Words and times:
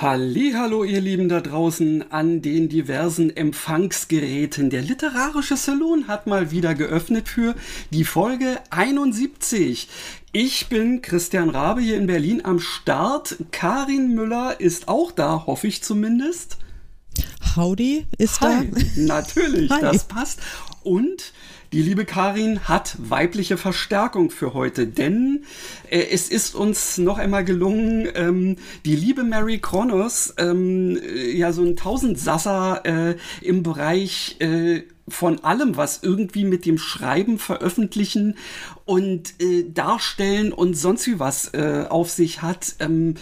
Hallo, 0.00 0.84
ihr 0.84 1.00
Lieben 1.00 1.28
da 1.28 1.40
draußen 1.40 2.12
an 2.12 2.40
den 2.40 2.68
diversen 2.68 3.36
Empfangsgeräten. 3.36 4.70
Der 4.70 4.80
literarische 4.80 5.56
Salon 5.56 6.06
hat 6.06 6.28
mal 6.28 6.52
wieder 6.52 6.76
geöffnet 6.76 7.28
für 7.28 7.56
die 7.90 8.04
Folge 8.04 8.60
71. 8.70 9.88
Ich 10.30 10.68
bin 10.68 11.02
Christian 11.02 11.50
Rabe 11.50 11.80
hier 11.80 11.96
in 11.96 12.06
Berlin 12.06 12.44
am 12.44 12.60
Start. 12.60 13.38
Karin 13.50 14.14
Müller 14.14 14.60
ist 14.60 14.86
auch 14.86 15.10
da, 15.10 15.46
hoffe 15.46 15.66
ich 15.66 15.82
zumindest. 15.82 16.58
Howdy 17.56 18.06
ist 18.18 18.40
Hi. 18.40 18.70
da. 18.70 18.80
Natürlich, 18.94 19.68
Hi. 19.72 19.80
das 19.80 20.04
passt. 20.04 20.38
Und 20.84 21.32
die 21.72 21.82
liebe 21.82 22.04
Karin 22.04 22.60
hat 22.60 22.96
weibliche 22.98 23.56
Verstärkung 23.56 24.30
für 24.30 24.54
heute, 24.54 24.86
denn 24.86 25.44
äh, 25.90 26.06
es 26.10 26.28
ist 26.28 26.54
uns 26.54 26.98
noch 26.98 27.18
einmal 27.18 27.44
gelungen, 27.44 28.08
ähm, 28.14 28.56
die 28.84 28.96
liebe 28.96 29.22
Mary 29.22 29.58
Kronos, 29.58 30.34
ähm, 30.38 30.96
äh, 30.96 31.30
ja 31.36 31.52
so 31.52 31.62
ein 31.62 31.76
Tausendsasser 31.76 32.84
äh, 32.84 33.16
im 33.42 33.62
Bereich 33.62 34.36
äh, 34.40 34.82
von 35.08 35.44
allem, 35.44 35.76
was 35.76 36.02
irgendwie 36.02 36.44
mit 36.44 36.66
dem 36.66 36.78
Schreiben, 36.78 37.38
Veröffentlichen 37.38 38.36
und 38.84 39.34
äh, 39.40 39.64
Darstellen 39.68 40.52
und 40.52 40.74
sonst 40.74 41.06
wie 41.06 41.18
was 41.18 41.52
äh, 41.54 41.86
auf 41.88 42.10
sich 42.10 42.42
hat. 42.42 42.76
Ähm, 42.78 43.14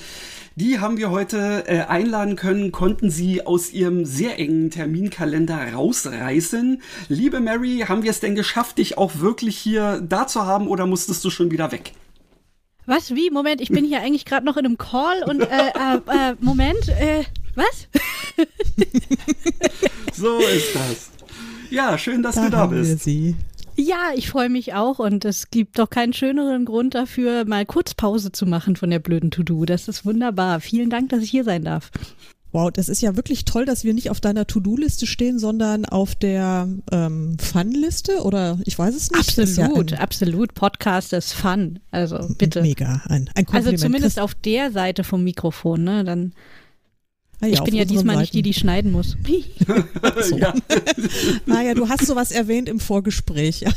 die 0.57 0.81
haben 0.81 0.97
wir 0.97 1.11
heute 1.11 1.65
äh, 1.67 1.83
einladen 1.83 2.35
können, 2.35 2.73
konnten 2.73 3.11
sie 3.11 3.47
aus 3.47 3.73
ihrem 3.73 4.07
sehr 4.07 4.39
engen 4.39 4.71
Terminkalender 4.71 5.75
rausreißen. 5.75 6.81
Liebe 7.09 7.41
Mary, 7.41 7.85
haben 7.87 8.03
wir 8.03 8.11
es 8.11 8.21
denn 8.21 8.35
geschafft, 8.35 8.79
dich 8.79 8.97
auch 8.97 9.21
wirklich 9.21 9.59
hier 9.59 10.01
da 10.01 10.27
zu 10.27 10.47
haben 10.47 10.67
oder 10.67 10.87
musstest 10.87 11.23
du 11.25 11.31
schon 11.31 11.51
wieder 11.51 11.73
weg? 11.73 11.93
Was? 12.87 13.15
Wie? 13.15 13.31
Moment, 13.31 13.61
ich 13.61 13.69
bin 13.69 13.85
hier 13.85 14.01
eigentlich 14.01 14.25
gerade 14.25 14.47
noch 14.47 14.57
in 14.57 14.65
einem 14.65 14.79
Call 14.79 15.25
und 15.25 15.43
äh, 15.43 15.45
äh, 15.45 16.31
äh, 16.31 16.37
Moment, 16.41 16.89
äh, 16.89 17.25
was? 17.55 17.89
So 20.13 20.39
ist 20.39 20.75
das. 20.75 21.11
Ja, 21.69 21.99
schön, 21.99 22.23
dass 22.23 22.37
du 22.37 22.49
da 22.49 22.57
haben 22.57 22.75
wir 22.75 22.81
bist. 22.81 23.05
sie. 23.05 23.37
Ja, 23.77 24.11
ich 24.15 24.31
freue 24.31 24.49
mich 24.49 24.73
auch 24.75 24.99
und 24.99 25.25
es 25.25 25.51
gibt 25.51 25.79
doch 25.79 25.91
keinen 25.91 26.15
schöneren 26.15 26.65
Grund 26.65 26.95
dafür, 26.95 27.45
mal 27.45 27.67
kurz 27.67 27.95
Pause 27.95 28.33
zu 28.33 28.47
machen 28.47 28.75
von 28.77 28.91
der 28.91 28.99
blöden 29.01 29.31
To-Do. 29.31 29.67
Das 29.67 29.87
ist 29.89 30.07
wunderbar. 30.07 30.61
Vielen 30.61 30.89
Dank, 30.89 31.11
dass 31.11 31.23
ich 31.23 31.31
hier 31.31 31.45
sein 31.45 31.65
darf. 31.65 31.91
Wow, 32.53 32.71
das 32.73 32.89
ist 32.89 33.03
ja 33.03 33.17
wirklich 33.17 33.45
toll, 33.45 33.67
dass 33.67 33.85
wir 33.85 33.93
nicht 33.93 34.09
auf 34.09 34.19
deiner 34.19 34.47
To-Do-Liste 34.47 35.07
stehen, 35.07 35.39
sondern 35.39 35.85
auf 35.85 36.15
der 36.15 36.69
ähm, 36.91 37.37
Fun-Liste 37.39 38.23
oder 38.23 38.59
ich 38.65 38.79
weiß 38.79 38.95
es 38.95 39.11
nicht. 39.11 39.37
Ist 39.37 39.59
ja 39.59 39.67
Absolut, 39.67 39.93
absolut. 40.01 40.55
Podcast 40.55 41.13
ist 41.13 41.35
fun. 41.35 41.81
Also 41.91 42.19
bitte. 42.39 42.63
Mega, 42.63 43.03
ein, 43.09 43.29
ein 43.35 43.45
Kompliment. 43.45 43.67
Also 43.67 43.77
zumindest 43.77 44.19
auf 44.19 44.35
der 44.35 44.71
Seite 44.71 45.05
vom 45.05 45.23
Mikrofon, 45.23 45.85
ne? 45.85 46.03
Dann, 46.05 46.33
Ah 47.41 47.47
ja, 47.47 47.55
ich 47.55 47.65
bin 47.65 47.75
ja 47.75 47.85
diesmal 47.85 48.17
nicht 48.17 48.33
die, 48.33 48.39
Seiten. 48.39 48.45
die 48.45 48.55
schneiden 48.55 48.93
muss. 48.93 49.17
ja. 50.39 50.55
Ah 51.49 51.61
ja, 51.61 51.75
du 51.75 51.89
hast 51.89 52.07
sowas 52.07 52.31
erwähnt 52.31 52.69
im 52.69 52.81
Vorgespräch. 52.81 53.65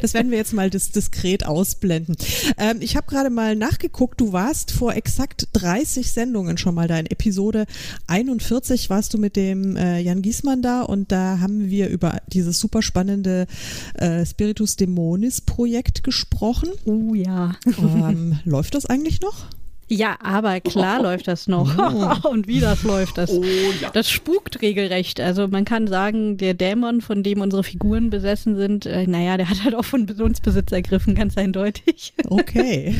Das 0.00 0.14
werden 0.14 0.30
wir 0.30 0.38
jetzt 0.38 0.52
mal 0.54 0.70
dis 0.70 0.90
diskret 0.90 1.44
ausblenden. 1.44 2.16
Ähm, 2.56 2.78
ich 2.80 2.96
habe 2.96 3.06
gerade 3.06 3.30
mal 3.30 3.54
nachgeguckt, 3.54 4.20
du 4.20 4.32
warst 4.32 4.70
vor 4.70 4.94
exakt 4.94 5.48
30 5.52 6.10
Sendungen 6.10 6.56
schon 6.56 6.74
mal 6.74 6.88
da. 6.88 6.98
In 6.98 7.06
Episode 7.06 7.66
41 8.06 8.88
warst 8.90 9.12
du 9.12 9.18
mit 9.18 9.36
dem 9.36 9.76
äh, 9.76 10.00
Jan 10.00 10.22
Giesmann 10.22 10.62
da 10.62 10.82
und 10.82 11.12
da 11.12 11.40
haben 11.40 11.68
wir 11.68 11.88
über 11.88 12.20
dieses 12.28 12.58
super 12.58 12.82
spannende 12.82 13.46
äh, 13.94 14.24
Spiritus 14.24 14.76
Dämonis 14.76 15.40
Projekt 15.42 16.02
gesprochen. 16.02 16.70
Oh 16.84 17.14
ja. 17.14 17.56
Ähm, 17.78 18.38
läuft 18.44 18.74
das 18.74 18.86
eigentlich 18.86 19.20
noch? 19.20 19.46
Ja, 19.88 20.16
aber 20.22 20.60
klar 20.60 21.02
läuft 21.02 21.28
das 21.28 21.46
noch. 21.48 22.24
Und 22.30 22.46
wie 22.46 22.60
das 22.60 22.82
läuft 22.82 23.18
das? 23.18 23.30
Oh 23.30 23.42
ja. 23.80 23.90
Das 23.92 24.10
spukt 24.10 24.60
regelrecht. 24.62 25.20
Also 25.20 25.48
man 25.48 25.64
kann 25.64 25.86
sagen, 25.86 26.36
der 26.36 26.54
Dämon, 26.54 27.00
von 27.00 27.22
dem 27.22 27.40
unsere 27.40 27.64
Figuren 27.64 28.10
besessen 28.10 28.56
sind, 28.56 28.86
äh, 28.86 29.06
naja, 29.06 29.36
der 29.36 29.48
hat 29.48 29.64
halt 29.64 29.74
auch 29.74 29.84
von 29.84 30.08
uns 30.08 30.40
Besitz 30.40 30.72
ergriffen, 30.72 31.14
ganz 31.14 31.36
eindeutig. 31.36 32.12
Okay. 32.30 32.94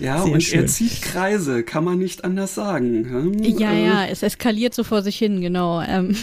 Ja, 0.00 0.22
Sehr 0.22 0.32
und 0.32 0.42
schön. 0.42 0.60
er 0.60 0.66
zieht 0.66 1.02
Kreise, 1.02 1.62
kann 1.62 1.84
man 1.84 1.98
nicht 1.98 2.24
anders 2.24 2.54
sagen. 2.54 3.04
Hm? 3.04 3.42
Ja, 3.58 3.72
Äh, 3.72 3.84
ja, 3.84 4.06
es 4.06 4.22
eskaliert 4.22 4.74
so 4.74 4.82
vor 4.82 5.02
sich 5.02 5.16
hin, 5.18 5.40
genau. 5.42 5.82
Ähm, 5.82 6.16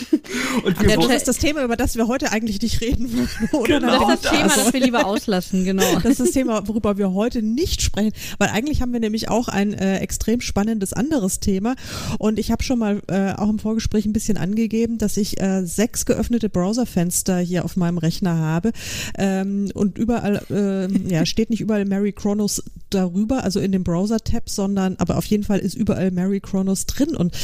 Und 0.63 0.79
wir 0.81 0.87
das 0.89 0.97
wollen, 0.97 1.11
ist 1.11 1.27
das 1.27 1.37
Thema, 1.37 1.63
über 1.63 1.77
das 1.77 1.95
wir 1.95 2.07
heute 2.07 2.31
eigentlich 2.31 2.61
nicht 2.61 2.81
reden 2.81 3.11
würden. 3.13 3.29
Oder? 3.53 3.79
Genau. 3.79 4.09
das 4.09 4.15
ist 4.15 4.25
das 4.25 4.31
Thema, 4.31 4.43
das. 4.47 4.63
das 4.63 4.73
wir 4.73 4.79
lieber 4.79 5.05
auslassen, 5.05 5.63
genau. 5.63 5.95
Das 5.95 6.05
ist 6.05 6.19
das 6.19 6.31
Thema, 6.31 6.67
worüber 6.67 6.97
wir 6.97 7.13
heute 7.13 7.41
nicht 7.43 7.81
sprechen, 7.83 8.13
weil 8.39 8.49
eigentlich 8.49 8.81
haben 8.81 8.93
wir 8.93 8.99
nämlich 8.99 9.29
auch 9.29 9.47
ein 9.51 9.73
äh, 9.73 9.99
extrem 9.99 10.41
spannendes 10.41 10.93
anderes 10.93 11.39
Thema. 11.39 11.75
Und 12.17 12.39
ich 12.39 12.51
habe 12.51 12.63
schon 12.63 12.79
mal 12.79 13.01
äh, 13.07 13.33
auch 13.33 13.49
im 13.49 13.59
Vorgespräch 13.59 14.05
ein 14.05 14.13
bisschen 14.13 14.37
angegeben, 14.37 14.97
dass 14.97 15.17
ich 15.17 15.39
äh, 15.41 15.65
sechs 15.65 16.05
geöffnete 16.05 16.49
Browserfenster 16.49 17.39
hier 17.39 17.65
auf 17.65 17.75
meinem 17.75 17.97
Rechner 17.97 18.37
habe. 18.37 18.71
Ähm, 19.17 19.71
und 19.73 19.97
überall, 19.97 20.41
äh, 20.49 20.87
ja, 21.09 21.25
steht 21.31 21.49
nicht 21.49 21.61
überall 21.61 21.85
Mary 21.85 22.11
Kronos 22.11 22.63
darüber, 22.89 23.43
also 23.43 23.59
in 23.59 23.71
dem 23.71 23.83
Browser-Tab, 23.83 24.49
sondern, 24.49 24.95
aber 24.97 25.17
auf 25.17 25.25
jeden 25.25 25.43
Fall 25.43 25.59
ist 25.59 25.75
überall 25.75 26.11
Mary 26.11 26.39
Kronos 26.39 26.85
drin. 26.85 27.15
Und 27.15 27.35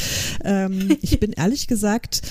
ähm, 0.44 0.96
ich 1.00 1.18
bin 1.20 1.32
ehrlich 1.36 1.66
gesagt, 1.66 2.22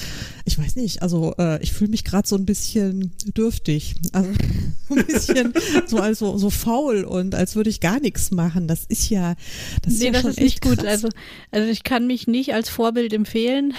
ich 0.48 0.58
weiß 0.58 0.78
nicht, 0.78 1.02
also 1.02 1.36
äh, 1.38 1.62
ich 1.62 1.74
fühle 1.74 1.92
mich 1.92 2.04
gerade 2.06 2.28
so 2.28 2.36
ein 2.38 2.46
bisschen 2.46 3.12
dürftig, 3.36 3.96
also 4.14 4.30
ein 4.90 5.06
bisschen 5.06 5.54
so 5.86 5.98
also 5.98 6.38
so 6.38 6.50
faul 6.50 7.04
und 7.04 7.36
als 7.36 7.56
würde 7.58 7.70
ich 7.70 7.82
gar 7.82 8.00
nichts 8.00 8.32
machen. 8.32 8.68
Das 8.68 8.86
ist 8.86 9.10
ja, 9.10 9.36
das 9.82 9.94
ist 9.94 10.00
Nee, 10.00 10.06
ja 10.08 10.12
das 10.14 10.22
schon 10.22 10.32
ist 10.32 10.40
nicht 10.40 10.62
gut. 10.62 10.78
krass. 10.78 10.86
Also, 10.88 11.10
also 11.52 11.70
ich 11.70 11.84
kann 11.84 12.08
mich 12.08 12.28
nicht 12.28 12.54
als 12.54 12.70
Vorbild 12.70 13.12
empfehlen. 13.14 13.74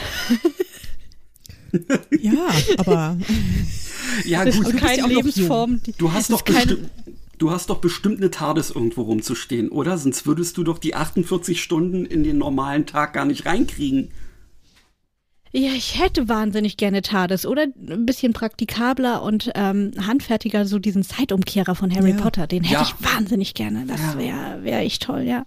ja, 2.21 2.49
aber 2.79 3.19
ja 4.25 4.45
Das 4.45 4.57
gut, 4.57 4.67
ist 4.67 4.73
du 4.75 4.79
bist 4.81 4.97
ja 4.97 5.03
keine 5.03 5.15
Lebensform. 5.15 5.83
die- 5.85 5.93
Du 5.93 6.13
hast 6.13 6.31
das 6.31 6.39
doch 6.41 6.47
ist 6.49 6.55
keine- 6.55 6.67
bestimmt. 6.77 6.91
Du 7.39 7.51
hast 7.53 7.71
doch 7.71 7.79
bestimmt 7.79 8.17
eine 8.19 8.33
TARDIS 8.33 8.71
irgendwo 8.71 9.03
rumzustehen, 9.03 9.69
oder? 9.69 9.97
Sonst 9.97 10.27
würdest 10.27 10.57
du 10.57 10.65
doch 10.65 10.79
die 10.79 10.97
48 10.97 11.63
Stunden 11.63 12.05
in 12.05 12.25
den 12.25 12.37
normalen 12.37 12.85
Tag 12.85 13.13
gar 13.13 13.25
nicht 13.27 13.47
reinkriegen. 13.47 14.09
Ja, 15.53 15.71
ich 15.75 15.99
hätte 15.99 16.29
wahnsinnig 16.29 16.77
gerne 16.77 17.01
TARDIS 17.03 17.47
oder 17.47 17.63
ein 17.89 18.05
bisschen 18.07 18.33
praktikabler 18.35 19.23
und 19.23 19.51
ähm, 19.55 19.93
handfertiger, 20.07 20.67
so 20.67 20.79
diesen 20.79 21.03
Zeitumkehrer 21.03 21.75
von 21.75 21.95
Harry 21.95 22.11
Ja. 22.11 22.17
Potter. 22.17 22.47
Den 22.47 22.65
hätte 22.65 22.75
Ja. 22.75 22.83
ich 22.83 22.95
wahnsinnig 23.15 23.55
gerne. 23.55 23.85
Das 23.87 24.01
Ja. 24.01 24.19
wäre 24.19 24.63
wär 24.65 24.81
echt 24.81 25.03
toll, 25.03 25.23
ja. 25.23 25.47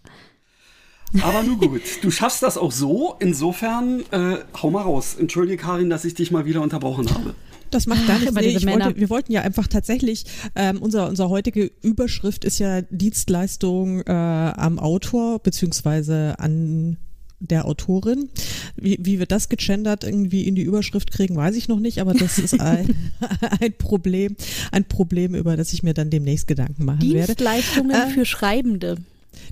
Aber 1.22 1.44
nun 1.44 1.60
gut, 1.60 1.82
du 2.02 2.10
schaffst 2.10 2.42
das 2.42 2.58
auch 2.58 2.72
so. 2.72 3.16
Insofern, 3.20 4.02
äh, 4.12 4.38
hau 4.62 4.72
mal 4.72 4.82
raus. 4.84 5.16
Entschuldige, 5.20 5.58
Karin, 5.62 5.90
dass 5.90 6.06
ich 6.06 6.14
dich 6.14 6.32
mal 6.32 6.46
wieder 6.46 6.62
unterbrochen 6.62 7.10
habe. 7.14 7.36
Das 7.70 7.86
macht 7.86 8.06
gar 8.08 8.16
nichts. 8.16 8.32
immer 8.32 8.40
Nee, 8.42 8.48
diese 8.48 8.60
ich 8.60 8.66
Männer. 8.66 8.86
wollte, 8.86 9.00
wir 9.00 9.10
wollten 9.10 9.32
ja 9.32 9.42
einfach 9.42 9.68
tatsächlich, 9.68 10.26
ähm, 10.56 10.82
unser, 10.82 11.08
unser 11.10 11.30
heutige 11.30 11.72
Überschrift 11.82 12.44
ist 12.46 12.60
ja 12.60 12.82
Dienstleistung 12.90 14.02
äh, 14.02 14.12
am 14.12 14.80
Autor 14.80 15.40
beziehungsweise 15.40 16.36
an 16.40 16.98
der 17.42 17.66
Autorin. 17.66 18.30
Wie, 18.76 18.98
wie 19.02 19.20
wir 19.20 19.26
das 19.26 19.50
gegendert 19.50 20.04
irgendwie 20.04 20.48
in 20.48 20.56
die 20.56 20.62
Überschrift 20.62 21.12
kriegen, 21.12 21.36
weiß 21.36 21.56
ich 21.56 21.68
noch 21.68 21.80
nicht, 21.80 22.00
aber 22.00 22.14
das 22.14 22.40
ist 22.40 22.60
ein, 22.60 23.12
ein 23.60 23.74
Problem, 23.74 24.36
ein 24.72 24.86
Problem, 24.86 25.36
über 25.36 25.58
das 25.58 25.74
ich 25.74 25.84
mir 25.84 25.94
dann 25.94 26.10
demnächst 26.10 26.48
Gedanken 26.48 26.86
machen 26.86 27.02
werde. 27.02 27.36
Dienstleistungen 27.36 27.92
Äh, 27.92 28.10
für 28.10 28.26
Schreibende. 28.26 28.98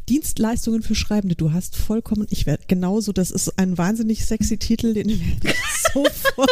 Dienstleistungen 0.07 0.81
für 0.81 0.95
Schreibende. 0.95 1.35
Du 1.35 1.51
hast 1.51 1.75
vollkommen, 1.75 2.27
ich 2.29 2.45
werde 2.45 2.63
genauso, 2.67 3.11
das 3.11 3.31
ist 3.31 3.57
ein 3.57 3.77
wahnsinnig 3.77 4.25
sexy 4.25 4.57
Titel, 4.57 4.93
den 4.93 5.09
werde 5.09 5.21
ich 5.43 5.53
sofort 5.93 6.49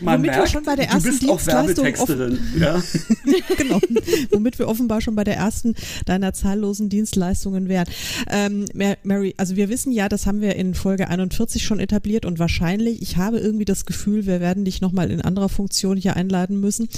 Man 0.00 0.20
Womit 0.20 0.36
wir 0.36 0.46
schon 0.46 0.64
bei 0.64 0.76
der 0.76 0.86
du 0.86 0.92
ersten 0.92 1.10
bist 1.10 1.28
auch 1.28 1.46
Werbetexterin. 1.46 2.38
Ja. 2.58 2.82
genau. 3.56 3.80
Womit 4.30 4.58
wir 4.58 4.68
offenbar 4.68 5.00
schon 5.00 5.14
bei 5.14 5.24
der 5.24 5.36
ersten 5.36 5.74
deiner 6.06 6.32
zahllosen 6.32 6.88
Dienstleistungen 6.88 7.68
wären. 7.68 7.86
Ähm, 8.30 8.66
Mary, 9.02 9.34
also 9.36 9.56
wir 9.56 9.68
wissen 9.68 9.92
ja, 9.92 10.08
das 10.08 10.26
haben 10.26 10.40
wir 10.40 10.56
in 10.56 10.74
Folge 10.74 11.08
41 11.08 11.64
schon 11.64 11.80
etabliert 11.80 12.24
und 12.24 12.38
wahrscheinlich, 12.38 13.02
ich 13.02 13.16
habe 13.16 13.38
irgendwie 13.38 13.64
das 13.64 13.86
Gefühl, 13.86 14.26
wir 14.26 14.40
werden 14.40 14.64
dich 14.64 14.80
nochmal 14.80 15.10
in 15.10 15.20
anderer 15.20 15.48
Funktion 15.48 15.96
hier 15.96 16.16
einladen 16.16 16.60
müssen. 16.60 16.88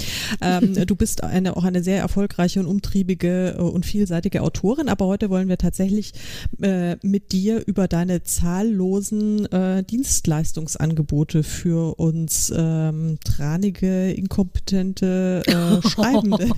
Ähm, 0.41 0.73
du 0.87 0.95
bist 0.95 1.23
eine, 1.23 1.57
auch 1.57 1.63
eine 1.63 1.83
sehr 1.83 1.99
erfolgreiche 1.99 2.59
und 2.59 2.67
umtriebige 2.67 3.55
äh, 3.57 3.61
und 3.61 3.85
vielseitige 3.85 4.41
Autorin, 4.41 4.89
aber 4.89 5.07
heute 5.07 5.29
wollen 5.29 5.49
wir 5.49 5.57
tatsächlich 5.57 6.13
äh, 6.61 6.95
mit 7.01 7.31
dir 7.31 7.63
über 7.65 7.87
deine 7.87 8.23
zahllosen 8.23 9.51
äh, 9.51 9.83
Dienstleistungsangebote 9.83 11.43
für 11.43 11.99
uns 11.99 12.52
ähm, 12.55 13.17
tranige, 13.23 14.11
inkompetente 14.11 15.43
äh, 15.45 15.87
Schreibende. 15.89 16.49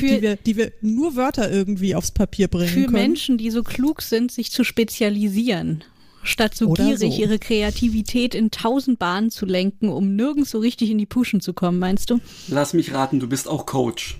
die, 0.00 0.22
wir, 0.22 0.36
die 0.36 0.56
wir 0.56 0.72
nur 0.80 1.16
Wörter 1.16 1.50
irgendwie 1.50 1.94
aufs 1.94 2.10
Papier 2.10 2.48
bringen 2.48 2.68
für 2.68 2.82
können. 2.82 2.92
Menschen, 2.92 3.38
die 3.38 3.50
so 3.50 3.62
klug 3.62 4.02
sind, 4.02 4.32
sich 4.32 4.50
zu 4.50 4.64
spezialisieren. 4.64 5.84
Statt 6.22 6.54
so 6.54 6.68
Oder 6.68 6.84
gierig 6.84 7.14
so. 7.14 7.20
ihre 7.20 7.38
Kreativität 7.38 8.34
in 8.34 8.50
tausend 8.50 8.98
Bahnen 8.98 9.30
zu 9.30 9.46
lenken, 9.46 9.88
um 9.88 10.16
nirgends 10.16 10.50
so 10.50 10.58
richtig 10.58 10.90
in 10.90 10.98
die 10.98 11.06
Puschen 11.06 11.40
zu 11.40 11.54
kommen, 11.54 11.78
meinst 11.78 12.10
du? 12.10 12.20
Lass 12.48 12.74
mich 12.74 12.92
raten, 12.92 13.20
du 13.20 13.28
bist 13.28 13.48
auch 13.48 13.64
Coach. 13.64 14.18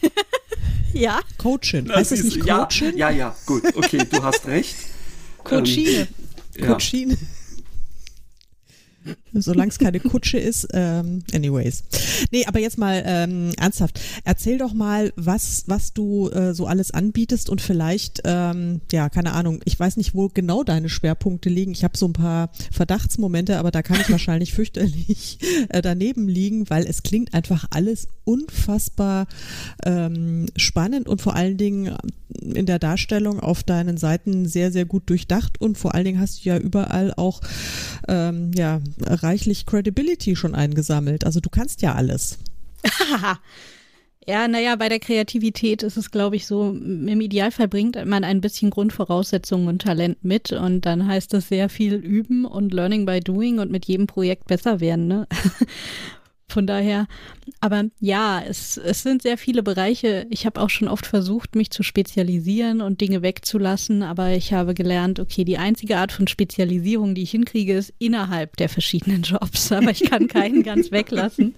Ja. 0.92 1.20
Coachin. 1.38 1.92
Heißt 1.92 2.12
es 2.12 2.24
nicht 2.24 2.40
Coachin? 2.40 2.96
Ja, 2.96 3.10
ja, 3.10 3.16
ja, 3.16 3.36
gut, 3.46 3.62
okay, 3.76 4.06
du 4.10 4.22
hast 4.22 4.46
recht. 4.46 4.74
Coachine. 5.44 6.08
Ja. 6.56 6.66
Coachin. 6.66 7.16
Solange 9.32 9.70
es 9.70 9.78
keine 9.78 10.00
Kutsche 10.00 10.38
ist, 10.38 10.68
ähm, 10.72 11.22
anyways. 11.32 11.84
Nee, 12.30 12.44
aber 12.46 12.58
jetzt 12.60 12.78
mal 12.78 13.02
ähm, 13.06 13.52
ernsthaft. 13.58 14.00
Erzähl 14.24 14.58
doch 14.58 14.72
mal, 14.72 15.12
was, 15.16 15.64
was 15.66 15.92
du 15.92 16.28
äh, 16.30 16.54
so 16.54 16.66
alles 16.66 16.92
anbietest 16.92 17.50
und 17.50 17.60
vielleicht, 17.60 18.22
ähm, 18.24 18.80
ja, 18.90 19.08
keine 19.08 19.32
Ahnung, 19.32 19.60
ich 19.64 19.78
weiß 19.78 19.96
nicht, 19.96 20.14
wo 20.14 20.28
genau 20.28 20.62
deine 20.64 20.88
Schwerpunkte 20.88 21.48
liegen. 21.48 21.72
Ich 21.72 21.84
habe 21.84 21.96
so 21.96 22.06
ein 22.06 22.12
paar 22.12 22.50
Verdachtsmomente, 22.72 23.58
aber 23.58 23.70
da 23.70 23.82
kann 23.82 24.00
ich 24.00 24.10
wahrscheinlich 24.10 24.52
fürchterlich 24.58 25.38
äh, 25.68 25.82
daneben 25.82 26.28
liegen, 26.28 26.68
weil 26.70 26.86
es 26.86 27.02
klingt 27.02 27.34
einfach 27.34 27.66
alles 27.70 28.08
unfassbar 28.24 29.26
ähm, 29.84 30.46
spannend 30.56 31.08
und 31.08 31.20
vor 31.22 31.34
allen 31.34 31.56
Dingen 31.56 31.96
in 32.40 32.66
der 32.66 32.78
Darstellung 32.78 33.40
auf 33.40 33.62
deinen 33.62 33.96
Seiten 33.96 34.46
sehr, 34.46 34.70
sehr 34.70 34.84
gut 34.84 35.08
durchdacht 35.08 35.60
und 35.60 35.78
vor 35.78 35.94
allen 35.94 36.04
Dingen 36.04 36.20
hast 36.20 36.44
du 36.44 36.48
ja 36.48 36.58
überall 36.58 37.14
auch 37.16 37.40
ähm, 38.06 38.50
ja, 38.54 38.80
reichlich 39.22 39.66
Credibility 39.66 40.36
schon 40.36 40.54
eingesammelt. 40.54 41.24
Also 41.24 41.40
du 41.40 41.50
kannst 41.50 41.82
ja 41.82 41.94
alles. 41.94 42.38
Ja, 44.28 44.46
naja, 44.46 44.76
bei 44.76 44.90
der 44.90 44.98
Kreativität 44.98 45.82
ist 45.82 45.96
es, 45.96 46.10
glaube 46.10 46.36
ich, 46.36 46.46
so, 46.46 46.72
im 46.72 47.18
Idealfall 47.18 47.66
bringt 47.66 47.96
man 48.04 48.24
ein 48.24 48.42
bisschen 48.42 48.68
Grundvoraussetzungen 48.68 49.68
und 49.68 49.80
Talent 49.80 50.22
mit 50.22 50.52
und 50.52 50.82
dann 50.82 51.08
heißt 51.08 51.32
es 51.32 51.48
sehr 51.48 51.70
viel 51.70 51.94
üben 51.94 52.44
und 52.44 52.74
Learning 52.74 53.06
by 53.06 53.20
Doing 53.20 53.58
und 53.58 53.70
mit 53.70 53.86
jedem 53.86 54.06
Projekt 54.06 54.46
besser 54.46 54.80
werden. 54.80 55.08
Ne? 55.08 55.26
Von 56.50 56.66
daher, 56.66 57.06
aber 57.60 57.84
ja, 58.00 58.40
es, 58.40 58.78
es 58.78 59.02
sind 59.02 59.20
sehr 59.20 59.36
viele 59.36 59.62
Bereiche. 59.62 60.26
Ich 60.30 60.46
habe 60.46 60.62
auch 60.62 60.70
schon 60.70 60.88
oft 60.88 61.04
versucht, 61.04 61.54
mich 61.54 61.70
zu 61.70 61.82
spezialisieren 61.82 62.80
und 62.80 63.02
Dinge 63.02 63.20
wegzulassen, 63.20 64.02
aber 64.02 64.30
ich 64.30 64.54
habe 64.54 64.72
gelernt, 64.72 65.20
okay, 65.20 65.44
die 65.44 65.58
einzige 65.58 65.98
Art 65.98 66.10
von 66.10 66.26
Spezialisierung, 66.26 67.14
die 67.14 67.22
ich 67.22 67.32
hinkriege, 67.32 67.74
ist 67.74 67.92
innerhalb 67.98 68.56
der 68.56 68.70
verschiedenen 68.70 69.22
Jobs, 69.22 69.70
aber 69.72 69.90
ich 69.90 70.04
kann 70.04 70.26
keinen 70.26 70.62
ganz 70.62 70.90
weglassen. 70.90 71.54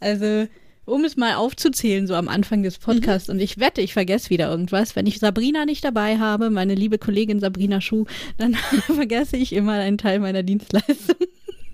Also, 0.00 0.46
um 0.86 1.04
es 1.04 1.18
mal 1.18 1.34
aufzuzählen, 1.34 2.06
so 2.06 2.14
am 2.14 2.28
Anfang 2.28 2.62
des 2.62 2.78
Podcasts, 2.78 3.28
und 3.28 3.38
ich 3.38 3.60
wette, 3.60 3.82
ich 3.82 3.92
vergesse 3.92 4.30
wieder 4.30 4.50
irgendwas. 4.50 4.96
Wenn 4.96 5.06
ich 5.06 5.18
Sabrina 5.18 5.66
nicht 5.66 5.84
dabei 5.84 6.18
habe, 6.18 6.48
meine 6.48 6.74
liebe 6.74 6.96
Kollegin 6.96 7.38
Sabrina 7.38 7.82
Schuh, 7.82 8.06
dann 8.38 8.54
vergesse 8.86 9.36
ich 9.36 9.52
immer 9.52 9.74
einen 9.74 9.98
Teil 9.98 10.20
meiner 10.20 10.42
Dienstleistung. 10.42 11.16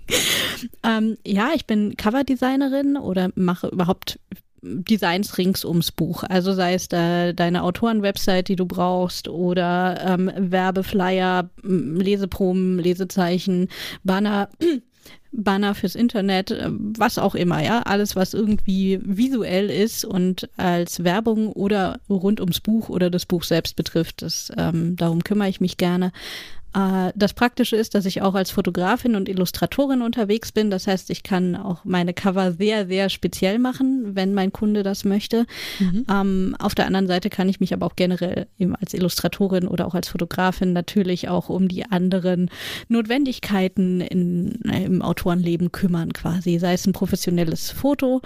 ähm, 0.83 1.17
ja, 1.25 1.51
ich 1.55 1.65
bin 1.65 1.95
Coverdesignerin 1.97 2.97
oder 2.97 3.29
mache 3.35 3.67
überhaupt 3.67 4.19
Designs 4.61 5.37
rings 5.37 5.63
ums 5.65 5.91
Buch. 5.91 6.23
Also 6.23 6.53
sei 6.53 6.73
es 6.73 6.87
da 6.87 7.31
deine 7.33 7.63
Autorenwebsite, 7.63 8.43
die 8.43 8.55
du 8.55 8.65
brauchst, 8.65 9.27
oder 9.27 9.99
ähm, 10.03 10.31
Werbeflyer, 10.35 11.49
Leseproben, 11.63 12.79
Lesezeichen, 12.79 13.69
Banner. 14.03 14.49
Banner 15.33 15.75
fürs 15.75 15.95
Internet, 15.95 16.51
äh, 16.51 16.69
was 16.69 17.17
auch 17.17 17.35
immer, 17.35 17.63
ja, 17.63 17.81
alles, 17.81 18.15
was 18.15 18.33
irgendwie 18.33 18.99
visuell 19.03 19.69
ist 19.69 20.05
und 20.05 20.49
als 20.57 21.03
Werbung 21.03 21.51
oder 21.51 21.99
rund 22.09 22.39
ums 22.39 22.61
Buch 22.61 22.89
oder 22.89 23.09
das 23.09 23.25
Buch 23.25 23.43
selbst 23.43 23.75
betrifft, 23.75 24.21
das, 24.21 24.51
ähm, 24.57 24.95
darum 24.95 25.23
kümmere 25.23 25.49
ich 25.49 25.61
mich 25.61 25.77
gerne. 25.77 26.11
Äh, 26.77 27.11
Das 27.15 27.33
Praktische 27.33 27.75
ist, 27.75 27.95
dass 27.95 28.05
ich 28.05 28.21
auch 28.21 28.35
als 28.35 28.51
Fotografin 28.51 29.15
und 29.15 29.27
Illustratorin 29.27 30.01
unterwegs 30.01 30.51
bin. 30.51 30.69
Das 30.69 30.87
heißt, 30.87 31.09
ich 31.09 31.23
kann 31.23 31.55
auch 31.55 31.83
meine 31.83 32.13
Cover 32.13 32.51
sehr, 32.51 32.87
sehr 32.87 33.09
speziell 33.09 33.59
machen, 33.59 34.15
wenn 34.15 34.33
mein 34.33 34.53
Kunde 34.53 34.83
das 34.83 35.03
möchte. 35.03 35.45
Ähm, 36.09 36.55
auf 36.59 36.75
der 36.75 36.85
anderen 36.85 37.07
Seite 37.07 37.29
kann 37.29 37.49
ich 37.49 37.59
mich 37.59 37.73
aber 37.73 37.85
auch 37.85 37.95
generell 37.95 38.47
eben 38.59 38.75
als 38.75 38.93
Illustratorin 38.93 39.67
oder 39.67 39.87
auch 39.87 39.95
als 39.95 40.09
Fotografin 40.09 40.73
natürlich 40.73 41.29
auch 41.29 41.49
um 41.49 41.67
die 41.67 41.85
anderen 41.85 42.49
Notwendigkeiten 42.87 44.01
in, 44.01 44.51
im 44.63 45.01
Autorenleben 45.01 45.71
kümmern, 45.71 46.13
quasi. 46.13 46.59
Sei 46.59 46.73
es 46.73 46.85
ein 46.85 46.93
professionelles 46.93 47.71
Foto, 47.71 48.21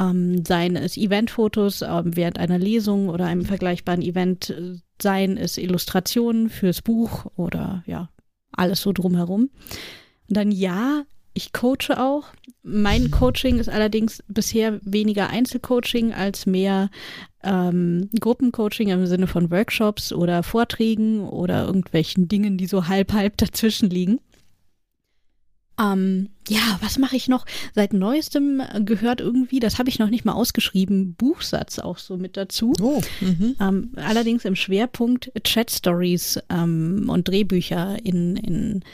ähm, 0.00 0.44
seien 0.44 0.76
es 0.76 0.96
Eventfotos 0.96 1.82
ähm, 1.82 2.16
während 2.16 2.38
einer 2.38 2.58
Lesung 2.58 3.08
oder 3.08 3.26
einem 3.26 3.44
vergleichbaren 3.44 4.02
Event, 4.02 4.50
äh, 4.50 4.76
seien 5.00 5.36
es 5.36 5.58
Illustrationen 5.58 6.50
fürs 6.50 6.82
Buch 6.82 7.26
oder 7.36 7.82
ja, 7.86 8.10
alles 8.52 8.80
so 8.80 8.92
drumherum. 8.92 9.50
Und 10.28 10.36
dann 10.36 10.50
ja, 10.50 11.04
ich 11.36 11.52
coache 11.52 11.98
auch. 11.98 12.24
Mein 12.62 13.10
Coaching 13.10 13.58
ist 13.58 13.68
allerdings 13.68 14.24
bisher 14.26 14.80
weniger 14.82 15.28
Einzelcoaching 15.28 16.14
als 16.14 16.46
mehr 16.46 16.88
ähm, 17.44 18.08
Gruppencoaching 18.18 18.88
im 18.88 19.06
Sinne 19.06 19.26
von 19.26 19.50
Workshops 19.50 20.12
oder 20.12 20.42
Vorträgen 20.42 21.28
oder 21.28 21.66
irgendwelchen 21.66 22.26
Dingen, 22.26 22.56
die 22.56 22.66
so 22.66 22.88
halb 22.88 23.12
halb 23.12 23.36
dazwischen 23.36 23.90
liegen. 23.90 24.18
Ähm, 25.78 26.30
ja, 26.48 26.78
was 26.80 26.98
mache 26.98 27.16
ich 27.16 27.28
noch? 27.28 27.44
Seit 27.74 27.92
neuestem 27.92 28.62
gehört 28.80 29.20
irgendwie, 29.20 29.60
das 29.60 29.78
habe 29.78 29.88
ich 29.88 29.98
noch 29.98 30.08
nicht 30.08 30.24
mal 30.24 30.32
ausgeschrieben, 30.32 31.14
Buchsatz 31.14 31.78
auch 31.78 31.98
so 31.98 32.16
mit 32.16 32.36
dazu. 32.36 32.72
Oh, 32.80 33.02
mhm. 33.20 33.56
Ähm, 33.60 33.92
allerdings 33.96 34.44
im 34.44 34.56
Schwerpunkt 34.56 35.32
Chat-Stories 35.42 36.40
ähm, 36.48 37.06
und 37.08 37.28
Drehbücher 37.28 37.98
in, 38.02 38.36
in 38.36 38.84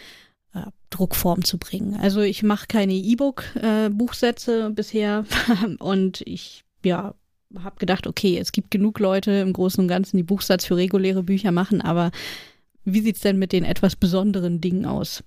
äh, 0.54 0.62
Druckform 0.90 1.44
zu 1.44 1.58
bringen. 1.58 1.94
Also 1.94 2.20
ich 2.20 2.42
mache 2.42 2.66
keine 2.66 2.94
E-Book-Buchsätze 2.94 4.70
bisher 4.70 5.24
und 5.78 6.22
ich, 6.22 6.64
ja, 6.84 7.14
habe 7.62 7.78
gedacht, 7.78 8.06
okay, 8.06 8.38
es 8.38 8.50
gibt 8.52 8.70
genug 8.70 8.98
Leute 8.98 9.30
im 9.32 9.52
Großen 9.52 9.80
und 9.82 9.88
Ganzen, 9.88 10.16
die 10.16 10.22
Buchsatz 10.22 10.64
für 10.64 10.76
reguläre 10.76 11.22
Bücher 11.22 11.52
machen, 11.52 11.80
aber 11.80 12.10
wie 12.84 13.00
sieht's 13.00 13.20
denn 13.20 13.38
mit 13.38 13.52
den 13.52 13.64
etwas 13.64 13.94
besonderen 13.94 14.60
Dingen 14.60 14.86
aus? 14.86 15.22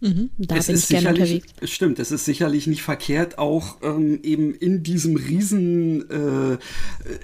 Mhm. 0.00 0.30
Da 0.38 0.56
es 0.56 0.66
bin 0.66 0.76
ist 0.76 0.84
ich 0.84 0.88
gerne 0.88 1.16
sicherlich, 1.16 1.42
unterwegs. 1.42 1.70
Stimmt, 1.70 1.98
es 1.98 2.10
ist 2.10 2.24
sicherlich 2.24 2.66
nicht 2.66 2.82
verkehrt, 2.82 3.38
auch 3.38 3.76
ähm, 3.82 4.20
eben 4.22 4.54
in 4.54 4.82
diesem 4.82 5.16
riesen 5.16 6.08
äh, 6.10 6.58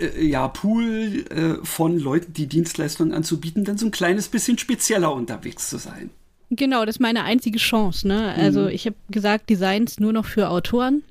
äh, 0.04 0.26
ja, 0.26 0.48
Pool 0.48 1.24
äh, 1.30 1.64
von 1.64 1.98
Leuten, 1.98 2.34
die 2.34 2.46
Dienstleistungen 2.46 3.12
anzubieten, 3.12 3.64
dann 3.64 3.78
so 3.78 3.86
ein 3.86 3.92
kleines 3.92 4.28
bisschen 4.28 4.58
spezieller 4.58 5.12
unterwegs 5.12 5.70
zu 5.70 5.78
sein. 5.78 6.10
Genau, 6.50 6.84
das 6.84 6.96
ist 6.96 7.00
meine 7.00 7.24
einzige 7.24 7.58
Chance. 7.58 8.06
Ne? 8.06 8.34
Also 8.34 8.68
ich 8.68 8.86
habe 8.86 8.96
gesagt, 9.10 9.50
Designs 9.50 9.98
nur 9.98 10.12
noch 10.12 10.26
für 10.26 10.50
Autoren. 10.50 11.02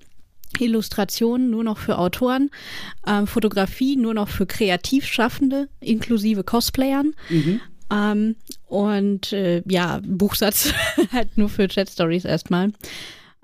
Illustrationen 0.58 1.50
nur 1.50 1.66
noch 1.66 1.78
für 1.78 1.98
Autoren, 1.98 2.50
ähm, 3.06 3.28
Fotografie 3.28 3.98
nur 3.98 4.14
noch 4.14 4.30
für 4.30 4.46
Kreativschaffende, 4.46 5.68
inklusive 5.82 6.46
Cosplayern. 6.46 7.14
Ähm, 7.92 8.36
und 8.76 9.32
äh, 9.34 9.64
ja, 9.68 10.02
Buchsatz 10.06 10.74
halt 11.12 11.38
nur 11.38 11.50
für 11.50 11.68
Chat 11.68 11.90
Stories 11.90 12.26
erstmal. 12.26 12.72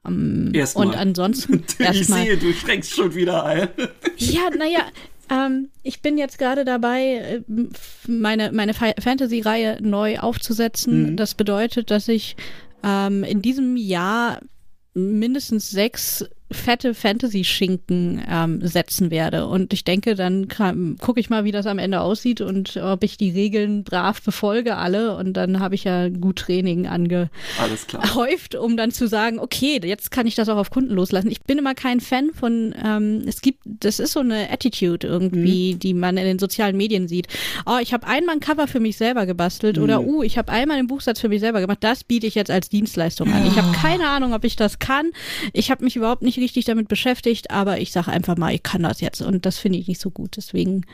Ähm, 0.06 0.52
Erstmal. 0.54 0.88
und 0.88 0.96
ansonsten 0.96 1.64
ich 1.80 1.80
erstmal. 1.80 2.24
sehe, 2.26 2.38
du 2.38 2.52
schränkst 2.54 2.94
schon 2.94 3.14
wieder 3.16 3.46
ein. 3.46 3.70
Ja, 4.18 4.50
naja, 4.58 4.80
ähm, 5.30 5.70
ich 5.84 6.02
bin 6.02 6.18
jetzt 6.18 6.40
gerade 6.40 6.66
dabei, 6.66 7.02
äh, 7.04 7.42
meine, 8.08 8.52
meine 8.52 8.74
Fa- 8.74 8.96
Fantasy-Reihe 9.00 9.78
neu 9.82 10.18
aufzusetzen. 10.20 11.16
Das 11.18 11.36
bedeutet, 11.36 11.92
dass 11.92 12.08
ich 12.08 12.36
ähm, 12.84 13.24
in 13.24 13.42
diesem 13.44 13.78
Jahr 13.78 14.40
mindestens 14.96 15.70
sechs 15.70 16.26
fette 16.52 16.94
Fantasy-Schinken 16.94 18.24
ähm, 18.30 18.66
setzen 18.66 19.12
werde. 19.12 19.48
Und 19.48 19.74
ich 19.74 19.84
denke, 19.84 20.16
dann 20.16 20.48
gucke 20.48 21.20
ich 21.20 21.30
mal, 21.30 21.44
wie 21.44 21.52
das 21.52 21.66
am 21.66 21.80
Ende 21.80 22.02
aussieht 22.02 22.42
und 22.42 22.78
ob 22.78 23.04
ich 23.04 23.18
die 23.18 23.32
Regeln 23.32 23.84
brav 23.84 24.22
befolge 24.22 24.78
alle. 24.78 25.16
Und 25.16 25.34
dann 25.34 25.60
habe 25.60 25.76
ich 25.76 25.84
ja 25.84 26.10
gut 26.10 26.40
Training 26.40 26.88
angehäuft, 26.88 28.56
um 28.56 28.78
dann 28.78 28.92
zu 28.92 29.08
sagen, 29.08 29.40
okay, 29.40 29.80
jetzt 29.84 30.12
kann 30.12 30.28
ich 30.28 30.36
das 30.36 30.50
auch 30.50 30.58
auf 30.58 30.70
Kunden 30.70 30.94
loslassen. 30.94 31.32
Ich 31.32 31.42
bin 31.42 31.58
immer 31.58 31.76
kein 31.76 32.00
Fan 32.00 32.32
von, 32.34 32.74
ähm, 32.84 33.24
es 33.26 33.42
gibt, 33.42 33.60
das 33.66 34.00
ist 34.00 34.14
so 34.14 34.20
eine 34.20 34.50
Attitude 34.52 35.08
irgendwie, 35.08 35.74
mhm. 35.74 35.80
die 35.80 35.94
man 35.94 36.18
in 36.18 36.26
den 36.26 36.40
sozialen 36.40 36.78
Medien 36.78 37.08
sieht. 37.08 37.28
Oh, 37.66 37.78
ich 37.82 37.94
habe 37.94 38.08
einmal 38.08 38.36
ein 38.36 38.42
Cover 38.42 38.68
für 38.68 38.80
mich 38.80 38.98
selber 38.98 39.26
gebastelt 39.26 39.78
mhm. 39.78 39.84
oder, 39.84 40.02
uh, 40.02 40.24
ich 40.24 40.38
habe 40.38 40.52
einmal 40.52 40.78
einen 40.78 40.88
Buchsatz 40.88 41.20
für 41.20 41.30
mich 41.30 41.40
selber 41.40 41.62
gemacht. 41.62 41.80
Das 41.82 42.04
biete 42.04 42.28
ich 42.28 42.36
jetzt 42.36 42.52
als 42.52 42.70
Dienstleistung 42.70 43.32
an. 43.32 43.46
Ich 43.46 43.58
habe 43.58 43.72
keine 43.72 44.08
Ahnung, 44.10 44.34
ob 44.34 44.44
ich 44.44 44.56
das 44.56 44.80
kann. 44.80 45.12
Ich 45.54 45.72
habe 45.72 45.84
mich 45.84 45.96
überhaupt 45.96 46.22
nicht 46.22 46.38
richtig 46.42 46.66
damit 46.66 46.88
beschäftigt, 46.88 47.52
aber 47.52 47.80
ich 47.80 47.92
sage 47.92 48.12
einfach 48.12 48.38
mal, 48.38 48.54
ich 48.54 48.64
kann 48.64 48.84
das 48.84 49.00
jetzt 49.00 49.22
und 49.22 49.46
das 49.46 49.58
finde 49.58 49.80
ich 49.80 49.88
nicht 49.88 50.02
so 50.02 50.10
gut. 50.10 50.38
Deswegen. 50.38 50.86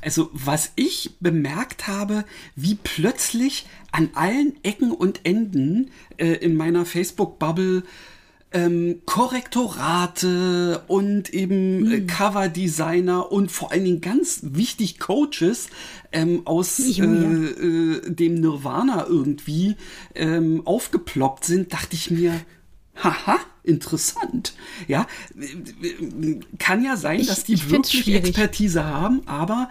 Also 0.00 0.30
was 0.32 0.72
ich 0.76 1.10
bemerkt 1.20 1.86
habe, 1.86 2.24
wie 2.54 2.76
plötzlich 2.76 3.66
an 3.92 4.10
allen 4.14 4.52
Ecken 4.62 4.92
und 4.92 5.24
Enden 5.24 5.90
äh, 6.18 6.34
in 6.34 6.54
meiner 6.54 6.84
Facebook-Bubble 6.84 7.82
ähm, 8.52 9.02
Korrektorate 9.04 10.82
und 10.86 11.34
eben 11.34 11.80
mhm. 11.80 11.92
äh, 11.92 12.00
Coverdesigner 12.00 13.30
und 13.30 13.50
vor 13.50 13.72
allen 13.72 13.84
Dingen 13.84 14.00
ganz 14.00 14.40
wichtig 14.42 14.98
Coaches 14.98 15.68
ähm, 16.12 16.42
aus 16.46 16.78
äh, 16.80 17.02
äh, 17.02 18.10
dem 18.10 18.34
Nirvana 18.36 19.06
irgendwie 19.06 19.76
ähm, 20.14 20.62
aufgeploppt 20.64 21.44
sind, 21.44 21.72
dachte 21.74 21.94
ich 21.94 22.10
mir, 22.10 22.32
haha, 23.02 23.38
interessant. 23.62 24.54
Ja, 24.86 25.06
kann 26.58 26.84
ja 26.84 26.96
sein, 26.96 27.24
dass 27.26 27.44
die 27.44 27.54
ich 27.54 27.70
wirklich 27.70 28.08
Expertise 28.14 28.84
haben, 28.84 29.26
aber 29.26 29.68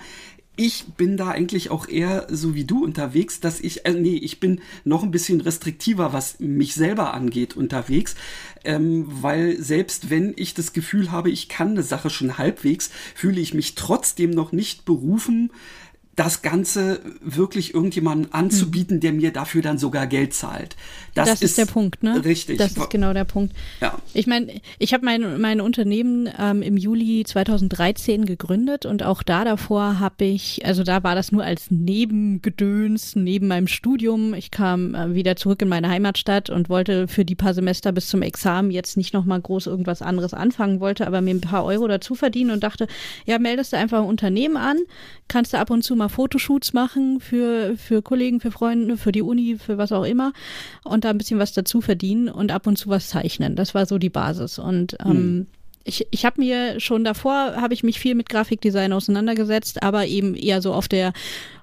ich 0.60 0.86
bin 0.98 1.18
da 1.18 1.30
eigentlich 1.30 1.70
auch 1.70 1.88
eher 1.88 2.28
so 2.32 2.56
wie 2.56 2.66
du 2.66 2.84
unterwegs, 2.84 3.40
dass 3.40 3.60
ich, 3.60 3.86
äh, 3.86 3.94
nee, 3.94 4.16
ich 4.16 4.40
bin 4.40 4.60
noch 4.84 5.04
ein 5.04 5.12
bisschen 5.12 5.40
restriktiver, 5.40 6.14
was 6.14 6.40
mich 6.40 6.74
selber 6.74 7.14
angeht, 7.14 7.56
unterwegs, 7.56 8.16
ähm, 8.66 9.06
weil 9.08 9.62
selbst 9.62 10.10
wenn 10.10 10.34
ich 10.36 10.56
das 10.56 10.74
Gefühl 10.74 11.12
habe, 11.12 11.30
ich 11.30 11.48
kann 11.48 11.72
eine 11.72 11.84
Sache 11.84 12.10
schon 12.10 12.40
halbwegs, 12.40 12.90
fühle 13.14 13.40
ich 13.40 13.54
mich 13.54 13.76
trotzdem 13.76 14.32
noch 14.32 14.52
nicht 14.52 14.84
berufen, 14.84 15.52
das 16.18 16.42
Ganze 16.42 17.02
wirklich 17.22 17.76
irgendjemandem 17.76 18.32
anzubieten, 18.34 19.00
der 19.00 19.14
mir 19.14 19.32
dafür 19.32 19.62
dann 19.62 19.78
sogar 19.78 20.08
Geld 20.08 20.34
zahlt. 20.34 20.76
Das, 21.18 21.30
das 21.30 21.42
ist, 21.42 21.52
ist, 21.52 21.58
der 21.58 21.66
Punkt, 21.66 22.04
ne? 22.04 22.24
Richtig. 22.24 22.58
Das 22.58 22.78
ist 22.78 22.90
genau 22.90 23.14
der 23.14 23.26
Punkt. 23.26 23.56
Ja. 23.82 23.98
Ich 24.14 24.28
meine, 24.28 24.62
ich 24.80 24.94
habe 24.94 25.04
mein, 25.06 25.40
mein 25.40 25.62
Unternehmen 25.62 26.30
ähm, 26.40 26.62
im 26.62 26.78
Juli 26.78 27.24
2013 27.26 28.26
gegründet 28.26 28.86
und 28.86 29.04
auch 29.04 29.24
da 29.24 29.44
davor 29.44 30.00
habe 30.00 30.26
ich, 30.26 30.66
also 30.66 30.84
da 30.84 31.04
war 31.04 31.16
das 31.16 31.32
nur 31.32 31.44
als 31.44 31.72
Nebengedöns, 31.72 33.16
neben 33.16 33.48
meinem 33.48 33.68
Studium. 33.68 34.34
Ich 34.34 34.52
kam 34.52 34.96
äh, 34.96 35.14
wieder 35.14 35.36
zurück 35.36 35.62
in 35.62 35.70
meine 35.70 35.90
Heimatstadt 35.90 36.50
und 36.50 36.70
wollte 36.70 37.08
für 37.08 37.26
die 37.26 37.36
paar 37.36 37.54
Semester 37.54 37.92
bis 37.92 38.08
zum 38.08 38.22
Examen 38.22 38.72
jetzt 38.72 38.98
nicht 38.98 39.14
nochmal 39.14 39.42
groß 39.42 39.68
irgendwas 39.68 40.02
anderes 40.02 40.34
anfangen, 40.34 40.80
wollte 40.80 41.08
aber 41.08 41.22
mir 41.22 41.36
ein 41.36 41.42
paar 41.42 41.66
Euro 41.66 41.88
dazu 41.88 42.16
verdienen 42.16 42.52
und 42.52 42.64
dachte, 42.64 42.88
ja, 43.26 43.40
meldest 43.40 43.74
du 43.74 43.78
einfach 43.78 44.00
ein 44.00 44.08
Unternehmen 44.08 44.58
an, 44.58 44.78
kannst 45.28 45.54
du 45.54 45.58
ab 45.58 45.70
und 45.70 45.84
zu 45.84 45.96
mal 45.96 46.10
Fotoshoots 46.10 46.74
machen 46.74 47.20
für, 47.20 47.76
für 47.78 48.02
Kollegen, 48.02 48.40
für 48.40 48.52
Freunde, 48.52 48.98
für 48.98 49.12
die 49.12 49.22
Uni, 49.22 49.58
für 49.58 49.78
was 49.78 49.92
auch 49.92 50.04
immer 50.04 50.34
und 50.84 51.04
da 51.08 51.12
ein 51.12 51.18
bisschen 51.18 51.40
was 51.40 51.54
dazu 51.54 51.82
verdienen 51.82 52.30
und 52.30 52.52
ab 52.52 52.68
und 52.68 52.78
zu 52.78 52.90
was 52.90 53.10
zeichnen. 53.10 53.56
Das 53.56 53.74
war 53.74 53.86
so 53.86 53.98
die 53.98 54.10
Basis. 54.10 54.60
Und 54.60 54.98
ähm, 55.04 55.12
hm. 55.12 55.48
ich, 55.84 56.08
ich 56.12 56.26
habe 56.26 56.42
mir 56.42 56.80
schon 56.80 57.04
davor, 57.04 57.56
habe 57.56 57.74
ich 57.74 57.84
mich 57.84 58.00
viel 58.00 58.16
mit 58.16 58.30
Grafikdesign 58.30 58.94
auseinandergesetzt, 58.94 59.84
aber 59.84 60.06
eben 60.06 60.36
eher 60.36 60.62
so 60.62 60.74
auf 60.74 60.88
der 60.88 61.14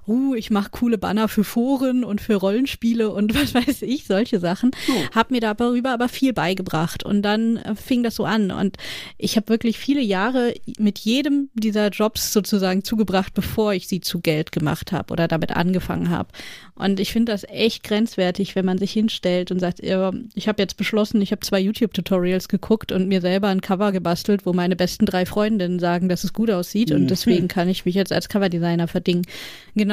uh, 0.07 0.35
ich 0.35 0.51
mache 0.51 0.71
coole 0.71 0.99
Banner 0.99 1.29
für 1.29 1.45
Foren 1.45 2.05
und 2.05 2.21
für 2.21 2.35
Rollenspiele 2.35 3.11
und 3.11 3.35
was 3.41 3.55
weiß 3.55 3.83
ich, 3.83 4.07
solche 4.07 4.41
Sachen. 4.41 4.71
Oh. 4.89 5.15
Hab 5.15 5.31
mir 5.31 5.41
darüber 5.41 5.93
aber 5.93 6.09
viel 6.09 6.33
beigebracht 6.33 7.05
und 7.05 7.23
dann 7.23 7.57
äh, 7.59 7.75
fing 7.75 8.03
das 8.03 8.17
so 8.17 8.25
an 8.25 8.51
und 8.51 8.77
ich 9.19 9.37
habe 9.37 9.49
wirklich 9.49 9.79
viele 9.79 10.01
Jahre 10.01 10.55
mit 10.79 10.99
jedem 11.01 11.51
dieser 11.55 11.89
Jobs 11.89 12.33
sozusagen 12.33 12.85
zugebracht, 12.85 13.35
bevor 13.35 13.75
ich 13.75 13.89
sie 13.89 14.01
zu 14.01 14.21
Geld 14.21 14.53
gemacht 14.53 14.93
habe 14.93 15.13
oder 15.13 15.29
damit 15.29 15.53
angefangen 15.53 16.11
habe. 16.11 16.29
Und 16.77 16.99
ich 16.99 17.13
finde 17.13 17.33
das 17.33 17.45
echt 17.45 17.85
grenzwertig, 17.85 18.57
wenn 18.57 18.65
man 18.65 18.79
sich 18.79 18.93
hinstellt 18.93 19.53
und 19.53 19.61
sagt, 19.61 19.81
ich 19.81 20.49
habe 20.49 20.63
jetzt 20.63 20.77
beschlossen, 20.77 21.23
ich 21.23 21.31
habe 21.31 21.41
zwei 21.41 21.61
YouTube-Tutorials 21.61 22.49
geguckt 22.49 22.91
und 22.91 23.07
mir 23.07 23.21
selber 23.21 23.49
ein 23.49 23.61
Cover 23.61 23.93
gebastelt, 23.93 24.45
wo 24.45 24.53
meine 24.53 24.75
besten 24.75 25.07
drei 25.07 25.25
Freundinnen 25.25 25.79
sagen, 25.79 26.09
dass 26.09 26.25
es 26.25 26.33
gut 26.33 26.51
aussieht 26.51 26.91
und 26.91 27.03
mhm. 27.03 27.09
deswegen 27.09 27.49
kann 27.49 27.69
ich 27.69 27.85
mich 27.85 27.95
jetzt 27.95 28.13
als 28.13 28.29
Coverdesigner 28.29 28.89
verdingen. 28.89 29.25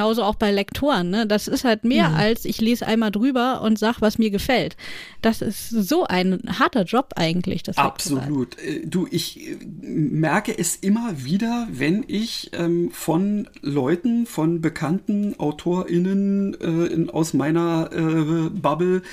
Genauso 0.02 0.24
auch 0.24 0.34
bei 0.34 0.52
Lektoren. 0.52 1.12
Ne? 1.12 1.28
Das 1.28 1.48
ist 1.48 1.64
halt 1.64 1.84
mehr 1.84 2.10
mhm. 2.10 2.16
als 2.16 2.46
ich 2.46 2.60
lese 2.60 2.88
einmal 2.88 3.12
drüber 3.12 3.62
und 3.62 3.78
sag, 3.78 4.02
was 4.02 4.18
mir 4.18 4.32
gefällt. 4.32 4.76
Das 5.22 5.44
ist 5.44 5.70
so 5.70 6.06
ein 6.06 6.42
harter 6.58 6.86
Job 6.86 7.14
eigentlich. 7.18 7.62
Das 7.62 7.78
Absolut. 7.78 8.56
Lektorat. 8.56 8.58
Äh, 8.64 8.88
du, 8.88 9.08
ich 9.12 9.48
äh, 9.48 9.58
merke 9.84 10.58
es 10.58 10.76
immer 10.76 11.24
wieder, 11.24 11.68
wenn 11.72 12.04
ich 12.08 12.50
ähm, 12.54 12.90
von 12.92 13.48
Leuten, 13.62 14.26
von 14.26 14.60
bekannten 14.60 15.36
AutorInnen 15.38 16.60
äh, 16.60 16.88
in, 16.92 17.12
aus 17.12 17.36
meiner 17.36 17.92
äh, 17.94 18.50
Bubble 18.50 19.04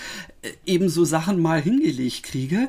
äh, 0.41 0.49
eben 0.65 0.89
so 0.89 1.05
Sachen 1.05 1.39
mal 1.39 1.61
hingelegt 1.61 2.23
kriege. 2.23 2.69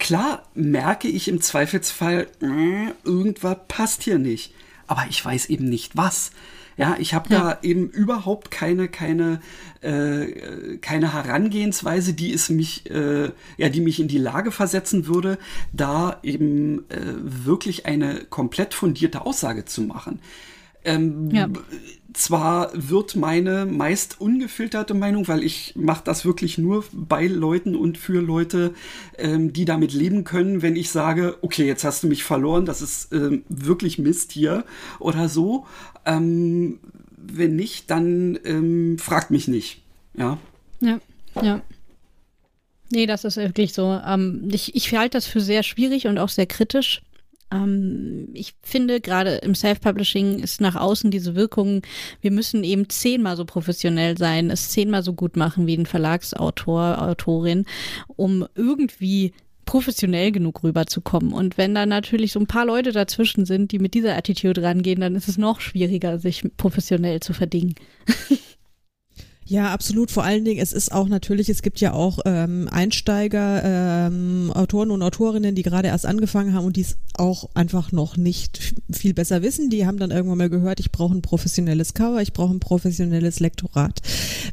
Klar 0.00 0.42
merke 0.54 1.06
ich 1.06 1.28
im 1.28 1.40
Zweifelsfall, 1.40 2.26
äh, 2.42 3.08
irgendwas 3.08 3.58
passt 3.68 4.02
hier 4.02 4.18
nicht. 4.18 4.52
Aber 4.88 5.04
ich 5.08 5.24
weiß 5.24 5.46
eben 5.46 5.68
nicht 5.68 5.96
was. 5.96 6.32
Ja, 6.76 6.96
ich 6.98 7.14
habe 7.14 7.32
ja. 7.32 7.40
da 7.40 7.58
eben 7.62 7.88
überhaupt 7.88 8.50
keine, 8.50 8.88
keine, 8.88 9.40
äh, 9.80 10.78
keine 10.78 11.12
Herangehensweise, 11.12 12.14
die 12.14 12.32
es 12.32 12.50
mich, 12.50 12.90
äh, 12.90 13.30
ja, 13.56 13.68
die 13.68 13.80
mich 13.80 14.00
in 14.00 14.08
die 14.08 14.18
Lage 14.18 14.50
versetzen 14.50 15.06
würde, 15.06 15.38
da 15.72 16.18
eben 16.22 16.90
äh, 16.90 17.14
wirklich 17.16 17.86
eine 17.86 18.24
komplett 18.24 18.74
fundierte 18.74 19.24
Aussage 19.24 19.64
zu 19.64 19.82
machen. 19.82 20.20
Ähm, 20.84 21.30
ja. 21.30 21.48
Zwar 22.14 22.70
wird 22.74 23.16
meine 23.16 23.66
meist 23.66 24.20
ungefilterte 24.20 24.94
Meinung, 24.94 25.26
weil 25.26 25.42
ich 25.42 25.74
mache 25.74 26.04
das 26.04 26.24
wirklich 26.24 26.58
nur 26.58 26.84
bei 26.92 27.26
Leuten 27.26 27.74
und 27.74 27.98
für 27.98 28.20
Leute, 28.20 28.72
ähm, 29.18 29.52
die 29.52 29.64
damit 29.64 29.92
leben 29.92 30.22
können, 30.22 30.62
wenn 30.62 30.76
ich 30.76 30.90
sage, 30.90 31.36
okay, 31.42 31.66
jetzt 31.66 31.82
hast 31.82 32.04
du 32.04 32.06
mich 32.06 32.22
verloren, 32.22 32.66
das 32.66 32.82
ist 32.82 33.12
ähm, 33.12 33.42
wirklich 33.48 33.98
Mist 33.98 34.30
hier 34.30 34.64
oder 35.00 35.28
so. 35.28 35.66
Ähm, 36.06 36.78
wenn 37.16 37.56
nicht, 37.56 37.90
dann 37.90 38.38
ähm, 38.44 38.96
fragt 38.98 39.32
mich 39.32 39.48
nicht. 39.48 39.82
Ja. 40.16 40.38
Ja, 40.80 41.00
ja. 41.42 41.62
Nee, 42.90 43.06
das 43.06 43.24
ist 43.24 43.38
wirklich 43.38 43.72
so. 43.72 44.00
Ähm, 44.06 44.48
ich, 44.52 44.76
ich 44.76 44.94
halte 44.94 45.16
das 45.16 45.26
für 45.26 45.40
sehr 45.40 45.64
schwierig 45.64 46.06
und 46.06 46.18
auch 46.18 46.28
sehr 46.28 46.46
kritisch. 46.46 47.02
Ähm, 47.54 48.28
ich 48.34 48.54
finde 48.62 49.00
gerade 49.00 49.36
im 49.36 49.54
Self-Publishing 49.54 50.40
ist 50.40 50.60
nach 50.60 50.76
außen 50.76 51.10
diese 51.10 51.34
Wirkung, 51.34 51.82
wir 52.20 52.30
müssen 52.30 52.64
eben 52.64 52.88
zehnmal 52.88 53.36
so 53.36 53.44
professionell 53.44 54.18
sein, 54.18 54.50
es 54.50 54.70
zehnmal 54.70 55.02
so 55.02 55.12
gut 55.12 55.36
machen 55.36 55.66
wie 55.66 55.76
ein 55.76 55.86
Verlagsautor, 55.86 57.00
Autorin, 57.00 57.64
um 58.08 58.46
irgendwie 58.54 59.32
professionell 59.64 60.30
genug 60.30 60.62
rüberzukommen. 60.62 61.32
Und 61.32 61.56
wenn 61.56 61.74
dann 61.74 61.88
natürlich 61.88 62.32
so 62.32 62.40
ein 62.40 62.46
paar 62.46 62.66
Leute 62.66 62.92
dazwischen 62.92 63.46
sind, 63.46 63.72
die 63.72 63.78
mit 63.78 63.94
dieser 63.94 64.16
Attitude 64.16 64.62
rangehen, 64.62 65.00
dann 65.00 65.14
ist 65.14 65.28
es 65.28 65.38
noch 65.38 65.60
schwieriger, 65.60 66.18
sich 66.18 66.44
professionell 66.56 67.20
zu 67.20 67.32
verdingen. 67.32 67.74
Ja, 69.46 69.72
absolut. 69.72 70.10
Vor 70.10 70.24
allen 70.24 70.44
Dingen, 70.44 70.60
es 70.60 70.72
ist 70.72 70.90
auch 70.90 71.08
natürlich, 71.08 71.50
es 71.50 71.62
gibt 71.62 71.80
ja 71.80 71.92
auch 71.92 72.20
ähm, 72.24 72.68
Einsteiger, 72.70 73.62
ähm, 73.64 74.50
Autoren 74.54 74.90
und 74.90 75.02
Autorinnen, 75.02 75.54
die 75.54 75.62
gerade 75.62 75.88
erst 75.88 76.06
angefangen 76.06 76.54
haben 76.54 76.64
und 76.64 76.76
die 76.76 76.80
es 76.80 76.96
auch 77.16 77.50
einfach 77.54 77.92
noch 77.92 78.16
nicht 78.16 78.74
viel 78.90 79.12
besser 79.12 79.42
wissen. 79.42 79.68
Die 79.68 79.86
haben 79.86 79.98
dann 79.98 80.10
irgendwann 80.10 80.38
mal 80.38 80.50
gehört, 80.50 80.80
ich 80.80 80.90
brauche 80.90 81.14
ein 81.14 81.22
professionelles 81.22 81.92
Cover, 81.92 82.22
ich 82.22 82.32
brauche 82.32 82.54
ein 82.54 82.60
professionelles 82.60 83.38
Lektorat. 83.38 84.00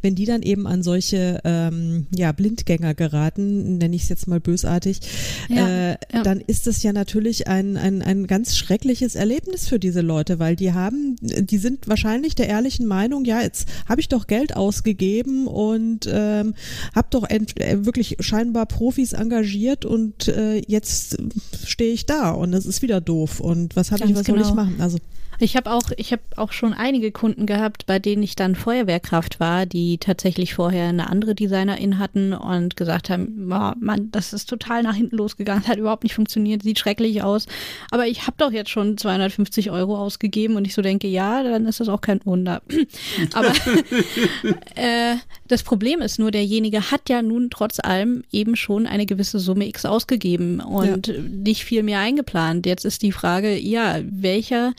Wenn 0.01 0.15
die 0.15 0.25
dann 0.25 0.41
eben 0.41 0.67
an 0.67 0.83
solche 0.83 1.39
ähm, 1.45 2.07
ja, 2.13 2.33
Blindgänger 2.33 2.93
geraten, 2.93 3.77
nenne 3.77 3.95
ich 3.95 4.03
es 4.03 4.09
jetzt 4.09 4.27
mal 4.27 4.41
bösartig, 4.41 4.99
ja, 5.47 5.67
äh, 5.67 5.97
ja. 6.13 6.23
dann 6.23 6.41
ist 6.41 6.67
das 6.67 6.83
ja 6.83 6.91
natürlich 6.91 7.47
ein, 7.47 7.77
ein, 7.77 8.01
ein 8.01 8.27
ganz 8.27 8.57
schreckliches 8.57 9.15
Erlebnis 9.15 9.67
für 9.67 9.79
diese 9.79 10.01
Leute, 10.01 10.37
weil 10.37 10.55
die 10.55 10.73
haben, 10.73 11.15
die 11.21 11.57
sind 11.57 11.87
wahrscheinlich 11.87 12.35
der 12.35 12.49
ehrlichen 12.49 12.85
Meinung, 12.85 13.23
ja, 13.23 13.41
jetzt 13.41 13.67
habe 13.87 14.01
ich 14.01 14.09
doch 14.09 14.27
Geld 14.27 14.55
aus 14.55 14.80
gegeben 14.83 15.47
und 15.47 16.07
ähm, 16.11 16.53
habe 16.95 17.07
doch 17.09 17.29
äh, 17.29 17.45
wirklich 17.85 18.17
scheinbar 18.19 18.65
Profis 18.65 19.13
engagiert 19.13 19.85
und 19.85 20.27
äh, 20.27 20.61
jetzt 20.67 21.17
stehe 21.65 21.93
ich 21.93 22.05
da 22.05 22.31
und 22.31 22.53
es 22.53 22.65
ist 22.65 22.81
wieder 22.81 23.01
doof 23.01 23.39
und 23.39 23.75
was 23.75 23.91
habe 23.91 24.05
ich, 24.05 24.15
was 24.15 24.25
genau. 24.25 24.37
soll 24.37 24.41
ich 24.41 24.51
genau. 24.51 24.63
machen? 24.63 24.75
Also 24.79 24.97
Ich 25.41 25.55
habe 25.55 25.71
auch, 25.71 25.91
ich 25.97 26.11
habe 26.11 26.21
auch 26.35 26.51
schon 26.51 26.73
einige 26.73 27.11
Kunden 27.11 27.45
gehabt, 27.45 27.85
bei 27.85 27.99
denen 27.99 28.21
ich 28.21 28.35
dann 28.35 28.55
Feuerwehrkraft 28.55 29.39
war, 29.39 29.65
die 29.65 29.97
tatsächlich 29.97 30.53
vorher 30.53 30.89
eine 30.89 31.09
andere 31.09 31.33
Designerin 31.33 31.97
hatten 31.97 32.33
und 32.33 32.75
gesagt 32.75 33.09
haben, 33.09 33.49
oh, 33.51 33.71
Mann, 33.79 34.09
das 34.11 34.33
ist 34.33 34.47
total 34.47 34.83
nach 34.83 34.95
hinten 34.95 35.17
losgegangen, 35.17 35.67
hat 35.67 35.77
überhaupt 35.77 36.03
nicht 36.03 36.13
funktioniert, 36.13 36.61
sieht 36.61 36.79
schrecklich 36.79 37.23
aus. 37.23 37.47
Aber 37.89 38.07
ich 38.07 38.27
habe 38.27 38.35
doch 38.37 38.51
jetzt 38.51 38.69
schon 38.69 38.97
250 38.97 39.71
Euro 39.71 39.97
ausgegeben 39.97 40.55
und 40.55 40.65
ich 40.65 40.75
so 40.75 40.81
denke, 40.81 41.07
ja, 41.07 41.43
dann 41.43 41.65
ist 41.65 41.79
das 41.79 41.89
auch 41.89 42.01
kein 42.01 42.23
Wunder. 42.25 42.61
Aber 43.33 43.51
äh, 44.75 45.15
das 45.47 45.63
Problem 45.63 46.01
ist 46.01 46.19
nur, 46.19 46.31
derjenige 46.31 46.91
hat 46.91 47.09
ja 47.09 47.21
nun 47.21 47.49
trotz 47.49 47.79
allem 47.79 48.23
eben 48.31 48.55
schon 48.55 48.85
eine 48.85 49.05
gewisse 49.05 49.39
Summe 49.39 49.67
X 49.67 49.85
ausgegeben 49.85 50.59
und 50.59 51.07
ja. 51.07 51.19
nicht 51.19 51.65
viel 51.65 51.83
mehr 51.83 51.99
eingeplant. 51.99 52.65
Jetzt 52.65 52.85
ist 52.85 53.01
die 53.01 53.11
Frage, 53.11 53.57
ja, 53.57 53.99
welcher 54.03 54.73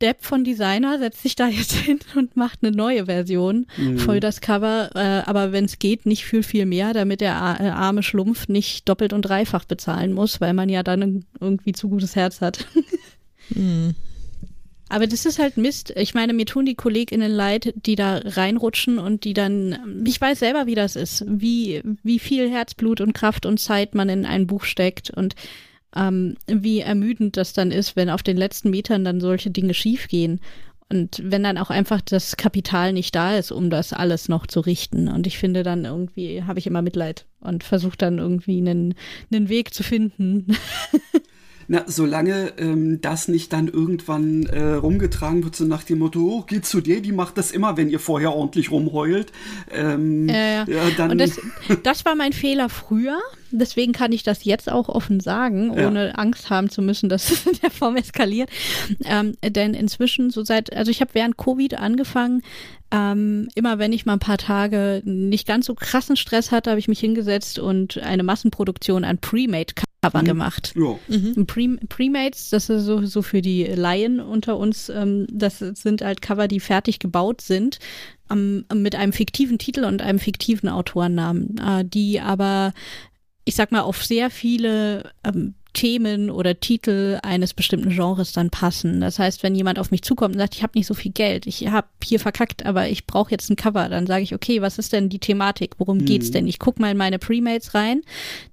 Depp 0.00 0.24
von 0.24 0.44
Designer 0.44 0.98
setzt 0.98 1.22
sich 1.22 1.36
da 1.36 1.48
jetzt 1.48 1.72
hin 1.76 2.00
und 2.14 2.36
macht 2.36 2.60
eine 2.62 2.74
neue 2.74 3.06
Version 3.06 3.66
mhm. 3.76 3.98
voll 3.98 4.20
das 4.20 4.40
Cover, 4.40 4.90
äh, 4.94 5.28
aber 5.28 5.52
wenn 5.52 5.64
es 5.64 5.78
geht, 5.78 6.06
nicht 6.06 6.24
viel, 6.24 6.42
viel 6.42 6.66
mehr, 6.66 6.92
damit 6.92 7.20
der 7.20 7.32
äh, 7.32 7.68
arme 7.68 8.02
Schlumpf 8.02 8.48
nicht 8.48 8.88
doppelt 8.88 9.12
und 9.12 9.22
dreifach 9.22 9.64
bezahlen 9.64 10.12
muss, 10.12 10.40
weil 10.40 10.54
man 10.54 10.68
ja 10.68 10.82
dann 10.82 11.24
irgendwie 11.40 11.72
zu 11.72 11.88
gutes 11.88 12.16
Herz 12.16 12.40
hat. 12.40 12.66
mhm. 13.50 13.94
Aber 14.90 15.06
das 15.06 15.24
ist 15.24 15.38
halt 15.38 15.56
Mist. 15.56 15.92
Ich 15.94 16.14
meine, 16.14 16.32
mir 16.32 16.46
tun 16.46 16.66
die 16.66 16.74
KollegInnen 16.74 17.30
leid, 17.30 17.72
die 17.76 17.94
da 17.94 18.20
reinrutschen 18.24 18.98
und 18.98 19.22
die 19.22 19.34
dann, 19.34 20.02
ich 20.04 20.20
weiß 20.20 20.40
selber, 20.40 20.66
wie 20.66 20.74
das 20.74 20.96
ist, 20.96 21.24
wie, 21.28 21.80
wie 22.02 22.18
viel 22.18 22.50
Herzblut 22.50 23.00
und 23.00 23.12
Kraft 23.12 23.46
und 23.46 23.60
Zeit 23.60 23.94
man 23.94 24.08
in 24.08 24.26
ein 24.26 24.48
Buch 24.48 24.64
steckt 24.64 25.10
und 25.10 25.36
ähm, 25.96 26.36
wie 26.46 26.80
ermüdend 26.80 27.36
das 27.36 27.52
dann 27.52 27.70
ist, 27.70 27.96
wenn 27.96 28.10
auf 28.10 28.22
den 28.22 28.36
letzten 28.36 28.70
Metern 28.70 29.04
dann 29.04 29.20
solche 29.20 29.50
Dinge 29.50 29.74
schiefgehen. 29.74 30.40
Und 30.88 31.22
wenn 31.24 31.44
dann 31.44 31.58
auch 31.58 31.70
einfach 31.70 32.00
das 32.00 32.36
Kapital 32.36 32.92
nicht 32.92 33.14
da 33.14 33.36
ist, 33.36 33.52
um 33.52 33.70
das 33.70 33.92
alles 33.92 34.28
noch 34.28 34.48
zu 34.48 34.58
richten. 34.58 35.06
Und 35.06 35.26
ich 35.26 35.38
finde 35.38 35.62
dann 35.62 35.84
irgendwie, 35.84 36.42
habe 36.42 36.58
ich 36.58 36.66
immer 36.66 36.82
Mitleid 36.82 37.26
und 37.40 37.62
versuche 37.62 37.96
dann 37.96 38.18
irgendwie 38.18 38.58
einen, 38.58 38.94
einen 39.32 39.48
Weg 39.48 39.72
zu 39.72 39.84
finden. 39.84 40.48
Na, 41.72 41.84
solange 41.86 42.52
ähm, 42.58 43.00
das 43.00 43.28
nicht 43.28 43.52
dann 43.52 43.68
irgendwann 43.68 44.46
äh, 44.46 44.72
rumgetragen 44.72 45.44
wird, 45.44 45.54
so 45.54 45.64
nach 45.66 45.84
dem 45.84 46.00
Motto, 46.00 46.18
oh, 46.18 46.42
geht 46.42 46.66
zu 46.66 46.80
dir, 46.80 47.00
die 47.00 47.12
macht 47.12 47.38
das 47.38 47.52
immer, 47.52 47.76
wenn 47.76 47.88
ihr 47.88 48.00
vorher 48.00 48.32
ordentlich 48.32 48.72
rumheult. 48.72 49.30
Ähm, 49.70 50.28
äh, 50.28 50.64
ja, 50.64 50.90
dann. 50.96 51.12
Und 51.12 51.18
das, 51.18 51.40
das 51.84 52.04
war 52.04 52.16
mein 52.16 52.32
Fehler 52.32 52.70
früher. 52.70 53.20
Deswegen 53.52 53.92
kann 53.92 54.10
ich 54.10 54.24
das 54.24 54.42
jetzt 54.42 54.68
auch 54.68 54.88
offen 54.88 55.20
sagen, 55.20 55.70
ohne 55.70 56.08
ja. 56.08 56.14
Angst 56.14 56.50
haben 56.50 56.70
zu 56.70 56.82
müssen, 56.82 57.08
dass 57.08 57.30
es 57.30 57.46
in 57.46 57.56
der 57.62 57.70
Form 57.70 57.94
eskaliert. 57.94 58.50
Ähm, 59.04 59.34
denn 59.40 59.74
inzwischen, 59.74 60.30
so 60.30 60.42
seit, 60.42 60.74
also 60.76 60.90
ich 60.90 61.00
habe 61.00 61.14
während 61.14 61.36
Covid 61.36 61.74
angefangen, 61.74 62.42
ähm, 62.90 63.48
immer 63.54 63.78
wenn 63.78 63.92
ich 63.92 64.06
mal 64.06 64.14
ein 64.14 64.18
paar 64.18 64.38
Tage 64.38 65.02
nicht 65.04 65.46
ganz 65.46 65.66
so 65.66 65.76
krassen 65.76 66.16
Stress 66.16 66.50
hatte, 66.50 66.70
habe 66.70 66.80
ich 66.80 66.88
mich 66.88 66.98
hingesetzt 66.98 67.60
und 67.60 67.98
eine 67.98 68.24
Massenproduktion 68.24 69.04
an 69.04 69.18
Pre-Made 69.18 69.74
Cover 70.02 70.22
mhm. 70.22 70.26
gemacht. 70.26 70.74
Ja. 70.76 70.98
Mhm. 71.08 71.46
Pre 71.46 71.76
Premates, 71.88 72.50
das 72.50 72.70
ist 72.70 72.84
so, 72.84 73.04
so 73.04 73.22
für 73.22 73.42
die 73.42 73.64
Laien 73.64 74.20
unter 74.20 74.56
uns, 74.56 74.88
ähm, 74.88 75.26
das 75.30 75.58
sind 75.58 76.02
halt 76.02 76.22
Cover, 76.22 76.48
die 76.48 76.60
fertig 76.60 76.98
gebaut 76.98 77.40
sind, 77.40 77.78
ähm, 78.30 78.64
mit 78.74 78.94
einem 78.94 79.12
fiktiven 79.12 79.58
Titel 79.58 79.84
und 79.84 80.00
einem 80.00 80.18
fiktiven 80.18 80.68
Autorennamen, 80.68 81.58
äh, 81.58 81.84
die 81.84 82.20
aber 82.20 82.72
ich 83.44 83.56
sag 83.56 83.72
mal, 83.72 83.80
auf 83.80 84.04
sehr 84.04 84.30
viele 84.30 85.10
ähm, 85.24 85.54
Themen 85.72 86.30
oder 86.30 86.58
Titel 86.58 87.18
eines 87.22 87.54
bestimmten 87.54 87.90
Genres 87.90 88.32
dann 88.32 88.50
passen. 88.50 89.00
Das 89.00 89.18
heißt, 89.18 89.42
wenn 89.42 89.54
jemand 89.54 89.78
auf 89.78 89.90
mich 89.90 90.02
zukommt 90.02 90.34
und 90.34 90.40
sagt, 90.40 90.54
ich 90.54 90.62
habe 90.62 90.72
nicht 90.74 90.86
so 90.86 90.94
viel 90.94 91.12
Geld, 91.12 91.46
ich 91.46 91.68
habe 91.68 91.86
hier 92.02 92.20
verkackt, 92.20 92.66
aber 92.66 92.88
ich 92.88 93.06
brauche 93.06 93.30
jetzt 93.30 93.50
ein 93.50 93.56
Cover, 93.56 93.88
dann 93.88 94.06
sage 94.06 94.22
ich, 94.22 94.34
okay, 94.34 94.62
was 94.62 94.78
ist 94.78 94.92
denn 94.92 95.08
die 95.08 95.18
Thematik? 95.18 95.74
Worum 95.78 95.98
mhm. 95.98 96.04
geht's 96.06 96.30
denn? 96.30 96.46
Ich 96.46 96.58
gucke 96.58 96.80
mal 96.80 96.90
in 96.90 96.96
meine 96.96 97.18
Premates 97.18 97.74
rein. 97.74 98.02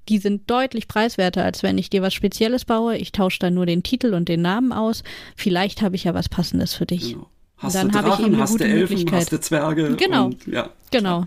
Die 0.10 0.20
sind 0.20 0.50
deutlich 0.50 0.88
preiswerter, 0.88 1.44
als 1.44 1.64
wenn 1.64 1.78
ich 1.78 1.90
dir 1.90 2.02
was 2.02 2.14
Spezielles 2.14 2.66
baue. 2.66 2.98
Ich 2.98 3.12
tausche 3.12 3.40
dann 3.40 3.54
nur 3.54 3.66
den 3.66 3.84
Titel 3.84 4.14
und 4.14 4.30
den 4.30 4.42
Namen 4.42 4.72
aus. 4.72 5.04
Vielleicht 5.36 5.82
habe 5.82 5.96
ich 5.96 6.06
ja 6.06 6.14
was 6.14 6.30
Passendes 6.30 6.74
für 6.74 6.86
dich. 6.86 7.14
Genau. 7.14 7.30
Hast 7.58 7.76
dann 7.76 7.92
habe 7.94 8.10
ich 8.10 8.20
eben 8.20 8.36
eine 8.36 8.46
gute 8.46 8.66
Elfen. 8.66 9.12
Hast 9.12 9.32
du 9.32 9.40
Zwerge. 9.40 9.96
Genau. 9.98 10.26
Und, 10.26 10.46
ja. 10.46 10.70
Genau. 10.92 11.26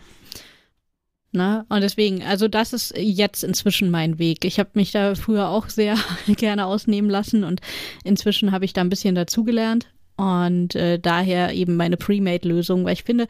Ne? 1.33 1.65
Und 1.69 1.83
deswegen, 1.83 2.23
also 2.25 2.49
das 2.49 2.73
ist 2.73 2.93
jetzt 2.97 3.45
inzwischen 3.45 3.91
mein 3.91 4.19
Weg. 4.19 4.45
Ich 4.45 4.59
habe 4.59 4.71
mich 4.75 4.91
da 4.91 5.15
früher 5.15 5.49
auch 5.49 5.69
sehr 5.69 5.97
gerne 6.27 6.67
ausnehmen 6.67 7.09
lassen 7.09 7.45
und 7.45 7.61
inzwischen 8.03 8.51
habe 8.51 8.65
ich 8.65 8.73
da 8.73 8.81
ein 8.81 8.91
bisschen 8.91 9.15
dazugelernt. 9.15 9.87
Und 10.17 10.75
äh, 10.75 10.99
daher 10.99 11.55
eben 11.55 11.77
meine 11.77 11.97
Pre-Made-Lösung, 11.97 12.85
weil 12.85 12.93
ich 12.93 13.05
finde, 13.05 13.27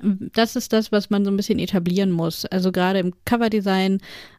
das 0.00 0.54
ist 0.54 0.72
das, 0.72 0.92
was 0.92 1.10
man 1.10 1.24
so 1.24 1.32
ein 1.32 1.36
bisschen 1.36 1.58
etablieren 1.58 2.12
muss. 2.12 2.44
Also 2.44 2.70
gerade 2.70 3.00
im 3.00 3.12
Coverdesign 3.24 3.98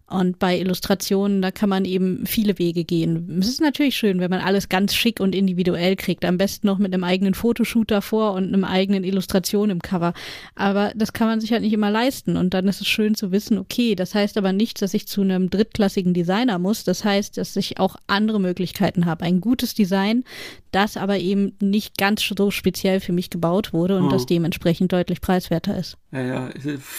und 0.10 0.40
bei 0.40 0.60
Illustrationen, 0.60 1.42
da 1.42 1.52
kann 1.52 1.70
man 1.70 1.86
eben 1.86 2.26
viele 2.26 2.58
Wege 2.58 2.84
gehen. 2.84 3.38
Es 3.40 3.48
ist 3.48 3.62
natürlich 3.62 3.96
schön, 3.96 4.20
wenn 4.20 4.32
man 4.32 4.42
alles 4.42 4.68
ganz 4.68 4.96
schick 4.96 5.20
und 5.20 5.36
individuell 5.36 5.96
kriegt. 5.96 6.26
Am 6.26 6.38
besten 6.38 6.68
noch 6.68 6.80
mit 6.80 6.94
einem 6.94 7.04
eigenen 7.04 7.36
Fotoshoot 7.36 7.92
davor 7.92 8.34
und 8.34 8.46
einem 8.46 8.64
eigenen 8.64 9.04
Illustration 9.04 9.70
im 9.70 9.82
Cover. 9.82 10.14
Aber 10.56 10.92
das 10.96 11.14
kann 11.14 11.28
man 11.28 11.42
sich 11.42 11.52
halt 11.52 11.62
nicht 11.62 11.74
immer 11.74 11.92
leisten. 11.92 12.38
Und 12.38 12.54
dann 12.54 12.68
ist 12.68 12.82
es 12.82 12.88
schön 12.88 13.14
zu 13.14 13.32
wissen, 13.32 13.58
okay, 13.58 13.96
das 13.96 14.16
heißt 14.16 14.38
aber 14.38 14.52
nicht, 14.52 14.82
dass 14.82 14.94
ich 14.94 15.08
zu 15.08 15.22
einem 15.22 15.50
drittklassigen 15.50 16.14
Designer 16.14 16.58
muss. 16.58 16.84
Das 16.84 17.06
heißt, 17.06 17.38
dass 17.38 17.56
ich 17.56 17.80
auch 17.80 17.96
andere 18.08 18.40
Möglichkeiten 18.40 19.06
habe. 19.06 19.26
Ein 19.26 19.42
gutes 19.42 19.76
Design, 19.76 20.24
das 20.72 20.98
aber 20.98 21.18
eben 21.18 21.54
nicht 21.62 21.98
ganz 21.98 22.22
so 22.22 22.52
speziell 22.52 23.00
für 23.00 23.12
mich 23.12 23.30
gebaut 23.30 23.74
wurde 23.74 23.98
und 23.98 24.06
oh. 24.06 24.10
das 24.10 24.26
dementsprechend 24.26 24.92
deutlich 24.92 25.22
preiswerter 25.22 25.78
ist. 25.78 25.98
Ja, 26.12 26.22
ja, 26.22 26.50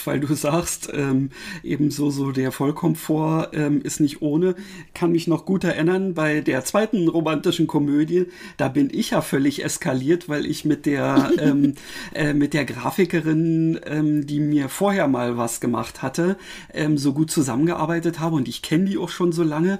weil 0.05 0.21
du 0.21 0.33
sagst, 0.33 0.89
ähm, 0.93 1.31
ebenso 1.63 2.11
so 2.11 2.31
der 2.31 2.51
Vollkomfort 2.51 3.49
ähm, 3.53 3.81
ist 3.81 3.99
nicht 3.99 4.21
ohne. 4.21 4.55
Kann 4.93 5.11
mich 5.11 5.27
noch 5.27 5.45
gut 5.45 5.63
erinnern, 5.63 6.13
bei 6.13 6.41
der 6.41 6.63
zweiten 6.63 7.07
romantischen 7.09 7.67
Komödie, 7.67 8.27
da 8.57 8.69
bin 8.69 8.89
ich 8.91 9.11
ja 9.11 9.21
völlig 9.21 9.63
eskaliert, 9.63 10.29
weil 10.29 10.45
ich 10.45 10.63
mit 10.63 10.85
der, 10.85 11.31
ähm, 11.39 11.75
äh, 12.13 12.33
mit 12.33 12.53
der 12.53 12.65
Grafikerin, 12.65 13.79
ähm, 13.85 14.25
die 14.25 14.39
mir 14.39 14.69
vorher 14.69 15.07
mal 15.07 15.37
was 15.37 15.59
gemacht 15.59 16.01
hatte, 16.01 16.37
ähm, 16.73 16.97
so 16.97 17.13
gut 17.13 17.31
zusammengearbeitet 17.31 18.19
habe 18.19 18.35
und 18.35 18.47
ich 18.47 18.61
kenne 18.61 18.85
die 18.85 18.97
auch 18.97 19.09
schon 19.09 19.33
so 19.33 19.43
lange. 19.43 19.79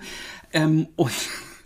Ähm, 0.54 0.88
und 0.96 1.12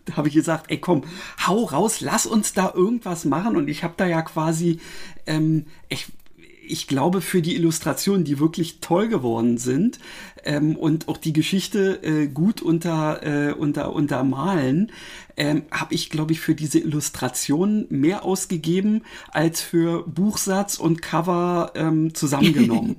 habe 0.15 0.27
ich 0.27 0.33
gesagt, 0.33 0.69
ey 0.69 0.79
komm, 0.79 1.03
hau 1.45 1.63
raus, 1.63 2.01
lass 2.01 2.25
uns 2.25 2.53
da 2.53 2.71
irgendwas 2.73 3.25
machen. 3.25 3.55
Und 3.55 3.67
ich 3.67 3.83
habe 3.83 3.95
da 3.97 4.05
ja 4.05 4.21
quasi, 4.21 4.79
ähm, 5.25 5.65
ich, 5.89 6.07
ich 6.67 6.87
glaube, 6.87 7.21
für 7.21 7.41
die 7.41 7.55
Illustrationen, 7.55 8.23
die 8.23 8.39
wirklich 8.39 8.79
toll 8.79 9.07
geworden 9.07 9.57
sind 9.57 9.99
ähm, 10.43 10.75
und 10.75 11.07
auch 11.07 11.17
die 11.17 11.33
Geschichte 11.33 12.03
äh, 12.03 12.27
gut 12.27 12.61
unter, 12.61 13.23
äh, 13.23 13.53
unter, 13.53 13.93
untermalen, 13.93 14.91
ähm, 15.37 15.63
habe 15.71 15.93
ich, 15.93 16.09
glaube 16.09 16.33
ich, 16.33 16.39
für 16.39 16.55
diese 16.55 16.79
Illustrationen 16.79 17.87
mehr 17.89 18.23
ausgegeben 18.23 19.03
als 19.31 19.61
für 19.61 20.03
Buchsatz 20.07 20.77
und 20.77 21.01
Cover 21.01 21.71
ähm, 21.75 22.13
zusammengenommen. 22.13 22.97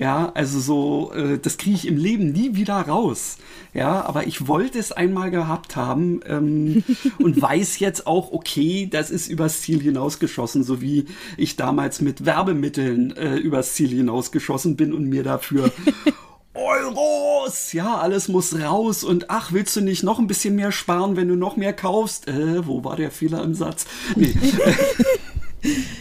Ja, 0.00 0.32
also 0.32 0.60
so, 0.60 1.12
äh, 1.12 1.38
das 1.38 1.58
kriege 1.58 1.76
ich 1.76 1.86
im 1.86 1.98
Leben 1.98 2.32
nie 2.32 2.54
wieder 2.54 2.76
raus. 2.76 3.36
Ja, 3.74 4.02
aber 4.06 4.26
ich 4.26 4.48
wollte 4.48 4.78
es 4.78 4.92
einmal 4.92 5.30
gehabt 5.30 5.76
haben 5.76 6.22
ähm, 6.24 6.82
und 7.18 7.40
weiß 7.40 7.78
jetzt 7.80 8.06
auch, 8.06 8.32
okay, 8.32 8.88
das 8.90 9.10
ist 9.10 9.28
übers 9.28 9.60
Ziel 9.60 9.78
hinausgeschossen, 9.82 10.64
so 10.64 10.80
wie 10.80 11.04
ich 11.36 11.56
damals 11.56 12.00
mit 12.00 12.24
Werbemitteln 12.24 13.14
äh, 13.14 13.36
übers 13.36 13.74
Ziel 13.74 13.90
hinausgeschossen 13.90 14.74
bin 14.74 14.94
und 14.94 15.04
mir 15.04 15.22
dafür 15.22 15.70
Euros! 16.54 17.74
Ja, 17.74 17.98
alles 17.98 18.28
muss 18.28 18.58
raus 18.58 19.04
und 19.04 19.28
ach, 19.28 19.52
willst 19.52 19.76
du 19.76 19.82
nicht 19.82 20.02
noch 20.02 20.18
ein 20.18 20.26
bisschen 20.26 20.56
mehr 20.56 20.72
sparen, 20.72 21.16
wenn 21.16 21.28
du 21.28 21.36
noch 21.36 21.58
mehr 21.58 21.74
kaufst? 21.74 22.26
Äh, 22.26 22.66
wo 22.66 22.84
war 22.84 22.96
der 22.96 23.10
Fehler 23.10 23.44
im 23.44 23.52
Satz? 23.52 23.84
Nee. 24.16 24.32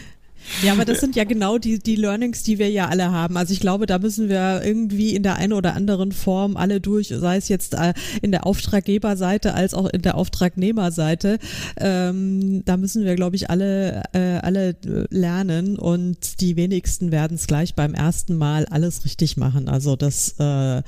Ja, 0.63 0.73
aber 0.73 0.85
das 0.85 0.99
sind 0.99 1.15
ja 1.15 1.23
genau 1.23 1.57
die, 1.57 1.79
die 1.79 1.95
Learnings, 1.95 2.43
die 2.43 2.59
wir 2.59 2.69
ja 2.69 2.87
alle 2.87 3.11
haben. 3.11 3.37
Also 3.37 3.53
ich 3.53 3.59
glaube, 3.59 3.85
da 3.85 3.99
müssen 3.99 4.29
wir 4.29 4.61
irgendwie 4.63 5.15
in 5.15 5.23
der 5.23 5.35
einen 5.35 5.53
oder 5.53 5.75
anderen 5.75 6.11
Form 6.11 6.57
alle 6.57 6.81
durch, 6.81 7.07
sei 7.07 7.37
es 7.37 7.47
jetzt 7.49 7.73
äh, 7.73 7.93
in 8.21 8.31
der 8.31 8.45
Auftraggeberseite 8.45 9.53
als 9.53 9.73
auch 9.73 9.87
in 9.87 10.01
der 10.01 10.15
Auftragnehmerseite. 10.15 11.39
Ähm, 11.77 12.63
da 12.65 12.77
müssen 12.77 13.05
wir, 13.05 13.15
glaube 13.15 13.35
ich, 13.35 13.49
alle, 13.49 14.03
äh, 14.13 14.37
alle 14.41 14.75
lernen 15.09 15.77
und 15.77 16.41
die 16.41 16.55
wenigsten 16.55 17.11
werden 17.11 17.35
es 17.35 17.47
gleich 17.47 17.75
beim 17.75 17.93
ersten 17.93 18.35
Mal 18.35 18.65
alles 18.65 19.05
richtig 19.05 19.37
machen. 19.37 19.69
Also 19.69 19.95
das 19.95 20.35
äh, 20.39 20.79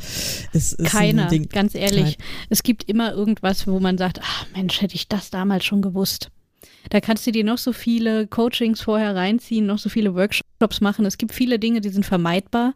ist, 0.53 0.73
ist 0.73 0.91
Keiner, 0.91 1.29
ganz 1.49 1.75
ehrlich. 1.75 2.17
Kein 2.17 2.27
es 2.49 2.63
gibt 2.63 2.89
immer 2.89 3.13
irgendwas, 3.13 3.67
wo 3.67 3.79
man 3.79 3.97
sagt, 3.97 4.19
ach 4.21 4.45
Mensch, 4.55 4.81
hätte 4.81 4.95
ich 4.95 5.07
das 5.07 5.29
damals 5.29 5.65
schon 5.65 5.81
gewusst. 5.81 6.31
Da 6.89 6.99
kannst 6.99 7.25
du 7.25 7.31
dir 7.31 7.43
noch 7.43 7.57
so 7.57 7.73
viele 7.73 8.27
Coachings 8.27 8.81
vorher 8.81 9.15
reinziehen, 9.15 9.65
noch 9.65 9.79
so 9.79 9.89
viele 9.89 10.13
Workshops 10.15 10.81
machen. 10.81 11.05
Es 11.05 11.17
gibt 11.17 11.33
viele 11.33 11.59
Dinge, 11.59 11.81
die 11.81 11.89
sind 11.89 12.05
vermeidbar, 12.05 12.73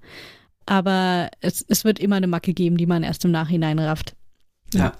aber 0.65 1.29
es, 1.41 1.65
es 1.67 1.83
wird 1.83 1.99
immer 1.99 2.15
eine 2.15 2.27
Macke 2.27 2.53
geben, 2.53 2.77
die 2.77 2.85
man 2.85 3.03
erst 3.03 3.25
im 3.25 3.31
Nachhinein 3.31 3.79
rafft. 3.79 4.15
Ja. 4.73 4.93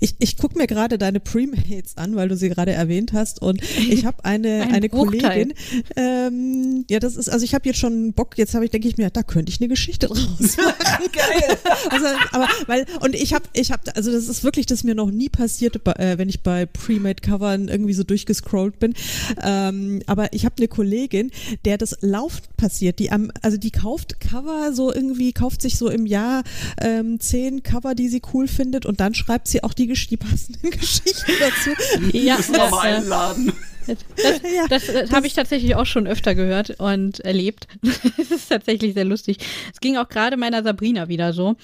Ich, 0.00 0.16
ich 0.18 0.36
gucke 0.36 0.58
mir 0.58 0.66
gerade 0.66 0.98
deine 0.98 1.20
Premates 1.20 1.96
an, 1.96 2.16
weil 2.16 2.28
du 2.28 2.36
sie 2.36 2.48
gerade 2.48 2.72
erwähnt 2.72 3.12
hast. 3.12 3.40
Und 3.42 3.62
ich 3.88 4.04
habe 4.04 4.24
eine, 4.24 4.62
Ein 4.62 4.74
eine 4.74 4.88
Bruchteil. 4.88 5.20
Kollegin. 5.20 5.54
Ähm, 5.96 6.84
ja, 6.88 6.98
das 6.98 7.16
ist, 7.16 7.28
also 7.28 7.44
ich 7.44 7.54
habe 7.54 7.66
jetzt 7.66 7.78
schon 7.78 8.12
Bock, 8.12 8.38
jetzt 8.38 8.54
habe 8.54 8.64
ich, 8.64 8.70
denke 8.70 8.88
ich 8.88 8.96
mir, 8.96 9.10
da 9.10 9.22
könnte 9.22 9.50
ich 9.50 9.60
eine 9.60 9.68
Geschichte 9.68 10.06
draus 10.08 10.56
machen. 10.56 11.10
Geil. 11.12 11.58
Also, 11.90 12.06
aber 12.32 12.48
weil, 12.66 12.86
und 13.00 13.14
ich 13.14 13.34
habe, 13.34 13.44
ich 13.52 13.72
habe, 13.72 13.94
also 13.94 14.12
das 14.12 14.28
ist 14.28 14.44
wirklich, 14.44 14.66
das 14.66 14.84
mir 14.84 14.94
noch 14.94 15.10
nie 15.10 15.28
passiert, 15.28 15.76
äh, 15.86 16.18
wenn 16.18 16.28
ich 16.28 16.42
bei 16.42 16.66
Premade-Covern 16.66 17.68
irgendwie 17.68 17.94
so 17.94 18.02
durchgescrollt 18.02 18.78
bin. 18.78 18.94
Ähm, 19.42 20.02
aber 20.06 20.32
ich 20.32 20.44
habe 20.44 20.56
eine 20.58 20.68
Kollegin, 20.68 21.30
der 21.64 21.78
das 21.78 21.96
laufend 22.00 22.56
passiert, 22.56 22.98
die 22.98 23.10
am, 23.10 23.30
also 23.42 23.56
die 23.56 23.70
kauft 23.70 24.20
Cover 24.20 24.72
so 24.72 24.92
irgendwie, 24.92 25.32
kauft 25.32 25.62
sich 25.62 25.76
so 25.76 25.88
im 25.88 26.06
Jahr 26.06 26.42
ähm, 26.80 27.20
zehn 27.20 27.62
Cover, 27.62 27.94
die 27.94 28.08
sie 28.08 28.22
cool 28.32 28.48
findet 28.48 28.86
und 28.86 29.00
dann 29.00 29.14
schreibt 29.14 29.48
sie 29.48 29.62
auch 29.62 29.72
die, 29.72 29.85
gesch- 29.92 30.08
die 30.08 30.16
passenden 30.16 30.70
Geschichten 30.70 31.32
dazu. 31.40 31.70
Ja, 32.16 32.36
Müssen 32.36 32.54
wir 32.54 32.70
mal 32.70 32.80
einladen. 32.96 33.52
Das, 33.86 33.98
das, 34.16 34.40
Ja, 34.52 34.66
das, 34.68 34.86
das 34.86 35.12
habe 35.12 35.26
ich 35.28 35.34
tatsächlich 35.34 35.76
auch 35.76 35.86
schon 35.86 36.06
öfter 36.08 36.34
gehört 36.34 36.70
und 36.80 37.20
erlebt. 37.20 37.68
Es 38.18 38.30
ist 38.30 38.48
tatsächlich 38.48 38.94
sehr 38.94 39.04
lustig. 39.04 39.38
Es 39.72 39.80
ging 39.80 39.96
auch 39.96 40.08
gerade 40.08 40.36
meiner 40.36 40.62
Sabrina 40.64 41.08
wieder 41.08 41.32
so, 41.32 41.56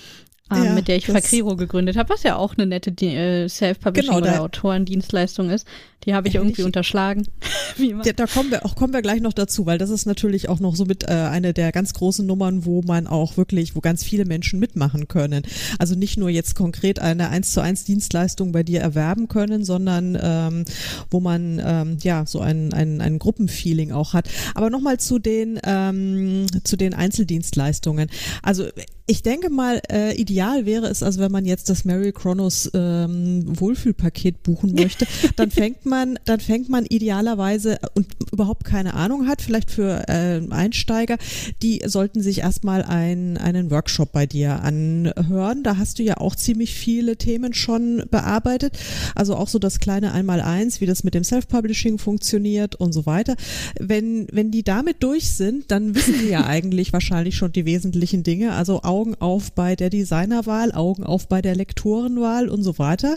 ähm, 0.56 0.64
Ja, 0.64 0.72
mit 0.72 0.88
der 0.88 0.96
ich 0.96 1.06
Fakriro 1.06 1.56
gegründet 1.56 1.96
habe, 1.96 2.10
was 2.10 2.22
ja 2.22 2.36
auch 2.36 2.54
eine 2.56 2.66
nette 2.66 2.90
äh, 3.04 3.48
Self-Publishing 3.48 4.10
Genau, 4.10 4.18
oder 4.18 4.42
Autorendienstleistung 4.42 5.50
ist. 5.50 5.66
Die 6.04 6.14
habe 6.14 6.26
ich 6.28 6.34
irgendwie 6.34 6.62
unterschlagen. 6.62 7.26
Wie 7.76 7.90
immer. 7.90 8.04
Ja, 8.04 8.12
da 8.12 8.26
kommen 8.26 8.50
wir 8.50 8.64
auch 8.64 8.74
kommen 8.74 8.92
wir 8.92 9.02
gleich 9.02 9.20
noch 9.20 9.32
dazu, 9.32 9.66
weil 9.66 9.78
das 9.78 9.90
ist 9.90 10.04
natürlich 10.04 10.48
auch 10.48 10.58
noch 10.58 10.74
so 10.74 10.84
mit 10.84 11.04
äh, 11.04 11.12
eine 11.12 11.52
der 11.52 11.70
ganz 11.70 11.94
großen 11.94 12.26
Nummern, 12.26 12.64
wo 12.64 12.82
man 12.82 13.06
auch 13.06 13.36
wirklich, 13.36 13.76
wo 13.76 13.80
ganz 13.80 14.02
viele 14.02 14.24
Menschen 14.24 14.58
mitmachen 14.58 15.06
können. 15.06 15.44
Also 15.78 15.94
nicht 15.94 16.16
nur 16.16 16.28
jetzt 16.28 16.56
konkret 16.56 16.98
eine 16.98 17.28
eins 17.28 17.52
zu 17.52 17.60
eins 17.60 17.84
Dienstleistung 17.84 18.50
bei 18.50 18.62
dir 18.64 18.80
erwerben 18.80 19.28
können, 19.28 19.64
sondern 19.64 20.18
ähm, 20.20 20.64
wo 21.10 21.20
man 21.20 21.62
ähm, 21.64 21.98
ja 22.02 22.26
so 22.26 22.40
ein, 22.40 22.72
ein, 22.72 23.00
ein 23.00 23.18
Gruppenfeeling 23.18 23.92
auch 23.92 24.12
hat. 24.12 24.28
Aber 24.54 24.70
nochmal 24.70 24.98
zu 24.98 25.20
den 25.20 25.60
ähm, 25.62 26.46
zu 26.64 26.76
den 26.76 26.94
Einzeldienstleistungen. 26.94 28.10
Also 28.42 28.66
ich 29.06 29.22
denke 29.22 29.50
mal, 29.50 29.80
äh, 29.90 30.14
ideal 30.14 30.41
wäre 30.64 30.86
es, 30.86 31.02
also 31.02 31.20
wenn 31.20 31.32
man 31.32 31.44
jetzt 31.44 31.68
das 31.68 31.84
Mary 31.84 32.12
Kronos 32.12 32.70
ähm, 32.74 33.44
Wohlfühlpaket 33.46 34.42
buchen 34.42 34.74
möchte, 34.78 35.06
dann 35.36 35.50
fängt 35.50 35.86
man, 35.86 36.18
dann 36.24 36.40
fängt 36.40 36.68
man 36.68 36.84
idealerweise 36.86 37.78
und 37.94 38.06
überhaupt 38.32 38.64
keine 38.64 38.94
Ahnung 38.94 39.26
hat, 39.28 39.42
vielleicht 39.42 39.70
für 39.70 40.08
äh, 40.08 40.40
Einsteiger, 40.50 41.16
die 41.62 41.82
sollten 41.86 42.22
sich 42.22 42.40
erstmal 42.40 42.82
ein, 42.82 43.36
einen 43.38 43.70
Workshop 43.70 44.12
bei 44.12 44.26
dir 44.26 44.62
anhören. 44.62 45.62
Da 45.62 45.76
hast 45.76 45.98
du 45.98 46.02
ja 46.02 46.18
auch 46.18 46.36
ziemlich 46.36 46.74
viele 46.74 47.16
Themen 47.16 47.54
schon 47.54 48.04
bearbeitet. 48.10 48.78
Also 49.14 49.36
auch 49.36 49.48
so 49.48 49.58
das 49.58 49.80
kleine 49.80 50.12
Einmaleins, 50.12 50.80
wie 50.80 50.86
das 50.86 51.04
mit 51.04 51.14
dem 51.14 51.24
Self-Publishing 51.24 51.98
funktioniert 51.98 52.74
und 52.76 52.92
so 52.92 53.06
weiter. 53.06 53.36
Wenn, 53.78 54.26
wenn 54.32 54.50
die 54.50 54.62
damit 54.62 55.02
durch 55.02 55.30
sind, 55.30 55.70
dann 55.70 55.94
wissen 55.94 56.14
sie 56.14 56.28
ja 56.28 56.46
eigentlich 56.46 56.92
wahrscheinlich 56.92 57.36
schon 57.36 57.52
die 57.52 57.64
wesentlichen 57.64 58.22
Dinge. 58.22 58.52
Also 58.52 58.82
Augen 58.82 59.14
auf 59.16 59.52
bei 59.52 59.76
der 59.76 59.90
Designerwahl, 60.32 60.72
Augen 60.72 61.04
auf 61.04 61.28
bei 61.28 61.42
der 61.42 61.54
Lektorenwahl 61.54 62.48
und 62.48 62.62
so 62.62 62.78
weiter. 62.78 63.16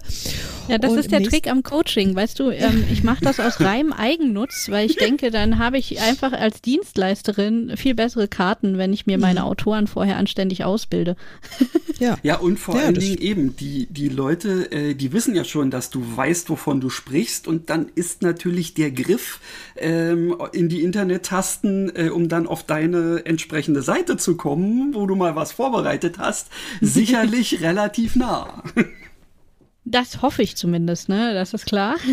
Ja, 0.67 0.77
das 0.77 0.91
Und 0.91 0.99
ist 0.99 1.11
der 1.11 1.23
Trick 1.23 1.47
am 1.49 1.63
Coaching, 1.63 2.15
weißt 2.15 2.39
du. 2.39 2.49
Ähm, 2.49 2.83
ich 2.91 3.03
mache 3.03 3.23
das 3.23 3.39
aus 3.39 3.59
reinem 3.61 3.93
Eigennutz, 3.93 4.67
weil 4.69 4.85
ich 4.89 4.97
denke, 4.97 5.31
dann 5.31 5.59
habe 5.59 5.77
ich 5.77 6.01
einfach 6.01 6.33
als 6.33 6.61
Dienstleisterin 6.61 7.77
viel 7.77 7.95
bessere 7.95 8.27
Karten, 8.27 8.77
wenn 8.77 8.91
ich 8.93 9.05
mir 9.05 9.17
meine 9.17 9.41
Mhm. 9.41 9.45
Autoren 9.47 9.87
vorher 9.87 10.17
anständig 10.17 10.63
ausbilde. 10.63 11.15
Ja. 11.97 12.17
Ja, 12.23 12.35
und 12.35 12.59
vor 12.59 12.75
Ja, 12.75 12.81
allen 12.87 12.95
Dingen 12.95 13.17
eben, 13.19 13.55
die, 13.55 13.85
die 13.89 14.09
Leute, 14.09 14.69
äh, 14.69 14.95
die 14.95 15.13
wissen 15.13 15.33
ja 15.33 15.45
schon, 15.45 15.71
dass 15.71 15.89
du 15.89 16.03
weißt, 16.17 16.49
wovon 16.49 16.81
du 16.81 16.89
sprichst. 16.89 17.47
Und 17.47 17.69
dann 17.69 17.87
ist 17.95 18.21
natürlich 18.21 18.73
der 18.73 18.91
Griff 18.91 19.39
ähm, 19.77 20.35
in 20.51 20.67
die 20.67 20.83
Internet-Tasten, 20.83 21.95
äh, 21.95 22.09
um 22.09 22.27
dann 22.27 22.47
auf 22.47 22.63
deine 22.63 23.25
entsprechende 23.25 23.81
Seite 23.81 24.17
zu 24.17 24.35
kommen, 24.35 24.93
wo 24.93 25.05
du 25.07 25.15
mal 25.15 25.37
was 25.37 25.53
vorbereitet 25.53 26.17
hast, 26.19 26.47
sicherlich 26.95 27.61
relativ 27.61 28.15
nah. 28.15 28.63
Das 29.85 30.23
hoffe 30.23 30.41
ich 30.41 30.55
zumindest, 30.55 31.09
ne? 31.09 31.33
Das 31.33 31.53
ist 31.53 31.65
klar. 31.65 31.95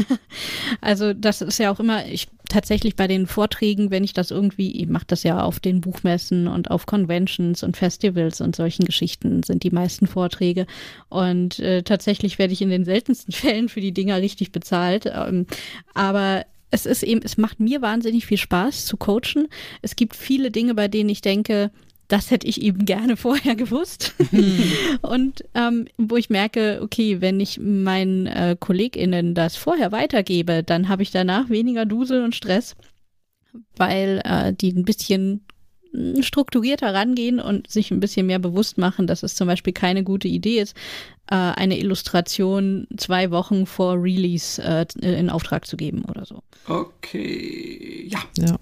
Also 0.81 1.13
das 1.13 1.43
ist 1.43 1.59
ja 1.59 1.71
auch 1.71 1.81
immer, 1.81 2.07
ich 2.07 2.29
tatsächlich 2.49 2.97
bei 2.97 3.07
den 3.07 3.27
Vorträgen, 3.27 3.91
wenn 3.91 4.05
ich 4.05 4.13
das 4.13 4.31
irgendwie, 4.31 4.73
ich 4.73 4.89
mache 4.89 5.07
das 5.07 5.23
ja 5.23 5.43
auf 5.43 5.59
den 5.59 5.81
Buchmessen 5.81 6.49
und 6.49 6.71
auf 6.71 6.87
Conventions 6.87 7.63
und 7.63 7.77
Festivals 7.77 8.41
und 8.41 8.55
solchen 8.55 8.85
Geschichten 8.85 9.43
sind 9.43 9.63
die 9.63 9.71
meisten 9.71 10.07
Vorträge. 10.07 10.67
Und 11.09 11.59
äh, 11.61 11.83
tatsächlich 11.83 12.39
werde 12.39 12.53
ich 12.53 12.61
in 12.61 12.71
den 12.71 12.85
seltensten 12.85 13.33
Fällen 13.33 13.69
für 13.69 13.81
die 13.81 13.93
Dinger 13.93 14.19
richtig 14.19 14.53
bezahlt. 14.53 15.07
Ähm, 15.07 15.47
aber 15.95 16.45
es 16.71 16.85
ist 16.87 17.03
eben, 17.03 17.23
es 17.23 17.39
macht 17.39 17.61
mir 17.61 17.81
wahnsinnig 17.81 18.27
viel 18.27 18.39
Spaß 18.39 18.87
zu 18.87 18.97
coachen. 18.97 19.49
Es 19.81 19.97
gibt 19.97 20.15
viele 20.17 20.51
Dinge, 20.51 20.75
bei 20.75 20.89
denen 20.89 21.11
ich 21.11 21.21
denke, 21.23 21.71
das 22.13 22.31
hätte 22.31 22.47
ich 22.47 22.61
eben 22.61 22.85
gerne 22.85 23.17
vorher 23.17 23.57
gewusst. 23.57 24.15
Und 25.01 25.45
ähm, 25.55 25.87
wo 25.97 26.17
ich 26.17 26.29
merke, 26.29 26.81
okay, 26.83 27.21
wenn 27.23 27.41
ich 27.41 27.59
meinen 27.59 28.27
äh, 28.27 28.55
KollegInnen 28.59 29.35
das 29.35 29.57
vorher 29.57 29.93
weitergebe, 29.93 30.63
dann 30.63 30.89
habe 30.89 31.03
ich 31.03 31.11
danach 31.11 31.49
weniger 31.49 31.87
Dusel 31.87 32.23
und 32.23 32.35
Stress, 32.35 32.77
weil 33.77 34.21
äh, 34.25 34.53
die 34.53 34.73
ein 34.73 34.85
bisschen 34.85 35.47
mm, 35.93 36.21
strukturierter 36.21 36.93
rangehen 36.93 37.41
und 37.41 37.71
sich 37.71 37.91
ein 37.91 38.01
bisschen 38.01 38.27
mehr 38.27 38.39
bewusst 38.39 38.77
machen, 38.77 39.07
dass 39.07 39.23
es 39.23 39.35
zum 39.35 39.47
Beispiel 39.47 39.73
keine 39.73 40.05
gute 40.05 40.29
Idee 40.29 40.61
ist, 40.61 40.77
äh, 41.31 41.35
eine 41.35 41.79
Illustration 41.79 42.89
zwei 42.99 43.31
Wochen 43.31 43.65
vor 43.65 43.95
Release 43.95 44.63
äh, 44.63 44.85
in 45.01 45.31
Auftrag 45.31 45.67
zu 45.67 45.79
geben 45.79 46.05
oder 46.05 46.27
so. 46.27 46.43
Okay, 46.69 48.07
ja. 48.07 48.21
Ja. 48.39 48.59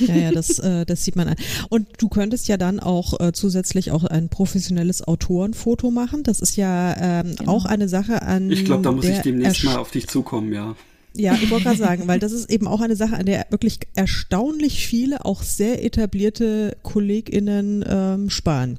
Ja, 0.00 0.14
ja, 0.14 0.30
das, 0.32 0.58
äh, 0.58 0.84
das 0.84 1.04
sieht 1.04 1.16
man 1.16 1.28
an. 1.28 1.36
Und 1.70 1.88
du 1.98 2.08
könntest 2.08 2.48
ja 2.48 2.56
dann 2.56 2.80
auch 2.80 3.18
äh, 3.18 3.32
zusätzlich 3.32 3.90
auch 3.92 4.04
ein 4.04 4.28
professionelles 4.28 5.06
Autorenfoto 5.06 5.90
machen. 5.90 6.22
Das 6.22 6.40
ist 6.40 6.56
ja 6.56 6.96
ähm, 7.22 7.36
Genau. 7.36 7.52
auch 7.52 7.64
eine 7.64 7.88
Sache 7.88 8.22
an. 8.22 8.50
Ich 8.50 8.64
glaube, 8.64 8.82
da 8.82 8.92
muss 8.92 9.06
ich 9.06 9.18
demnächst 9.20 9.64
mal 9.64 9.76
auf 9.76 9.90
dich 9.90 10.06
zukommen, 10.08 10.52
ja. 10.52 10.74
Ja, 11.14 11.34
ich 11.34 11.50
wollte 11.50 11.64
gerade 11.64 11.78
sagen, 11.78 12.06
weil 12.06 12.20
das 12.20 12.30
ist 12.32 12.50
eben 12.50 12.68
auch 12.68 12.80
eine 12.80 12.94
Sache, 12.94 13.16
an 13.16 13.26
der 13.26 13.46
wirklich 13.50 13.80
erstaunlich 13.96 14.86
viele, 14.86 15.24
auch 15.24 15.42
sehr 15.42 15.84
etablierte 15.84 16.76
KollegInnen 16.82 17.84
ähm, 17.88 18.30
sparen. 18.30 18.78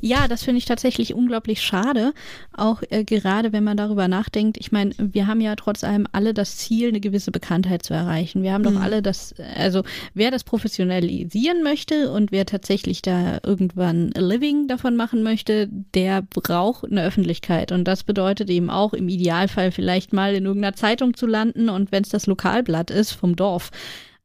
Ja, 0.00 0.26
das 0.28 0.42
finde 0.42 0.58
ich 0.58 0.64
tatsächlich 0.64 1.14
unglaublich 1.14 1.62
schade. 1.62 2.12
Auch 2.52 2.82
äh, 2.90 3.04
gerade 3.04 3.52
wenn 3.52 3.64
man 3.64 3.76
darüber 3.76 4.08
nachdenkt. 4.08 4.56
Ich 4.58 4.72
meine, 4.72 4.92
wir 4.98 5.26
haben 5.26 5.40
ja 5.40 5.54
trotz 5.56 5.84
allem 5.84 6.06
alle 6.12 6.34
das 6.34 6.56
Ziel, 6.56 6.88
eine 6.88 7.00
gewisse 7.00 7.30
Bekanntheit 7.30 7.82
zu 7.84 7.94
erreichen. 7.94 8.42
Wir 8.42 8.52
haben 8.52 8.64
doch 8.64 8.72
Mhm. 8.72 8.76
alle 8.82 9.02
das, 9.02 9.34
also 9.56 9.82
wer 10.14 10.30
das 10.30 10.44
professionalisieren 10.44 11.62
möchte 11.62 12.10
und 12.10 12.32
wer 12.32 12.46
tatsächlich 12.46 13.02
da 13.02 13.38
irgendwann 13.44 14.12
a 14.16 14.20
living 14.20 14.66
davon 14.68 14.96
machen 14.96 15.22
möchte, 15.22 15.68
der 15.94 16.22
braucht 16.22 16.90
eine 16.90 17.04
Öffentlichkeit. 17.04 17.72
Und 17.72 17.84
das 17.84 18.02
bedeutet 18.04 18.50
eben 18.50 18.70
auch 18.70 18.92
im 18.92 19.08
Idealfall 19.08 19.70
vielleicht 19.70 20.12
mal 20.12 20.34
in 20.34 20.44
irgendeiner 20.46 20.74
Zeitung 20.76 21.14
zu 21.14 21.26
landen 21.26 21.68
und 21.68 21.92
wenn 21.92 22.02
es 22.02 22.08
das 22.08 22.26
Lokalblatt 22.26 22.90
ist 22.90 23.12
vom 23.12 23.36
Dorf. 23.36 23.70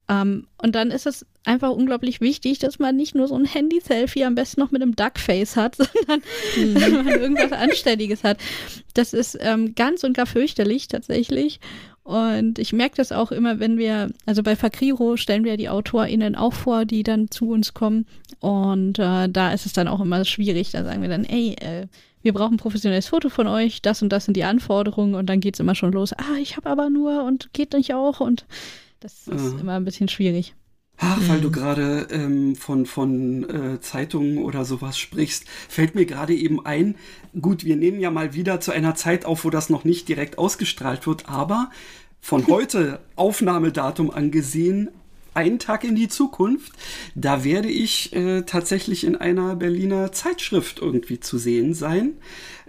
Ähm, 0.10 0.48
und 0.62 0.76
dann 0.76 0.92
ist 0.92 1.06
es 1.06 1.26
einfach 1.44 1.72
unglaublich 1.72 2.22
wichtig, 2.22 2.60
dass 2.60 2.78
man 2.80 2.96
nicht 2.96 3.16
nur 3.16 3.28
so 3.28 3.36
ein 3.36 3.46
Handy-Selfie 3.46 4.26
am 4.26 4.36
besten 4.36 4.62
noch 4.62 4.72
mit 4.72 4.82
einem 4.82 4.96
Duckface 4.96 5.56
hat, 5.56 5.76
sondern 5.78 6.22
dass 6.56 6.92
man 6.92 7.08
irgendwas 7.08 7.52
Anständiges 7.52 8.24
hat. 8.24 8.38
Das 8.94 9.14
ist 9.14 9.38
ähm, 9.42 9.74
ganz 9.76 10.04
und 10.04 10.16
gar 10.16 10.26
fürchterlich 10.28 10.88
tatsächlich. 10.88 11.60
Und 12.04 12.58
ich 12.60 12.74
merke 12.74 12.96
das 12.98 13.12
auch 13.12 13.32
immer, 13.32 13.60
wenn 13.60 13.78
wir, 13.78 14.10
also 14.26 14.42
bei 14.44 14.56
Fakriro 14.56 15.18
stellen 15.18 15.44
wir 15.44 15.56
die 15.58 15.70
AutorInnen 15.70 16.36
auch 16.36 16.54
vor, 16.54 16.86
die 16.86 17.04
dann 17.04 17.30
zu 17.30 17.50
uns 17.50 17.74
kommen. 17.74 18.06
Und 18.40 18.98
äh, 19.00 19.30
da 19.30 19.54
ist 19.54 19.66
es 19.66 19.74
dann 19.74 19.88
auch 19.88 20.02
immer 20.02 20.26
schwierig. 20.26 20.72
Da 20.72 20.84
sagen 20.84 21.02
wir 21.04 21.10
dann, 21.10 21.26
ey, 21.26 21.56
äh, 21.62 21.88
wir 22.24 22.34
brauchen 22.34 22.56
ein 22.56 22.58
professionelles 22.58 23.08
Foto 23.08 23.30
von 23.30 23.48
euch, 23.48 23.82
das 23.82 24.02
und 24.02 24.10
das 24.10 24.26
sind 24.26 24.36
die 24.36 24.44
Anforderungen 24.44 25.16
und 25.16 25.28
dann 25.28 25.40
geht's 25.40 25.60
immer 25.60 25.76
schon 25.76 25.92
los. 25.92 26.14
Ah, 26.14 26.38
ich 26.40 26.58
habe 26.58 26.70
aber 26.70 26.90
nur 26.90 27.24
und 27.24 27.52
geht 27.54 27.74
nicht 27.74 27.94
auch 27.94 28.20
und 28.20 28.46
das 29.00 29.28
ist 29.28 29.54
Mhm. 29.56 29.60
immer 29.62 29.74
ein 29.74 29.86
bisschen 29.86 30.08
schwierig. 30.08 30.54
Ach, 31.04 31.20
weil 31.28 31.42
du 31.42 31.50
gerade 31.50 32.08
ähm, 32.12 32.56
von, 32.56 32.86
von 32.86 33.50
äh, 33.50 33.82
Zeitungen 33.82 34.38
oder 34.38 34.66
sowas 34.66 35.00
sprichst, 35.00 35.46
fällt 35.68 35.96
mir 35.96 36.06
gerade 36.06 36.36
eben 36.36 36.64
ein, 36.64 36.96
gut, 37.42 37.66
wir 37.66 37.76
nehmen 37.76 38.00
ja 38.00 38.12
mal 38.12 38.36
wieder 38.36 38.60
zu 38.60 38.72
einer 38.72 38.94
Zeit 38.94 39.26
auf, 39.26 39.44
wo 39.44 39.50
das 39.50 39.72
noch 39.72 39.84
nicht 39.84 40.08
direkt 40.08 40.38
ausgestrahlt 40.38 41.08
wird, 41.08 41.28
aber 41.28 41.72
von 42.22 42.46
heute 42.48 43.00
Aufnahmedatum 43.16 44.12
angesehen, 44.12 44.90
einen 45.34 45.58
Tag 45.58 45.84
in 45.84 45.96
die 45.96 46.08
Zukunft. 46.08 46.74
Da 47.16 47.44
werde 47.44 47.70
ich 47.70 48.14
äh, 48.14 48.44
tatsächlich 48.44 49.04
in 49.04 49.16
einer 49.16 49.56
Berliner 49.56 50.12
Zeitschrift 50.12 50.80
irgendwie 50.80 51.20
zu 51.20 51.38
sehen 51.38 51.74
sein. 51.74 52.14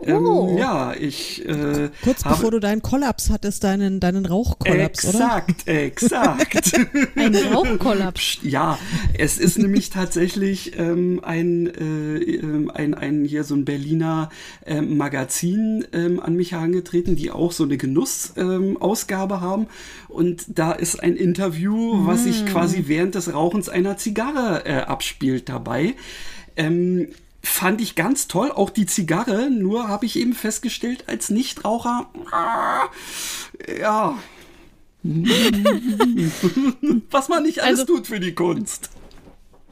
Oh. 0.07 0.49
Ähm, 0.51 0.59
ja, 0.59 0.95
ich. 0.99 1.47
Äh, 1.47 1.91
Kurz 2.03 2.25
habe, 2.25 2.35
bevor 2.35 2.51
du 2.51 2.59
deinen 2.59 2.83
Kollaps 2.83 3.31
hattest, 3.31 3.65
deinen, 3.65 4.01
deinen 4.01 4.27
Rauchkollaps, 4.27 5.05
oder? 5.07 5.45
Exakt, 5.47 5.69
exakt. 5.69 6.73
Ein 7.17 7.37
Rauchkollaps. 7.37 8.38
Ja, 8.43 8.79
es 9.17 9.38
ist 9.38 9.59
nämlich 9.59 9.91
tatsächlich 9.91 10.79
ähm, 10.79 11.21
ein, 11.23 11.67
äh, 11.67 12.19
ähm, 12.19 12.71
ein, 12.75 12.95
ein 12.95 13.25
hier 13.25 13.45
so 13.45 13.55
ein 13.55 13.65
Berliner 13.65 14.31
ähm, 14.67 14.97
Magazin 14.97 15.87
ähm, 15.93 16.21
an 16.21 16.35
mich 16.35 16.53
herangetreten, 16.53 17.15
die 17.15 17.31
auch 17.31 17.53
so 17.53 17.65
eine 17.65 17.77
Genussausgabe 17.77 19.35
ähm, 19.35 19.41
haben. 19.41 19.67
Und 20.09 20.45
da 20.49 20.73
ist 20.73 21.03
ein 21.03 21.17
Interview, 21.17 22.07
was 22.07 22.25
sich 22.25 22.45
quasi 22.47 22.85
während 22.87 23.15
des 23.15 23.33
Rauchens 23.33 23.69
einer 23.69 23.97
Zigarre 23.97 24.65
äh, 24.67 24.81
abspielt 24.81 25.49
dabei. 25.49 25.95
Ähm, 26.57 27.09
fand 27.42 27.81
ich 27.81 27.94
ganz 27.96 28.28
toll, 28.28 28.50
auch 28.52 28.70
die 28.70 28.87
Zigarre, 28.87 29.50
nur 29.50 29.88
habe 29.88 30.07
ich 30.07 30.16
eben 30.16 30.33
festgestellt, 30.33 31.05
als 31.09 31.28
Nichtraucher, 31.31 32.09
äh, 33.66 33.81
ja, 33.81 34.16
was 37.11 37.28
man 37.28 37.42
nicht 37.42 37.61
alles 37.62 37.81
Also- 37.81 37.94
tut 37.96 38.07
für 38.07 38.20
die 38.20 38.35
Kunst. 38.35 38.90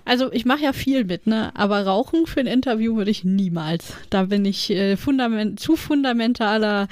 Also 0.06 0.32
ich 0.32 0.44
mache 0.44 0.64
ja 0.64 0.72
viel 0.72 1.04
mit, 1.04 1.28
ne? 1.28 1.52
Aber 1.54 1.86
rauchen 1.86 2.26
für 2.26 2.40
ein 2.40 2.46
Interview 2.48 2.96
würde 2.96 3.12
ich 3.12 3.22
niemals. 3.22 3.92
Da 4.08 4.24
bin 4.24 4.44
ich 4.44 4.70
äh, 4.70 4.96
fundament 4.96 5.60
zu 5.60 5.76
fundamentaler 5.76 6.88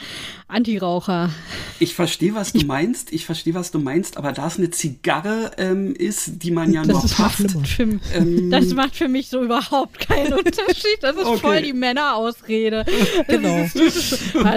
Antiraucher. 0.49 1.31
Ich 1.79 1.95
verstehe, 1.95 2.35
was 2.35 2.53
du 2.55 2.65
meinst, 2.65 3.13
ich 3.13 3.27
verstehe, 3.27 3.53
was 3.53 3.71
du 3.71 3.79
meinst, 3.79 4.17
aber 4.17 4.33
da 4.33 4.47
es 4.47 4.57
eine 4.59 4.71
Zigarre 4.71 5.51
ähm, 5.59 5.95
ist, 5.95 6.43
die 6.43 6.51
man 6.51 6.73
ja 6.73 6.83
Das 6.85 7.05
ist 7.05 7.17
pafft, 7.17 7.45
ähm, 7.79 8.51
das 8.51 8.73
macht 8.73 8.97
für 8.97 9.09
mich 9.09 9.29
so 9.29 9.43
überhaupt 9.45 9.99
keinen 10.01 10.33
Unterschied. 10.33 10.99
Das 11.03 11.17
ist 11.17 11.25
Okay. 11.27 11.39
voll 11.39 11.63
die 11.63 11.73
Männerausrede. 11.75 12.85
Genau. 13.29 13.59
Das 13.75 13.75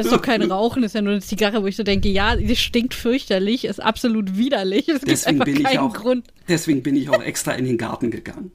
ist 0.05 0.11
doch 0.11 0.21
kein 0.21 0.41
Rauchen, 0.43 0.83
ist 0.83 0.95
ja 0.95 1.01
nur 1.01 1.11
eine 1.13 1.21
Zigarre, 1.21 1.61
wo 1.61 1.67
ich 1.67 1.75
so 1.75 1.83
denke, 1.83 2.07
ja, 2.09 2.35
die 2.37 2.55
stinkt 2.55 2.93
fürchterlich, 2.93 3.65
ist 3.65 3.81
absolut 3.81 4.37
widerlich. 4.37 4.87
Es 4.87 4.99
gibt 5.01 5.11
deswegen 5.11 5.41
einfach 5.41 5.45
bin 5.45 5.57
ich 5.57 5.63
keinen 5.63 5.77
auch, 5.79 5.93
Grund. 5.93 6.25
deswegen 6.47 6.83
bin 6.83 6.95
ich 6.95 7.09
auch 7.09 7.21
extra 7.21 7.51
in 7.51 7.65
den 7.65 7.77
Garten 7.77 8.11
gegangen. 8.11 8.51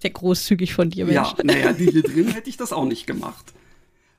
Sehr 0.00 0.10
großzügig 0.10 0.74
von 0.74 0.90
dir, 0.90 1.06
Mensch. 1.06 1.14
Ja, 1.16 1.34
naja, 1.44 1.72
die 1.72 1.86
hier 1.90 2.02
drin 2.02 2.28
hätte 2.28 2.50
ich 2.50 2.56
das 2.58 2.72
auch 2.72 2.84
nicht 2.84 3.06
gemacht. 3.06 3.52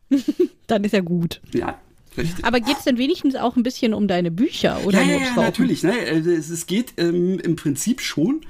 Dann 0.67 0.84
ist 0.84 0.93
ja 0.93 1.02
gut. 1.02 1.41
Ja, 1.54 1.78
richtig. 2.17 2.45
Aber 2.45 2.60
geht's 2.60 2.84
denn 2.84 2.97
wenigstens 2.97 3.36
auch 3.36 3.56
ein 3.56 3.63
bisschen 3.63 3.93
um 3.93 4.08
deine 4.08 4.32
Bücher 4.32 4.80
oder 4.86 4.99
ja, 5.02 5.06
nur 5.06 5.15
ja, 5.15 5.21
ums 5.21 5.36
ja, 5.36 5.41
natürlich. 5.41 5.84
Ne? 5.84 5.97
äh, 5.97 6.17
Es, 6.17 6.49
es 6.49 6.65
geht 6.65 6.93
ähm, 6.97 7.39
im 7.39 7.56
Prinzip 7.56 8.02
schon 8.02 8.41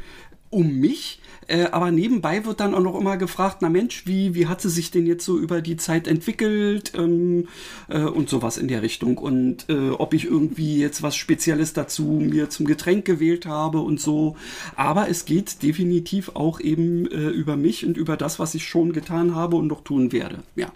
um 0.50 0.80
mich. 0.80 1.20
Äh, 1.48 1.66
aber 1.72 1.92
nebenbei 1.92 2.46
wird 2.46 2.62
dann 2.62 2.74
auch 2.74 2.82
noch 2.82 2.98
immer 2.98 3.18
gefragt, 3.18 3.58
na 3.62 3.70
Mensch, 3.70 4.06
wie, 4.06 4.34
wie 4.34 4.48
hat 4.48 4.62
sie 4.62 4.70
sich 4.70 4.92
denn 4.92 5.06
jetzt 5.06 5.26
so 5.26 5.38
über 5.38 5.62
die 5.62 5.76
Zeit 5.76 6.08
entwickelt 6.08 6.94
ähm, 6.96 7.50
äh, 7.90 8.00
und 8.04 8.30
sowas 8.30 8.58
in 8.58 8.68
der 8.68 8.82
Richtung. 8.82 9.18
Und 9.18 9.70
äh, 9.70 9.90
ob 9.90 10.14
ich 10.14 10.26
irgendwie 10.26 10.78
jetzt 10.78 11.04
was 11.04 11.16
Spezielles 11.16 11.74
dazu 11.74 12.04
mir 12.04 12.50
zum 12.50 12.66
Getränk 12.66 13.04
gewählt 13.04 13.46
habe 13.46 13.80
und 13.80 14.00
so. 14.00 14.38
Aber 14.76 15.10
es 15.10 15.26
geht 15.26 15.64
definitiv 15.64 16.32
auch 16.36 16.62
eben 16.62 17.08
äh, 17.08 17.30
über 17.30 17.58
mich 17.58 17.86
und 17.86 17.98
über 17.98 18.16
das, 18.16 18.40
was 18.40 18.56
ich 18.56 18.66
schon 18.66 18.94
getan 18.94 19.36
habe 19.36 19.58
und 19.58 19.68
noch 19.68 19.84
tun 19.84 20.12
werde. 20.12 20.44
Ja. 20.56 20.72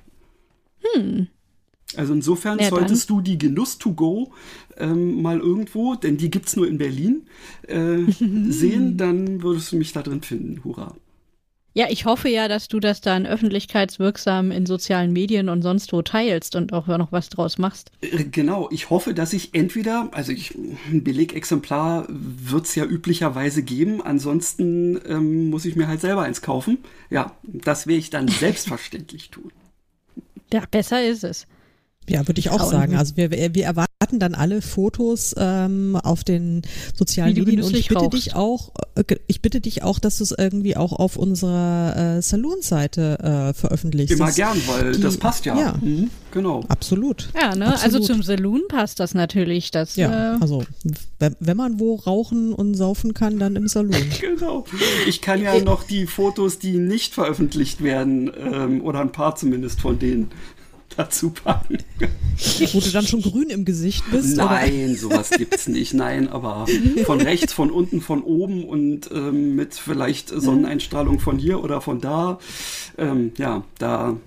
Also 1.96 2.14
insofern 2.14 2.60
Ja, 2.60 2.70
solltest 2.70 3.10
du 3.10 3.22
die 3.22 3.38
Genuss 3.38 3.78
to 3.78 3.94
go 3.94 4.34
ähm, 4.78 5.22
mal 5.22 5.40
irgendwo, 5.40 5.96
denn 5.96 6.18
die 6.18 6.30
gibt's 6.30 6.56
nur 6.56 6.68
in 6.68 6.78
Berlin, 6.78 7.28
äh, 7.68 8.00
sehen, 8.50 8.98
dann 8.98 9.42
würdest 9.42 9.72
du 9.72 9.78
mich 9.78 9.94
da 9.94 10.02
drin 10.02 10.22
finden. 10.22 10.64
Hurra. 10.64 10.96
Ja, 11.74 11.86
ich 11.92 12.06
hoffe 12.06 12.28
ja, 12.28 12.48
dass 12.48 12.68
du 12.68 12.80
das 12.80 13.02
dann 13.02 13.28
öffentlichkeitswirksam 13.28 14.50
in 14.50 14.66
sozialen 14.66 15.14
Medien 15.14 15.48
und 15.48 15.62
sonst 15.62 15.94
wo 15.94 16.02
teilst 16.02 16.56
und 16.56 16.74
auch 16.74 16.88
noch 16.88 17.12
was 17.12 17.30
draus 17.30 17.60
machst. 17.60 17.92
Äh, 18.02 18.24
Genau, 18.24 18.68
ich 18.72 18.90
hoffe, 18.90 19.14
dass 19.14 19.32
ich 19.32 19.54
entweder, 19.54 20.10
also 20.12 20.32
ich, 20.32 20.56
ein 20.56 21.04
Belegexemplar 21.04 22.08
wird's 22.10 22.74
ja 22.74 22.84
üblicherweise 22.84 23.62
geben, 23.62 24.02
ansonsten 24.02 25.00
ähm, 25.06 25.52
muss 25.52 25.66
ich 25.66 25.76
mir 25.76 25.88
halt 25.88 26.02
selber 26.02 26.24
eins 26.24 26.42
kaufen. 26.42 26.80
Ja, 27.12 27.38
das 27.44 27.86
werde 27.86 28.00
ich 28.00 28.10
dann 28.10 28.28
selbstverständlich 28.44 29.30
tun. 29.30 29.52
Ja, 30.52 30.64
besser 30.70 31.04
ist 31.04 31.24
es. 31.24 31.48
Ja, 32.10 32.26
würde 32.28 32.40
ich 32.40 32.50
auch 32.50 32.70
sagen. 32.70 32.96
Also 32.96 33.18
wir, 33.18 33.32
wir 33.32 33.66
erwarten 33.66 33.88
dann 34.20 34.34
alle 34.36 34.62
Fotos 34.62 35.36
ähm, 35.38 35.96
auf 35.98 36.24
den 36.24 36.62
sozialen 36.96 37.34
Medien 37.34 37.62
und 37.62 37.76
ich 37.76 37.90
bitte 37.90 38.00
rauchst. 38.02 38.14
dich 38.14 38.36
auch, 38.36 38.72
äh, 38.96 39.04
ich 39.28 39.42
bitte 39.42 39.60
dich 39.60 39.84
auch, 39.84 40.00
dass 40.00 40.18
du 40.20 40.24
es 40.24 40.32
irgendwie 40.32 40.78
auch 40.78 40.94
auf 40.94 41.18
unserer 41.18 42.18
äh, 42.18 42.22
Saloon-Seite 42.22 43.20
äh, 43.50 43.54
veröffentlichst. 43.54 44.16
Immer 44.16 44.28
Das- 44.28 44.36
gern, 44.36 44.58
weil 44.68 44.94
die- 44.94 45.02
das 45.02 45.18
passt 45.18 45.46
ja. 45.46 45.58
ja. 45.60 45.76
Mhm, 45.82 46.10
genau. 46.32 46.64
Absolut. 46.70 47.30
Ja, 47.40 47.56
ne? 47.56 47.68
Also 47.74 47.98
Absolut. 47.98 48.06
zum 48.06 48.24
Saloon 48.24 48.62
passt 48.70 49.00
das 49.00 49.14
natürlich. 49.14 49.72
Das, 49.72 49.96
Ja, 49.98 50.36
äh, 50.36 50.38
also 50.40 50.64
wenn, 51.20 51.36
wenn 51.40 51.58
man 51.58 51.80
wo 51.80 51.96
rauchen 51.96 52.54
und 52.54 52.76
saufen 52.76 53.14
kann, 53.14 53.40
dann 53.40 53.56
im 53.56 53.68
Saloon. 53.68 53.96
Genau. 54.22 54.66
Ich 55.08 55.22
kann 55.22 55.42
ja 55.42 55.60
noch 55.60 55.84
die 55.84 56.06
Fotos, 56.06 56.60
die 56.60 56.78
nicht 56.78 57.14
veröffentlicht 57.14 57.84
werden, 57.84 58.32
ähm, 58.38 58.82
oder 58.82 59.00
ein 59.02 59.12
paar 59.12 59.36
zumindest 59.36 59.82
von 59.82 60.00
denen 60.00 60.30
dazu 60.98 61.30
packen. 61.30 61.78
wo 62.74 62.80
du 62.80 62.90
dann 62.92 63.06
schon 63.06 63.22
grün 63.22 63.50
im 63.50 63.66
Gesicht 63.66 64.04
bist. 64.12 64.36
oder? 64.36 64.46
Nein, 64.46 64.96
sowas 64.96 65.30
gibt's 65.30 65.68
nicht. 65.68 65.94
Nein, 65.94 66.28
aber 66.28 66.66
von 67.06 67.22
rechts, 67.22 67.54
von 67.54 67.72
unten, 67.72 68.02
von 68.02 68.22
oben 68.24 68.66
und 68.66 69.10
ähm, 69.12 69.56
mit 69.56 69.76
vielleicht 69.76 70.30
Sonneneinstrahlung 70.30 71.20
von 71.20 71.38
hier 71.38 71.64
oder 71.64 71.82
von 71.82 72.02
da. 72.02 72.40
Ähm, 72.98 73.32
ja, 73.38 73.64
da 73.80 74.18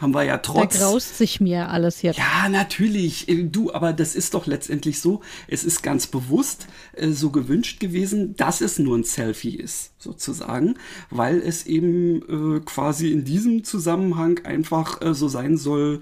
haben 0.00 0.12
wir 0.12 0.24
ja 0.24 0.32
da 0.36 0.38
trotz. 0.38 0.78
graust 0.78 1.18
sich 1.18 1.40
mir 1.40 1.68
alles 1.68 2.02
jetzt. 2.02 2.18
Ja, 2.18 2.48
natürlich. 2.48 3.28
Äh, 3.28 3.44
Du, 3.44 3.72
aber 3.72 3.92
das 3.92 4.14
ist 4.16 4.34
doch 4.34 4.46
letztendlich 4.46 5.00
so. 5.00 5.20
Es 5.46 5.62
ist 5.64 5.82
ganz 5.82 6.06
bewusst 6.08 6.66
äh, 6.94 7.10
so 7.10 7.30
gewünscht 7.30 7.78
gewesen, 7.80 8.34
dass 8.36 8.60
es 8.60 8.78
nur 8.78 8.96
ein 8.98 9.04
Selfie 9.04 9.54
ist, 9.56 9.92
sozusagen, 9.98 10.76
weil 11.10 11.40
es 11.40 11.66
eben 11.66 12.56
äh, 12.56 12.60
quasi 12.60 13.12
in 13.12 13.24
diesem 13.24 13.62
Zusammenhang 13.64 14.40
einfach 14.44 15.00
äh, 15.02 15.14
so 15.14 15.28
sein 15.28 15.56
soll. 15.56 16.00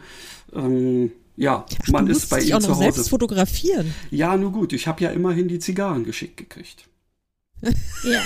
Ähm, 0.55 1.13
ja, 1.37 1.65
Ach, 1.83 1.89
man 1.89 2.07
ist 2.09 2.29
bei 2.31 2.41
ihm 2.41 2.55
auch 2.55 2.61
zu 2.61 2.69
noch 2.71 2.79
selbst 2.79 2.99
Hause. 2.99 3.11
fotografieren. 3.11 3.95
Ja, 4.11 4.37
nur 4.37 4.53
gut. 4.53 4.73
Ich 4.73 4.87
habe 4.87 5.03
ja 5.03 5.11
immerhin 5.11 5.49
die 5.49 5.59
Zigarren 5.59 6.05
geschickt 6.05 6.37
gekriegt. 6.37 6.85
Ja. 8.05 8.21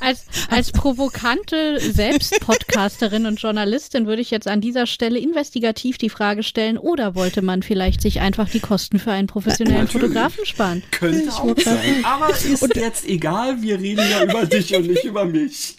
Als, 0.00 0.24
als 0.48 0.72
provokante 0.72 1.78
Selbstpodcasterin 1.78 3.26
und 3.26 3.40
Journalistin 3.40 4.06
würde 4.06 4.22
ich 4.22 4.30
jetzt 4.30 4.48
an 4.48 4.62
dieser 4.62 4.86
Stelle 4.86 5.18
investigativ 5.18 5.98
die 5.98 6.08
Frage 6.08 6.42
stellen, 6.42 6.78
oder 6.78 7.14
wollte 7.14 7.42
man 7.42 7.62
vielleicht 7.62 8.00
sich 8.00 8.20
einfach 8.20 8.48
die 8.48 8.60
Kosten 8.60 8.98
für 8.98 9.12
einen 9.12 9.26
professionellen 9.26 9.84
Natürlich. 9.84 10.08
Fotografen 10.08 10.46
sparen? 10.46 10.82
Könnte 10.90 11.24
Ich 11.28 11.30
auch 11.30 11.54
sein. 11.58 12.02
Aber 12.04 12.30
ist 12.30 12.74
jetzt 12.74 13.06
egal. 13.06 13.60
Wir 13.60 13.78
reden 13.78 14.04
ja 14.10 14.24
über 14.24 14.46
dich 14.46 14.74
und 14.74 14.86
nicht 14.86 15.04
über 15.04 15.26
mich. 15.26 15.76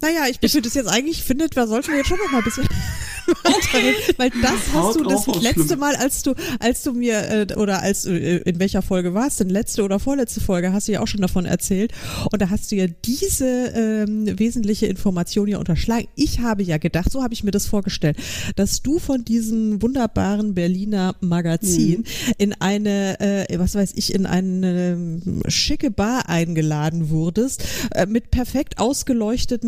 Naja, 0.00 0.22
ich 0.28 0.38
finde 0.50 0.68
das 0.68 0.74
jetzt 0.74 0.88
eigentlich, 0.88 1.22
findet, 1.22 1.56
da 1.56 1.66
sollten 1.66 1.90
wir 1.90 1.98
jetzt 1.98 2.08
schon 2.08 2.18
noch 2.18 2.30
mal 2.32 2.38
ein 2.38 2.44
bisschen 2.44 2.66
weiterreden, 3.44 4.14
weil 4.16 4.30
das 4.42 4.74
Haut 4.74 4.96
hast 5.08 5.26
du 5.26 5.32
das 5.32 5.42
letzte. 5.42 5.76
Mal, 5.76 5.94
als 5.94 6.22
du, 6.22 6.34
als 6.58 6.82
du 6.82 6.92
mir, 6.92 7.48
äh, 7.48 7.54
oder 7.54 7.80
als, 7.82 8.04
äh, 8.04 8.38
in 8.38 8.58
welcher 8.58 8.82
Folge 8.82 9.14
war 9.14 9.28
es 9.28 9.36
denn, 9.36 9.48
letzte 9.48 9.84
oder 9.84 10.00
vorletzte 10.00 10.40
Folge, 10.40 10.72
hast 10.72 10.88
du 10.88 10.92
ja 10.92 11.00
auch 11.00 11.06
schon 11.06 11.20
davon 11.20 11.44
erzählt 11.44 11.92
und 12.32 12.42
da 12.42 12.50
hast 12.50 12.72
du 12.72 12.76
ja 12.76 12.86
diese 13.04 13.46
ähm, 13.46 14.38
wesentliche 14.38 14.86
Information 14.86 15.46
ja 15.46 15.58
unterschlagen. 15.58 16.08
Ich 16.16 16.40
habe 16.40 16.64
ja 16.64 16.78
gedacht, 16.78 17.12
so 17.12 17.22
habe 17.22 17.32
ich 17.32 17.44
mir 17.44 17.52
das 17.52 17.66
vorgestellt, 17.66 18.16
dass 18.56 18.82
du 18.82 18.98
von 18.98 19.24
diesem 19.24 19.80
wunderbaren 19.82 20.54
Berliner 20.54 21.14
Magazin 21.20 22.00
Mhm. 22.00 22.04
in 22.38 22.52
eine, 22.60 23.20
äh, 23.20 23.58
was 23.58 23.76
weiß 23.76 23.92
ich, 23.94 24.12
in 24.12 24.26
eine 24.26 24.92
ähm, 24.92 25.42
schicke 25.46 25.92
Bar 25.92 26.28
eingeladen 26.28 27.08
wurdest, 27.10 27.64
äh, 27.92 28.06
mit 28.06 28.32
perfekt 28.32 28.78
ausgeleuchtetem 28.78 29.21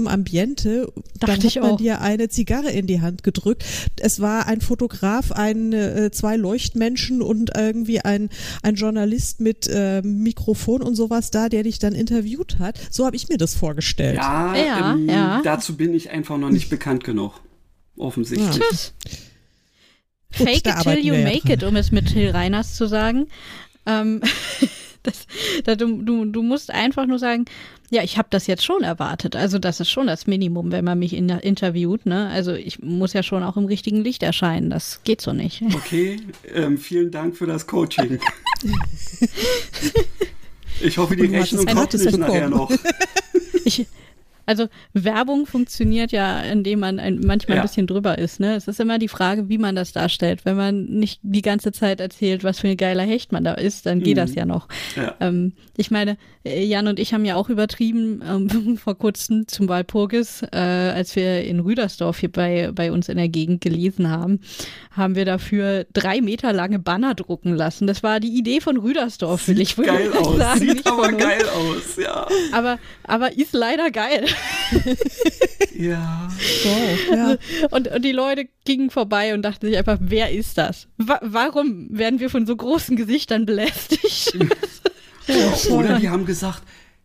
Ambiente. 0.09 0.93
Dann 0.95 1.03
Dachte 1.21 1.33
hat 1.33 1.45
ich 1.45 1.57
man 1.61 1.71
auch. 1.73 1.77
dir 1.77 2.01
eine 2.01 2.29
Zigarre 2.29 2.71
in 2.71 2.87
die 2.87 3.01
Hand 3.01 3.23
gedrückt. 3.23 3.65
Es 4.01 4.21
war 4.21 4.47
ein 4.47 4.61
Fotograf, 4.61 5.33
ein, 5.33 5.73
äh, 5.73 6.11
zwei 6.13 6.37
Leuchtmenschen 6.37 7.23
und 7.23 7.51
irgendwie 7.57 8.01
ein, 8.01 8.31
ein 8.63 8.75
Journalist 8.75 9.41
mit 9.41 9.69
äh, 9.69 10.03
Mikrofon 10.03 10.83
und 10.83 10.95
sowas 10.95 11.31
da, 11.31 11.49
der 11.49 11.63
dich 11.63 11.79
dann 11.79 11.95
interviewt 11.95 12.59
hat. 12.59 12.79
So 12.91 13.07
habe 13.07 13.17
ich 13.17 13.29
mir 13.29 13.39
das 13.39 13.55
vorgestellt. 13.55 14.17
Ja, 14.17 14.55
Ja, 14.57 14.93
ähm, 14.95 15.09
ja. 15.09 15.41
dazu 15.43 15.77
bin 15.77 15.95
ich 15.95 16.11
einfach 16.11 16.39
noch 16.39 16.51
nicht 16.51 16.71
bekannt 16.71 17.05
genug. 17.05 17.41
Offensichtlich. 17.97 18.59
Gut, 20.37 20.49
Fake 20.49 20.67
it 20.67 20.83
till 20.83 20.99
you 21.05 21.15
ja 21.15 21.23
make 21.25 21.53
it, 21.53 21.63
um 21.63 21.77
es 21.77 21.93
mit 21.93 22.09
Till 22.09 22.31
Reiners 22.31 22.75
zu 22.75 22.87
sagen. 22.89 23.29
Ähm, 23.87 24.21
das, 25.05 25.27
da, 25.65 25.77
du, 25.77 26.03
du, 26.03 26.25
du 26.25 26.43
musst 26.43 26.71
einfach 26.71 27.07
nur 27.07 27.19
sagen, 27.19 27.45
ja, 27.91 28.03
ich 28.03 28.19
habe 28.19 28.29
das 28.31 28.49
jetzt 28.49 28.65
schon 28.65 28.83
erwartet. 28.83 29.37
Also 29.37 29.59
das 29.59 29.79
ist 29.79 29.91
schon 29.91 30.09
das 30.09 30.27
Minimum, 30.27 30.73
wenn 30.73 30.85
man 30.85 30.99
mich 30.99 31.13
in, 31.13 31.29
interviewt. 31.29 32.07
Ne? 32.07 32.29
Also 32.31 32.53
ich 32.53 32.83
muss 32.83 33.13
ja 33.13 33.23
schon 33.23 33.45
auch 33.45 33.57
im 33.57 33.67
richtigen 33.67 34.03
Licht 34.03 34.23
erscheinen. 34.23 34.71
Das 34.71 35.03
geht 35.05 35.21
so 35.21 35.33
nicht. 35.33 35.63
Okay, 35.75 36.21
ähm, 36.53 36.77
vielen 36.79 37.11
Dank 37.11 37.37
für 37.37 37.47
das 37.47 37.67
Coaching. 37.67 38.19
Ich 40.81 40.99
hoffe, 40.99 41.17
die 41.17 41.27
Rechnung 41.27 41.67
kommt 41.67 41.95
nicht 41.95 42.19
nachher 42.19 42.49
noch. 42.49 42.71
Ich, 43.67 43.87
also 44.47 44.69
Werbung 44.93 45.47
funktioniert 45.47 46.13
ja, 46.13 46.41
indem 46.41 46.81
man 46.81 46.99
ein, 46.99 47.21
manchmal 47.21 47.57
ja. 47.57 47.63
ein 47.63 47.67
bisschen 47.67 47.87
drüber 47.87 48.19
ist. 48.19 48.41
Ne? 48.41 48.55
Es 48.55 48.69
ist 48.69 48.81
immer 48.81 48.99
die 48.99 49.09
Frage, 49.09 49.49
wie 49.49 49.59
man 49.59 49.75
das 49.75 49.93
darstellt. 49.93 50.45
Wenn 50.45 50.57
man 50.57 50.85
nicht 50.85 51.21
die 51.23 51.43
ganze 51.43 51.73
Zeit 51.73 52.01
erzählt, 52.01 52.45
was 52.45 52.61
für 52.61 52.69
ein 52.69 52.77
geiler 52.77 53.05
Hecht 53.05 53.33
man 53.33 53.45
da 53.45 53.55
ist, 53.55 53.87
dann 53.87 54.01
geht 54.01 54.17
mhm. 54.17 54.21
das 54.21 54.35
ja 54.35 54.45
noch. 54.45 54.69
Ja. 54.97 55.15
Ähm, 55.21 55.53
ich 55.77 55.91
meine, 55.91 56.17
äh, 56.45 56.65
Jan 56.65 56.87
und 56.87 56.99
ich 56.99 57.15
haben 57.15 57.25
ja 57.25 57.37
auch 57.37 57.49
übertrieben 57.49 58.23
ähm, 58.29 58.77
vor 58.83 58.97
kurzem 58.97 59.49
zum 59.49 59.69
Walpurgis, 59.69 60.43
äh, 60.53 60.57
als 60.57 61.17
wir 61.17 61.45
in 61.45 61.61
Rüdersdorf 61.61 62.19
hier 62.19 62.31
bei, 62.31 62.71
bei 62.73 62.93
uns 62.93 63.09
in 63.09 63.17
der 63.17 63.29
Gegend 63.29 63.61
gelesen 63.61 64.11
haben, 64.11 64.41
haben 64.91 65.17
wir 65.17 65.25
dafür 65.25 65.87
drei 65.93 66.21
Meter 66.21 66.53
lange 66.53 66.79
Banner 66.79 67.15
drucken 67.15 67.55
lassen. 67.55 67.87
Das 67.87 68.03
war 68.03 68.21
die 68.21 68.37
Idee 68.37 68.61
von 68.61 68.77
Rüdersdorf, 68.77 69.49
will 69.49 69.61
ich 69.61 69.77
wohl 69.79 69.87
geil 69.87 70.13
aus. 70.13 70.37
sagen. 70.37 70.61
Sieht 70.61 70.87
aber 70.87 71.13
geil 71.13 71.45
aus, 71.49 71.97
ja. 71.97 72.27
Aber, 72.53 72.79
aber 73.05 73.37
ist 73.37 73.53
leider 73.53 73.91
geil. 73.91 74.27
ja. 75.77 76.29
So, 76.63 77.15
ja. 77.15 77.37
Und, 77.71 77.89
und 77.89 78.05
die 78.05 78.13
Leute 78.13 78.49
gingen 78.65 78.91
vorbei 78.91 79.35
und 79.35 79.43
dachten 79.43 79.67
sich 79.67 79.77
einfach, 79.77 79.99
wer 80.01 80.33
ist 80.33 80.59
das? 80.59 80.89
Wa 80.97 81.19
warum 81.23 81.89
werden 81.91 82.21
wir 82.21 82.31
von 82.31 82.47
so 82.47 82.57
großen 82.57 82.97
Gesichtern 82.97 83.47
belästigt? 83.47 84.37
Oder 85.71 85.99
die 85.99 86.11
haben 86.11 86.27
gesagt, 86.27 86.63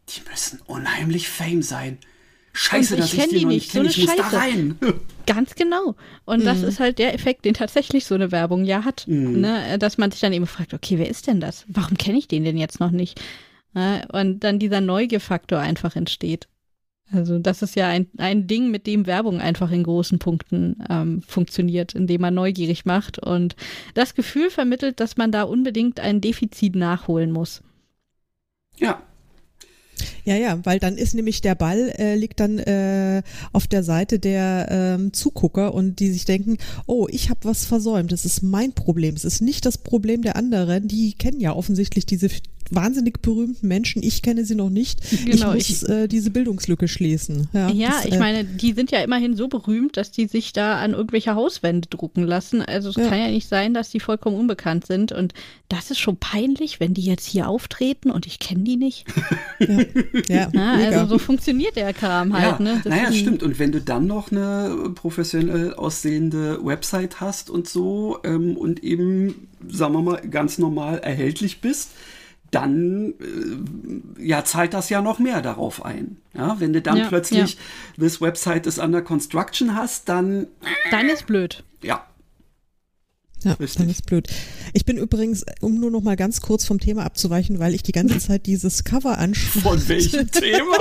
die 0.10 0.22
müssen 0.30 0.60
unheimlich 0.66 1.30
Fame 1.30 1.62
sein. 1.62 1.98
Scheiße, 2.52 2.98
dass 2.98 3.14
ich, 3.14 3.20
ich 3.20 3.28
die 3.28 3.44
noch 3.44 3.52
nicht 3.52 3.72
kenne, 3.72 3.90
so 3.90 4.02
ich 4.02 4.08
muss 4.08 4.16
da 4.18 4.38
rein. 4.38 4.78
Ganz 5.26 5.56
genau. 5.56 5.96
Und 6.26 6.42
mhm. 6.42 6.46
das 6.46 6.64
ist 6.64 6.80
halt 6.80 7.00
der 7.00 7.14
Effekt, 7.14 7.46
den 7.46 7.54
tatsächlich 7.54 8.06
so 8.06 8.16
eine 8.16 8.32
Werbung 8.32 8.66
ja 8.66 8.84
hat. 8.84 9.08
Mhm. 9.08 9.40
Ne? 9.40 9.78
Dass 9.80 9.98
man 9.98 10.12
sich 10.12 10.20
dann 10.20 10.34
eben 10.34 10.48
fragt, 10.48 10.74
okay, 10.74 10.98
wer 10.98 11.08
ist 11.08 11.28
denn 11.28 11.40
das? 11.40 11.64
Warum 11.68 11.98
kenne 11.98 12.18
ich 12.18 12.28
den 12.28 12.44
denn 12.44 12.58
jetzt 12.58 12.80
noch 12.80 12.92
nicht? 12.92 13.22
Und 14.12 14.40
dann 14.40 14.58
dieser 14.58 14.82
Neugierfaktor 14.82 15.60
einfach 15.60 15.96
entsteht. 15.96 16.48
Also 17.12 17.40
das 17.40 17.62
ist 17.62 17.76
ja 17.76 17.88
ein, 17.88 18.08
ein 18.18 18.48
Ding, 18.48 18.70
mit 18.70 18.86
dem 18.86 19.08
Werbung 19.08 19.42
einfach 19.42 19.72
in 19.72 19.84
großen 19.84 20.20
Punkten 20.20 20.78
ähm, 20.90 21.22
funktioniert, 21.22 21.96
indem 21.96 22.22
man 22.22 22.34
neugierig 22.34 22.86
macht 22.86 23.20
und 23.20 23.56
das 23.96 24.14
Gefühl 24.14 24.50
vermittelt, 24.50 25.00
dass 25.00 25.18
man 25.18 25.32
da 25.32 25.44
unbedingt 25.44 26.00
ein 26.00 26.22
Defizit 26.22 26.76
nachholen 26.76 27.32
muss. 27.32 27.62
Ja, 28.78 29.02
ja, 30.24 30.36
ja, 30.36 30.60
weil 30.64 30.80
dann 30.80 30.98
ist 30.98 31.16
nämlich 31.16 31.42
der 31.42 31.56
Ball, 31.56 31.94
äh, 31.98 32.16
liegt 32.16 32.40
dann 32.40 32.60
äh, 32.60 33.24
auf 33.52 33.68
der 33.68 33.84
Seite 33.84 34.20
der 34.20 34.68
ähm, 34.70 35.14
Zugucker 35.14 35.74
und 35.74 36.00
die 36.00 36.12
sich 36.12 36.26
denken, 36.26 36.58
oh, 36.86 37.08
ich 37.10 37.30
habe 37.30 37.40
was 37.44 37.66
versäumt, 37.66 38.12
das 38.12 38.26
ist 38.26 38.42
mein 38.42 38.74
Problem, 38.74 39.16
es 39.16 39.26
ist 39.26 39.42
nicht 39.42 39.66
das 39.66 39.78
Problem 39.78 40.22
der 40.22 40.36
anderen, 40.36 40.88
die 40.88 41.14
kennen 41.14 41.40
ja 41.40 41.54
offensichtlich 41.54 42.06
diese 42.06 42.30
wahnsinnig 42.72 43.22
berühmten 43.22 43.68
Menschen. 43.68 44.04
Ich 44.04 44.22
kenne 44.22 44.46
sie 44.46 44.56
noch 44.56 44.70
nicht. 44.70 45.00
Genau, 45.26 45.54
ich 45.54 45.70
muss 45.70 45.84
ich, 45.84 45.90
äh, 45.90 46.08
diese 46.08 46.32
Bildungslücke 46.32 46.88
schließen. 46.88 47.50
Ja, 47.54 47.70
ja 47.70 47.90
das, 47.90 48.06
ich 48.06 48.14
äh, 48.14 48.20
meine, 48.20 48.44
die 48.44 48.74
sind 48.74 48.92
ja 48.92 49.02
immerhin 49.02 49.36
so 49.36 49.48
berühmt, 49.48 49.98
dass 49.98 50.12
die 50.12 50.28
sich 50.28 50.54
da 50.54 50.80
an 50.80 50.92
irgendwelche 50.92 51.36
Hauswände 51.36 51.88
drucken 51.90 52.24
lassen. 52.24 52.62
Also 52.62 52.90
es 52.90 52.96
ja. 52.96 53.08
kann 53.08 53.20
ja 53.20 53.30
nicht 53.30 53.48
sein, 53.48 53.74
dass 53.74 53.90
die 53.90 54.00
vollkommen 54.00 54.38
unbekannt 54.38 54.86
sind. 54.86 55.12
Und 55.12 55.34
das 55.68 55.92
ist 55.92 56.00
schon 56.00 56.18
peinlich, 56.18 56.80
wenn 56.80 56.94
die 56.94 57.04
jetzt 57.04 57.26
hier 57.26 57.48
auftreten 57.48 58.12
und 58.12 58.26
ich 58.26 58.40
kenne 58.40 58.64
die 58.64 58.78
nicht. 58.78 59.06
ja, 59.60 59.80
ja 60.28 60.50
Na, 60.54 60.74
also 60.74 61.06
so 61.06 61.18
funktioniert 61.20 61.76
der 61.76 61.94
Kram 61.94 62.34
halt. 62.34 62.60
Ja, 62.60 62.64
ne? 62.64 62.82
naja, 62.86 63.12
stimmt. 63.12 63.44
Und 63.44 63.60
wenn 63.60 63.72
du 63.72 63.82
dann 63.82 64.08
noch 64.08 64.32
eine 64.32 64.92
professionell 64.96 65.74
aussehende 65.74 66.64
Website 66.64 67.22
hast 67.22 67.50
und 67.50 67.68
so 67.68 68.20
ähm, 68.24 68.58
und 68.58 68.84
eben, 68.84 69.48
sagen 69.68 69.94
wir 69.94 70.02
mal, 70.02 70.22
ganz 70.30 70.58
normal 70.58 71.00
erhältlich 71.00 71.62
bist, 71.62 71.92
dann 72.52 73.14
äh, 74.18 74.24
ja, 74.26 74.44
zahlt 74.44 74.74
das 74.74 74.90
ja 74.90 75.02
noch 75.02 75.20
mehr 75.20 75.42
darauf 75.42 75.86
ein. 75.86 76.18
Ja, 76.34 76.60
wenn 76.60 76.74
du 76.74 76.82
dann 76.82 76.98
ja, 76.98 77.08
plötzlich 77.08 77.54
ja. 77.54 77.60
this 77.98 78.22
website 78.22 78.66
is 78.68 78.80
under 78.80 79.02
construction 79.02 79.76
hast, 79.76 80.10
dann 80.10 80.48
dann 80.92 81.10
ist 81.10 81.26
blöd. 81.26 81.64
Ja. 81.84 82.06
Ja, 83.44 83.54
Richtig. 83.54 83.78
dann 83.78 83.90
ist 83.90 84.06
blöd. 84.06 84.28
Ich 84.74 84.86
bin 84.86 84.98
übrigens, 84.98 85.46
um 85.62 85.80
nur 85.80 85.92
noch 85.92 86.02
mal 86.02 86.18
ganz 86.18 86.42
kurz 86.42 86.66
vom 86.66 86.80
Thema 86.80 87.06
abzuweichen, 87.06 87.60
weil 87.60 87.74
ich 87.74 87.84
die 87.84 87.94
ganze 87.94 88.20
Zeit 88.20 88.46
dieses 88.46 88.84
Cover 88.84 89.18
anschaue. 89.18 89.62
Von 89.62 89.88
welchem 89.88 90.30
Thema? 90.30 90.78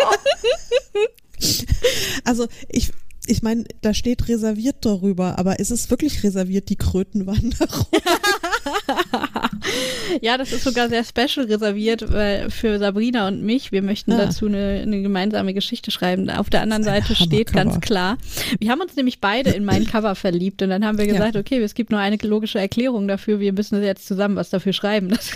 also 2.24 2.48
ich, 2.68 2.90
ich 3.26 3.42
meine, 3.42 3.64
da 3.80 3.94
steht 3.94 4.26
reserviert 4.26 4.84
darüber, 4.84 5.38
aber 5.38 5.60
ist 5.60 5.70
es 5.70 5.88
wirklich 5.90 6.24
reserviert, 6.24 6.68
die 6.68 6.76
Krötenwanderung? 6.76 7.86
ja, 10.20 10.38
das 10.38 10.52
ist 10.52 10.64
sogar 10.64 10.88
sehr 10.88 11.04
special 11.04 11.46
reserviert 11.46 12.04
für 12.48 12.78
Sabrina 12.78 13.28
und 13.28 13.42
mich. 13.42 13.72
Wir 13.72 13.82
möchten 13.82 14.12
ah. 14.12 14.18
dazu 14.18 14.46
eine, 14.46 14.80
eine, 14.82 15.02
gemeinsame 15.02 15.54
Geschichte 15.54 15.90
schreiben. 15.90 16.30
Auf 16.30 16.50
der 16.50 16.62
anderen 16.62 16.82
Seite 16.82 17.14
steht 17.14 17.52
ganz 17.52 17.80
klar, 17.80 18.18
wir 18.58 18.70
haben 18.70 18.80
uns 18.80 18.96
nämlich 18.96 19.20
beide 19.20 19.50
in 19.50 19.64
mein 19.64 19.86
Cover 19.90 20.14
verliebt 20.14 20.62
und 20.62 20.70
dann 20.70 20.84
haben 20.84 20.98
wir 20.98 21.06
gesagt, 21.06 21.34
ja. 21.34 21.40
okay, 21.40 21.58
es 21.62 21.74
gibt 21.74 21.90
nur 21.90 22.00
eine 22.00 22.16
logische 22.22 22.58
Erklärung 22.58 23.08
dafür, 23.08 23.40
wir 23.40 23.52
müssen 23.52 23.82
jetzt 23.82 24.06
zusammen 24.06 24.36
was 24.36 24.50
dafür 24.50 24.72
schreiben. 24.72 25.08
Das, 25.08 25.32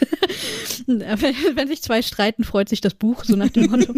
wenn 0.87 1.69
sich 1.69 1.83
zwei 1.83 2.03
streiten, 2.03 2.45
freut 2.45 2.69
sich 2.69 2.81
das 2.81 2.95
Buch, 2.95 3.25
so 3.25 3.37
nach 3.37 3.51
dem 3.51 3.71
Motto. 3.71 3.95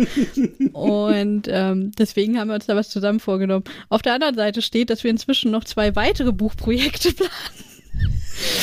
Und 0.72 1.48
ähm, 1.48 1.92
deswegen 1.98 2.38
haben 2.38 2.48
wir 2.48 2.54
uns 2.54 2.66
da 2.66 2.76
was 2.76 2.90
zusammen 2.90 3.20
vorgenommen. 3.20 3.64
Auf 3.88 4.02
der 4.02 4.14
anderen 4.14 4.34
Seite 4.34 4.62
steht, 4.62 4.90
dass 4.90 5.04
wir 5.04 5.10
inzwischen 5.10 5.50
noch 5.50 5.64
zwei 5.64 5.94
weitere 5.96 6.32
Buchprojekte 6.32 7.12
planen. 7.12 7.73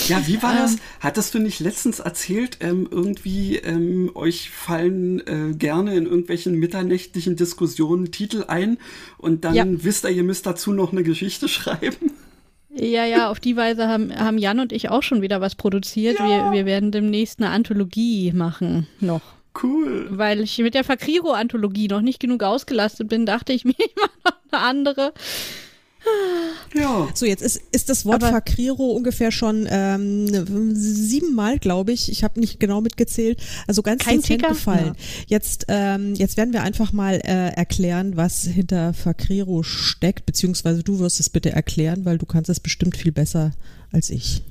Ja, 0.07 0.25
wie 0.27 0.41
war 0.41 0.53
das? 0.53 0.73
Ähm. 0.73 0.79
Hattest 0.99 1.33
du 1.33 1.39
nicht 1.39 1.59
letztens 1.59 1.99
erzählt, 1.99 2.57
ähm, 2.61 2.87
irgendwie 2.89 3.57
ähm, 3.57 4.11
euch 4.15 4.49
fallen 4.49 5.25
äh, 5.25 5.53
gerne 5.55 5.95
in 5.95 6.05
irgendwelchen 6.05 6.55
mitternächtlichen 6.55 7.35
Diskussionen 7.35 8.11
Titel 8.11 8.45
ein 8.47 8.77
und 9.17 9.45
dann 9.45 9.55
ja. 9.55 9.65
wisst 9.67 10.05
ihr, 10.05 10.11
ihr 10.11 10.23
müsst 10.23 10.45
dazu 10.45 10.73
noch 10.73 10.91
eine 10.91 11.03
Geschichte 11.03 11.47
schreiben? 11.47 12.11
Ja, 12.73 13.05
ja, 13.05 13.29
auf 13.29 13.39
die 13.39 13.57
Weise 13.57 13.87
haben, 13.87 14.17
haben 14.17 14.37
Jan 14.37 14.59
und 14.59 14.71
ich 14.71 14.89
auch 14.89 15.03
schon 15.03 15.21
wieder 15.21 15.41
was 15.41 15.55
produziert. 15.55 16.19
Ja. 16.19 16.25
Wir, 16.25 16.59
wir 16.59 16.65
werden 16.65 16.91
demnächst 16.91 17.39
eine 17.39 17.49
Anthologie 17.49 18.31
machen 18.31 18.87
noch. 18.99 19.21
Cool. 19.61 20.07
Weil 20.09 20.39
ich 20.39 20.57
mit 20.59 20.73
der 20.75 20.85
Fakriro-Anthologie 20.85 21.89
noch 21.89 21.99
nicht 21.99 22.21
genug 22.21 22.43
ausgelastet 22.43 23.09
bin, 23.09 23.25
dachte 23.25 23.51
ich 23.51 23.65
mir, 23.65 23.75
ich 23.77 23.95
mache 23.95 24.11
noch 24.23 24.51
eine 24.51 24.61
andere. 24.61 25.13
Ja. 26.73 27.09
So, 27.13 27.25
jetzt 27.25 27.41
ist, 27.41 27.61
ist 27.71 27.89
das 27.89 28.05
Wort 28.05 28.23
Aber 28.23 28.31
Fakriro 28.31 28.91
ungefähr 28.91 29.31
schon 29.31 29.67
ähm, 29.69 30.73
siebenmal, 30.73 31.59
glaube 31.59 31.91
ich. 31.91 32.09
Ich 32.09 32.23
habe 32.23 32.39
nicht 32.39 32.61
genau 32.61 32.79
mitgezählt. 32.79 33.41
Also 33.67 33.81
ganz 33.81 34.05
Kein 34.05 34.21
dezent 34.21 34.47
gefallen. 34.47 34.95
Ja. 34.95 34.95
Jetzt, 35.27 35.65
ähm, 35.67 36.15
jetzt 36.15 36.37
werden 36.37 36.53
wir 36.53 36.63
einfach 36.63 36.93
mal 36.93 37.15
äh, 37.15 37.49
erklären, 37.49 38.15
was 38.15 38.43
hinter 38.43 38.93
Fakriro 38.93 39.63
steckt, 39.63 40.25
beziehungsweise 40.25 40.81
du 40.81 40.99
wirst 40.99 41.19
es 41.19 41.29
bitte 41.29 41.51
erklären, 41.51 42.05
weil 42.05 42.17
du 42.17 42.25
kannst 42.25 42.49
es 42.49 42.61
bestimmt 42.61 42.95
viel 42.95 43.11
besser 43.11 43.51
als 43.91 44.09
ich. 44.09 44.41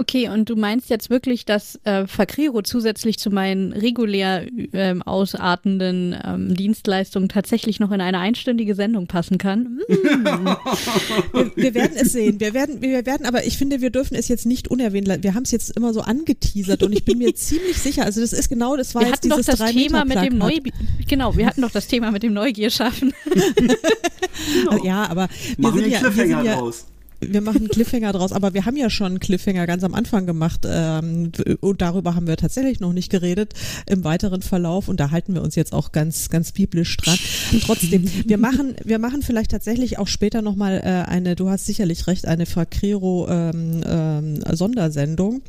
Okay, 0.00 0.30
und 0.30 0.48
du 0.48 0.56
meinst 0.56 0.88
jetzt 0.88 1.10
wirklich, 1.10 1.44
dass 1.44 1.78
äh, 1.84 2.06
Fakriro 2.06 2.62
zusätzlich 2.62 3.18
zu 3.18 3.28
meinen 3.28 3.74
regulär 3.74 4.46
ähm, 4.72 5.02
ausartenden 5.02 6.16
ähm, 6.24 6.54
Dienstleistungen 6.54 7.28
tatsächlich 7.28 7.80
noch 7.80 7.92
in 7.92 8.00
eine 8.00 8.18
einstündige 8.18 8.74
Sendung 8.74 9.08
passen 9.08 9.36
kann? 9.36 9.78
Mm. 9.88 10.24
wir, 11.34 11.52
wir, 11.54 11.74
werden 11.74 11.98
es 12.00 12.12
sehen. 12.12 12.40
Wir 12.40 12.54
werden, 12.54 12.80
wir 12.80 13.04
werden, 13.04 13.26
aber 13.26 13.44
ich 13.44 13.58
finde, 13.58 13.82
wir 13.82 13.90
dürfen 13.90 14.14
es 14.14 14.28
jetzt 14.28 14.46
nicht 14.46 14.68
unerwähnt 14.68 15.06
lassen. 15.06 15.22
Wir 15.22 15.34
haben 15.34 15.42
es 15.42 15.50
jetzt 15.50 15.76
immer 15.76 15.92
so 15.92 16.00
angeteasert 16.00 16.82
und 16.82 16.94
ich 16.94 17.04
bin 17.04 17.18
mir 17.18 17.34
ziemlich 17.34 17.76
sicher. 17.76 18.06
Also 18.06 18.22
das 18.22 18.32
ist 18.32 18.48
genau, 18.48 18.78
das 18.78 18.94
war 18.94 19.02
wir 19.02 19.10
jetzt 19.10 19.22
dieses 19.22 19.44
doch 19.44 19.58
das 19.58 19.70
Thema 19.70 20.06
mit 20.06 20.16
dem 20.22 20.38
Neu 20.38 20.60
Genau, 21.08 21.36
wir 21.36 21.46
hatten 21.46 21.60
doch 21.60 21.72
das 21.72 21.88
Thema 21.88 22.10
mit 22.10 22.22
dem 22.22 22.32
Neugier 22.32 22.70
schaffen. 22.70 23.12
genau. 23.34 24.82
Ja, 24.82 25.10
aber 25.10 25.28
wir 25.58 25.68
Machen 25.68 25.80
sind 25.80 25.90
ja, 25.90 26.02
wir 26.02 26.26
sind 26.26 26.44
ja, 26.46 26.54
raus 26.54 26.86
wir 27.20 27.40
machen 27.40 27.58
einen 27.58 27.68
Cliffhanger 27.68 28.12
draus, 28.12 28.32
aber 28.32 28.54
wir 28.54 28.64
haben 28.64 28.76
ja 28.76 28.88
schon 28.90 29.06
einen 29.06 29.20
Cliffhanger 29.20 29.66
ganz 29.66 29.84
am 29.84 29.94
Anfang 29.94 30.26
gemacht 30.26 30.66
ähm, 30.66 31.32
und 31.60 31.82
darüber 31.82 32.14
haben 32.14 32.26
wir 32.26 32.36
tatsächlich 32.36 32.80
noch 32.80 32.92
nicht 32.92 33.10
geredet 33.10 33.54
im 33.86 34.04
weiteren 34.04 34.42
Verlauf 34.42 34.88
und 34.88 35.00
da 35.00 35.10
halten 35.10 35.34
wir 35.34 35.42
uns 35.42 35.54
jetzt 35.54 35.72
auch 35.72 35.92
ganz, 35.92 36.30
ganz 36.30 36.52
biblisch 36.52 36.96
dran. 36.96 37.18
Und 37.52 37.62
trotzdem, 37.62 38.08
wir 38.26 38.38
machen, 38.38 38.74
wir 38.82 38.98
machen 38.98 39.22
vielleicht 39.22 39.50
tatsächlich 39.50 39.98
auch 39.98 40.08
später 40.08 40.40
nochmal 40.40 40.80
äh, 40.82 41.10
eine, 41.10 41.36
du 41.36 41.50
hast 41.50 41.66
sicherlich 41.66 42.06
recht, 42.06 42.26
eine 42.26 42.46
Fakrero 42.46 43.28
ähm, 43.28 43.82
ähm, 43.86 44.40
Sondersendung, 44.52 45.42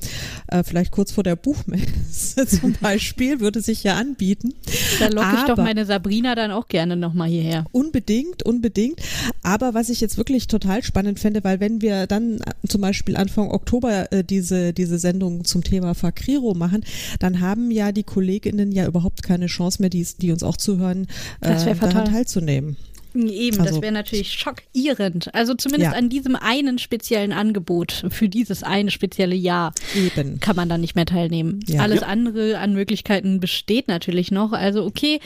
äh, 0.48 0.64
vielleicht 0.64 0.92
kurz 0.92 1.12
vor 1.12 1.24
der 1.24 1.36
Buchmesse 1.36 2.46
zum 2.48 2.74
Beispiel, 2.82 3.40
würde 3.40 3.62
sich 3.62 3.84
ja 3.84 3.96
anbieten. 3.96 4.54
Da 5.00 5.08
locke 5.08 5.36
ich 5.38 5.44
doch 5.46 5.58
meine 5.58 5.86
Sabrina 5.86 6.36
dann 6.36 6.52
auch 6.52 6.68
gerne 6.68 6.98
nochmal 6.98 7.30
hierher. 7.30 7.66
Unbedingt, 7.72 8.44
unbedingt. 8.44 9.00
Aber 9.42 9.74
was 9.74 9.90
ich 9.90 10.02
jetzt 10.02 10.18
wirklich 10.18 10.48
total 10.48 10.84
spannend 10.84 11.20
fände, 11.20 11.44
weil 11.44 11.61
wenn 11.62 11.82
wir 11.82 12.08
dann 12.08 12.40
zum 12.68 12.82
Beispiel 12.82 13.16
Anfang 13.16 13.52
Oktober 13.52 14.12
äh, 14.12 14.24
diese, 14.24 14.74
diese 14.74 14.98
Sendung 14.98 15.46
zum 15.46 15.64
Thema 15.64 15.94
Fakriro 15.94 16.54
machen, 16.54 16.84
dann 17.20 17.40
haben 17.40 17.72
ja 17.72 17.94
die 17.94 18.04
Kolleginnen 18.04 18.74
ja 18.74 18.86
überhaupt 18.86 19.24
keine 19.24 19.46
Chance 19.46 19.82
mehr, 19.82 19.90
die, 19.90 20.06
die 20.20 20.32
uns 20.32 20.44
auch 20.44 20.58
zuhören, 20.58 21.08
äh, 21.40 21.76
daran 21.76 22.06
teilzunehmen. 22.06 22.76
Eben, 23.14 23.60
also, 23.60 23.74
das 23.74 23.82
wäre 23.82 23.92
natürlich 23.92 24.32
schockierend. 24.32 25.34
Also 25.36 25.54
zumindest 25.54 25.92
ja. 25.92 25.98
an 25.98 26.10
diesem 26.10 26.38
einen 26.38 26.80
speziellen 26.80 27.34
Angebot 27.34 28.06
für 28.10 28.30
dieses 28.30 28.64
eine 28.64 28.90
spezielle 28.90 29.36
Jahr 29.36 29.74
Eben. 29.96 30.40
kann 30.40 30.56
man 30.56 30.70
dann 30.70 30.80
nicht 30.80 30.96
mehr 30.96 31.06
teilnehmen. 31.06 31.60
Ja. 31.68 31.82
Alles 31.82 32.02
ja. 32.02 32.08
andere 32.08 32.58
an 32.58 32.74
Möglichkeiten 32.74 33.42
besteht 33.42 33.90
natürlich 33.90 34.32
noch. 34.32 34.54
Also 34.54 34.86
okay, 34.86 35.20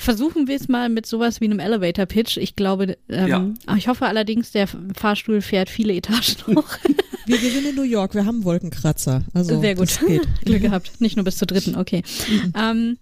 versuchen 0.00 0.48
wir 0.48 0.56
es 0.56 0.68
mal 0.68 0.88
mit 0.88 1.04
sowas 1.04 1.40
wie 1.40 1.44
einem 1.44 1.60
Elevator 1.60 2.06
Pitch. 2.06 2.38
Ich 2.38 2.56
glaube, 2.56 2.96
ähm, 3.10 3.54
ja. 3.66 3.76
ich 3.76 3.86
hoffe 3.86 4.06
allerdings, 4.06 4.50
der 4.50 4.66
Fahrstuhl 4.96 5.42
fährt 5.42 5.68
viele 5.68 5.94
Etagen 5.94 6.46
hoch. 6.56 6.68
wir, 7.26 7.42
wir 7.42 7.50
sind 7.50 7.66
in 7.66 7.76
New 7.76 7.82
York, 7.82 8.14
wir 8.14 8.24
haben 8.24 8.44
Wolkenkratzer. 8.44 9.22
Also 9.34 9.60
sehr 9.60 9.74
gut. 9.74 10.00
Glück 10.44 10.62
gehabt. 10.62 11.00
Nicht 11.00 11.16
nur 11.16 11.24
bis 11.24 11.36
zur 11.36 11.46
dritten, 11.46 11.76
okay. 11.76 12.02
Mhm. 12.28 12.52
Ähm, 12.56 12.98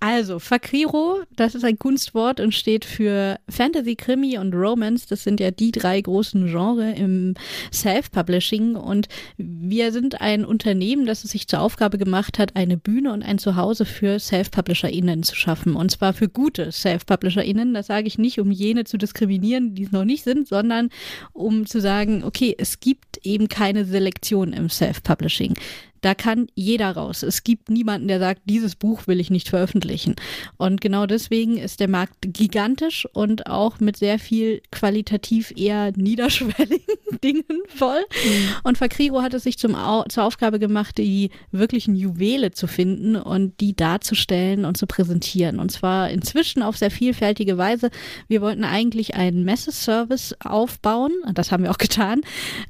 also, 0.00 0.38
Fakriro, 0.38 1.22
das 1.34 1.56
ist 1.56 1.64
ein 1.64 1.78
Kunstwort 1.78 2.38
und 2.38 2.54
steht 2.54 2.84
für 2.84 3.38
Fantasy, 3.48 3.96
Krimi 3.96 4.38
und 4.38 4.54
Romance. 4.54 5.06
Das 5.08 5.24
sind 5.24 5.40
ja 5.40 5.50
die 5.50 5.72
drei 5.72 6.00
großen 6.00 6.46
Genres 6.46 6.96
im 6.96 7.34
Self-Publishing. 7.72 8.76
Und 8.76 9.08
wir 9.36 9.90
sind 9.90 10.20
ein 10.20 10.44
Unternehmen, 10.44 11.04
das 11.04 11.24
es 11.24 11.32
sich 11.32 11.48
zur 11.48 11.60
Aufgabe 11.60 11.98
gemacht 11.98 12.38
hat, 12.38 12.54
eine 12.54 12.76
Bühne 12.76 13.12
und 13.12 13.24
ein 13.24 13.38
Zuhause 13.38 13.84
für 13.84 14.20
Self-PublisherInnen 14.20 15.24
zu 15.24 15.34
schaffen. 15.34 15.74
Und 15.74 15.90
zwar 15.90 16.12
für 16.12 16.28
gute 16.28 16.70
Self-PublisherInnen. 16.70 17.74
Das 17.74 17.88
sage 17.88 18.06
ich 18.06 18.18
nicht, 18.18 18.38
um 18.38 18.52
jene 18.52 18.84
zu 18.84 18.98
diskriminieren, 18.98 19.74
die 19.74 19.84
es 19.84 19.92
noch 19.92 20.04
nicht 20.04 20.22
sind, 20.22 20.46
sondern 20.46 20.90
um 21.32 21.66
zu 21.66 21.80
sagen, 21.80 22.22
okay, 22.22 22.54
es 22.56 22.78
gibt 22.78 23.18
eben 23.24 23.48
keine 23.48 23.84
Selektion 23.84 24.52
im 24.52 24.70
Self-Publishing. 24.70 25.54
Da 26.00 26.14
kann 26.14 26.48
jeder 26.54 26.92
raus. 26.92 27.22
Es 27.22 27.44
gibt 27.44 27.70
niemanden, 27.70 28.08
der 28.08 28.18
sagt, 28.18 28.42
dieses 28.44 28.76
Buch 28.76 29.06
will 29.06 29.20
ich 29.20 29.30
nicht 29.30 29.48
veröffentlichen. 29.48 30.16
Und 30.56 30.80
genau 30.80 31.06
deswegen 31.06 31.56
ist 31.56 31.80
der 31.80 31.88
Markt 31.88 32.16
gigantisch 32.20 33.06
und 33.12 33.46
auch 33.46 33.80
mit 33.80 33.96
sehr 33.96 34.18
viel 34.18 34.62
qualitativ 34.70 35.52
eher 35.56 35.92
niederschwelligen 35.96 36.98
Dingen 37.22 37.44
voll. 37.68 38.04
Mhm. 38.24 38.48
Und 38.64 38.78
Fakriro 38.78 39.22
hat 39.22 39.34
es 39.34 39.44
sich 39.44 39.58
zum, 39.58 39.76
zur 40.08 40.24
Aufgabe 40.24 40.58
gemacht, 40.58 40.98
die 40.98 41.30
wirklichen 41.50 41.94
Juwele 41.94 42.50
zu 42.50 42.66
finden 42.66 43.16
und 43.16 43.60
die 43.60 43.74
darzustellen 43.74 44.64
und 44.64 44.76
zu 44.76 44.86
präsentieren. 44.86 45.58
Und 45.58 45.70
zwar 45.70 46.10
inzwischen 46.10 46.62
auf 46.62 46.76
sehr 46.76 46.90
vielfältige 46.90 47.58
Weise. 47.58 47.90
Wir 48.28 48.40
wollten 48.40 48.64
eigentlich 48.64 49.14
einen 49.14 49.44
Messeservice 49.44 50.36
aufbauen. 50.40 51.12
Das 51.34 51.52
haben 51.52 51.62
wir 51.62 51.70
auch 51.70 51.78
getan. 51.78 52.20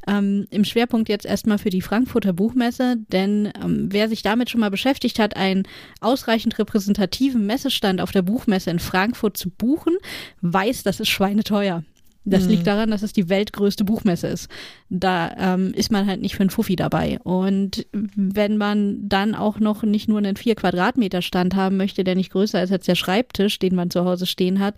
Ähm, 0.07 0.47
Im 0.51 0.64
Schwerpunkt 0.64 1.09
jetzt 1.09 1.26
erstmal 1.26 1.59
für 1.59 1.70
die 1.70 1.83
Frankfurter 1.83 2.33
Buchmesse. 2.33 2.97
Denn 3.19 3.53
ähm, 3.61 3.89
wer 3.91 4.09
sich 4.09 4.23
damit 4.23 4.49
schon 4.49 4.61
mal 4.61 4.71
beschäftigt 4.71 5.19
hat, 5.19 5.37
einen 5.37 5.64
ausreichend 6.01 6.57
repräsentativen 6.57 7.45
Messestand 7.47 8.01
auf 8.01 8.12
der 8.12 8.23
Buchmesse 8.23 8.71
in 8.71 8.79
Frankfurt 8.79 9.37
zu 9.37 9.51
buchen, 9.51 9.97
weiß, 10.41 10.85
das 10.85 11.01
ist 11.01 11.09
schweineteuer. 11.09 11.83
Das 12.25 12.45
mhm. 12.45 12.51
liegt 12.51 12.66
daran, 12.69 12.93
dass 12.93 13.03
es 13.03 13.12
die 13.12 13.29
weltgrößte 13.29 13.85
Buchmesse 13.85 14.29
ist. 14.29 14.49
Da 14.89 15.35
ähm, 15.37 15.73
ist 15.75 15.91
man 15.91 16.07
halt 16.07 16.21
nicht 16.21 16.37
für 16.37 16.43
einen 16.43 16.51
Fuffi 16.51 16.77
dabei. 16.77 17.19
Und 17.25 17.87
wenn 17.93 18.57
man 18.57 19.09
dann 19.09 19.35
auch 19.35 19.59
noch 19.59 19.83
nicht 19.83 20.09
nur 20.09 20.19
einen 20.19 20.37
vier 20.37 20.55
Quadratmeter 20.55 21.21
Stand 21.21 21.57
haben 21.57 21.77
möchte, 21.77 22.05
der 22.05 22.14
nicht 22.14 22.31
größer 22.31 22.62
ist 22.62 22.71
als 22.71 22.87
der 22.87 22.95
Schreibtisch, 22.95 23.59
den 23.59 23.75
man 23.75 23.91
zu 23.91 24.05
Hause 24.05 24.27
stehen 24.27 24.61
hat, 24.61 24.77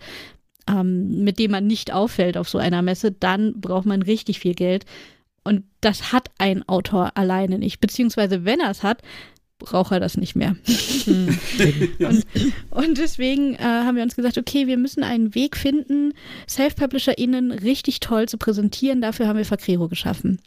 ähm, 0.66 1.24
mit 1.24 1.38
dem 1.38 1.51
man 1.51 1.66
nicht 1.66 1.93
auffällt 1.93 2.38
auf 2.38 2.49
so 2.49 2.57
einer 2.57 2.80
Messe, 2.80 3.12
dann 3.12 3.61
braucht 3.61 3.84
man 3.84 4.01
richtig 4.01 4.41
viel 4.41 4.55
Geld. 4.55 4.86
Und 5.45 5.64
das 5.80 6.12
hat 6.12 6.30
ein 6.38 6.68
Autor 6.68 7.16
alleine 7.16 7.59
nicht. 7.59 7.80
Beziehungsweise, 7.80 8.45
wenn 8.45 8.61
er 8.61 8.70
es 8.70 8.82
hat, 8.82 9.03
braucht 9.59 9.93
er 9.93 10.01
das 10.01 10.16
nicht 10.16 10.34
mehr. 10.34 10.57
Hm. 11.05 11.38
und, 12.01 12.26
und, 12.70 12.99
deswegen 12.99 13.55
äh, 13.55 13.62
haben 13.62 13.97
wir 13.97 14.03
uns 14.03 14.16
gesagt, 14.16 14.38
okay, 14.38 14.66
wir 14.66 14.76
müssen 14.76 15.05
einen 15.05 15.34
Weg 15.34 15.57
finden, 15.57 16.12
Self-PublisherInnen 16.49 17.53
richtig 17.53 18.01
toll 18.01 18.28
zu 18.28 18.38
präsentieren. 18.38 19.01
Dafür 19.01 19.28
haben 19.28 19.36
wir 19.36 19.45
Fakrero 19.45 19.88
geschaffen. 19.88 20.41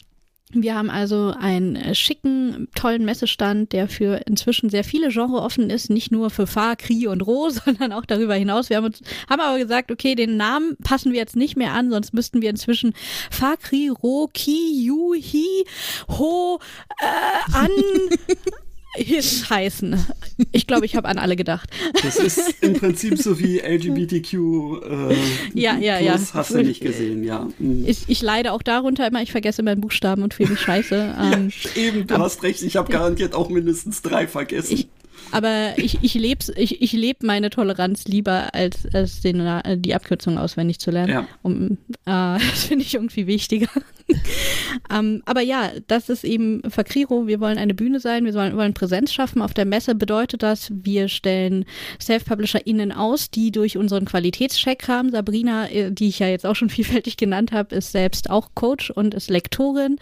Wir 0.54 0.76
haben 0.76 0.90
also 0.90 1.34
einen 1.38 1.76
äh, 1.76 1.96
schicken, 1.96 2.68
tollen 2.76 3.06
Messestand, 3.06 3.74
der 3.74 3.88
für 3.88 4.22
inzwischen 4.28 4.70
sehr 4.70 4.84
viele 4.84 5.10
Genres 5.10 5.42
offen 5.42 5.70
ist, 5.70 5.90
nicht 5.90 6.12
nur 6.12 6.30
für 6.30 6.46
Fahr, 6.46 6.76
Kri 6.76 7.08
und 7.08 7.22
Ro, 7.22 7.50
sondern 7.66 7.92
auch 7.92 8.06
darüber 8.06 8.36
hinaus. 8.36 8.70
Wir 8.70 8.78
haben 8.78 8.86
uns, 8.86 9.02
haben 9.30 9.42
aber 9.42 9.58
gesagt, 9.58 9.92
okay, 9.92 10.16
den 10.16 10.38
Namen 10.38 10.78
passen 10.84 11.12
wir 11.12 11.20
jetzt 11.20 11.36
nicht 11.36 11.58
mehr 11.58 11.74
an, 11.74 11.90
sonst 11.90 12.14
müssten 12.14 12.42
wir 12.42 12.50
inzwischen 12.50 12.94
Fa, 13.32 13.56
Kri, 13.56 13.90
Ro, 13.90 14.30
Ki, 14.34 14.86
Yu, 14.86 15.16
Hi, 15.16 15.66
Ho, 16.18 16.60
äh, 17.00 17.56
An, 17.56 17.70
heißen. 18.96 20.06
Ich 20.52 20.68
glaube, 20.68 20.86
ich 20.86 20.96
habe 20.96 21.08
an 21.08 21.18
alle 21.18 21.36
gedacht. 21.36 21.70
Das 22.04 22.18
ist 22.18 22.62
im 22.62 22.74
Prinzip 22.74 23.18
so 23.18 23.40
wie 23.40 23.60
LGBTQ. 23.60 24.34
Äh, 24.34 25.16
ja, 25.54 25.78
ja, 25.78 26.00
ja. 26.00 26.20
Hast 26.34 26.54
du 26.54 26.64
nicht 26.64 26.82
gesehen, 26.82 27.24
ja. 27.24 27.48
Mhm. 27.60 27.86
Ich, 27.88 28.04
ich, 28.08 28.22
leide 28.22 28.52
auch 28.52 28.62
darunter 28.62 29.08
immer, 29.08 29.22
ich 29.22 29.32
vergesse 29.32 29.64
meinen 29.64 29.82
Buchstaben 29.82 30.24
und 30.24 30.34
fühle 30.34 30.50
mich 30.50 30.60
scheiße. 30.60 31.16
Ähm, 31.20 31.50
ja, 31.50 31.70
eben, 31.82 32.08
du 32.08 32.18
hast 32.18 32.44
recht, 32.44 32.62
ich 32.62 32.76
habe 32.76 32.92
garantiert 32.92 33.34
auch 33.34 33.50
mindestens 33.50 34.02
drei 34.02 34.28
vergessen. 34.28 34.74
Ich, 34.74 34.88
aber 35.32 35.74
ich, 35.78 36.00
ich 36.02 36.14
lebe 36.14 36.44
ich, 36.56 36.82
ich 36.82 36.94
leb 36.94 37.24
meine 37.24 37.50
Toleranz 37.50 38.06
lieber, 38.06 38.54
als, 38.54 38.88
als 38.94 39.22
den, 39.22 39.40
äh, 39.40 39.78
die 39.78 39.96
Abkürzung 39.96 40.38
auswendig 40.38 40.80
zu 40.80 40.92
lernen. 40.92 41.14
Ja. 41.14 41.28
Um, 41.42 41.72
äh, 41.72 41.76
das 42.06 42.66
finde 42.66 42.86
ich 42.86 42.94
irgendwie 42.94 43.28
wichtiger. 43.28 43.70
ähm, 44.94 45.22
aber 45.26 45.42
ja, 45.42 45.72
das 45.88 46.10
ist 46.10 46.24
eben 46.24 46.62
Fakriro. 46.70 47.28
Wir 47.28 47.40
wollen 47.40 47.58
eine 47.58 47.74
Bühne 47.74 48.00
sein, 48.00 48.26
wir 48.26 48.34
wollen, 48.34 48.56
wollen 48.58 48.74
Präsenz 48.74 49.14
schaffen. 49.14 49.42
Auf 49.42 49.54
der 49.54 49.66
Messe 49.66 49.96
bedeutet 49.96 50.44
das, 50.44 50.72
wir 50.72 51.08
stellen 51.08 51.66
Self-PublisherInnen 52.02 52.92
aus, 52.92 53.32
die 53.32 53.52
durch 53.52 53.78
unseren 53.78 54.06
Qualitätscheck 54.06 54.88
haben. 54.88 55.12
Sabrina, 55.12 55.70
äh, 55.70 55.92
die 55.92 56.10
ich 56.10 56.20
ja 56.20 56.28
jetzt 56.28 56.46
auch 56.46 56.56
schon 56.56 56.70
vielfältig 56.70 57.18
genannt 57.18 57.52
habe, 57.52 57.76
ist 57.76 57.92
selbst 57.92 58.30
auch 58.30 58.50
Coach 58.56 58.90
und 58.92 59.14
ist 59.14 59.30
Lektorin 59.30 59.98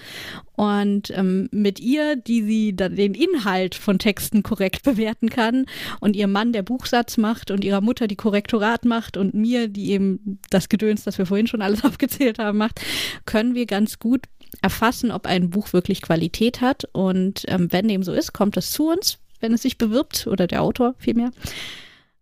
und 0.62 1.10
ähm, 1.18 1.50
mit 1.52 1.80
ihr, 1.80 2.16
die 2.16 2.44
sie 2.44 2.76
dann 2.76 2.96
den 2.96 3.16
Inhalt 3.16 3.74
von 3.74 3.98
Texten 3.98 4.44
korrekt 4.44 4.84
bewerten 4.84 5.28
kann 5.28 5.66
und 6.02 6.16
ihr 6.16 6.28
Mann 6.28 6.54
der 6.54 6.62
Buchsatz 6.62 7.18
macht 7.18 7.50
und 7.50 7.64
ihrer 7.66 7.82
Mutter 7.82 8.06
die 8.06 8.16
Korrektorat 8.16 8.86
macht 8.86 9.18
und 9.18 9.34
mir, 9.34 9.68
die 9.70 9.90
eben 9.90 10.40
das 10.52 10.70
Gedöns, 10.70 11.04
das 11.04 11.18
wir 11.18 11.26
vorhin 11.26 11.48
schon 11.48 11.64
alles 11.64 11.84
aufgezählt 11.84 12.38
haben, 12.38 12.60
macht, 12.60 12.80
können 13.26 13.56
wir 13.56 13.66
ganz 13.66 13.98
gut 13.98 14.28
erfassen, 14.62 15.10
ob 15.10 15.26
ein 15.26 15.50
Buch 15.50 15.74
wirklich 15.74 16.04
Qualität 16.04 16.62
hat 16.62 16.88
und 16.92 17.44
ähm, 17.48 17.72
wenn 17.72 17.88
dem 17.88 18.04
so 18.04 18.14
ist, 18.14 18.32
kommt 18.32 18.56
es 18.56 18.70
zu 18.70 18.92
uns, 18.92 19.18
wenn 19.40 19.54
es 19.54 19.64
sich 19.64 19.80
bewirbt 19.80 20.28
oder 20.28 20.46
der 20.46 20.62
Autor 20.62 20.94
vielmehr. 21.00 21.32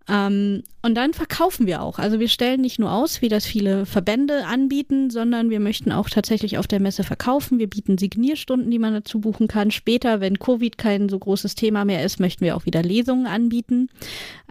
Ähm, 0.09 0.63
und 0.81 0.95
dann 0.95 1.13
verkaufen 1.13 1.67
wir 1.67 1.81
auch. 1.81 1.99
Also 1.99 2.19
wir 2.19 2.29
stellen 2.29 2.61
nicht 2.61 2.79
nur 2.79 2.91
aus, 2.91 3.21
wie 3.21 3.27
das 3.27 3.45
viele 3.45 3.85
Verbände 3.85 4.45
anbieten, 4.45 5.09
sondern 5.09 5.49
wir 5.49 5.59
möchten 5.59 5.91
auch 5.91 6.09
tatsächlich 6.09 6.57
auf 6.57 6.67
der 6.67 6.79
Messe 6.79 7.03
verkaufen. 7.03 7.59
Wir 7.59 7.69
bieten 7.69 7.97
Signierstunden, 7.97 8.71
die 8.71 8.79
man 8.79 8.93
dazu 8.93 9.19
buchen 9.19 9.49
kann. 9.49 9.71
Später, 9.71 10.21
wenn 10.21 10.39
Covid 10.39 10.77
kein 10.77 11.09
so 11.09 11.19
großes 11.19 11.55
Thema 11.55 11.83
mehr 11.83 12.05
ist, 12.05 12.19
möchten 12.19 12.45
wir 12.45 12.55
auch 12.55 12.65
wieder 12.65 12.81
Lesungen 12.81 13.27
anbieten. 13.27 13.89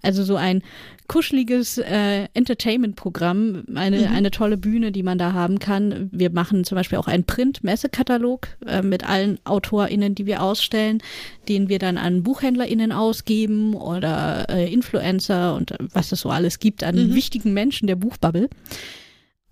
Also 0.03 0.23
so 0.23 0.37
ein 0.37 0.63
kuscheliges 1.09 1.79
äh, 1.79 2.29
Entertainment-Programm, 2.35 3.65
eine, 3.75 4.01
mhm. 4.01 4.15
eine 4.15 4.31
tolle 4.31 4.59
Bühne, 4.59 4.93
die 4.93 5.03
man 5.03 5.17
da 5.17 5.33
haben 5.33 5.59
kann. 5.59 6.11
Wir 6.13 6.31
machen 6.31 6.65
zum 6.65 6.77
Beispiel 6.77 6.99
auch 6.99 7.09
einen 7.09 7.25
Print-Messekatalog 7.25 8.49
äh, 8.67 8.83
mit 8.83 9.09
allen 9.09 9.39
AutorInnen, 9.45 10.15
die 10.15 10.27
wir 10.27 10.43
ausstellen, 10.43 11.03
den 11.49 11.71
wir 11.71 11.79
dann 11.79 11.97
an 11.97 12.23
BuchhändlerInnen 12.23 12.93
ausgeben 12.93 13.75
oder 13.75 14.51
äh, 14.51 14.71
Influencer 14.71 15.48
und 15.55 15.75
was 15.93 16.13
es 16.13 16.21
so 16.21 16.31
alles 16.31 16.59
gibt 16.59 16.85
an 16.85 16.97
mhm. 16.97 17.15
wichtigen 17.15 17.53
Menschen 17.53 17.87
der 17.87 17.97
Buchbubble. 17.97 18.49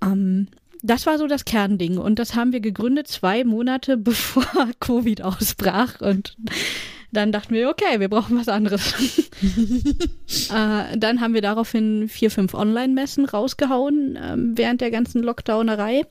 Ähm, 0.03 0.49
das 0.83 1.07
war 1.07 1.19
so 1.19 1.27
das 1.27 1.45
Kernding 1.45 1.99
und 1.99 2.19
das 2.19 2.35
haben 2.35 2.53
wir 2.53 2.61
gegründet 2.61 3.09
zwei 3.09 3.45
Monate 3.45 3.97
bevor 3.97 4.47
Covid 4.81 5.23
ausbrach 5.23 6.01
und 6.01 6.37
dann 7.13 7.33
dachten 7.33 7.55
wir, 7.55 7.71
okay, 7.71 8.01
wir 8.01 8.09
brauchen 8.09 8.37
was 8.37 8.49
anderes. 8.49 9.31
äh, 10.51 10.99
dann 10.99 11.21
haben 11.21 11.35
wir 11.35 11.41
daraufhin 11.41 12.09
vier, 12.09 12.31
fünf 12.31 12.53
Online-Messen 12.53 13.25
rausgehauen 13.25 14.17
äh, 14.17 14.35
während 14.37 14.81
der 14.81 14.91
ganzen 14.91 15.23
Lockdownerei. 15.23 16.03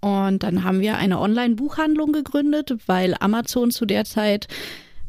Und 0.00 0.42
dann 0.42 0.64
haben 0.64 0.80
wir 0.80 0.96
eine 0.96 1.18
Online-Buchhandlung 1.18 2.12
gegründet, 2.12 2.74
weil 2.86 3.16
Amazon 3.20 3.70
zu 3.70 3.86
der 3.86 4.04
Zeit 4.04 4.48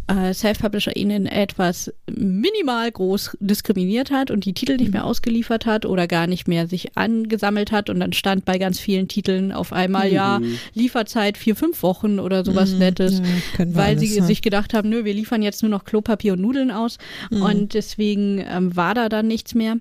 äh, 0.07 0.33
Self-PublisherInnen 0.33 1.25
etwas 1.25 1.91
minimal 2.09 2.91
groß 2.91 3.37
diskriminiert 3.39 4.11
hat 4.11 4.29
und 4.29 4.45
die 4.45 4.53
Titel 4.53 4.77
nicht 4.77 4.91
mehr 4.91 5.03
mhm. 5.03 5.07
ausgeliefert 5.07 5.65
hat 5.65 5.85
oder 5.85 6.07
gar 6.07 6.27
nicht 6.27 6.47
mehr 6.47 6.67
sich 6.67 6.95
angesammelt 6.95 7.71
hat 7.71 7.89
und 7.89 7.99
dann 7.99 8.13
stand 8.13 8.45
bei 8.45 8.57
ganz 8.57 8.79
vielen 8.79 9.07
Titeln 9.07 9.51
auf 9.51 9.73
einmal, 9.73 10.09
mhm. 10.09 10.13
ja, 10.13 10.41
Lieferzeit 10.73 11.37
vier, 11.37 11.55
fünf 11.55 11.81
Wochen 11.81 12.19
oder 12.19 12.45
sowas 12.45 12.71
mhm. 12.71 12.79
Nettes, 12.79 13.19
ja, 13.57 13.65
weil 13.67 13.97
sie 13.97 14.19
haben. 14.19 14.27
sich 14.27 14.41
gedacht 14.41 14.73
haben, 14.73 14.89
nö, 14.89 15.05
wir 15.05 15.13
liefern 15.13 15.41
jetzt 15.41 15.63
nur 15.63 15.71
noch 15.71 15.85
Klopapier 15.85 16.33
und 16.33 16.41
Nudeln 16.41 16.71
aus 16.71 16.97
mhm. 17.31 17.41
und 17.41 17.73
deswegen 17.73 18.43
ähm, 18.47 18.75
war 18.75 18.93
da 18.93 19.09
dann 19.09 19.27
nichts 19.27 19.55
mehr. 19.55 19.77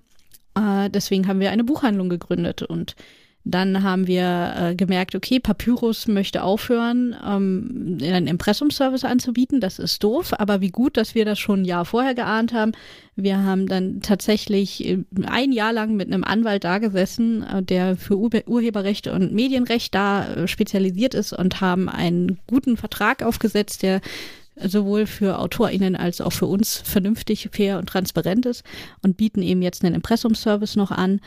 Äh, 0.57 0.89
deswegen 0.91 1.29
haben 1.29 1.41
wir 1.41 1.51
eine 1.51 1.64
Buchhandlung 1.64 2.09
gegründet 2.09 2.62
und 2.62 2.97
Dann 3.47 3.82
haben 3.82 4.07
wir 4.07 4.55
äh, 4.57 4.74
gemerkt, 4.74 5.14
okay, 5.14 5.38
Papyrus 5.38 6.09
möchte 6.09 6.42
aufhören, 6.42 7.14
ähm, 7.22 7.99
einen 8.03 8.26
Impressumservice 8.26 9.05
anzubieten. 9.05 9.61
Das 9.61 9.78
ist 9.78 10.03
doof, 10.03 10.32
aber 10.38 10.62
wie 10.62 10.70
gut, 10.70 10.97
dass 10.97 11.14
wir 11.14 11.26
das 11.26 11.38
schon 11.38 11.61
ein 11.62 11.64
Jahr 11.66 11.84
vorher 11.84 12.14
geahnt 12.14 12.55
haben. 12.55 12.72
Wir 13.16 13.42
haben 13.42 13.66
dann 13.66 14.01
tatsächlich 14.01 14.86
äh, 14.86 15.05
ein 15.26 15.53
Jahr 15.53 15.74
lang 15.74 15.95
mit 15.95 16.11
einem 16.11 16.24
Anwalt 16.24 16.64
da 16.64 16.78
gesessen, 16.78 17.42
äh, 17.42 17.62
der 17.62 17.97
für 17.97 18.16
Ur 18.16 18.30
Urheberrecht 18.47 19.09
und 19.09 19.34
Medienrecht 19.34 19.95
da 19.95 20.26
äh, 20.26 20.49
spezialisiert 20.49 21.12
ist 21.12 21.34
und 21.34 21.61
haben 21.61 21.90
einen 21.90 22.38
guten 22.47 22.78
Vertrag 22.78 23.22
aufgesetzt, 23.22 23.82
der 23.82 24.01
sowohl 24.57 25.07
für 25.07 25.38
AutorInnen 25.38 25.97
als 25.97 26.20
auch 26.20 26.32
für 26.32 26.47
uns 26.47 26.78
vernünftig, 26.78 27.49
fair 27.53 27.78
und 27.78 27.88
transparent 27.88 28.47
ist 28.47 28.64
und 29.03 29.16
bieten 29.16 29.42
eben 29.42 29.62
jetzt 29.62 29.84
einen 29.84 29.97
Impressumservice 29.97 30.76
noch 30.76 30.90
an. 30.92 31.20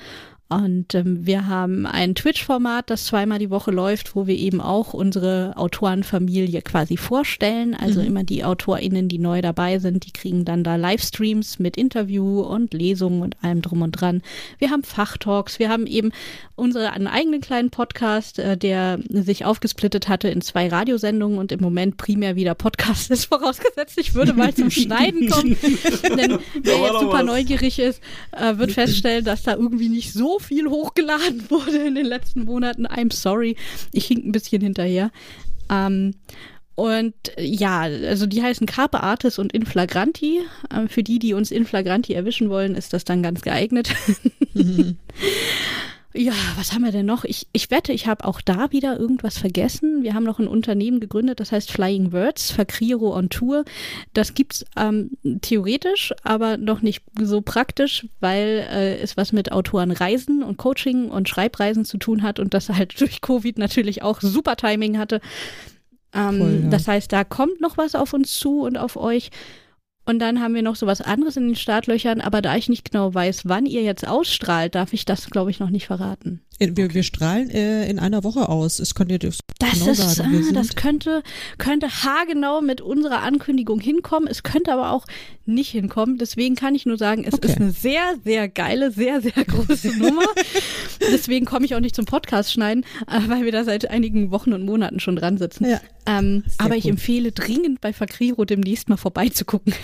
Und 0.50 0.96
ähm, 0.96 1.26
wir 1.26 1.48
haben 1.48 1.86
ein 1.86 2.16
Twitch-Format, 2.16 2.90
das 2.90 3.06
zweimal 3.06 3.38
die 3.38 3.50
Woche 3.50 3.72
läuft, 3.72 4.16
wo 4.16 4.28
wir 4.28 4.36
eben 4.36 4.62
auch 4.62 4.94
unsere 4.94 5.54
Autorenfamilie 5.58 6.62
quasi 6.62 6.96
vorstellen. 6.96 7.76
Also 7.76 8.00
mhm. 8.00 8.08
immer 8.08 8.24
die 8.24 8.46
AutorInnen, 8.46 9.10
die 9.10 9.20
neu 9.20 9.42
dabei 9.42 9.80
sind, 9.80 10.06
die 10.06 10.14
kriegen 10.14 10.46
dann 10.46 10.64
da 10.64 10.78
Livestreams 10.78 11.60
mit 11.60 11.76
Interview 11.76 12.40
und 12.40 12.74
Lesungen 12.74 13.24
und 13.24 13.36
allem 13.44 13.62
drum 13.62 13.82
und 13.82 13.92
dran. 13.92 14.22
Wir 14.58 14.70
haben 14.70 14.84
Fachtalks, 14.84 15.60
wir 15.60 15.68
haben 15.68 15.86
eben 15.86 16.12
unseren 16.56 17.08
eigenen 17.08 17.42
kleinen 17.42 17.70
Podcast, 17.70 18.40
äh, 18.40 18.56
der 18.56 19.00
sich 19.10 19.44
aufgesplittet 19.44 20.08
hatte 20.08 20.30
in 20.30 20.40
zwei 20.40 20.70
Radiosendungen 20.70 21.40
und 21.40 21.52
im 21.52 21.60
Moment 21.60 21.98
primär 21.98 22.38
wieder 22.38 22.56
Podcast 22.56 23.12
ist, 23.12 23.26
vorausgesetzt, 23.30 23.98
ich 23.98 24.16
würde 24.16 24.34
mal 24.34 24.54
zum 24.54 24.72
Schneiden 24.72 25.30
kommen. 25.30 25.58
Denn 26.04 26.40
wer 26.64 26.78
jetzt 26.78 27.00
super 27.02 27.24
neugierig 27.24 27.80
ist, 27.80 28.02
äh, 28.32 28.58
wird 28.58 28.72
feststellen, 28.72 29.26
dass 29.26 29.44
da 29.44 29.56
irgendwie 29.56 29.90
nicht 29.90 30.14
so 30.14 30.37
viel 30.40 30.68
hochgeladen 30.70 31.44
wurde 31.50 31.78
in 31.78 31.96
den 31.96 32.06
letzten 32.06 32.46
Monaten. 32.46 32.88
I'm 32.88 33.14
sorry. 33.14 33.56
Ich 33.92 34.06
hink 34.06 34.26
ein 34.26 34.32
bisschen 34.32 34.62
hinterher. 34.62 35.12
Ähm, 35.70 36.14
und 36.76 37.16
ja, 37.40 37.82
also 37.82 38.28
die 38.28 38.44
heißen 38.44 38.68
Carpe 38.68 39.02
Artis 39.02 39.40
und 39.40 39.52
Inflagranti. 39.52 40.42
Ähm, 40.72 40.88
für 40.88 41.02
die, 41.02 41.18
die 41.18 41.34
uns 41.34 41.50
Inflagranti 41.50 42.14
erwischen 42.14 42.50
wollen, 42.50 42.76
ist 42.76 42.94
das 42.94 43.04
dann 43.04 43.24
ganz 43.24 43.42
geeignet. 43.42 43.90
Mhm. 44.54 44.98
Ja, 46.18 46.34
was 46.56 46.74
haben 46.74 46.84
wir 46.84 46.92
denn 46.92 47.06
noch? 47.06 47.26
Ich, 47.26 47.48
ich 47.54 47.70
wette, 47.70 47.94
ich 47.94 48.08
habe 48.08 48.26
auch 48.26 48.42
da 48.42 48.72
wieder 48.72 49.00
irgendwas 49.00 49.38
vergessen. 49.38 50.02
Wir 50.02 50.16
haben 50.16 50.24
noch 50.24 50.40
ein 50.40 50.48
Unternehmen 50.48 51.00
gegründet, 51.00 51.40
das 51.40 51.52
heißt 51.52 51.72
Flying 51.72 52.12
Words, 52.12 52.50
Fakriro 52.50 53.16
on 53.16 53.30
Tour. 53.30 53.66
Das 54.14 54.34
gibt's 54.34 54.66
ähm, 54.76 55.12
theoretisch, 55.42 56.14
aber 56.24 56.58
noch 56.58 56.82
nicht 56.82 57.04
so 57.22 57.42
praktisch, 57.42 58.08
weil 58.20 58.68
äh, 58.68 58.98
es 58.98 59.16
was 59.16 59.32
mit 59.32 59.52
Autorenreisen 59.52 60.42
und 60.42 60.58
Coaching 60.58 61.12
und 61.12 61.30
Schreibreisen 61.30 61.86
zu 61.86 62.00
tun 62.00 62.24
hat 62.24 62.40
und 62.40 62.56
das 62.56 62.70
halt 62.70 63.00
durch 63.00 63.22
Covid 63.22 63.60
natürlich 63.60 64.02
auch 64.02 64.20
super 64.20 64.56
Timing 64.56 64.98
hatte. 64.98 65.22
Ähm, 66.14 66.40
Voll, 66.40 66.60
ja. 66.64 66.70
Das 66.70 66.88
heißt, 66.88 67.14
da 67.14 67.26
kommt 67.26 67.62
noch 67.62 67.78
was 67.78 67.94
auf 67.94 68.14
uns 68.14 68.40
zu 68.40 68.62
und 68.62 68.78
auf 68.78 68.98
euch. 68.98 69.30
Und 70.08 70.20
dann 70.20 70.40
haben 70.40 70.56
wir 70.56 70.62
noch 70.62 70.78
so 70.78 70.88
was 70.88 71.02
anderes 71.02 71.36
in 71.36 71.48
den 71.48 71.56
Startlöchern, 71.58 72.22
aber 72.22 72.42
da 72.42 72.56
ich 72.56 72.70
nicht 72.70 72.90
genau 72.90 73.14
weiß, 73.14 73.42
wann 73.50 73.66
ihr 73.66 73.84
jetzt 73.84 74.08
ausstrahlt, 74.08 74.74
darf 74.74 74.94
ich 74.94 75.04
das, 75.04 75.30
glaube 75.30 75.52
ich, 75.52 75.60
noch 75.60 75.70
nicht 75.70 75.88
verraten. 75.88 76.40
Wir, 76.60 76.70
okay. 76.70 76.94
wir 76.94 77.04
strahlen 77.04 77.50
äh, 77.50 77.88
in 77.90 78.00
einer 78.00 78.24
Woche 78.24 78.50
aus. 78.50 78.78
Das 78.78 78.96
könnt 78.96 79.12
ihr 79.12 79.20
das, 79.20 79.40
das 79.60 79.74
genau 79.74 79.92
ist, 79.92 80.16
sagen. 80.16 80.46
Ah, 80.50 80.54
das 80.54 80.76
könnte, 80.76 81.22
könnte 81.58 81.88
haargenau 81.88 82.62
mit 82.62 82.82
unserer 82.82 83.22
Ankündigung 83.22 83.80
hinkommen. 83.80 84.28
Es 84.28 84.44
könnte 84.44 84.74
aber 84.74 84.92
auch 84.92 85.06
nicht 85.46 85.70
hinkommen. 85.70 86.18
Deswegen 86.18 86.56
kann 86.56 86.74
ich 86.74 86.86
nur 86.86 86.98
sagen, 86.98 87.24
es 87.26 87.34
okay. 87.34 87.48
ist 87.48 87.58
eine 87.58 87.72
sehr, 87.72 88.16
sehr 88.24 88.50
geile, 88.50 88.92
sehr, 88.92 89.22
sehr 89.22 89.32
große 89.32 89.98
Nummer. 89.98 90.26
Deswegen 91.12 91.46
komme 91.46 91.66
ich 91.66 91.76
auch 91.76 91.80
nicht 91.80 91.96
zum 91.96 92.06
Podcast 92.06 92.52
schneiden, 92.52 92.84
äh, 93.08 93.20
weil 93.28 93.46
wir 93.46 93.52
da 93.52 93.64
seit 93.64 93.90
einigen 93.90 94.32
Wochen 94.32 94.54
und 94.54 94.64
Monaten 94.64 95.00
schon 95.00 95.16
dran 95.16 95.38
sitzen. 95.38 95.66
Ja. 95.66 95.80
Ähm, 96.08 96.44
aber 96.58 96.76
ich 96.76 96.88
empfehle 96.88 97.32
dringend 97.32 97.82
bei 97.82 97.94
Fakriro 97.94 98.46
demnächst 98.46 98.90
mal 98.90 98.98
vorbeizugucken. 98.98 99.74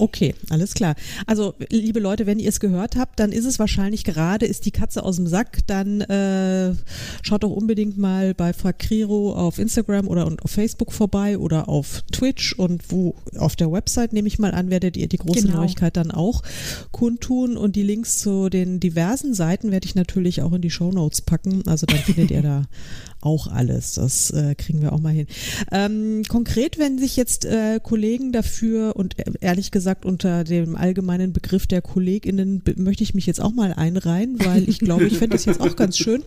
Okay, 0.00 0.34
alles 0.50 0.74
klar. 0.74 0.94
Also, 1.26 1.54
liebe 1.70 1.98
Leute, 1.98 2.26
wenn 2.26 2.38
ihr 2.38 2.48
es 2.48 2.60
gehört 2.60 2.94
habt, 2.94 3.18
dann 3.18 3.32
ist 3.32 3.44
es 3.44 3.58
wahrscheinlich 3.58 4.04
gerade, 4.04 4.46
ist 4.46 4.64
die 4.64 4.70
Katze 4.70 5.02
aus 5.02 5.16
dem 5.16 5.26
Sack, 5.26 5.66
dann 5.66 6.02
äh, 6.08 6.74
schaut 7.22 7.42
doch 7.42 7.50
unbedingt 7.50 7.98
mal 7.98 8.34
bei 8.34 8.52
Fakriro 8.52 9.34
auf 9.34 9.58
Instagram 9.58 10.08
oder 10.08 10.26
auf 10.42 10.50
Facebook 10.50 10.92
vorbei 10.92 11.38
oder 11.38 11.68
auf 11.68 12.02
Twitch 12.12 12.54
und 12.54 12.90
wo 12.90 13.14
auf 13.36 13.56
der 13.56 13.70
Website, 13.70 14.12
nehme 14.12 14.28
ich 14.28 14.38
mal 14.38 14.54
an, 14.54 14.70
werdet 14.70 14.96
ihr 14.96 15.08
die 15.08 15.18
große 15.18 15.42
genau. 15.46 15.58
Neuigkeit 15.58 15.96
dann 15.96 16.10
auch 16.10 16.42
kundtun 16.90 17.56
und 17.56 17.76
die 17.76 17.82
Links 17.82 18.18
zu 18.18 18.48
den 18.48 18.80
diversen 18.80 19.34
Seiten 19.34 19.70
werde 19.70 19.86
ich 19.86 19.94
natürlich 19.94 20.42
auch 20.42 20.52
in 20.52 20.62
die 20.62 20.70
Show 20.70 20.90
Notes 20.92 21.20
packen. 21.20 21.62
Also 21.66 21.86
dann 21.86 21.98
findet 21.98 22.30
ihr 22.30 22.42
da 22.42 22.62
auch 23.20 23.48
alles. 23.48 23.94
Das 23.94 24.30
äh, 24.30 24.54
kriegen 24.54 24.80
wir 24.80 24.92
auch 24.92 25.00
mal 25.00 25.12
hin. 25.12 25.26
Ähm, 25.72 26.22
konkret, 26.28 26.78
wenn 26.78 26.98
sich 26.98 27.16
jetzt 27.16 27.44
äh, 27.44 27.80
Kollegen 27.82 28.32
dafür 28.32 28.96
und 28.96 29.18
äh, 29.18 29.24
ehrlich 29.40 29.70
gesagt 29.70 30.04
unter 30.04 30.44
dem 30.44 30.76
allgemeinen 30.76 31.32
Begriff 31.32 31.66
der 31.66 31.82
KollegInnen 31.82 32.62
möchte 32.76 33.02
ich 33.02 33.14
mich 33.14 33.26
jetzt 33.26 33.40
auch 33.40 33.52
mal 33.52 33.72
einreihen, 33.72 34.38
weil 34.44 34.68
ich 34.68 34.78
glaube, 34.78 35.06
ich 35.06 35.18
fände 35.18 35.36
das 35.36 35.44
jetzt 35.44 35.60
auch 35.60 35.76
ganz 35.76 35.98
schön. 35.98 36.22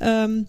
Ähm, 0.00 0.46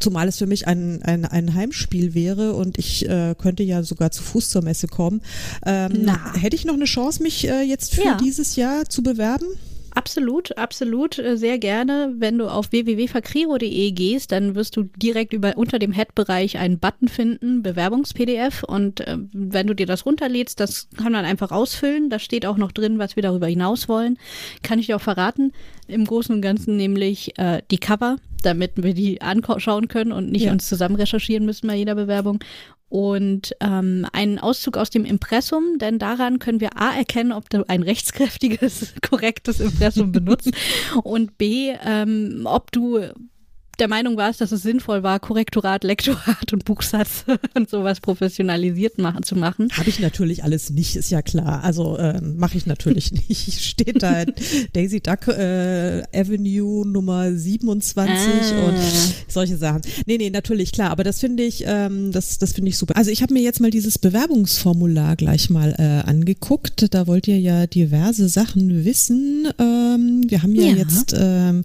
Zumal 0.00 0.26
es 0.26 0.38
für 0.38 0.46
mich 0.46 0.66
ein, 0.66 1.02
ein, 1.02 1.24
ein 1.24 1.54
Heimspiel 1.54 2.14
wäre 2.14 2.54
und 2.54 2.78
ich 2.78 3.08
äh, 3.08 3.34
könnte 3.38 3.62
ja 3.62 3.82
sogar 3.82 4.10
zu 4.10 4.22
Fuß 4.22 4.50
zur 4.50 4.62
Messe 4.62 4.88
kommen. 4.88 5.20
Ähm, 5.64 6.10
hätte 6.40 6.56
ich 6.56 6.64
noch 6.64 6.74
eine 6.74 6.86
Chance, 6.86 7.22
mich 7.22 7.46
äh, 7.46 7.62
jetzt 7.62 7.94
für 7.94 8.02
ja. 8.02 8.16
dieses 8.16 8.56
Jahr 8.56 8.88
zu 8.88 9.02
bewerben? 9.02 9.46
Absolut, 9.94 10.56
absolut, 10.56 11.18
äh, 11.18 11.36
sehr 11.36 11.58
gerne. 11.58 12.14
Wenn 12.16 12.38
du 12.38 12.48
auf 12.48 12.70
www.fakriro.de 12.72 13.90
gehst, 13.92 14.32
dann 14.32 14.54
wirst 14.54 14.76
du 14.76 14.84
direkt 14.84 15.32
über 15.32 15.56
unter 15.56 15.78
dem 15.78 15.92
Head-Bereich 15.92 16.58
einen 16.58 16.78
Button 16.78 17.08
finden, 17.08 17.62
Bewerbungs-PDF. 17.62 18.62
Und 18.62 19.00
äh, 19.00 19.18
wenn 19.32 19.66
du 19.66 19.74
dir 19.74 19.86
das 19.86 20.06
runterlädst, 20.06 20.60
das 20.60 20.88
kann 20.96 21.12
man 21.12 21.24
einfach 21.24 21.50
ausfüllen. 21.50 22.10
Da 22.10 22.18
steht 22.18 22.46
auch 22.46 22.56
noch 22.56 22.72
drin, 22.72 22.98
was 22.98 23.16
wir 23.16 23.22
darüber 23.22 23.46
hinaus 23.46 23.88
wollen. 23.88 24.18
Kann 24.62 24.78
ich 24.78 24.86
dir 24.86 24.96
auch 24.96 25.00
verraten. 25.00 25.52
Im 25.88 26.04
Großen 26.04 26.34
und 26.34 26.42
Ganzen 26.42 26.76
nämlich 26.76 27.36
äh, 27.38 27.62
die 27.70 27.78
Cover, 27.78 28.16
damit 28.42 28.72
wir 28.76 28.94
die 28.94 29.20
anschauen 29.20 29.88
können 29.88 30.12
und 30.12 30.30
nicht 30.30 30.44
ja. 30.44 30.52
uns 30.52 30.68
zusammen 30.68 30.96
recherchieren 30.96 31.44
müssen 31.44 31.66
bei 31.66 31.74
jeder 31.74 31.96
Bewerbung 31.96 32.38
und 32.90 33.54
ähm, 33.60 34.04
einen 34.12 34.40
Auszug 34.40 34.76
aus 34.76 34.90
dem 34.90 35.04
Impressum, 35.04 35.78
denn 35.78 36.00
daran 36.00 36.40
können 36.40 36.60
wir 36.60 36.76
A 36.76 36.92
erkennen, 36.92 37.30
ob 37.32 37.48
du 37.48 37.66
ein 37.68 37.84
rechtskräftiges, 37.84 38.94
korrektes 39.08 39.60
Impressum 39.60 40.12
benutzt 40.12 40.50
und 41.04 41.38
B, 41.38 41.72
ähm, 41.84 42.42
ob 42.44 42.72
du 42.72 43.00
der 43.80 43.88
Meinung 43.88 44.16
warst, 44.16 44.40
dass 44.40 44.52
es 44.52 44.62
sinnvoll 44.62 45.02
war, 45.02 45.18
Korrektorat, 45.18 45.84
Lektorat 45.84 46.52
und 46.52 46.64
Buchsatz 46.64 47.24
und 47.54 47.70
sowas 47.70 48.00
professionalisiert 48.00 48.98
machen, 48.98 49.22
zu 49.22 49.36
machen. 49.36 49.68
Habe 49.72 49.88
ich 49.88 50.00
natürlich 50.00 50.44
alles 50.44 50.70
nicht, 50.70 50.96
ist 50.96 51.10
ja 51.10 51.22
klar. 51.22 51.64
Also 51.64 51.96
äh, 51.96 52.20
mache 52.20 52.58
ich 52.58 52.66
natürlich 52.66 53.12
nicht. 53.28 53.60
Steht 53.60 54.02
da 54.02 54.24
Daisy 54.72 55.00
Duck 55.00 55.28
äh, 55.28 56.02
Avenue 56.14 56.86
Nummer 56.86 57.32
27 57.32 58.14
ah. 58.14 58.68
und 58.68 58.78
solche 59.28 59.56
Sachen. 59.56 59.80
Nee, 60.06 60.18
nee, 60.18 60.30
natürlich, 60.30 60.72
klar. 60.72 60.90
Aber 60.90 61.02
das 61.02 61.18
finde 61.20 61.42
ich, 61.42 61.64
ähm, 61.66 62.12
das, 62.12 62.38
das 62.38 62.52
finde 62.52 62.68
ich 62.68 62.76
super. 62.76 62.96
Also 62.96 63.10
ich 63.10 63.22
habe 63.22 63.32
mir 63.32 63.42
jetzt 63.42 63.60
mal 63.60 63.70
dieses 63.70 63.98
Bewerbungsformular 63.98 65.16
gleich 65.16 65.48
mal 65.48 65.74
äh, 65.78 66.08
angeguckt. 66.08 66.94
Da 66.94 67.06
wollt 67.06 67.28
ihr 67.28 67.40
ja 67.40 67.66
diverse 67.66 68.28
Sachen 68.28 68.84
wissen. 68.84 69.48
Ähm, 69.58 70.22
wir 70.28 70.42
haben 70.42 70.54
ja, 70.54 70.64
ja. 70.64 70.76
jetzt 70.76 71.14
ähm, 71.18 71.64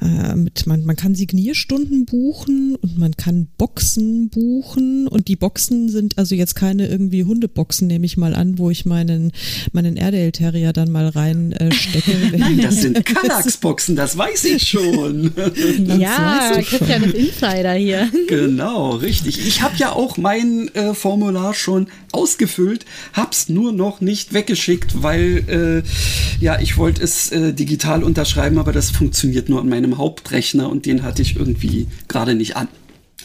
äh, 0.00 0.34
mit, 0.34 0.66
man, 0.66 0.84
man 0.84 0.96
kann 0.96 1.14
signieren 1.14 1.51
Stunden 1.54 2.06
buchen 2.06 2.76
und 2.76 2.98
man 2.98 3.16
kann 3.16 3.48
Boxen 3.58 4.28
buchen 4.30 5.08
und 5.08 5.28
die 5.28 5.36
Boxen 5.36 5.88
sind 5.88 6.18
also 6.18 6.34
jetzt 6.34 6.54
keine 6.54 6.88
irgendwie 6.88 7.24
Hundeboxen, 7.24 7.86
nehme 7.86 8.06
ich 8.06 8.16
mal 8.16 8.34
an, 8.34 8.58
wo 8.58 8.70
ich 8.70 8.84
meinen, 8.84 9.32
meinen 9.72 9.96
Airedale 9.96 10.32
Terrier 10.32 10.72
dann 10.72 10.90
mal 10.90 11.08
reinstecke. 11.08 12.12
Äh, 12.12 12.36
Nein, 12.38 12.60
das 12.60 12.82
sind 12.82 13.04
Kallax-Boxen, 13.04 13.96
das 13.96 14.16
weiß 14.16 14.44
ich 14.44 14.68
schon. 14.68 15.32
ja, 15.98 16.52
Christian 16.62 17.04
ist 17.04 17.14
Insider 17.14 17.74
hier. 17.74 18.10
Genau, 18.28 18.90
richtig. 18.96 19.46
Ich 19.46 19.62
habe 19.62 19.76
ja 19.76 19.92
auch 19.92 20.16
mein 20.16 20.68
äh, 20.74 20.94
Formular 20.94 21.54
schon 21.54 21.88
ausgefüllt, 22.12 22.84
hab's 23.12 23.48
nur 23.48 23.72
noch 23.72 24.00
nicht 24.00 24.32
weggeschickt, 24.32 25.02
weil 25.02 25.82
äh, 25.84 26.42
ja, 26.42 26.60
ich 26.60 26.76
wollte 26.76 27.02
es 27.02 27.30
äh, 27.32 27.52
digital 27.52 28.02
unterschreiben, 28.02 28.58
aber 28.58 28.72
das 28.72 28.90
funktioniert 28.90 29.48
nur 29.48 29.60
an 29.60 29.68
meinem 29.68 29.98
Hauptrechner 29.98 30.68
und 30.68 30.86
den 30.86 31.02
hatte 31.02 31.22
ich 31.22 31.36
irgendwie 31.42 31.88
gerade 32.08 32.34
nicht 32.34 32.56
an. 32.56 32.68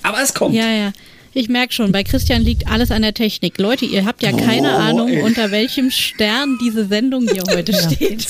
Aber 0.03 0.21
es 0.21 0.33
kommt. 0.33 0.55
Ja, 0.55 0.69
ja. 0.69 0.93
Ich 1.37 1.49
merke 1.49 1.71
schon, 1.71 1.91
bei 1.91 2.03
Christian 2.03 2.41
liegt 2.41 2.67
alles 2.67 2.89
an 2.89 3.03
der 3.03 3.13
Technik. 3.13 3.59
Leute, 3.59 3.85
ihr 3.85 4.05
habt 4.05 4.23
ja 4.23 4.31
keine 4.31 4.69
oh, 4.69 4.79
Ahnung, 4.79 5.09
ey. 5.09 5.21
unter 5.21 5.51
welchem 5.51 5.91
Stern 5.91 6.57
diese 6.65 6.87
Sendung 6.87 7.27
hier 7.31 7.43
heute 7.55 7.73
ja. 7.73 7.91
steht. 7.91 8.27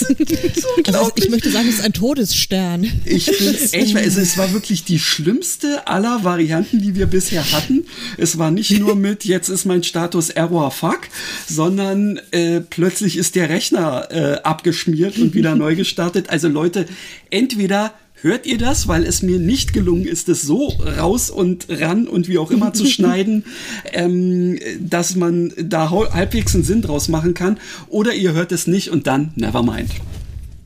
also 0.87 1.11
ich 1.15 1.29
möchte 1.29 1.49
sagen, 1.49 1.69
es 1.69 1.75
ist 1.75 1.85
ein 1.85 1.93
Todesstern. 1.93 2.83
Ich 3.05 3.29
echt, 3.73 3.95
also 3.95 4.19
es 4.19 4.37
war 4.37 4.51
wirklich 4.51 4.83
die 4.83 4.99
schlimmste 4.99 5.87
aller 5.87 6.25
Varianten, 6.25 6.81
die 6.81 6.95
wir 6.95 7.05
bisher 7.05 7.49
hatten. 7.53 7.85
Es 8.17 8.37
war 8.39 8.51
nicht 8.51 8.77
nur 8.77 8.97
mit, 8.97 9.23
jetzt 9.23 9.47
ist 9.47 9.63
mein 9.63 9.83
Status 9.83 10.29
Error 10.29 10.71
Fuck, 10.71 11.07
sondern 11.47 12.19
äh, 12.31 12.59
plötzlich 12.59 13.15
ist 13.15 13.35
der 13.35 13.47
Rechner 13.47 14.09
äh, 14.11 14.41
abgeschmiert 14.43 15.17
und 15.17 15.33
wieder 15.33 15.55
neu 15.55 15.77
gestartet. 15.77 16.29
Also 16.29 16.49
Leute, 16.49 16.85
entweder 17.29 17.93
Hört 18.21 18.45
ihr 18.45 18.57
das? 18.57 18.87
Weil 18.87 19.05
es 19.05 19.21
mir 19.21 19.39
nicht 19.39 19.73
gelungen 19.73 20.05
ist, 20.05 20.27
es 20.29 20.41
so 20.41 20.69
raus 20.69 21.29
und 21.29 21.67
ran 21.69 22.07
und 22.07 22.27
wie 22.27 22.37
auch 22.37 22.51
immer 22.51 22.73
zu 22.73 22.85
schneiden, 22.87 23.45
ähm, 23.93 24.57
dass 24.79 25.15
man 25.15 25.53
da 25.61 25.91
halbwegs 25.91 26.55
einen 26.55 26.63
Sinn 26.63 26.81
draus 26.81 27.09
machen 27.09 27.33
kann. 27.33 27.59
Oder 27.89 28.13
ihr 28.13 28.33
hört 28.33 28.51
es 28.51 28.67
nicht 28.67 28.89
und 28.89 29.07
dann 29.07 29.31
never 29.35 29.63
mind. 29.63 29.91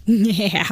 Ja. 0.07 0.65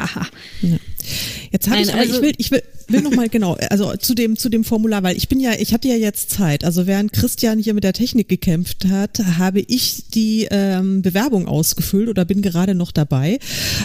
Jetzt 1.52 1.70
habe 1.70 1.82
ich, 1.82 1.89
aber 1.89 2.00
also, 2.00 2.16
ich 2.16 2.22
will, 2.22 2.34
ich 2.38 2.52
will, 2.52 2.64
will 2.88 3.02
noch 3.02 3.16
mal 3.16 3.30
genau, 3.30 3.56
also 3.70 3.95
zu 3.95 4.14
dem 4.14 4.38
zu 4.38 4.50
dem 4.50 4.64
Formular, 4.64 5.04
weil 5.04 5.18
ich 5.18 5.30
bin 5.30 5.39
ja, 5.39 5.52
ich 5.58 5.74
hatte 5.74 5.88
ja 5.88 5.95
jetzt 5.95 6.32
Zeit. 6.32 6.64
Also 6.64 6.88
während 6.88 7.14
Christian 7.14 7.60
hier 7.60 7.74
mit 7.74 7.84
der 7.84 7.93
Technik 7.93 8.30
gekämpft 8.30 8.86
hat, 8.86 9.20
habe 9.38 9.62
ich 9.62 10.06
die 10.14 10.47
ähm, 10.52 11.02
Bewerbung 11.02 11.47
ausgefüllt 11.47 12.10
oder 12.10 12.26
bin 12.26 12.41
gerade 12.41 12.76
noch 12.76 12.91
dabei. 12.91 13.39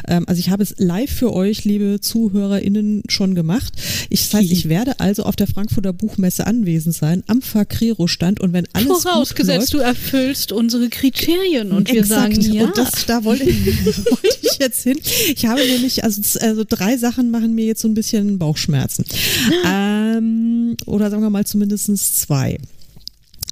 Ähm, 0.08 0.24
also 0.26 0.38
ich 0.38 0.50
habe 0.50 0.62
es 0.62 0.74
live 0.78 1.10
für 1.10 1.32
euch, 1.32 1.64
liebe 1.64 2.00
ZuhörerInnen, 2.00 3.02
schon 3.08 3.34
gemacht. 3.34 3.72
Ich, 4.10 4.28
das 4.28 4.40
heißt, 4.40 4.52
ich 4.52 4.68
werde 4.68 5.00
also 5.00 5.24
auf 5.24 5.36
der 5.36 5.46
Frankfurter 5.46 5.92
Buchmesse 5.92 6.46
anwesend 6.46 6.94
sein, 6.94 7.22
am 7.26 7.42
Fakrero-Stand 7.42 8.40
und 8.40 8.52
wenn 8.52 8.66
alles 8.72 9.02
Vorausgesetzt, 9.02 9.72
gut 9.72 9.80
läuft, 9.80 9.94
du 9.94 10.00
erfüllst 10.00 10.52
unsere 10.52 10.88
Kriterien 10.88 11.72
und 11.72 11.90
wir 11.90 12.00
exakt, 12.00 12.34
sagen 12.34 12.52
ja. 12.52 12.64
Und 12.64 12.76
das, 12.76 13.06
da 13.06 13.24
wollte 13.24 13.44
ich, 13.44 13.66
wollte 13.86 14.38
ich 14.42 14.58
jetzt 14.58 14.82
hin. 14.82 14.98
Ich 15.34 15.46
habe 15.46 15.60
nämlich, 15.66 16.04
also, 16.04 16.20
also 16.40 16.64
drei 16.68 16.96
Sachen 16.96 17.30
machen 17.30 17.53
mir 17.54 17.64
jetzt 17.64 17.80
so 17.80 17.88
ein 17.88 17.94
bisschen 17.94 18.38
Bauchschmerzen. 18.38 19.04
ähm, 19.66 20.76
oder 20.86 21.10
sagen 21.10 21.22
wir 21.22 21.30
mal 21.30 21.46
zumindest 21.46 22.20
zwei. 22.20 22.58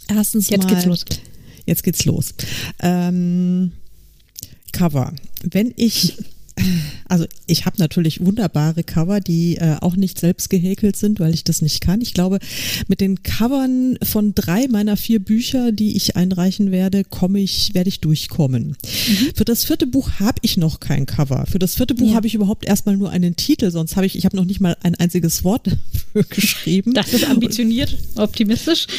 Erstens 0.08 0.50
jetzt 0.50 0.64
mal. 0.64 0.74
Geht's 0.74 0.86
los. 0.86 1.04
Jetzt 1.66 1.82
geht's 1.82 2.04
los. 2.04 2.34
Ähm, 2.80 3.72
Cover. 4.72 5.12
Wenn 5.42 5.72
ich 5.76 6.16
also 7.08 7.26
ich 7.46 7.66
habe 7.66 7.76
natürlich 7.78 8.24
wunderbare 8.24 8.84
Cover, 8.84 9.20
die 9.20 9.56
äh, 9.56 9.76
auch 9.80 9.96
nicht 9.96 10.18
selbst 10.18 10.50
gehäkelt 10.50 10.96
sind, 10.96 11.20
weil 11.20 11.34
ich 11.34 11.44
das 11.44 11.62
nicht 11.62 11.80
kann. 11.80 12.00
Ich 12.00 12.14
glaube, 12.14 12.38
mit 12.88 13.00
den 13.00 13.22
Covern 13.22 13.98
von 14.02 14.34
drei 14.34 14.68
meiner 14.68 14.96
vier 14.96 15.20
Bücher, 15.20 15.72
die 15.72 15.96
ich 15.96 16.16
einreichen 16.16 16.70
werde, 16.70 17.04
komme 17.04 17.40
ich, 17.40 17.74
werde 17.74 17.88
ich 17.88 18.00
durchkommen. 18.00 18.76
Mhm. 18.82 19.32
Für 19.34 19.44
das 19.44 19.64
vierte 19.64 19.86
Buch 19.86 20.10
habe 20.20 20.38
ich 20.42 20.56
noch 20.56 20.80
kein 20.80 21.06
Cover. 21.06 21.46
Für 21.46 21.58
das 21.58 21.74
vierte 21.74 21.94
Buch 21.94 22.10
ja. 22.10 22.14
habe 22.14 22.26
ich 22.26 22.34
überhaupt 22.34 22.64
erstmal 22.64 22.96
nur 22.96 23.10
einen 23.10 23.36
Titel, 23.36 23.70
sonst 23.70 23.96
habe 23.96 24.06
ich, 24.06 24.16
ich 24.16 24.24
habe 24.24 24.36
noch 24.36 24.44
nicht 24.44 24.60
mal 24.60 24.76
ein 24.82 24.94
einziges 24.94 25.44
Wort 25.44 25.68
geschrieben. 26.30 26.94
Das 26.94 27.12
ist 27.12 27.28
ambitioniert, 27.28 27.96
optimistisch. 28.16 28.86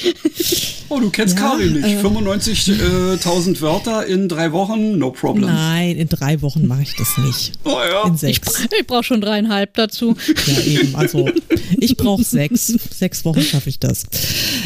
Oh, 0.89 0.99
du 0.99 1.09
kennst 1.09 1.35
ja, 1.35 1.41
Karin 1.41 1.73
nicht. 1.73 1.85
Äh, 1.85 2.01
95.000 2.01 3.61
Wörter 3.61 4.05
in 4.05 4.29
drei 4.29 4.51
Wochen, 4.51 4.99
no 4.99 5.09
problem. 5.09 5.45
Nein, 5.45 5.95
in 5.97 6.07
drei 6.07 6.41
Wochen 6.43 6.67
mache 6.67 6.83
ich 6.83 6.93
das 6.95 7.17
nicht. 7.17 7.42
Oh 7.63 7.79
ja. 7.79 8.07
In 8.07 8.17
sechs. 8.17 8.65
Ich, 8.65 8.79
ich 8.79 8.87
brauche 8.87 9.03
schon 9.03 9.21
dreieinhalb 9.21 9.73
dazu. 9.73 10.15
Ja, 10.47 10.61
eben. 10.61 10.95
Also 10.95 11.29
ich 11.77 11.97
brauche 11.97 12.23
sechs. 12.23 12.67
Sechs 12.67 13.25
Wochen 13.25 13.41
schaffe 13.41 13.69
ich 13.69 13.79
das. 13.79 14.05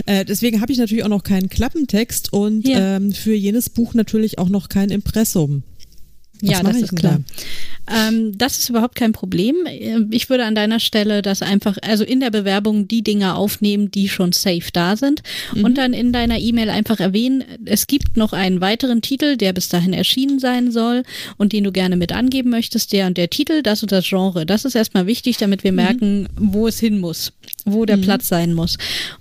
Äh, 0.05 0.25
deswegen 0.25 0.61
habe 0.61 0.71
ich 0.71 0.78
natürlich 0.78 1.03
auch 1.03 1.09
noch 1.09 1.23
keinen 1.23 1.49
Klappentext 1.49 2.34
und 2.34 2.67
ja. 2.67 2.97
ähm, 2.97 3.11
für 3.11 3.34
jenes 3.34 3.69
Buch 3.69 3.93
natürlich 3.93 4.39
auch 4.39 4.49
noch 4.49 4.69
kein 4.69 4.89
Impressum. 4.89 5.63
Was 6.41 6.51
ja, 6.51 6.63
das 6.63 6.78
ist 6.78 6.95
klar. 6.95 7.19
Ähm, 7.89 8.38
das 8.38 8.57
ist 8.57 8.69
überhaupt 8.69 8.95
kein 8.95 9.13
Problem. 9.13 9.55
Ich 10.11 10.29
würde 10.29 10.45
an 10.45 10.55
deiner 10.55 10.79
Stelle 10.79 11.21
das 11.21 11.41
einfach, 11.41 11.77
also 11.81 12.03
in 12.03 12.19
der 12.19 12.31
Bewerbung 12.31 12.88
die 12.88 13.01
Dinge 13.01 13.35
aufnehmen, 13.35 13.91
die 13.91 14.09
schon 14.09 14.33
safe 14.33 14.69
da 14.73 14.95
sind 14.95 15.23
mhm. 15.53 15.63
und 15.63 15.77
dann 15.77 15.93
in 15.93 16.11
deiner 16.11 16.39
E-Mail 16.39 16.69
einfach 16.69 16.99
erwähnen, 16.99 17.43
es 17.65 17.88
gibt 17.88 18.17
noch 18.17 18.33
einen 18.33 18.61
weiteren 18.61 19.01
Titel, 19.01 19.38
der 19.38 19.53
bis 19.53 19.69
dahin 19.69 19.93
erschienen 19.93 20.39
sein 20.39 20.71
soll 20.71 21.03
und 21.38 21.53
den 21.53 21.63
du 21.63 21.71
gerne 21.71 21.95
mit 21.95 22.11
angeben 22.11 22.49
möchtest, 22.49 22.91
der 22.93 23.07
und 23.07 23.17
der 23.17 23.29
Titel, 23.29 23.61
das 23.61 23.81
und 23.83 23.91
das 23.91 24.07
Genre. 24.07 24.45
Das 24.45 24.65
ist 24.65 24.75
erstmal 24.75 25.07
wichtig, 25.07 25.38
damit 25.38 25.63
wir 25.63 25.71
mhm. 25.71 25.77
merken, 25.77 26.29
wo 26.35 26.67
es 26.67 26.79
hin 26.79 26.99
muss, 26.99 27.31
wo 27.65 27.85
der 27.85 27.97
mhm. 27.97 28.01
Platz 28.01 28.27
sein 28.27 28.53
muss. 28.53 28.77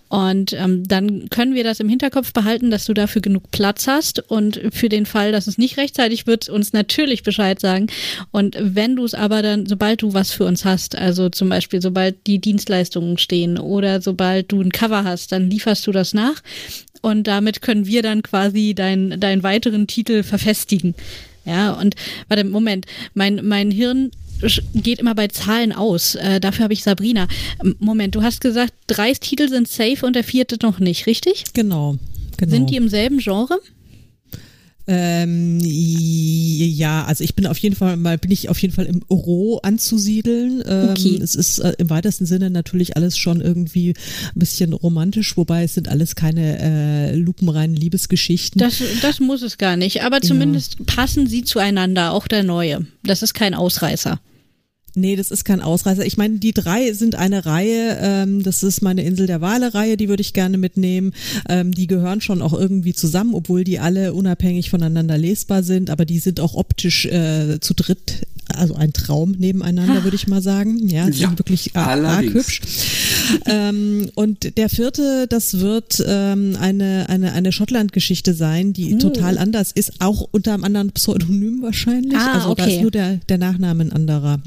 Und 0.08 0.52
ähm, 0.52 0.86
dann 0.86 1.28
können 1.30 1.54
wir 1.54 1.64
das 1.64 1.80
im 1.80 1.88
Hinterkopf 1.88 2.32
behalten, 2.32 2.70
dass 2.70 2.84
du 2.84 2.94
dafür 2.94 3.20
genug 3.22 3.50
Platz 3.50 3.88
hast. 3.88 4.30
Und 4.30 4.60
für 4.70 4.88
den 4.88 5.04
Fall, 5.04 5.32
dass 5.32 5.48
es 5.48 5.58
nicht 5.58 5.78
rechtzeitig 5.78 6.26
wird, 6.26 6.48
uns 6.48 6.72
natürlich 6.72 7.24
Bescheid 7.24 7.60
sagen. 7.60 7.88
Und 8.30 8.55
wenn 8.60 8.96
du 8.96 9.04
es 9.04 9.14
aber 9.14 9.42
dann, 9.42 9.66
sobald 9.66 10.02
du 10.02 10.14
was 10.14 10.30
für 10.30 10.44
uns 10.44 10.64
hast, 10.64 10.96
also 10.96 11.28
zum 11.28 11.48
Beispiel 11.48 11.80
sobald 11.80 12.26
die 12.26 12.38
Dienstleistungen 12.38 13.18
stehen 13.18 13.58
oder 13.58 14.00
sobald 14.00 14.52
du 14.52 14.60
ein 14.60 14.72
Cover 14.72 15.04
hast, 15.04 15.32
dann 15.32 15.50
lieferst 15.50 15.86
du 15.86 15.92
das 15.92 16.14
nach. 16.14 16.42
Und 17.02 17.26
damit 17.26 17.62
können 17.62 17.86
wir 17.86 18.02
dann 18.02 18.22
quasi 18.22 18.74
deinen 18.74 19.20
deinen 19.20 19.42
weiteren 19.42 19.86
Titel 19.86 20.22
verfestigen. 20.22 20.94
Ja, 21.44 21.72
und 21.72 21.94
warte, 22.28 22.44
Moment, 22.44 22.86
mein, 23.14 23.40
mein 23.46 23.70
Hirn 23.70 24.10
geht 24.74 24.98
immer 24.98 25.14
bei 25.14 25.28
Zahlen 25.28 25.72
aus. 25.72 26.16
Äh, 26.16 26.40
dafür 26.40 26.64
habe 26.64 26.74
ich 26.74 26.82
Sabrina. 26.82 27.28
Moment, 27.78 28.14
du 28.14 28.22
hast 28.22 28.40
gesagt, 28.40 28.72
drei 28.86 29.12
Titel 29.14 29.48
sind 29.48 29.68
safe 29.68 30.04
und 30.04 30.14
der 30.14 30.24
vierte 30.24 30.58
noch 30.62 30.78
nicht, 30.78 31.06
richtig? 31.06 31.44
Genau. 31.54 31.96
genau. 32.36 32.50
Sind 32.50 32.70
die 32.70 32.76
im 32.76 32.88
selben 32.88 33.18
Genre? 33.18 33.58
Ähm, 34.88 35.58
ja, 35.62 37.04
also 37.04 37.24
ich 37.24 37.34
bin 37.34 37.46
auf 37.46 37.58
jeden 37.58 37.74
Fall 37.74 37.96
mal, 37.96 38.18
bin 38.18 38.30
ich 38.30 38.48
auf 38.48 38.58
jeden 38.60 38.72
Fall 38.72 38.86
im 38.86 39.02
Roh 39.10 39.58
anzusiedeln. 39.58 40.62
Ähm, 40.66 40.90
okay. 40.90 41.20
Es 41.20 41.34
ist 41.34 41.58
äh, 41.58 41.74
im 41.78 41.90
weitesten 41.90 42.24
Sinne 42.24 42.50
natürlich 42.50 42.96
alles 42.96 43.18
schon 43.18 43.40
irgendwie 43.40 43.90
ein 43.90 44.38
bisschen 44.38 44.72
romantisch, 44.72 45.36
wobei 45.36 45.64
es 45.64 45.74
sind 45.74 45.88
alles 45.88 46.14
keine 46.14 46.58
äh, 46.60 47.16
lupenreinen 47.16 47.74
Liebesgeschichten. 47.74 48.60
Das, 48.60 48.80
das 49.02 49.18
muss 49.18 49.42
es 49.42 49.58
gar 49.58 49.76
nicht, 49.76 50.02
aber 50.02 50.20
zumindest 50.20 50.76
ja. 50.78 50.84
passen 50.86 51.26
sie 51.26 51.42
zueinander, 51.42 52.12
auch 52.12 52.28
der 52.28 52.44
neue. 52.44 52.86
Das 53.02 53.22
ist 53.22 53.34
kein 53.34 53.54
Ausreißer. 53.54 54.20
Nee, 54.98 55.14
das 55.14 55.30
ist 55.30 55.44
kein 55.44 55.60
Ausreißer. 55.60 56.06
Ich 56.06 56.16
meine, 56.16 56.38
die 56.38 56.54
drei 56.54 56.92
sind 56.94 57.16
eine 57.16 57.44
Reihe. 57.44 57.98
Ähm, 58.00 58.42
das 58.42 58.62
ist 58.62 58.80
meine 58.80 59.02
Insel 59.04 59.26
der 59.26 59.42
Wale-Reihe, 59.42 59.98
die 59.98 60.08
würde 60.08 60.22
ich 60.22 60.32
gerne 60.32 60.56
mitnehmen. 60.56 61.12
Ähm, 61.50 61.70
die 61.72 61.86
gehören 61.86 62.22
schon 62.22 62.40
auch 62.40 62.54
irgendwie 62.54 62.94
zusammen, 62.94 63.34
obwohl 63.34 63.62
die 63.62 63.78
alle 63.78 64.14
unabhängig 64.14 64.70
voneinander 64.70 65.18
lesbar 65.18 65.62
sind, 65.62 65.90
aber 65.90 66.06
die 66.06 66.18
sind 66.18 66.40
auch 66.40 66.54
optisch 66.54 67.04
äh, 67.04 67.60
zu 67.60 67.74
dritt 67.74 68.26
also 68.56 68.74
ein 68.74 68.92
Traum 68.92 69.32
nebeneinander, 69.32 70.04
würde 70.04 70.16
ich 70.16 70.26
mal 70.26 70.42
sagen. 70.42 70.88
Ja, 70.88 71.08
die 71.08 71.20
ja, 71.20 71.28
sind 71.28 71.38
wirklich 71.38 71.74
arg 71.76 72.24
hübsch. 72.24 72.60
ähm, 73.46 74.10
und 74.14 74.56
der 74.56 74.68
vierte, 74.68 75.26
das 75.28 75.60
wird 75.60 76.02
ähm, 76.06 76.56
eine, 76.60 77.08
eine, 77.08 77.32
eine 77.32 77.52
Schottland-Geschichte 77.52 78.34
sein, 78.34 78.72
die 78.72 78.94
uh. 78.94 78.98
total 78.98 79.38
anders 79.38 79.72
ist, 79.72 79.94
auch 80.00 80.28
unter 80.30 80.54
einem 80.54 80.64
anderen 80.64 80.92
Pseudonym 80.92 81.62
wahrscheinlich. 81.62 82.18
Ah, 82.18 82.34
also 82.34 82.50
okay. 82.50 82.62
da 82.62 82.70
ist 82.70 82.82
nur 82.82 82.90
der, 82.90 83.16
der 83.28 83.38
Nachname 83.38 83.84
ein 83.84 83.92
anderer. 83.92 84.40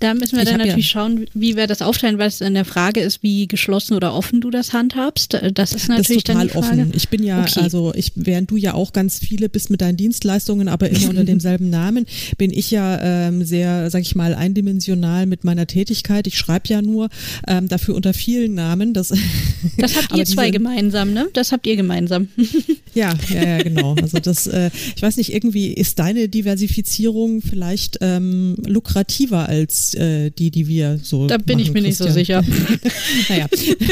Da 0.00 0.14
müssen 0.14 0.36
wir 0.36 0.42
ich 0.42 0.48
dann 0.48 0.58
natürlich 0.58 0.92
ja 0.92 1.00
schauen, 1.00 1.26
wie 1.34 1.56
wir 1.56 1.66
das 1.66 1.82
aufteilen, 1.82 2.18
weil 2.18 2.28
es 2.28 2.40
in 2.40 2.54
der 2.54 2.64
Frage 2.64 3.00
ist, 3.00 3.22
wie 3.22 3.48
geschlossen 3.48 3.94
oder 3.94 4.14
offen 4.14 4.40
du 4.40 4.50
das 4.50 4.72
handhabst. 4.72 5.38
Das 5.54 5.72
ist 5.72 5.88
natürlich 5.88 6.08
das 6.08 6.16
ist 6.16 6.26
total 6.26 6.36
dann 6.36 6.46
die 6.46 6.52
Frage. 6.52 6.82
offen. 6.82 6.92
Ich 6.94 7.08
bin 7.08 7.22
ja, 7.22 7.42
okay. 7.42 7.60
also 7.60 7.92
ich, 7.94 8.12
während 8.14 8.50
du 8.50 8.56
ja 8.56 8.74
auch 8.74 8.92
ganz 8.92 9.18
viele 9.18 9.48
bist 9.48 9.70
mit 9.70 9.80
deinen 9.80 9.96
Dienstleistungen, 9.96 10.68
aber 10.68 10.88
immer 10.90 11.08
unter 11.08 11.24
demselben 11.38 11.70
Namen, 11.70 12.06
bin 12.36 12.52
ich 12.52 12.70
ja 12.70 13.00
ähm, 13.00 13.44
sehr, 13.44 13.90
sag 13.90 14.02
ich 14.02 14.14
mal, 14.14 14.34
eindimensional 14.34 15.26
mit 15.26 15.44
meiner 15.44 15.66
Tätigkeit. 15.66 16.26
Ich 16.26 16.38
schreibe 16.38 16.68
ja 16.68 16.82
nur 16.82 17.08
ähm, 17.46 17.68
dafür 17.68 17.94
unter 17.94 18.14
vielen 18.14 18.54
Namen. 18.54 18.94
Das, 18.94 19.12
das 19.78 19.96
habt 19.96 20.16
ihr 20.16 20.24
zwei 20.24 20.50
gemeinsam, 20.50 21.12
ne? 21.12 21.28
Das 21.32 21.52
habt 21.52 21.66
ihr 21.66 21.76
gemeinsam. 21.76 22.28
ja, 22.94 23.14
ja, 23.32 23.44
ja, 23.44 23.62
genau. 23.62 23.94
Also 24.00 24.18
das, 24.18 24.46
äh, 24.46 24.70
ich 24.94 25.02
weiß 25.02 25.16
nicht, 25.16 25.32
irgendwie 25.32 25.72
ist 25.72 25.98
deine 25.98 26.28
Diversifizierung 26.28 27.42
vielleicht 27.42 27.98
ähm, 28.00 28.56
lukrativer 28.66 29.48
als 29.48 29.87
äh, 29.94 30.30
die, 30.30 30.50
die 30.50 30.66
wir 30.68 30.98
so. 31.02 31.26
Da 31.26 31.38
bin 31.38 31.58
machen, 31.58 31.60
ich 31.60 31.72
mir 31.72 31.82
Christian. 31.82 31.84
nicht 31.84 31.98
so 31.98 32.08
sicher. 32.08 32.44
naja. 33.28 33.46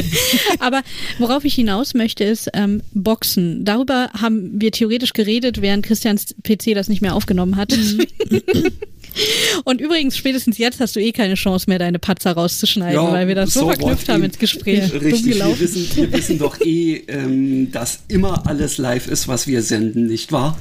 Aber 0.58 0.82
worauf 1.18 1.44
ich 1.44 1.54
hinaus 1.54 1.94
möchte, 1.94 2.24
ist 2.24 2.50
ähm, 2.54 2.82
Boxen. 2.92 3.64
Darüber 3.64 4.10
haben 4.12 4.60
wir 4.60 4.72
theoretisch 4.72 5.12
geredet, 5.12 5.62
während 5.62 5.84
Christians 5.84 6.34
PC 6.42 6.74
das 6.74 6.88
nicht 6.88 7.02
mehr 7.02 7.14
aufgenommen 7.14 7.56
hat. 7.56 7.76
Mhm. 7.76 8.06
Und 9.64 9.80
übrigens, 9.80 10.16
spätestens 10.16 10.58
jetzt 10.58 10.80
hast 10.80 10.94
du 10.96 11.00
eh 11.00 11.12
keine 11.12 11.34
Chance 11.34 11.66
mehr, 11.68 11.78
deine 11.78 11.98
Patzer 11.98 12.32
rauszuschneiden, 12.32 13.02
ja, 13.02 13.12
weil 13.12 13.28
wir 13.28 13.34
das 13.34 13.54
so, 13.54 13.60
so 13.60 13.66
verknüpft 13.66 14.08
haben 14.08 14.22
ins 14.24 14.38
Gespräch. 14.38 14.92
Richtig, 14.92 15.36
wir 15.36 15.58
wissen, 15.58 15.88
wir 15.96 16.12
wissen 16.12 16.38
doch 16.38 16.60
eh, 16.60 17.02
ähm, 17.08 17.72
dass 17.72 18.00
immer 18.08 18.46
alles 18.46 18.78
live 18.78 19.06
ist, 19.08 19.26
was 19.26 19.46
wir 19.46 19.62
senden, 19.62 20.06
nicht 20.06 20.32
wahr? 20.32 20.58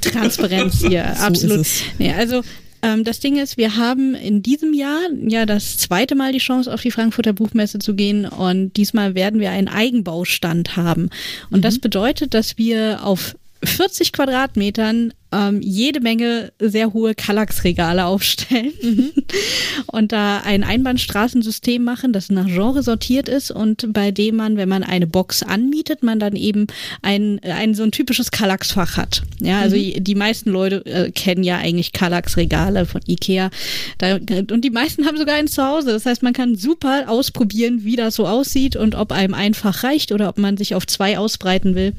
Transparenz 0.00 0.80
hier, 0.80 1.12
so 1.16 1.24
absolut. 1.24 1.66
Nee, 1.98 2.12
also 2.12 2.42
ähm, 2.82 3.04
das 3.04 3.20
Ding 3.20 3.36
ist, 3.36 3.56
wir 3.56 3.76
haben 3.76 4.14
in 4.14 4.42
diesem 4.42 4.72
Jahr 4.74 5.00
ja 5.26 5.46
das 5.46 5.78
zweite 5.78 6.14
Mal 6.14 6.32
die 6.32 6.38
Chance, 6.38 6.72
auf 6.72 6.82
die 6.82 6.90
Frankfurter 6.90 7.32
Buchmesse 7.32 7.78
zu 7.78 7.94
gehen 7.94 8.26
und 8.26 8.76
diesmal 8.76 9.14
werden 9.14 9.40
wir 9.40 9.50
einen 9.50 9.68
Eigenbaustand 9.68 10.76
haben. 10.76 11.10
Und 11.50 11.58
mhm. 11.58 11.62
das 11.62 11.78
bedeutet, 11.78 12.34
dass 12.34 12.58
wir 12.58 13.04
auf 13.04 13.36
40 13.62 14.12
Quadratmetern 14.12 15.12
ähm, 15.30 15.60
jede 15.60 16.00
Menge 16.00 16.52
sehr 16.58 16.92
hohe 16.94 17.14
Kallax-Regale 17.14 18.06
aufstellen 18.06 18.72
mhm. 18.82 19.10
und 19.86 20.12
da 20.12 20.38
ein 20.38 20.64
Einbahnstraßensystem 20.64 21.84
machen, 21.84 22.12
das 22.12 22.30
nach 22.30 22.46
Genre 22.46 22.82
sortiert 22.82 23.28
ist 23.28 23.50
und 23.50 23.92
bei 23.92 24.10
dem 24.10 24.36
man, 24.36 24.56
wenn 24.56 24.68
man 24.68 24.82
eine 24.82 25.06
Box 25.06 25.42
anmietet, 25.42 26.02
man 26.02 26.18
dann 26.18 26.34
eben 26.34 26.66
ein, 27.02 27.40
ein 27.42 27.74
so 27.74 27.82
ein 27.82 27.92
typisches 27.92 28.30
Kallax-Fach 28.30 28.96
hat. 28.96 29.22
Ja, 29.40 29.60
also 29.60 29.76
mhm. 29.76 30.02
die 30.02 30.14
meisten 30.14 30.50
Leute 30.50 30.86
äh, 30.86 31.10
kennen 31.10 31.44
ja 31.44 31.58
eigentlich 31.58 31.92
Kallax-Regale 31.92 32.86
von 32.86 33.02
Ikea 33.06 33.50
da, 33.98 34.16
und 34.16 34.64
die 34.64 34.70
meisten 34.70 35.04
haben 35.04 35.18
sogar 35.18 35.34
eins 35.34 35.52
zu 35.52 35.64
Hause. 35.64 35.92
Das 35.92 36.06
heißt, 36.06 36.22
man 36.22 36.32
kann 36.32 36.56
super 36.56 37.04
ausprobieren, 37.08 37.84
wie 37.84 37.96
das 37.96 38.14
so 38.14 38.26
aussieht 38.26 38.76
und 38.76 38.94
ob 38.94 39.12
einem 39.12 39.34
einfach 39.34 39.84
reicht 39.84 40.12
oder 40.12 40.28
ob 40.30 40.38
man 40.38 40.56
sich 40.56 40.74
auf 40.74 40.86
zwei 40.86 41.18
ausbreiten 41.18 41.74
will. 41.74 41.92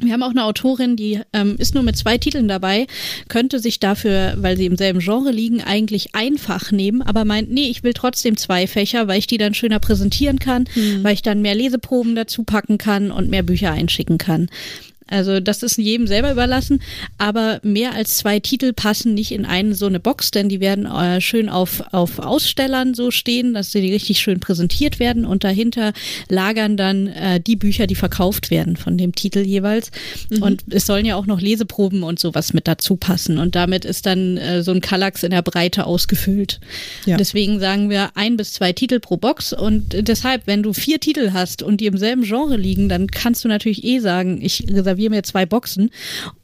Wir 0.00 0.12
haben 0.12 0.22
auch 0.22 0.30
eine 0.30 0.44
Autorin, 0.44 0.96
die 0.96 1.20
ähm, 1.32 1.56
ist 1.58 1.74
nur 1.74 1.82
mit 1.82 1.96
zwei 1.96 2.18
Titeln 2.18 2.48
dabei, 2.48 2.86
könnte 3.28 3.58
sich 3.58 3.80
dafür, 3.80 4.34
weil 4.38 4.56
sie 4.56 4.66
im 4.66 4.76
selben 4.76 5.00
Genre 5.00 5.30
liegen, 5.30 5.62
eigentlich 5.62 6.14
einfach 6.14 6.72
nehmen, 6.72 7.02
aber 7.02 7.24
meint, 7.24 7.50
nee, 7.50 7.68
ich 7.68 7.82
will 7.82 7.92
trotzdem 7.92 8.36
zwei 8.36 8.66
Fächer, 8.66 9.08
weil 9.08 9.18
ich 9.18 9.26
die 9.26 9.38
dann 9.38 9.54
schöner 9.54 9.78
präsentieren 9.78 10.38
kann, 10.38 10.64
mhm. 10.74 11.04
weil 11.04 11.14
ich 11.14 11.22
dann 11.22 11.42
mehr 11.42 11.54
Leseproben 11.54 12.14
dazu 12.14 12.44
packen 12.44 12.78
kann 12.78 13.10
und 13.10 13.30
mehr 13.30 13.42
Bücher 13.42 13.72
einschicken 13.72 14.18
kann. 14.18 14.48
Also 15.10 15.40
das 15.40 15.62
ist 15.62 15.76
jedem 15.76 16.06
selber 16.06 16.30
überlassen, 16.30 16.80
aber 17.18 17.60
mehr 17.62 17.94
als 17.94 18.16
zwei 18.16 18.38
Titel 18.38 18.72
passen 18.72 19.12
nicht 19.14 19.32
in 19.32 19.44
eine 19.44 19.74
so 19.74 19.86
eine 19.86 20.00
Box, 20.00 20.30
denn 20.30 20.48
die 20.48 20.60
werden 20.60 20.86
äh, 20.86 21.20
schön 21.20 21.48
auf, 21.48 21.82
auf 21.92 22.20
Ausstellern 22.20 22.94
so 22.94 23.10
stehen, 23.10 23.52
dass 23.52 23.72
sie 23.72 23.90
richtig 23.90 24.20
schön 24.20 24.38
präsentiert 24.38 25.00
werden 25.00 25.24
und 25.24 25.42
dahinter 25.42 25.92
lagern 26.28 26.76
dann 26.76 27.08
äh, 27.08 27.40
die 27.40 27.56
Bücher, 27.56 27.88
die 27.88 27.96
verkauft 27.96 28.50
werden 28.50 28.76
von 28.76 28.96
dem 28.96 29.14
Titel 29.14 29.40
jeweils. 29.40 29.90
Mhm. 30.30 30.42
Und 30.42 30.64
es 30.70 30.86
sollen 30.86 31.04
ja 31.04 31.16
auch 31.16 31.26
noch 31.26 31.40
Leseproben 31.40 32.04
und 32.04 32.20
sowas 32.20 32.52
mit 32.52 32.68
dazu 32.68 32.96
passen 32.96 33.38
und 33.38 33.56
damit 33.56 33.84
ist 33.84 34.06
dann 34.06 34.36
äh, 34.36 34.62
so 34.62 34.70
ein 34.70 34.80
Kallax 34.80 35.24
in 35.24 35.32
der 35.32 35.42
Breite 35.42 35.86
ausgefüllt. 35.86 36.60
Ja. 37.04 37.16
Deswegen 37.16 37.58
sagen 37.58 37.90
wir 37.90 38.10
ein 38.14 38.36
bis 38.36 38.52
zwei 38.52 38.72
Titel 38.72 39.00
pro 39.00 39.16
Box 39.16 39.52
und 39.52 40.06
deshalb, 40.06 40.46
wenn 40.46 40.62
du 40.62 40.72
vier 40.72 41.00
Titel 41.00 41.32
hast 41.32 41.62
und 41.64 41.80
die 41.80 41.86
im 41.86 41.98
selben 41.98 42.22
Genre 42.22 42.56
liegen, 42.56 42.88
dann 42.88 43.08
kannst 43.08 43.44
du 43.44 43.48
natürlich 43.48 43.82
eh 43.82 43.98
sagen, 43.98 44.40
ich 44.40 44.64
reserviere 44.70 44.99
reserviere 45.00 45.10
mir 45.10 45.22
zwei 45.22 45.46
Boxen. 45.46 45.90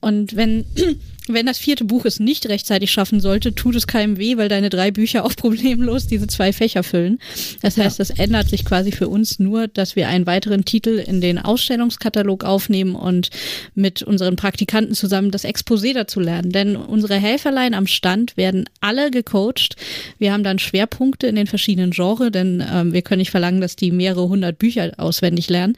Und 0.00 0.36
wenn 0.36 0.64
wenn 1.28 1.46
das 1.46 1.58
vierte 1.58 1.84
Buch 1.84 2.04
es 2.04 2.20
nicht 2.20 2.48
rechtzeitig 2.48 2.90
schaffen 2.90 3.20
sollte, 3.20 3.54
tut 3.54 3.74
es 3.74 3.86
keinem 3.86 4.16
weh, 4.18 4.36
weil 4.36 4.48
deine 4.48 4.70
drei 4.70 4.90
Bücher 4.90 5.24
auch 5.24 5.34
problemlos 5.36 6.06
diese 6.06 6.26
zwei 6.26 6.52
Fächer 6.52 6.82
füllen. 6.82 7.18
Das 7.62 7.76
heißt, 7.76 7.98
ja. 7.98 8.04
das 8.04 8.10
ändert 8.10 8.48
sich 8.48 8.64
quasi 8.64 8.92
für 8.92 9.08
uns 9.08 9.38
nur, 9.38 9.68
dass 9.68 9.96
wir 9.96 10.08
einen 10.08 10.26
weiteren 10.26 10.64
Titel 10.64 11.02
in 11.04 11.20
den 11.20 11.38
Ausstellungskatalog 11.38 12.44
aufnehmen 12.44 12.94
und 12.94 13.30
mit 13.74 14.02
unseren 14.02 14.36
Praktikanten 14.36 14.94
zusammen 14.94 15.30
das 15.30 15.44
Exposé 15.44 15.94
dazu 15.94 16.20
lernen. 16.20 16.52
Denn 16.52 16.76
unsere 16.76 17.16
Helferlein 17.16 17.74
am 17.74 17.86
Stand 17.86 18.36
werden 18.36 18.68
alle 18.80 19.10
gecoacht. 19.10 19.76
Wir 20.18 20.32
haben 20.32 20.44
dann 20.44 20.58
Schwerpunkte 20.58 21.26
in 21.26 21.34
den 21.34 21.46
verschiedenen 21.46 21.90
Genres, 21.90 22.30
denn 22.30 22.64
ähm, 22.72 22.92
wir 22.92 23.02
können 23.02 23.18
nicht 23.18 23.30
verlangen, 23.30 23.60
dass 23.60 23.76
die 23.76 23.90
mehrere 23.90 24.28
hundert 24.28 24.58
Bücher 24.58 24.92
auswendig 24.98 25.48
lernen. 25.50 25.76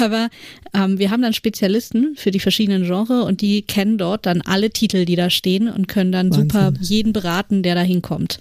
Aber 0.00 0.28
ähm, 0.74 0.98
wir 0.98 1.10
haben 1.10 1.22
dann 1.22 1.32
Spezialisten 1.32 2.14
für 2.16 2.30
die 2.30 2.40
verschiedenen 2.40 2.84
Genres 2.84 3.24
und 3.24 3.40
die 3.40 3.62
kennen 3.62 3.98
dort 3.98 4.26
dann 4.26 4.42
alle 4.42 4.70
Titel 4.70 5.04
die 5.04 5.16
da 5.16 5.30
stehen 5.30 5.68
und 5.68 5.88
können 5.88 6.12
dann 6.12 6.30
Wahnsinn. 6.30 6.50
super 6.50 6.72
jeden 6.80 7.12
beraten, 7.12 7.62
der 7.62 7.74
da 7.74 7.82
hinkommt. 7.82 8.40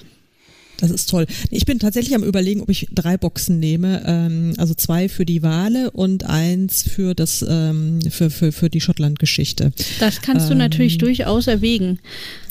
Das 0.77 0.91
ist 0.91 1.09
toll. 1.09 1.25
Ich 1.49 1.65
bin 1.65 1.79
tatsächlich 1.79 2.15
am 2.15 2.23
überlegen, 2.23 2.61
ob 2.61 2.69
ich 2.69 2.87
drei 2.93 3.17
Boxen 3.17 3.59
nehme, 3.59 4.03
ähm, 4.05 4.53
also 4.57 4.73
zwei 4.73 5.09
für 5.09 5.25
die 5.25 5.41
Wale 5.41 5.91
und 5.91 6.23
eins 6.25 6.83
für 6.83 7.15
das 7.15 7.43
ähm, 7.47 7.99
für, 8.09 8.29
für, 8.29 8.51
für 8.51 8.69
die 8.69 8.79
Schottland-Geschichte. 8.79 9.71
Das 9.99 10.21
kannst 10.21 10.45
ähm, 10.45 10.51
du 10.51 10.55
natürlich 10.55 10.97
durchaus 10.99 11.47
erwägen. 11.47 11.99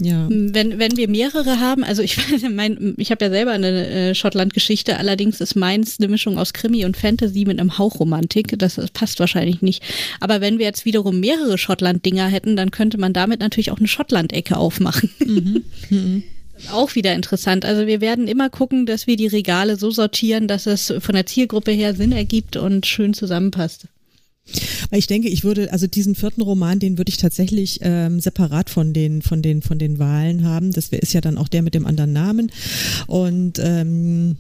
Ja. 0.01 0.27
Wenn, 0.29 0.79
wenn 0.79 0.97
wir 0.97 1.09
mehrere 1.09 1.61
haben, 1.61 1.85
also 1.85 2.03
ich 2.03 2.17
mein, 2.51 2.95
ich 2.97 3.11
habe 3.11 3.25
ja 3.25 3.31
selber 3.31 3.53
eine 3.53 3.87
äh, 3.89 4.15
Schottland-Geschichte, 4.15 4.99
allerdings 4.99 5.41
ist 5.41 5.55
meins 5.55 5.99
eine 5.99 6.09
Mischung 6.09 6.39
aus 6.39 6.53
Krimi 6.53 6.85
und 6.85 6.97
Fantasy 6.97 7.45
mit 7.45 7.61
einem 7.61 7.79
Hauch 7.79 8.01
Romantik. 8.01 8.59
Das, 8.59 8.75
das 8.75 8.91
passt 8.91 9.21
wahrscheinlich 9.21 9.63
nicht. 9.63 9.83
Aber 10.21 10.41
wenn 10.41 10.59
wir 10.59 10.67
jetzt 10.67 10.85
wiederum 10.85 11.21
mehrere 11.21 11.59
Schottland-Dinger 11.59 12.27
hätten, 12.27 12.57
dann 12.57 12.71
könnte 12.71 12.99
man 12.99 13.13
damit 13.13 13.41
natürlich 13.41 13.71
auch 13.71 13.79
eine 13.79 13.89
Schottland-Ecke 13.89 14.57
aufmachen. 14.57 15.11
Mhm. 15.25 15.63
Mhm. 15.89 16.25
Auch 16.73 16.95
wieder 16.95 17.15
interessant. 17.15 17.65
Also 17.65 17.87
wir 17.87 18.01
werden 18.01 18.29
immer 18.29 18.51
gucken, 18.51 18.87
dass 18.87 19.07
wir 19.07 19.17
die 19.17 19.27
Regale 19.27 19.77
so 19.77 19.91
sortieren, 19.91 20.49
dass 20.49 20.67
es 20.67 20.93
von 20.99 21.15
der 21.15 21.27
Zielgruppe 21.27 21.73
her 21.73 21.95
Sinn 21.95 22.13
ergibt 22.13 22.57
und 22.57 22.87
schön 22.87 23.15
zusammenpasst. 23.15 23.87
Ich 24.93 25.07
denke, 25.09 25.29
ich 25.29 25.43
würde, 25.43 25.73
also 25.73 25.87
diesen 25.87 26.15
vierten 26.15 26.41
Roman, 26.41 26.79
den 26.79 26.99
würde 26.99 27.11
ich 27.11 27.17
tatsächlich 27.17 27.81
ähm, 27.83 28.21
separat 28.21 28.71
von 28.71 28.93
den, 28.93 29.21
von 29.23 29.43
den, 29.43 29.61
von 29.61 29.79
den 29.79 29.99
Wahlen 29.99 30.45
haben. 30.45 30.73
Das 30.73 30.89
ist 30.89 31.13
ja 31.13 31.21
dann 31.21 31.37
auch 31.37 31.49
der 31.49 31.63
mit 31.63 31.75
dem 31.75 31.85
anderen 31.85 32.13
Namen. 32.13 32.53
Und 33.09 33.59
ähm, 33.59 34.37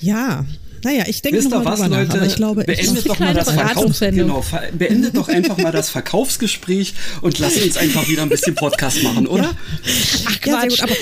ja, 0.00 0.44
naja, 0.84 1.04
ich 1.06 1.22
denke 1.22 1.38
Wisst 1.38 1.50
noch 1.50 1.62
mal 1.62 1.72
was, 1.72 1.80
Leute, 1.80 2.08
nach, 2.08 2.14
aber 2.14 2.26
ich 2.26 2.36
glaube, 2.36 2.64
beendet 2.64 2.98
ich 2.98 3.04
doch 3.04 3.18
mal 3.18 3.34
das 3.34 3.50
Verkaufs 3.50 4.00
genau, 4.00 4.44
beendet 4.76 5.16
doch 5.16 5.28
einfach 5.28 5.56
mal 5.58 5.72
das 5.72 5.90
Verkaufsgespräch 5.90 6.94
und 7.22 7.38
lasst 7.38 7.62
uns 7.62 7.76
einfach 7.76 8.08
wieder 8.08 8.22
ein 8.22 8.28
bisschen 8.28 8.54
Podcast 8.54 9.02
machen, 9.02 9.26
oder? 9.26 9.44
Ja. 9.44 9.52
Ach 10.26 10.40
Quatsch. 10.40 10.78
Ja, 10.78 10.84
aber 10.84 10.94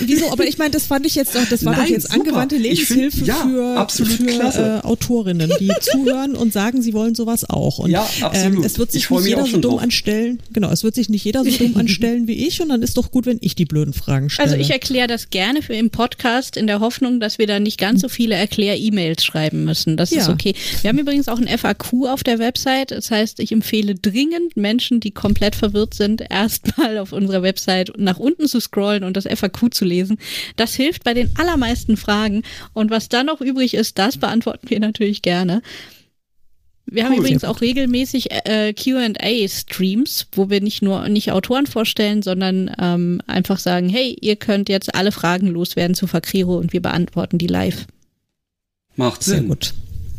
wieso? 0.00 0.30
Aber 0.32 0.44
ich 0.44 0.58
meine, 0.58 0.70
das 0.70 0.86
fand 0.86 1.06
ich 1.06 1.14
jetzt 1.14 1.34
doch, 1.34 1.44
das 1.48 1.64
war 1.64 1.72
Nein, 1.72 1.82
doch 1.82 1.90
jetzt 1.90 2.08
super. 2.08 2.20
angewandte 2.20 2.56
Lebenshilfe 2.56 3.16
find, 3.16 3.26
ja, 3.26 3.86
für, 3.88 4.06
für 4.06 4.80
äh, 4.82 4.86
Autorinnen, 4.86 5.52
die 5.58 5.70
zuhören 5.80 6.34
und 6.34 6.52
sagen, 6.52 6.82
sie 6.82 6.92
wollen 6.92 7.14
sowas 7.14 7.48
auch. 7.48 7.78
Und 7.78 7.90
ja, 7.90 8.08
absolut. 8.20 8.58
Ähm, 8.58 8.64
es 8.64 8.78
wird 8.78 8.92
sich 8.92 9.08
nicht 9.10 9.26
jeder 9.26 9.46
so 9.46 9.58
dumm 9.58 9.72
drauf. 9.72 9.82
anstellen. 9.82 10.40
Genau, 10.52 10.70
es 10.70 10.84
wird 10.84 10.94
sich 10.94 11.08
nicht 11.08 11.24
jeder 11.24 11.44
so 11.44 11.50
dumm 11.50 11.76
anstellen 11.78 12.26
wie 12.26 12.46
ich 12.46 12.60
und 12.60 12.68
dann 12.68 12.82
ist 12.82 12.96
doch 12.96 13.10
gut, 13.10 13.26
wenn 13.26 13.38
ich 13.40 13.54
die 13.54 13.64
blöden 13.64 13.94
Fragen 13.94 14.30
stelle. 14.30 14.50
Also 14.50 14.60
ich 14.60 14.70
erkläre 14.70 15.06
das 15.06 15.30
gerne 15.30 15.62
für 15.62 15.74
im 15.74 15.90
Podcast 15.90 16.56
in 16.56 16.66
der 16.66 16.80
Hoffnung, 16.80 17.20
dass 17.20 17.38
wir 17.38 17.46
da 17.46 17.60
nicht 17.60 17.78
ganz 17.78 18.00
so 18.02 18.08
viele 18.08 18.34
Erklär-E-Mails 18.34 19.19
schreiben 19.24 19.64
müssen. 19.64 19.96
Das 19.96 20.10
ja. 20.10 20.20
ist 20.20 20.28
okay. 20.28 20.54
Wir 20.82 20.88
haben 20.88 20.98
übrigens 20.98 21.28
auch 21.28 21.38
ein 21.38 21.48
FAQ 21.48 22.06
auf 22.08 22.22
der 22.22 22.38
Website. 22.38 22.90
Das 22.90 23.10
heißt, 23.10 23.40
ich 23.40 23.52
empfehle 23.52 23.94
dringend 23.94 24.56
Menschen, 24.56 25.00
die 25.00 25.10
komplett 25.10 25.54
verwirrt 25.54 25.94
sind, 25.94 26.22
erstmal 26.30 26.98
auf 26.98 27.12
unserer 27.12 27.42
Website 27.42 27.92
nach 27.96 28.18
unten 28.18 28.46
zu 28.46 28.60
scrollen 28.60 29.04
und 29.04 29.16
das 29.16 29.26
FAQ 29.26 29.72
zu 29.72 29.84
lesen. 29.84 30.18
Das 30.56 30.74
hilft 30.74 31.04
bei 31.04 31.14
den 31.14 31.30
allermeisten 31.36 31.96
Fragen. 31.96 32.42
Und 32.72 32.90
was 32.90 33.08
dann 33.08 33.26
noch 33.26 33.40
übrig 33.40 33.74
ist, 33.74 33.98
das 33.98 34.16
beantworten 34.16 34.70
wir 34.70 34.80
natürlich 34.80 35.22
gerne. 35.22 35.62
Wir 36.92 37.04
haben 37.04 37.12
cool, 37.12 37.20
übrigens 37.20 37.44
auch 37.44 37.60
regelmäßig 37.60 38.32
äh, 38.32 38.72
QA-Streams, 38.72 40.26
wo 40.32 40.50
wir 40.50 40.60
nicht 40.60 40.82
nur 40.82 41.08
nicht 41.08 41.30
Autoren 41.30 41.66
vorstellen, 41.66 42.22
sondern 42.22 42.74
ähm, 42.80 43.22
einfach 43.28 43.60
sagen, 43.60 43.88
hey, 43.88 44.16
ihr 44.20 44.34
könnt 44.34 44.68
jetzt 44.68 44.94
alle 44.94 45.12
Fragen 45.12 45.46
loswerden 45.46 45.94
zu 45.94 46.08
Fakriro 46.08 46.58
und 46.58 46.72
wir 46.72 46.82
beantworten 46.82 47.38
die 47.38 47.46
live. 47.46 47.86
Macht 49.00 49.22
Sinn. 49.22 49.34
Sehr 49.34 49.48
gut. 49.48 49.74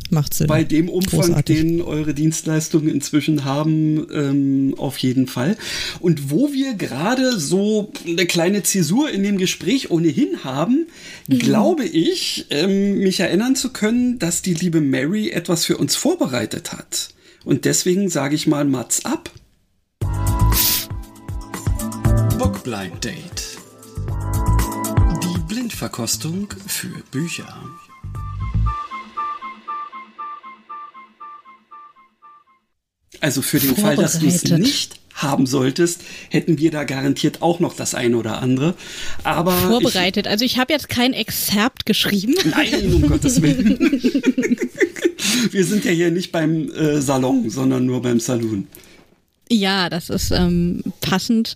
Macht 0.09 0.33
Sinn. 0.33 0.47
Bei 0.47 0.63
dem 0.65 0.89
Umfang, 0.89 1.21
Großartig. 1.21 1.57
den 1.57 1.81
eure 1.81 2.13
Dienstleistungen 2.13 2.89
inzwischen 2.89 3.45
haben, 3.45 4.07
ähm, 4.13 4.75
auf 4.77 4.97
jeden 4.97 5.27
Fall. 5.27 5.55
Und 6.01 6.29
wo 6.29 6.51
wir 6.51 6.73
gerade 6.73 7.39
so 7.39 7.93
eine 8.05 8.25
kleine 8.25 8.63
Zäsur 8.63 9.09
in 9.09 9.23
dem 9.23 9.37
Gespräch 9.37 9.89
ohnehin 9.89 10.43
haben, 10.43 10.87
mhm. 11.27 11.39
glaube 11.39 11.85
ich, 11.85 12.47
ähm, 12.49 12.99
mich 12.99 13.21
erinnern 13.21 13.55
zu 13.55 13.71
können, 13.71 14.19
dass 14.19 14.41
die 14.41 14.53
liebe 14.53 14.81
Mary 14.81 15.29
etwas 15.29 15.63
für 15.65 15.77
uns 15.77 15.95
vorbereitet 15.95 16.73
hat. 16.73 17.09
Und 17.45 17.65
deswegen 17.65 18.09
sage 18.09 18.35
ich 18.35 18.47
mal 18.47 18.65
Mats 18.65 19.05
ab. 19.05 19.31
Bookblind 22.37 23.05
Date. 23.05 23.57
Die 25.23 25.39
Blindverkostung 25.47 26.49
für 26.67 26.91
Bücher. 27.11 27.47
Also 33.21 33.41
für 33.41 33.59
den 33.59 33.75
Fall, 33.77 33.95
dass 33.95 34.19
du 34.19 34.25
es 34.25 34.43
nicht 34.43 34.95
haben 35.13 35.45
solltest, 35.45 36.01
hätten 36.29 36.57
wir 36.57 36.71
da 36.71 36.83
garantiert 36.83 37.41
auch 37.41 37.59
noch 37.59 37.75
das 37.75 37.93
eine 37.95 38.17
oder 38.17 38.41
andere. 38.41 38.73
Aber 39.23 39.51
vorbereitet. 39.51 40.25
Ich, 40.25 40.31
also 40.31 40.45
ich 40.45 40.57
habe 40.57 40.73
jetzt 40.73 40.89
kein 40.89 41.13
Exzerpt 41.13 41.85
geschrieben. 41.85 42.33
Nein, 42.49 42.93
um 42.93 43.07
Gottes 43.07 43.41
Willen. 43.41 43.77
wir 45.51 45.65
sind 45.65 45.85
ja 45.85 45.91
hier 45.91 46.11
nicht 46.11 46.31
beim 46.31 46.71
äh, 46.71 47.01
Salon, 47.01 47.49
sondern 47.49 47.85
nur 47.85 48.01
beim 48.01 48.19
Saloon. 48.19 48.67
Ja, 49.53 49.89
das 49.89 50.09
ist 50.09 50.31
ähm, 50.31 50.81
passend. 51.01 51.55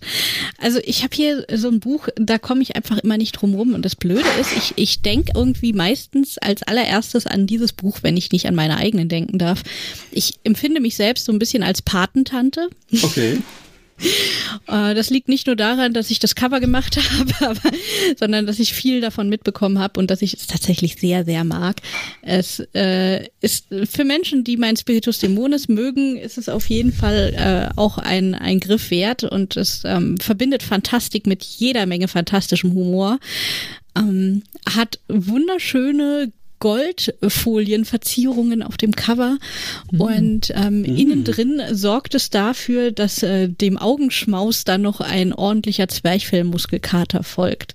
Also 0.58 0.80
ich 0.84 1.02
habe 1.02 1.16
hier 1.16 1.46
so 1.54 1.68
ein 1.68 1.80
Buch, 1.80 2.08
da 2.16 2.36
komme 2.36 2.60
ich 2.60 2.76
einfach 2.76 2.98
immer 2.98 3.16
nicht 3.16 3.32
drum 3.32 3.54
rum. 3.54 3.72
Und 3.72 3.86
das 3.86 3.96
Blöde 3.96 4.28
ist, 4.38 4.52
ich, 4.54 4.74
ich 4.76 5.00
denke 5.00 5.32
irgendwie 5.34 5.72
meistens 5.72 6.36
als 6.36 6.62
allererstes 6.62 7.26
an 7.26 7.46
dieses 7.46 7.72
Buch, 7.72 8.00
wenn 8.02 8.18
ich 8.18 8.32
nicht 8.32 8.46
an 8.48 8.54
meine 8.54 8.76
eigenen 8.76 9.08
denken 9.08 9.38
darf. 9.38 9.62
Ich 10.10 10.34
empfinde 10.44 10.82
mich 10.82 10.94
selbst 10.94 11.24
so 11.24 11.32
ein 11.32 11.38
bisschen 11.38 11.62
als 11.62 11.80
Patentante. 11.80 12.68
Okay. 13.02 13.38
Äh, 14.68 14.94
das 14.94 15.10
liegt 15.10 15.28
nicht 15.28 15.46
nur 15.46 15.54
daran, 15.54 15.92
dass 15.92 16.10
ich 16.10 16.18
das 16.18 16.34
Cover 16.34 16.60
gemacht 16.60 16.98
habe, 17.18 17.32
aber, 17.40 17.76
sondern 18.18 18.46
dass 18.46 18.58
ich 18.58 18.72
viel 18.72 19.00
davon 19.00 19.28
mitbekommen 19.28 19.78
habe 19.78 20.00
und 20.00 20.10
dass 20.10 20.22
ich 20.22 20.34
es 20.34 20.46
tatsächlich 20.46 20.96
sehr, 20.96 21.24
sehr 21.24 21.44
mag. 21.44 21.76
Es 22.22 22.60
äh, 22.74 23.28
ist 23.40 23.66
für 23.84 24.04
Menschen, 24.04 24.44
die 24.44 24.56
mein 24.56 24.76
Spiritus 24.76 25.18
Dämonis 25.18 25.68
mögen, 25.68 26.16
ist 26.16 26.38
es 26.38 26.48
auf 26.48 26.68
jeden 26.68 26.92
Fall 26.92 27.34
äh, 27.36 27.78
auch 27.78 27.98
ein, 27.98 28.34
ein 28.34 28.58
Griff 28.58 28.90
wert 28.90 29.24
und 29.24 29.56
es 29.56 29.82
ähm, 29.84 30.18
verbindet 30.18 30.62
Fantastik 30.62 31.26
mit 31.26 31.44
jeder 31.44 31.86
Menge 31.86 32.08
fantastischem 32.08 32.72
Humor. 32.72 33.18
Ähm, 33.96 34.42
hat 34.68 34.98
wunderschöne 35.08 36.32
Goldfolienverzierungen 36.58 38.62
auf 38.62 38.76
dem 38.76 38.92
Cover 38.92 39.38
mhm. 39.90 40.00
und 40.00 40.52
ähm, 40.54 40.78
mhm. 40.78 40.84
innen 40.84 41.24
drin 41.24 41.62
sorgt 41.72 42.14
es 42.14 42.30
dafür, 42.30 42.92
dass 42.92 43.22
äh, 43.22 43.48
dem 43.48 43.78
Augenschmaus 43.78 44.64
dann 44.64 44.82
noch 44.82 45.00
ein 45.00 45.32
ordentlicher 45.32 45.88
Zwerchfellmuskelkater 45.88 47.22
folgt 47.22 47.74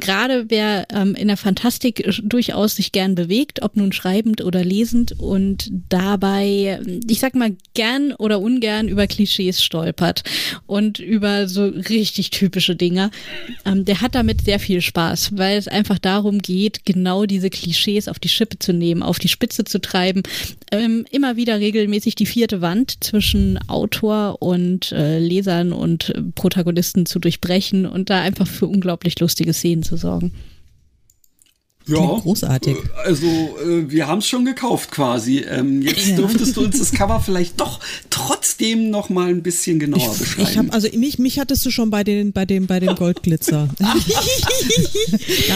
gerade 0.00 0.46
wer 0.48 0.86
ähm, 0.90 1.14
in 1.14 1.28
der 1.28 1.36
Fantastik 1.36 2.08
durchaus 2.22 2.76
sich 2.76 2.92
gern 2.92 3.14
bewegt, 3.14 3.62
ob 3.62 3.76
nun 3.76 3.92
schreibend 3.92 4.42
oder 4.42 4.64
lesend 4.64 5.18
und 5.18 5.70
dabei, 5.88 6.80
ich 7.08 7.20
sag 7.20 7.34
mal, 7.34 7.56
gern 7.74 8.12
oder 8.12 8.40
ungern 8.40 8.88
über 8.88 9.06
Klischees 9.06 9.62
stolpert 9.62 10.22
und 10.66 10.98
über 10.98 11.48
so 11.48 11.64
richtig 11.64 12.30
typische 12.30 12.76
Dinge, 12.76 13.10
ähm, 13.64 13.84
der 13.84 14.00
hat 14.00 14.14
damit 14.14 14.42
sehr 14.42 14.60
viel 14.60 14.80
Spaß, 14.80 15.36
weil 15.36 15.56
es 15.56 15.68
einfach 15.68 15.98
darum 15.98 16.40
geht, 16.40 16.84
genau 16.84 17.24
diese 17.24 17.50
Klischees 17.50 18.08
auf 18.08 18.18
die 18.18 18.28
Schippe 18.28 18.58
zu 18.58 18.72
nehmen, 18.72 19.02
auf 19.02 19.18
die 19.18 19.28
Spitze 19.28 19.64
zu 19.64 19.80
treiben, 19.80 20.22
ähm, 20.72 21.06
immer 21.10 21.36
wieder 21.36 21.58
regelmäßig 21.58 22.16
die 22.16 22.26
vierte 22.26 22.60
Wand 22.60 23.02
zwischen 23.02 23.58
Autor 23.68 24.42
und 24.42 24.92
äh, 24.92 25.18
Lesern 25.18 25.72
und 25.72 26.10
äh, 26.10 26.22
Protagonisten 26.34 27.06
zu 27.06 27.18
durchbrechen 27.18 27.86
und 27.86 28.10
da 28.10 28.20
einfach 28.20 28.46
für 28.46 28.66
unglaublich 28.66 29.18
lustige 29.20 29.52
Szenen 29.52 29.85
zu 29.86 29.96
sorgen. 29.96 30.32
Ja, 31.88 31.98
großartig. 31.98 32.76
Also 33.04 33.26
äh, 33.26 33.88
wir 33.88 34.08
haben 34.08 34.18
es 34.18 34.26
schon 34.26 34.44
gekauft 34.44 34.90
quasi. 34.90 35.38
Ähm, 35.38 35.82
jetzt 35.82 36.08
ja. 36.08 36.16
dürftest 36.16 36.56
du 36.56 36.64
uns 36.64 36.80
das 36.80 36.90
Cover 36.90 37.20
vielleicht 37.20 37.60
doch 37.60 37.78
trotzdem 38.10 38.90
noch 38.90 39.08
mal 39.08 39.28
ein 39.28 39.44
bisschen 39.44 39.78
genauer 39.78 40.10
ich, 40.12 40.18
beschreiben. 40.18 40.48
Ich 40.50 40.58
hab, 40.58 40.74
also 40.74 40.88
mich, 40.98 41.20
mich 41.20 41.38
hattest 41.38 41.64
du 41.64 41.70
schon 41.70 41.90
bei 41.90 42.02
den 42.02 42.32
bei 42.32 42.44
dem 42.44 42.66
bei 42.66 42.80
dem 42.80 42.94
Goldglitzer. 42.96 43.68
da 43.78 43.86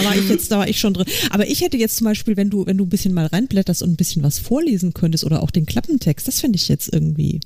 war 0.05 0.14
ich 0.14 0.28
jetzt, 0.28 0.53
da 0.53 0.59
war 0.59 0.68
ich 0.68 0.78
schon 0.78 0.95
drin. 0.95 1.07
Aber 1.31 1.49
ich 1.49 1.62
hätte 1.62 1.76
jetzt 1.76 1.97
zum 1.97 2.05
Beispiel, 2.05 2.37
wenn 2.37 2.49
du 2.49 2.64
wenn 2.64 2.78
du 2.78 2.85
ein 2.85 2.91
bisschen 2.91 3.12
mal 3.12 3.26
reinblätterst 3.26 3.83
und 3.83 3.91
ein 3.91 3.97
bisschen 3.97 4.22
was 4.22 4.39
vorlesen 4.39 4.95
könntest 4.95 5.24
oder 5.24 5.43
auch 5.43 5.51
den 5.51 5.66
Klappentext, 5.66 6.28
das 6.28 6.41
finde 6.41 6.57
ich 6.57 6.68
jetzt 6.68 6.93
irgendwie 6.93 7.41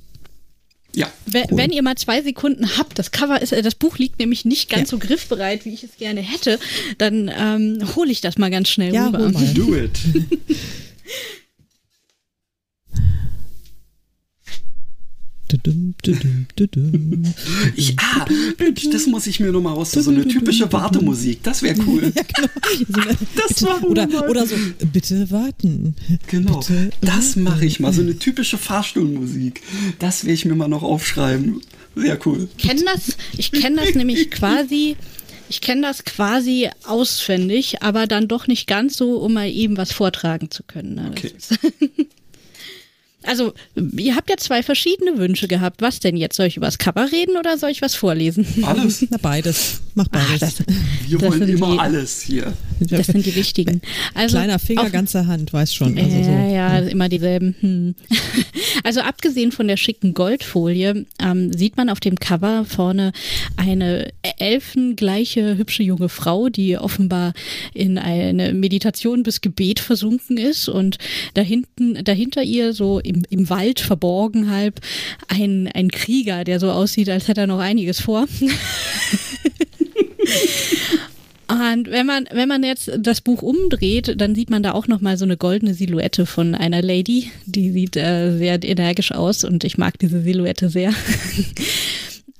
ja. 0.95 1.11
Wenn, 1.25 1.45
cool. 1.51 1.57
wenn, 1.57 1.71
ihr 1.71 1.81
mal 1.81 1.95
zwei 1.95 2.21
Sekunden 2.21 2.77
habt, 2.77 2.97
das 2.97 3.11
Cover 3.11 3.41
ist, 3.41 3.51
äh, 3.51 3.61
das 3.61 3.75
Buch 3.75 3.97
liegt 3.97 4.19
nämlich 4.19 4.45
nicht 4.45 4.69
ganz 4.69 4.91
ja. 4.91 4.97
so 4.97 4.99
griffbereit, 4.99 5.65
wie 5.65 5.73
ich 5.73 5.83
es 5.83 5.97
gerne 5.97 6.21
hätte, 6.21 6.59
dann 6.97 7.31
ähm, 7.37 7.95
hole 7.95 8.11
ich 8.11 8.21
das 8.21 8.37
mal 8.37 8.49
ganz 8.49 8.69
schnell 8.69 8.93
ja, 8.93 9.07
rüber. 9.07 9.31
Do 9.53 9.75
it. 9.75 9.91
Ich, 17.75 17.95
ah, 17.99 18.25
das 18.91 19.07
muss 19.07 19.27
ich 19.27 19.39
mir 19.39 19.51
nochmal 19.51 19.73
raus. 19.73 19.91
So 19.91 20.11
eine 20.11 20.27
typische 20.27 20.71
Wartemusik, 20.71 21.43
das 21.43 21.61
wäre 21.61 21.75
cool. 21.87 22.11
Ja, 22.15 22.23
genau. 22.23 23.09
das 23.47 23.63
war 23.63 23.83
oder, 23.83 24.29
oder 24.29 24.45
so, 24.45 24.55
bitte 24.91 25.29
warten. 25.31 25.95
Genau, 26.27 26.59
bitte 26.59 26.89
das 27.01 27.35
mache 27.35 27.65
ich 27.65 27.79
mal. 27.79 27.93
So 27.93 28.01
eine 28.01 28.17
typische 28.17 28.57
Fahrstuhlmusik. 28.57 29.61
Das 29.99 30.23
werde 30.23 30.33
ich 30.33 30.45
mir 30.45 30.55
mal 30.55 30.67
noch 30.67 30.83
aufschreiben. 30.83 31.61
Sehr 31.95 32.19
cool. 32.25 32.49
Ich 32.57 32.67
kenne 32.67 32.83
das, 32.85 33.17
ich 33.37 33.51
kenne 33.51 33.77
das 33.77 33.95
nämlich 33.95 34.29
quasi. 34.31 34.97
Ich 35.47 35.61
kenne 35.61 35.83
das 35.83 36.03
quasi 36.05 36.69
auswendig, 36.85 37.83
aber 37.83 38.07
dann 38.07 38.27
doch 38.27 38.47
nicht 38.47 38.65
ganz 38.65 38.97
so, 38.97 39.17
um 39.17 39.33
mal 39.33 39.47
eben 39.47 39.77
was 39.77 39.91
vortragen 39.91 40.49
zu 40.49 40.63
können. 40.63 40.95
Ne? 40.95 41.11
Okay. 41.11 41.33
Also, 43.25 43.53
ihr 43.75 44.15
habt 44.15 44.29
ja 44.29 44.37
zwei 44.37 44.63
verschiedene 44.63 45.17
Wünsche 45.17 45.47
gehabt. 45.47 45.81
Was 45.81 45.99
denn 45.99 46.17
jetzt? 46.17 46.35
Soll 46.35 46.47
ich 46.47 46.57
über 46.57 46.67
das 46.67 46.77
Cover 46.77 47.11
reden 47.11 47.37
oder 47.37 47.57
soll 47.57 47.69
ich 47.69 47.81
was 47.81 47.95
vorlesen? 47.95 48.45
Alles. 48.63 49.05
Na, 49.09 49.17
beides. 49.17 49.81
Mach 49.95 50.07
beides. 50.09 50.27
Ach, 50.29 50.39
das, 50.39 50.63
Wir 51.07 51.21
wollen 51.21 51.41
immer 51.49 51.71
die, 51.71 51.79
alles 51.79 52.21
hier. 52.21 52.53
Das 52.79 53.07
sind 53.07 53.25
die 53.25 53.35
wichtigen. 53.35 53.81
Also, 54.13 54.37
Kleiner 54.37 54.59
Finger, 54.59 54.83
auf, 54.83 54.91
ganze 54.91 55.25
Hand, 55.25 55.51
weiß 55.51 55.73
schon. 55.73 55.97
Also 55.97 56.15
ja, 56.17 56.23
so. 56.23 56.31
ja, 56.31 56.77
immer 56.79 57.09
dieselben. 57.09 57.55
Hm. 57.59 57.95
Also, 58.83 59.01
abgesehen 59.01 59.51
von 59.51 59.67
der 59.67 59.77
schicken 59.77 60.13
Goldfolie, 60.13 61.07
ähm, 61.19 61.53
sieht 61.53 61.75
man 61.75 61.89
auf 61.89 61.99
dem 61.99 62.19
Cover 62.19 62.65
vorne 62.65 63.13
eine 63.55 64.11
elfengleiche, 64.37 65.57
hübsche 65.57 65.81
junge 65.81 66.07
Frau, 66.07 66.49
die 66.49 66.77
offenbar 66.77 67.33
in 67.73 67.97
eine 67.97 68.53
Meditation 68.53 69.23
bis 69.23 69.41
Gebet 69.41 69.79
versunken 69.79 70.37
ist 70.37 70.69
und 70.69 70.97
dahinten, 71.33 72.03
dahinter 72.03 72.43
ihr 72.43 72.73
so 72.73 72.99
im 72.99 73.15
im, 73.15 73.25
im 73.29 73.49
Wald 73.49 73.79
verborgen 73.79 74.49
halb 74.49 74.81
ein, 75.27 75.69
ein 75.73 75.89
Krieger, 75.89 76.43
der 76.43 76.59
so 76.59 76.71
aussieht, 76.71 77.09
als 77.09 77.27
hätte 77.27 77.41
er 77.41 77.47
noch 77.47 77.59
einiges 77.59 77.99
vor. 77.99 78.25
Und 81.47 81.91
wenn 81.91 82.05
man, 82.07 82.27
wenn 82.31 82.49
man 82.49 82.63
jetzt 82.63 82.91
das 82.97 83.21
Buch 83.21 83.43
umdreht, 83.43 84.19
dann 84.19 84.33
sieht 84.33 84.49
man 84.49 84.63
da 84.63 84.71
auch 84.71 84.87
nochmal 84.87 85.17
so 85.17 85.25
eine 85.25 85.37
goldene 85.37 85.75
Silhouette 85.75 86.25
von 86.25 86.55
einer 86.55 86.81
Lady. 86.81 87.29
Die 87.45 87.71
sieht 87.71 87.95
äh, 87.97 88.35
sehr 88.35 88.63
energisch 88.63 89.11
aus 89.11 89.43
und 89.43 89.63
ich 89.63 89.77
mag 89.77 89.99
diese 89.99 90.21
Silhouette 90.21 90.69
sehr. 90.69 90.93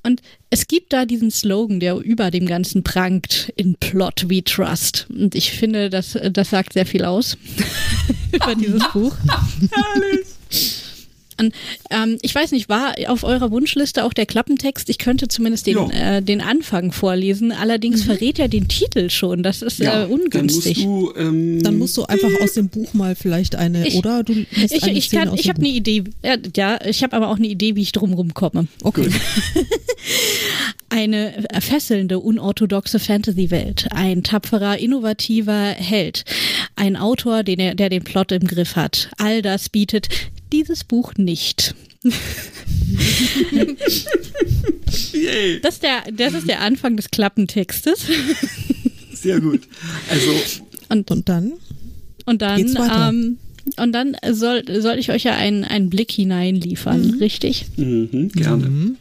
Und 0.05 0.21
es 0.51 0.67
gibt 0.67 0.93
da 0.93 1.05
diesen 1.05 1.31
Slogan, 1.31 1.79
der 1.79 1.95
über 1.95 2.29
dem 2.29 2.45
Ganzen 2.45 2.83
prangt, 2.83 3.51
in 3.55 3.73
Plot 3.73 4.29
we 4.29 4.43
trust. 4.43 5.07
Und 5.09 5.33
ich 5.33 5.51
finde, 5.51 5.89
das, 5.89 6.15
das 6.31 6.51
sagt 6.51 6.73
sehr 6.73 6.85
viel 6.85 7.03
aus 7.05 7.37
über 8.31 8.53
dieses 8.53 8.83
Buch. 8.93 9.15
Herrlich. 9.71 10.84
Und, 11.39 11.53
ähm, 11.89 12.17
ich 12.21 12.33
weiß 12.33 12.51
nicht, 12.51 12.69
war 12.69 12.95
auf 13.07 13.23
eurer 13.23 13.51
Wunschliste 13.51 14.03
auch 14.03 14.13
der 14.13 14.25
Klappentext? 14.25 14.89
Ich 14.89 14.97
könnte 14.97 15.27
zumindest 15.27 15.67
den, 15.67 15.89
äh, 15.91 16.21
den 16.21 16.41
Anfang 16.41 16.91
vorlesen. 16.91 17.51
Allerdings 17.51 18.01
mhm. 18.01 18.05
verrät 18.05 18.39
er 18.39 18.47
den 18.47 18.67
Titel 18.67 19.09
schon. 19.09 19.43
Das 19.43 19.61
ist 19.61 19.79
ja, 19.79 20.03
äh, 20.03 20.05
ungünstig. 20.07 20.81
Dann 20.81 20.89
musst, 20.89 21.15
du, 21.15 21.19
ähm, 21.19 21.63
dann 21.63 21.77
musst, 21.77 21.97
du, 21.97 22.03
einfach 22.03 22.29
aus 22.41 22.53
dem 22.53 22.69
Buch 22.69 22.93
mal 22.93 23.15
vielleicht 23.15 23.55
eine, 23.55 23.87
ich, 23.87 23.95
oder? 23.95 24.23
Du 24.23 24.33
ich 24.51 24.83
eine 24.83 24.93
ich, 24.93 25.09
kann, 25.09 25.33
ich 25.35 25.49
habe 25.49 25.59
eine 25.59 25.69
Idee. 25.69 26.03
Ja, 26.55 26.79
ich 26.85 27.03
habe 27.03 27.15
aber 27.15 27.29
auch 27.29 27.37
eine 27.37 27.47
Idee, 27.47 27.75
wie 27.75 27.81
ich 27.81 27.91
drumherum 27.91 28.33
komme. 28.33 28.67
Okay. 28.83 29.09
eine 30.89 31.45
fesselnde, 31.59 32.19
unorthodoxe 32.19 32.99
Fantasy-Welt. 32.99 33.87
Ein 33.91 34.23
tapferer, 34.23 34.77
innovativer 34.77 35.71
Held. 35.71 36.23
Ein 36.75 36.95
Autor, 36.95 37.43
den 37.43 37.59
er, 37.59 37.75
der 37.75 37.89
den 37.89 38.03
Plot 38.03 38.31
im 38.31 38.47
Griff 38.47 38.75
hat. 38.75 39.09
All 39.17 39.41
das 39.41 39.69
bietet 39.69 40.07
dieses 40.51 40.83
Buch 40.83 41.13
nicht. 41.17 41.75
das, 45.61 45.75
ist 45.75 45.83
der, 45.83 46.03
das 46.11 46.33
ist 46.33 46.47
der 46.47 46.61
Anfang 46.61 46.95
des 46.97 47.09
Klappentextes. 47.09 48.05
Sehr 49.13 49.39
gut. 49.39 49.61
Also 50.09 50.31
und, 50.89 51.09
und 51.11 51.29
dann? 51.29 51.53
Und 52.25 52.41
dann, 52.41 52.77
ähm, 52.91 53.37
und 53.77 53.91
dann 53.91 54.15
soll, 54.31 54.63
soll 54.81 54.97
ich 54.97 55.11
euch 55.11 55.23
ja 55.23 55.35
einen, 55.35 55.63
einen 55.63 55.89
Blick 55.89 56.11
hineinliefern, 56.11 57.11
mhm. 57.11 57.19
richtig? 57.19 57.65
Mhm, 57.77 58.29
gerne. 58.29 58.67
Mhm. 58.67 58.97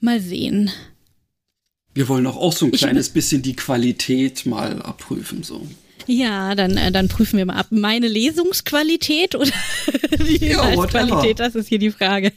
Mal 0.00 0.20
sehen. 0.20 0.70
Wir 1.94 2.08
wollen 2.08 2.26
auch, 2.26 2.36
auch 2.36 2.52
so 2.52 2.66
ein 2.66 2.72
kleines 2.72 3.08
bisschen 3.08 3.42
die 3.42 3.56
Qualität 3.56 4.46
mal 4.46 4.82
abprüfen, 4.82 5.42
so. 5.42 5.66
Ja, 6.08 6.54
dann, 6.54 6.78
äh, 6.78 6.90
dann 6.90 7.08
prüfen 7.08 7.36
wir 7.36 7.44
mal 7.44 7.56
ab. 7.56 7.66
Meine 7.68 8.08
Lesungsqualität 8.08 9.34
oder 9.34 9.52
die 10.18 10.46
ja, 10.46 10.74
Qualität, 10.86 11.38
das 11.38 11.54
ist 11.54 11.68
hier 11.68 11.78
die 11.78 11.90
Frage. 11.90 12.32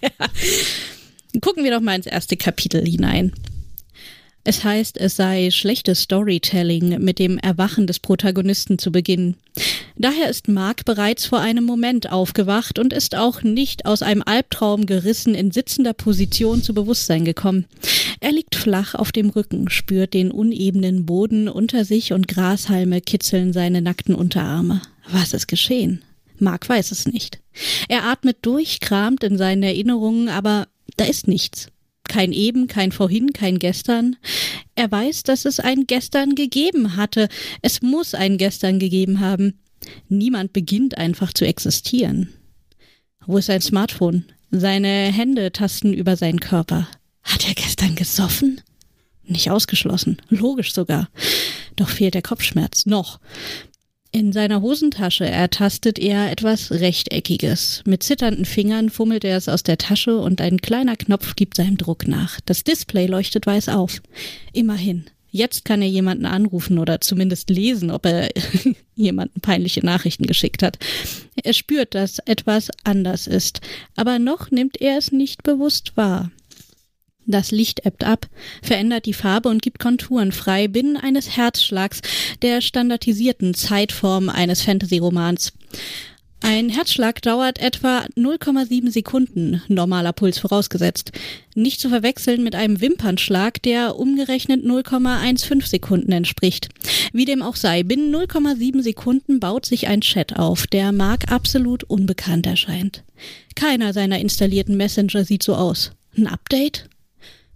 Gucken 1.42 1.64
wir 1.64 1.72
doch 1.72 1.80
mal 1.80 1.96
ins 1.96 2.06
erste 2.06 2.36
Kapitel 2.36 2.86
hinein. 2.86 3.32
Es 4.44 4.64
heißt, 4.64 4.98
es 4.98 5.16
sei 5.16 5.52
schlechtes 5.52 6.02
Storytelling, 6.02 7.04
mit 7.04 7.20
dem 7.20 7.38
Erwachen 7.38 7.86
des 7.86 8.00
Protagonisten 8.00 8.80
zu 8.80 8.92
beginnen. 8.92 9.36
Daher 9.96 10.30
ist 10.30 10.48
Mark 10.48 10.84
bereits 10.86 11.26
vor 11.26 11.40
einem 11.40 11.64
Moment 11.64 12.12
aufgewacht 12.12 12.80
und 12.80 12.92
ist 12.92 13.16
auch 13.16 13.44
nicht 13.44 13.86
aus 13.86 14.02
einem 14.02 14.24
Albtraum 14.26 14.88
gerissen 14.88 15.36
in 15.36 15.52
sitzender 15.52 15.94
Position 15.94 16.64
zu 16.64 16.74
Bewusstsein 16.74 17.24
gekommen. 17.24 17.66
Er 18.20 18.32
liegt 18.32 18.56
flach 18.56 18.96
auf 18.96 19.12
dem 19.12 19.30
Rücken, 19.30 19.70
spürt 19.70 20.14
den 20.14 20.32
unebenen 20.32 21.06
Boden 21.06 21.48
unter 21.48 21.86
sich 21.86 22.14
und 22.14 22.28
Grashalme 22.28 23.02
kitzeln 23.02 23.54
seine 23.54 23.82
nackten 23.82 24.16
Unterarme. 24.16 24.82
Was 25.10 25.34
ist 25.34 25.48
geschehen? 25.48 26.02
Mark 26.40 26.68
weiß 26.68 26.92
es 26.92 27.06
nicht. 27.06 27.40
Er 27.88 28.06
atmet 28.06 28.38
durchkramt 28.42 29.24
in 29.24 29.38
seinen 29.38 29.62
Erinnerungen, 29.62 30.30
aber 30.30 30.68
da 30.98 31.06
ist 31.06 31.28
nichts. 31.28 31.71
Kein 32.12 32.34
Eben, 32.34 32.68
kein 32.68 32.92
Vorhin, 32.92 33.32
kein 33.32 33.58
Gestern. 33.58 34.18
Er 34.76 34.92
weiß, 34.92 35.24
dass 35.24 35.46
es 35.46 35.62
ein 35.62 35.88
Gestern 35.88 36.36
gegeben 36.36 36.98
hatte. 36.98 37.30
Es 37.62 37.82
muss 37.82 38.14
ein 38.14 38.38
Gestern 38.38 38.80
gegeben 38.80 39.22
haben. 39.22 39.62
Niemand 40.10 40.52
beginnt 40.52 40.98
einfach 40.98 41.32
zu 41.32 41.48
existieren. 41.48 42.28
Wo 43.26 43.38
ist 43.38 43.46
sein 43.46 43.62
Smartphone? 43.62 44.26
Seine 44.52 44.90
Hände 44.90 45.54
tasten 45.54 45.94
über 45.94 46.18
seinen 46.18 46.42
Körper. 46.42 46.90
Hat 47.24 47.48
er 47.48 47.54
gestern 47.54 47.96
gesoffen? 47.96 48.60
Nicht 49.24 49.50
ausgeschlossen, 49.50 50.18
logisch 50.28 50.74
sogar. 50.74 51.08
Doch 51.78 51.88
fehlt 51.88 52.16
der 52.16 52.22
Kopfschmerz 52.22 52.86
noch. 52.88 53.22
In 54.14 54.34
seiner 54.34 54.62
Hosentasche 54.62 55.26
ertastet 55.26 55.98
er 55.98 56.32
etwas 56.32 56.70
Rechteckiges. 56.70 57.82
Mit 57.86 58.04
zitternden 58.04 58.44
Fingern 58.44 58.90
fummelt 58.90 59.24
er 59.24 59.38
es 59.38 59.48
aus 59.48 59.64
der 59.64 59.78
Tasche 59.78 60.18
und 60.18 60.42
ein 60.42 60.60
kleiner 60.60 60.98
Knopf 60.98 61.38
gibt 61.38 61.56
seinem 61.56 61.78
Druck 61.78 62.10
nach. 62.10 62.42
Das 62.42 62.66
Display 62.66 63.08
leuchtet 63.08 63.48
weiß 63.48 63.70
auf. 63.70 64.02
Immerhin. 64.52 65.06
Jetzt 65.30 65.64
kann 65.64 65.82
er 65.82 65.88
jemanden 65.88 66.26
anrufen 66.26 66.78
oder 66.78 67.00
zumindest 67.00 67.50
lesen, 67.50 67.90
ob 67.90 68.06
er 68.06 68.30
jemanden 68.96 69.40
peinliche 69.40 69.86
Nachrichten 69.86 70.28
geschickt 70.28 70.62
hat. 70.62 70.78
Er 71.42 71.54
spürt, 71.54 71.96
dass 71.96 72.20
etwas 72.20 72.68
anders 72.84 73.28
ist, 73.28 73.62
aber 73.96 74.20
noch 74.20 74.52
nimmt 74.52 74.82
er 74.82 74.98
es 74.98 75.14
nicht 75.14 75.42
bewusst 75.44 75.96
wahr. 75.96 76.32
Das 77.32 77.52
Licht 77.52 77.86
ebbt 77.86 78.04
ab, 78.04 78.28
verändert 78.62 79.06
die 79.06 79.14
Farbe 79.14 79.48
und 79.48 79.62
gibt 79.62 79.80
Konturen 79.80 80.34
frei 80.34 80.68
binnen 80.68 80.98
eines 80.98 81.38
Herzschlags, 81.38 82.02
der 82.42 82.60
standardisierten 82.62 83.54
Zeitform 83.54 84.28
eines 84.28 84.62
Fantasy-Romans. 84.64 85.54
Ein 86.44 86.70
Herzschlag 86.70 87.22
dauert 87.22 87.60
etwa 87.60 88.00
0,7 88.18 88.92
Sekunden, 88.92 89.62
normaler 89.68 90.12
Puls 90.12 90.40
vorausgesetzt. 90.40 91.12
Nicht 91.54 91.80
zu 91.80 91.88
verwechseln 91.88 92.44
mit 92.44 92.56
einem 92.56 92.82
Wimpernschlag, 92.82 93.62
der 93.62 93.96
umgerechnet 93.96 94.66
0,15 94.66 95.68
Sekunden 95.68 96.12
entspricht. 96.12 96.70
Wie 97.14 97.26
dem 97.26 97.44
auch 97.44 97.56
sei, 97.56 97.84
binnen 97.84 98.14
0,7 98.14 98.82
Sekunden 98.82 99.40
baut 99.40 99.66
sich 99.68 99.88
ein 99.88 100.02
Chat 100.02 100.38
auf, 100.38 100.66
der 100.66 100.92
Mark 100.92 101.32
absolut 101.32 101.84
unbekannt 101.84 102.48
erscheint. 102.48 103.04
Keiner 103.56 103.94
seiner 103.94 104.20
installierten 104.20 104.76
Messenger 104.76 105.24
sieht 105.24 105.44
so 105.44 105.54
aus. 105.56 105.92
Ein 106.18 106.28
Update? 106.28 106.90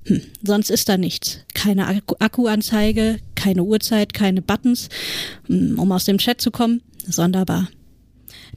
Hm, 0.06 0.22
sonst 0.44 0.70
ist 0.70 0.88
da 0.88 0.98
nichts. 0.98 1.40
Keine 1.54 1.88
Akku 1.88 2.16
Akkuanzeige, 2.20 3.18
keine 3.36 3.64
Uhrzeit, 3.64 4.14
keine 4.14 4.42
Buttons, 4.42 4.90
hm, 5.48 5.80
um 5.80 5.92
aus 5.92 6.06
dem 6.06 6.18
Chat 6.18 6.42
zu 6.42 6.52
kommen. 6.52 6.82
Sonderbar. 7.06 7.70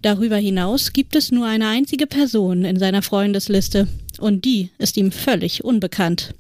Darüber 0.03 0.37
hinaus 0.37 0.93
gibt 0.93 1.17
es 1.17 1.33
nur 1.33 1.47
eine 1.47 1.69
einzige 1.69 2.07
Person 2.07 2.65
in 2.65 2.79
seiner 2.79 3.03
Freundesliste 3.03 3.89
und 4.19 4.45
die 4.45 4.71
ist 4.79 4.97
ihm 4.97 5.11
völlig 5.11 5.65
unbekannt. 5.65 6.35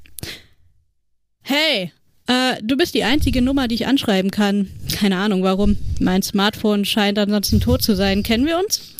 Hey, 1.42 1.92
äh, 2.28 2.56
du 2.62 2.76
bist 2.76 2.94
die 2.94 3.04
einzige 3.04 3.42
Nummer, 3.42 3.68
die 3.68 3.74
ich 3.74 3.86
anschreiben 3.86 4.30
kann. 4.30 4.70
Keine 4.94 5.16
Ahnung 5.16 5.42
warum. 5.42 5.76
Mein 5.98 6.22
Smartphone 6.22 6.84
scheint 6.84 7.18
ansonsten 7.18 7.60
tot 7.60 7.82
zu 7.82 7.96
sein. 7.96 8.22
Kennen 8.22 8.46
wir 8.46 8.58
uns? 8.58 8.94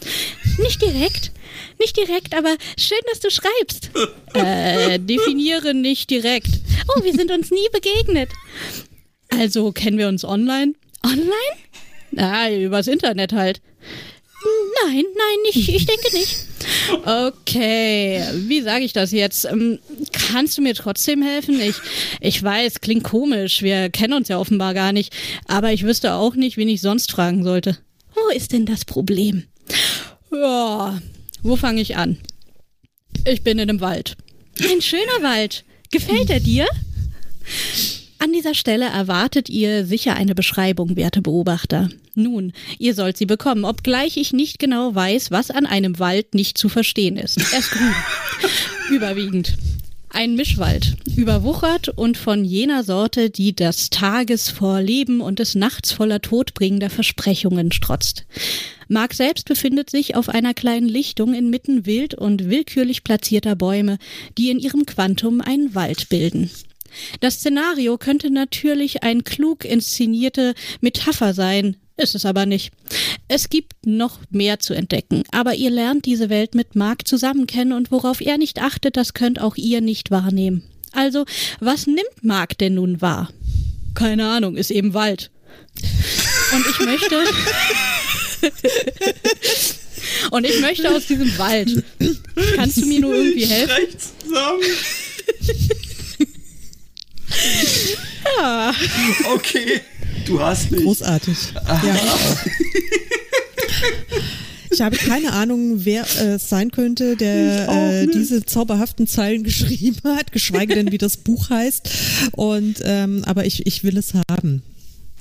Nicht 0.58 0.82
direkt. 0.82 1.30
Nicht 1.78 1.96
direkt, 1.96 2.34
aber 2.34 2.56
schön, 2.78 2.98
dass 3.10 3.20
du 3.20 3.30
schreibst. 3.30 3.90
äh, 4.34 4.98
definiere 4.98 5.74
nicht 5.74 6.10
direkt. 6.10 6.48
Oh, 6.88 7.04
wir 7.04 7.12
sind 7.12 7.30
uns 7.30 7.50
nie 7.50 7.68
begegnet. 7.72 8.30
Also 9.28 9.72
kennen 9.72 9.98
wir 9.98 10.08
uns 10.08 10.24
online? 10.24 10.72
Online? 11.04 11.32
Ah, 12.16 12.50
übers 12.50 12.88
Internet 12.88 13.32
halt. 13.32 13.60
Nein, 14.84 15.04
nein, 15.04 15.38
nicht. 15.44 15.68
Ich 15.68 15.86
denke 15.86 16.16
nicht. 16.16 16.36
Okay, 17.04 18.22
wie 18.34 18.62
sage 18.62 18.84
ich 18.84 18.92
das 18.92 19.12
jetzt? 19.12 19.44
Ähm, 19.44 19.78
kannst 20.12 20.58
du 20.58 20.62
mir 20.62 20.74
trotzdem 20.74 21.22
helfen? 21.22 21.60
Ich, 21.60 21.76
ich 22.20 22.42
weiß, 22.42 22.80
klingt 22.80 23.04
komisch. 23.04 23.62
Wir 23.62 23.90
kennen 23.90 24.14
uns 24.14 24.28
ja 24.28 24.38
offenbar 24.38 24.74
gar 24.74 24.92
nicht. 24.92 25.12
Aber 25.46 25.72
ich 25.72 25.84
wüsste 25.84 26.14
auch 26.14 26.34
nicht, 26.34 26.56
wen 26.56 26.68
ich 26.68 26.80
sonst 26.80 27.10
fragen 27.10 27.44
sollte. 27.44 27.78
Wo 28.14 28.28
ist 28.34 28.52
denn 28.52 28.66
das 28.66 28.84
Problem? 28.84 29.44
Ja, 30.32 31.00
wo 31.42 31.56
fange 31.56 31.80
ich 31.80 31.96
an? 31.96 32.18
Ich 33.26 33.42
bin 33.42 33.58
in 33.58 33.68
einem 33.68 33.80
Wald. 33.80 34.16
Ein 34.60 34.82
schöner 34.82 35.22
Wald. 35.22 35.64
Gefällt 35.90 36.30
er 36.30 36.40
dir? 36.40 36.66
An 38.20 38.32
dieser 38.32 38.54
Stelle 38.54 38.86
erwartet 38.86 39.48
ihr 39.48 39.86
sicher 39.86 40.14
eine 40.14 40.34
Beschreibung, 40.34 40.96
werte 40.96 41.22
Beobachter. 41.22 41.88
Nun, 42.14 42.52
ihr 42.78 42.94
sollt 42.94 43.16
sie 43.16 43.26
bekommen, 43.26 43.64
obgleich 43.64 44.16
ich 44.16 44.32
nicht 44.32 44.58
genau 44.58 44.92
weiß, 44.92 45.30
was 45.30 45.52
an 45.52 45.66
einem 45.66 46.00
Wald 46.00 46.34
nicht 46.34 46.58
zu 46.58 46.68
verstehen 46.68 47.16
ist. 47.16 47.38
Er 47.52 47.60
ist 47.60 47.70
grün. 47.70 47.94
Überwiegend. 48.90 49.56
Ein 50.10 50.34
Mischwald, 50.34 50.96
überwuchert 51.16 51.90
und 51.90 52.16
von 52.16 52.44
jener 52.44 52.82
Sorte, 52.82 53.30
die 53.30 53.54
des 53.54 53.90
Tages 53.90 54.48
vor 54.48 54.80
Leben 54.80 55.20
und 55.20 55.38
des 55.38 55.54
Nachts 55.54 55.92
voller 55.92 56.20
todbringender 56.20 56.90
Versprechungen 56.90 57.70
strotzt. 57.72 58.24
Mark 58.88 59.12
selbst 59.12 59.46
befindet 59.46 59.90
sich 59.90 60.16
auf 60.16 60.30
einer 60.30 60.54
kleinen 60.54 60.88
Lichtung 60.88 61.34
inmitten 61.34 61.84
wild 61.84 62.14
und 62.14 62.48
willkürlich 62.48 63.04
platzierter 63.04 63.54
Bäume, 63.54 63.98
die 64.38 64.50
in 64.50 64.58
ihrem 64.58 64.86
Quantum 64.86 65.42
einen 65.42 65.74
Wald 65.74 66.08
bilden. 66.08 66.50
Das 67.20 67.34
Szenario 67.34 67.98
könnte 67.98 68.30
natürlich 68.30 69.02
ein 69.02 69.24
klug 69.24 69.64
inszenierte 69.64 70.54
Metapher 70.80 71.34
sein, 71.34 71.76
ist 71.96 72.14
es 72.14 72.24
aber 72.24 72.46
nicht. 72.46 72.72
Es 73.26 73.50
gibt 73.50 73.72
noch 73.84 74.20
mehr 74.30 74.60
zu 74.60 74.74
entdecken, 74.74 75.24
aber 75.32 75.54
ihr 75.54 75.70
lernt 75.70 76.06
diese 76.06 76.30
Welt 76.30 76.54
mit 76.54 76.76
Mark 76.76 77.06
zusammen 77.06 77.46
kennen 77.46 77.72
und 77.72 77.90
worauf 77.90 78.20
er 78.20 78.38
nicht 78.38 78.60
achtet, 78.60 78.96
das 78.96 79.14
könnt 79.14 79.40
auch 79.40 79.56
ihr 79.56 79.80
nicht 79.80 80.10
wahrnehmen. 80.10 80.62
Also, 80.92 81.24
was 81.60 81.86
nimmt 81.86 82.22
Mark 82.22 82.56
denn 82.58 82.74
nun 82.74 83.00
wahr? 83.00 83.30
Keine 83.94 84.28
Ahnung, 84.28 84.56
ist 84.56 84.70
eben 84.70 84.94
Wald. 84.94 85.30
Und 86.52 86.66
ich 86.66 86.78
möchte. 86.80 87.24
und 90.30 90.46
ich 90.46 90.60
möchte 90.60 90.90
aus 90.90 91.06
diesem 91.06 91.36
Wald. 91.38 91.84
Kannst 92.56 92.78
du 92.78 92.86
mir 92.86 93.00
nur 93.00 93.14
irgendwie 93.14 93.44
helfen? 93.44 93.98
zusammen. 94.22 94.62
ja. 98.38 98.72
Okay. 99.34 99.80
Du 100.26 100.40
hast 100.40 100.70
mich. 100.70 100.82
Großartig. 100.82 101.36
Ja, 101.66 101.96
ich 104.70 104.82
habe 104.82 104.96
keine 104.96 105.32
Ahnung, 105.32 105.84
wer 105.84 106.02
es 106.04 106.20
äh, 106.20 106.38
sein 106.38 106.70
könnte, 106.70 107.16
der 107.16 107.68
äh, 107.68 108.06
diese 108.06 108.44
zauberhaften 108.44 109.06
Zeilen 109.06 109.42
geschrieben 109.44 110.00
hat, 110.04 110.32
geschweige 110.32 110.74
denn, 110.74 110.92
wie 110.92 110.98
das 110.98 111.16
Buch 111.16 111.50
heißt. 111.50 111.88
Und 112.32 112.76
ähm, 112.84 113.22
aber 113.26 113.46
ich, 113.46 113.66
ich 113.66 113.84
will 113.84 113.96
es 113.96 114.12
haben. 114.30 114.62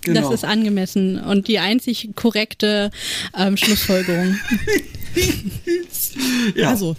Genau. 0.01 0.21
Das 0.21 0.31
ist 0.31 0.45
angemessen 0.45 1.19
und 1.19 1.47
die 1.47 1.59
einzig 1.59 2.09
korrekte 2.15 2.91
ähm, 3.37 3.57
Schlussfolgerung. 3.57 4.37
ja. 6.55 6.69
Also, 6.69 6.95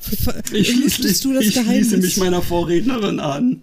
ich 0.53 0.69
schließe, 0.69 1.23
du 1.23 1.35
das 1.35 1.45
ich 1.45 1.55
schließe 1.55 1.97
mich 1.99 2.17
meiner 2.19 2.43
Vorrednerin 2.43 3.21
an. 3.21 3.63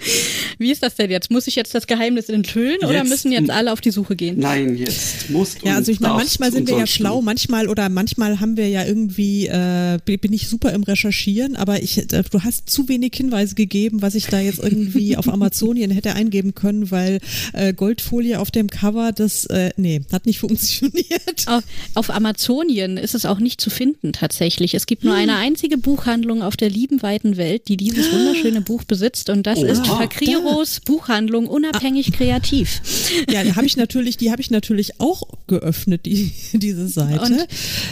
Wie 0.58 0.70
ist 0.70 0.82
das 0.82 0.96
denn 0.96 1.10
jetzt? 1.10 1.30
Muss 1.30 1.46
ich 1.46 1.56
jetzt 1.56 1.74
das 1.74 1.86
Geheimnis 1.86 2.28
enthüllen 2.28 2.78
jetzt, 2.80 2.90
oder 2.90 3.04
müssen 3.04 3.32
jetzt 3.32 3.50
alle 3.50 3.72
auf 3.72 3.80
die 3.80 3.90
Suche 3.90 4.16
gehen? 4.16 4.38
Nein, 4.38 4.76
jetzt 4.76 5.30
musst 5.30 5.62
du. 5.62 5.66
Ja, 5.66 5.76
also 5.76 5.92
ich 5.92 6.00
meine, 6.00 6.14
manchmal 6.14 6.52
sind 6.52 6.68
wir 6.68 6.78
ja 6.78 6.86
schlau, 6.86 7.20
manchmal 7.22 7.68
oder 7.68 7.88
manchmal 7.88 8.40
haben 8.40 8.56
wir 8.56 8.68
ja 8.68 8.84
irgendwie, 8.84 9.46
äh, 9.46 9.98
bin 10.04 10.32
ich 10.32 10.48
super 10.48 10.72
im 10.72 10.82
Recherchieren, 10.82 11.56
aber 11.56 11.82
ich, 11.82 11.98
äh, 11.98 12.22
du 12.30 12.42
hast 12.42 12.68
zu 12.68 12.88
wenig 12.88 13.12
Hinweise 13.14 13.54
gegeben, 13.54 14.02
was 14.02 14.14
ich 14.14 14.26
da 14.26 14.40
jetzt 14.40 14.58
irgendwie 14.58 15.16
auf 15.18 15.28
Amazonien 15.28 15.90
hätte 15.90 16.14
eingeben 16.14 16.54
können, 16.54 16.90
weil 16.90 17.20
äh, 17.52 17.72
Goldfolie 17.72 18.38
auf 18.38 18.50
dem 18.50 18.68
Cover, 18.68 19.12
das, 19.12 19.46
äh, 19.46 19.70
nee, 19.76 20.00
hat 20.12 20.26
nicht 20.26 20.38
funktioniert. 20.40 21.46
Auf, 21.46 21.64
auf 21.94 22.10
Amazonien 22.10 22.96
ist 22.96 23.14
es 23.14 23.26
auch 23.26 23.38
nicht 23.38 23.60
zu 23.60 23.70
finden 23.70 24.12
tatsächlich. 24.12 24.74
Es 24.74 24.86
gibt 24.86 25.04
nur 25.04 25.14
eine 25.14 25.36
einzige 25.36 25.78
Buchhandlung 25.78 26.42
auf 26.42 26.56
der 26.56 26.70
lieben 26.70 27.02
weiten 27.02 27.36
Welt, 27.36 27.68
die 27.68 27.76
dieses 27.76 28.12
wunderschöne 28.12 28.60
Buch 28.60 28.84
besitzt 28.84 29.30
und 29.30 29.46
das 29.46 29.58
oh. 29.58 29.64
ist 29.64 29.87
Fakriros 29.96 30.80
Buchhandlung 30.80 31.46
unabhängig 31.46 32.10
ah. 32.12 32.16
kreativ. 32.16 32.80
Ja, 33.30 33.42
die 33.42 33.54
habe 33.54 33.66
ich 33.66 33.76
natürlich, 33.76 34.16
die 34.16 34.30
habe 34.30 34.40
ich 34.40 34.50
natürlich 34.50 35.00
auch 35.00 35.22
geöffnet, 35.46 36.06
die, 36.06 36.32
diese 36.52 36.88
Seite. 36.88 37.20
Und, 37.20 37.46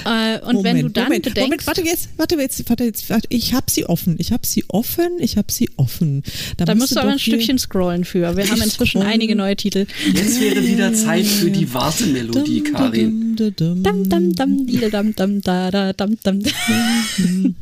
äh, 0.05 0.40
und 0.40 0.57
Moment, 0.57 0.64
wenn 0.64 0.82
du 0.82 0.90
dann 0.90 1.05
Moment, 1.05 1.24
bedenkst, 1.24 1.42
Moment, 1.42 1.66
warte 1.66 1.82
jetzt, 1.82 2.09
warte 2.16 2.36
jetzt, 2.36 2.68
warte 2.68 2.84
jetzt, 2.84 3.11
warte, 3.11 3.26
ich 3.30 3.55
habe 3.55 3.70
sie 3.70 3.86
offen, 3.86 4.16
ich 4.18 4.32
habe 4.32 4.47
sie 4.47 4.64
offen, 4.68 5.12
ich 5.20 5.36
habe 5.36 5.51
sie 5.51 5.68
offen. 5.76 6.22
Da, 6.57 6.64
da 6.64 6.74
musst 6.74 6.94
du 6.94 7.01
aber 7.01 7.12
ein 7.12 7.18
Stückchen 7.18 7.59
scrollen 7.59 8.05
für. 8.05 8.36
Wir 8.36 8.49
haben 8.49 8.62
inzwischen 8.62 9.01
scrollen. 9.01 9.14
einige 9.14 9.36
neue 9.36 9.57
Titel. 9.57 9.86
Jetzt 10.12 10.40
wäre 10.40 10.66
wieder 10.66 10.92
Zeit 10.94 11.26
für 11.26 11.51
die 11.51 11.72
Wartemelodie, 11.72 12.62
Karin. 12.62 13.36
Dum, 13.36 13.55
dum, 13.57 13.82
dum, 13.82 14.34
dum, 14.34 14.66
dum, 14.66 15.14
dum, 15.14 15.40
da, 15.42 15.70
da, 15.70 15.92
dum, 15.92 16.18
dum. 16.22 16.42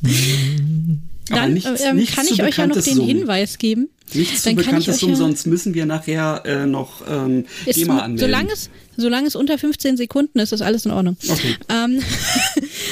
Dann 1.26 1.55
nichts, 1.55 1.80
äh, 1.80 1.95
nichts 1.95 2.14
kann 2.14 2.26
ich 2.26 2.43
euch 2.43 2.59
ja 2.59 2.66
noch 2.66 2.80
den. 2.80 3.01
Hinweis 3.01 3.59
geben. 3.59 3.89
Nichts 4.12 4.42
zu 4.42 4.55
bekanntes 4.55 4.98
Summen, 4.98 5.16
sonst 5.16 5.46
müssen 5.46 5.74
wir 5.74 5.86
nachher 5.86 6.42
äh, 6.44 6.66
noch 6.66 7.02
ähm, 7.09 7.46
GEMA 7.64 8.00
anmelden. 8.00 8.18
Solange 8.18 8.52
es, 8.52 8.70
Solange 8.96 9.26
es 9.26 9.34
unter 9.34 9.59
15 9.59 9.96
Sekunden 9.96 10.38
ist, 10.38 10.52
ist 10.52 10.62
alles 10.62 10.86
in 10.86 10.92
Ordnung. 10.92 11.16
Okay. 11.28 11.57
Ähm, 11.68 12.02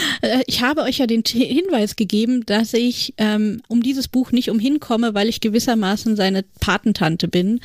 ich 0.46 0.62
habe 0.62 0.82
euch 0.82 0.98
ja 0.98 1.06
den 1.06 1.22
Hinweis 1.24 1.96
gegeben, 1.96 2.44
dass 2.46 2.74
ich 2.74 3.14
ähm, 3.18 3.62
um 3.68 3.82
dieses 3.82 4.08
Buch 4.08 4.32
nicht 4.32 4.50
umhin 4.50 4.80
komme, 4.80 5.14
weil 5.14 5.28
ich 5.28 5.40
gewissermaßen 5.40 6.16
seine 6.16 6.44
Patentante 6.60 7.28
bin 7.28 7.60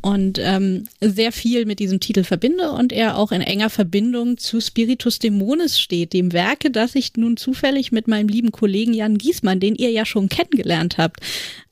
und 0.00 0.38
ähm, 0.42 0.84
sehr 1.00 1.32
viel 1.32 1.66
mit 1.66 1.78
diesem 1.78 2.00
Titel 2.00 2.24
verbinde 2.24 2.70
und 2.72 2.92
er 2.92 3.16
auch 3.16 3.32
in 3.32 3.40
enger 3.40 3.70
Verbindung 3.70 4.38
zu 4.38 4.60
Spiritus 4.60 5.18
Dämonis 5.18 5.78
steht, 5.78 6.12
dem 6.12 6.32
Werke, 6.32 6.70
das 6.70 6.94
ich 6.94 7.12
nun 7.16 7.36
zufällig 7.36 7.92
mit 7.92 8.08
meinem 8.08 8.28
lieben 8.28 8.52
Kollegen 8.52 8.94
Jan 8.94 9.18
Giesmann, 9.18 9.60
den 9.60 9.74
ihr 9.74 9.90
ja 9.90 10.04
schon 10.04 10.28
kennengelernt 10.28 10.98
habt, 10.98 11.20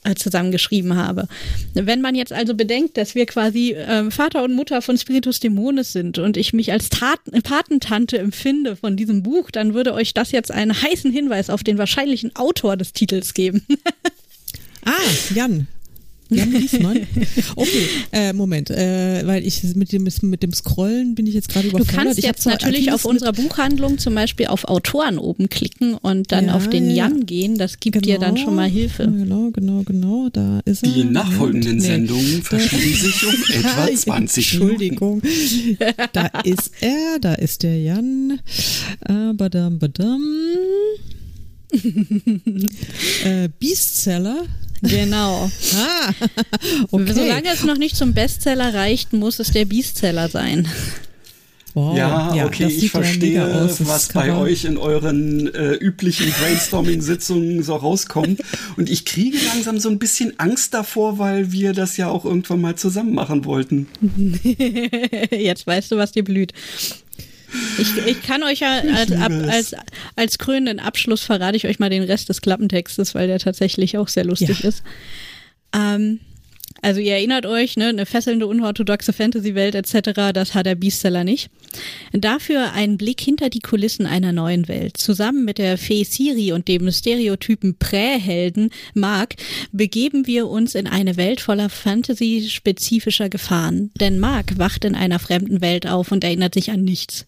äh, 0.02 0.14
zusammengeschrieben 0.14 0.96
habe. 0.96 1.28
Wenn 1.74 2.00
man 2.00 2.14
jetzt 2.14 2.32
also 2.32 2.54
bedenkt, 2.54 2.96
dass 2.96 3.14
wir 3.14 3.26
quasi 3.26 3.74
ähm, 3.76 4.10
Vater 4.10 4.42
und 4.42 4.54
Mutter 4.54 4.80
von 4.80 4.96
Spiritus 4.96 5.40
Dämonis 5.40 5.92
sind 5.92 6.18
und 6.18 6.38
ich 6.38 6.52
mich 6.52 6.72
als 6.72 6.88
Tat 6.88 7.20
Patentante 7.42 8.18
empfinde 8.18 8.76
von 8.76 8.96
diesem 8.96 9.22
Buch, 9.22 9.50
dann 9.50 9.74
würde 9.74 9.92
euch 9.92 10.14
das 10.20 10.32
jetzt 10.32 10.52
einen 10.52 10.80
heißen 10.82 11.10
Hinweis 11.10 11.48
auf 11.48 11.64
den 11.64 11.78
wahrscheinlichen 11.78 12.36
Autor 12.36 12.76
des 12.76 12.92
Titels 12.92 13.34
geben. 13.34 13.66
Ah, 14.82 14.92
Jan. 15.34 15.68
Jan 16.30 16.50
Giesmann. 16.52 17.00
Okay, 17.56 17.86
äh, 18.12 18.32
Moment, 18.32 18.70
äh, 18.70 19.26
weil 19.26 19.46
ich 19.46 19.62
mit 19.74 19.92
dem, 19.92 20.06
mit 20.22 20.42
dem 20.42 20.52
Scrollen 20.52 21.14
bin 21.14 21.26
ich 21.26 21.34
jetzt 21.34 21.48
gerade 21.48 21.68
Du 21.68 21.76
überfordert. 21.76 22.04
kannst 22.04 22.18
ich 22.18 22.24
jetzt 22.24 22.46
natürlich 22.46 22.92
auf 22.92 23.04
unserer 23.04 23.32
Buchhandlung 23.32 23.98
zum 23.98 24.14
Beispiel 24.14 24.46
auf 24.46 24.64
Autoren 24.64 25.18
oben 25.18 25.48
klicken 25.48 25.94
und 25.94 26.32
dann 26.32 26.46
Ja, 26.46 26.54
auf 26.54 26.68
den 26.68 26.88
ja. 26.90 27.08
Jan 27.08 27.26
gehen. 27.26 27.58
Das 27.58 27.80
gibt 27.80 28.04
dir 28.04 28.18
dann 28.18 28.36
schon 28.36 28.54
mal 28.54 28.68
Hilfe. 28.68 29.04
Genau, 29.04 29.50
genau, 29.50 29.82
genau, 29.84 30.28
da 30.32 30.60
ist 30.64 30.82
er. 30.84 30.90
Die 30.92 31.04
nachfolgenden 31.04 31.76
nee. 31.76 31.84
Sendungen 31.84 32.42
verschieben 32.42 32.94
sich 32.94 33.26
um 33.26 33.34
etwa 33.58 33.88
Ja, 33.88 33.96
20 33.96 34.52
Minuten. 34.54 34.70
Entschuldigung. 34.72 35.22
Da 36.12 36.26
ist 36.44 36.70
er, 36.80 37.18
da 37.20 37.34
ist 37.34 37.62
der 37.62 37.80
Jan. 37.80 38.40
Äh, 39.06 39.32
badam, 39.34 39.78
badam. 39.78 40.22
äh, 43.24 43.48
Beastseller. 43.58 44.44
Genau. 44.82 45.50
Ah, 45.76 46.12
okay. 46.90 47.12
Solange 47.12 47.48
es 47.52 47.64
noch 47.64 47.76
nicht 47.76 47.96
zum 47.96 48.14
Bestseller 48.14 48.74
reicht, 48.74 49.12
muss 49.12 49.38
es 49.38 49.52
der 49.52 49.64
Bestseller 49.64 50.28
sein. 50.28 50.68
Wow, 51.74 51.96
Ja, 51.96 52.44
okay, 52.44 52.64
das 52.64 52.72
ich 52.72 52.82
ja 52.84 52.88
verstehe, 52.88 53.40
mega 53.44 53.64
aus, 53.64 53.86
was 53.86 54.08
bei 54.08 54.34
euch 54.34 54.64
in 54.64 54.76
euren 54.76 55.54
äh, 55.54 55.74
üblichen 55.74 56.32
Brainstorming-Sitzungen 56.32 57.62
so 57.62 57.76
rauskommt. 57.76 58.40
Und 58.76 58.90
ich 58.90 59.04
kriege 59.04 59.38
langsam 59.46 59.78
so 59.78 59.88
ein 59.88 60.00
bisschen 60.00 60.38
Angst 60.40 60.74
davor, 60.74 61.18
weil 61.18 61.52
wir 61.52 61.72
das 61.72 61.96
ja 61.96 62.08
auch 62.08 62.24
irgendwann 62.24 62.60
mal 62.60 62.74
zusammen 62.74 63.14
machen 63.14 63.44
wollten. 63.44 63.86
Jetzt 65.30 65.66
weißt 65.66 65.92
du, 65.92 65.96
was 65.96 66.10
dir 66.10 66.24
blüht. 66.24 66.52
Ich, 67.78 67.96
ich 68.06 68.22
kann 68.22 68.42
euch 68.42 68.60
ja 68.60 68.80
als, 68.94 69.12
ab, 69.12 69.32
als, 69.48 69.74
als 70.16 70.38
krönenden 70.38 70.78
Abschluss 70.80 71.22
verrate 71.22 71.56
ich 71.56 71.66
euch 71.66 71.78
mal 71.78 71.90
den 71.90 72.02
Rest 72.02 72.28
des 72.28 72.40
Klappentextes, 72.40 73.14
weil 73.14 73.26
der 73.26 73.38
tatsächlich 73.38 73.98
auch 73.98 74.08
sehr 74.08 74.24
lustig 74.24 74.60
Ja. 74.60 74.68
ist. 74.68 74.82
Ähm, 75.74 76.20
also 76.82 77.00
ihr 77.00 77.12
erinnert 77.12 77.46
euch, 77.46 77.76
ne, 77.76 77.88
eine 77.88 78.06
fesselnde, 78.06 78.46
unorthodoxe 78.46 79.12
Fantasy-Welt 79.12 79.74
etc., 79.74 80.32
das 80.32 80.54
hat 80.54 80.66
der 80.66 80.74
Beastseller 80.74 81.24
nicht. 81.24 81.50
Dafür 82.12 82.72
ein 82.72 82.96
Blick 82.96 83.20
hinter 83.20 83.50
die 83.50 83.60
Kulissen 83.60 84.06
einer 84.06 84.32
neuen 84.32 84.68
Welt. 84.68 84.96
Zusammen 84.96 85.44
mit 85.44 85.58
der 85.58 85.78
Fee 85.78 86.04
Siri 86.04 86.52
und 86.52 86.68
dem 86.68 86.90
Stereotypen 86.90 87.76
Prähelden 87.76 88.70
Mark 88.94 89.34
begeben 89.72 90.26
wir 90.26 90.48
uns 90.48 90.74
in 90.74 90.86
eine 90.86 91.16
Welt 91.16 91.40
voller 91.40 91.68
Fantasy-spezifischer 91.68 93.28
Gefahren. 93.28 93.90
Denn 94.00 94.18
Mark 94.18 94.58
wacht 94.58 94.84
in 94.84 94.94
einer 94.94 95.18
fremden 95.18 95.60
Welt 95.60 95.86
auf 95.86 96.12
und 96.12 96.24
erinnert 96.24 96.54
sich 96.54 96.70
an 96.70 96.82
nichts. 96.82 97.26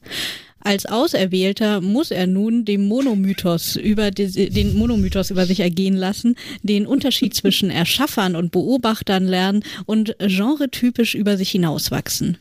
Als 0.65 0.87
Auserwählter 0.87 1.81
muss 1.81 2.11
er 2.11 2.27
nun 2.27 2.65
dem 2.65 2.87
Monomythos 2.87 3.77
über 3.77 4.11
den 4.13 4.77
Monomythos 4.77 5.31
über 5.31 5.45
sich 5.47 5.61
ergehen 5.61 5.97
lassen, 5.97 6.37
den 6.63 6.87
Unterschied 6.87 7.35
zwischen 7.35 7.71
Erschaffern 7.71 8.37
und 8.37 8.53
Beobachtern 8.53 9.27
lernen 9.27 9.65
und 9.87 10.17
genretypisch 10.19 11.15
über 11.15 11.37
sich 11.37 11.51
hinauswachsen. 11.51 12.39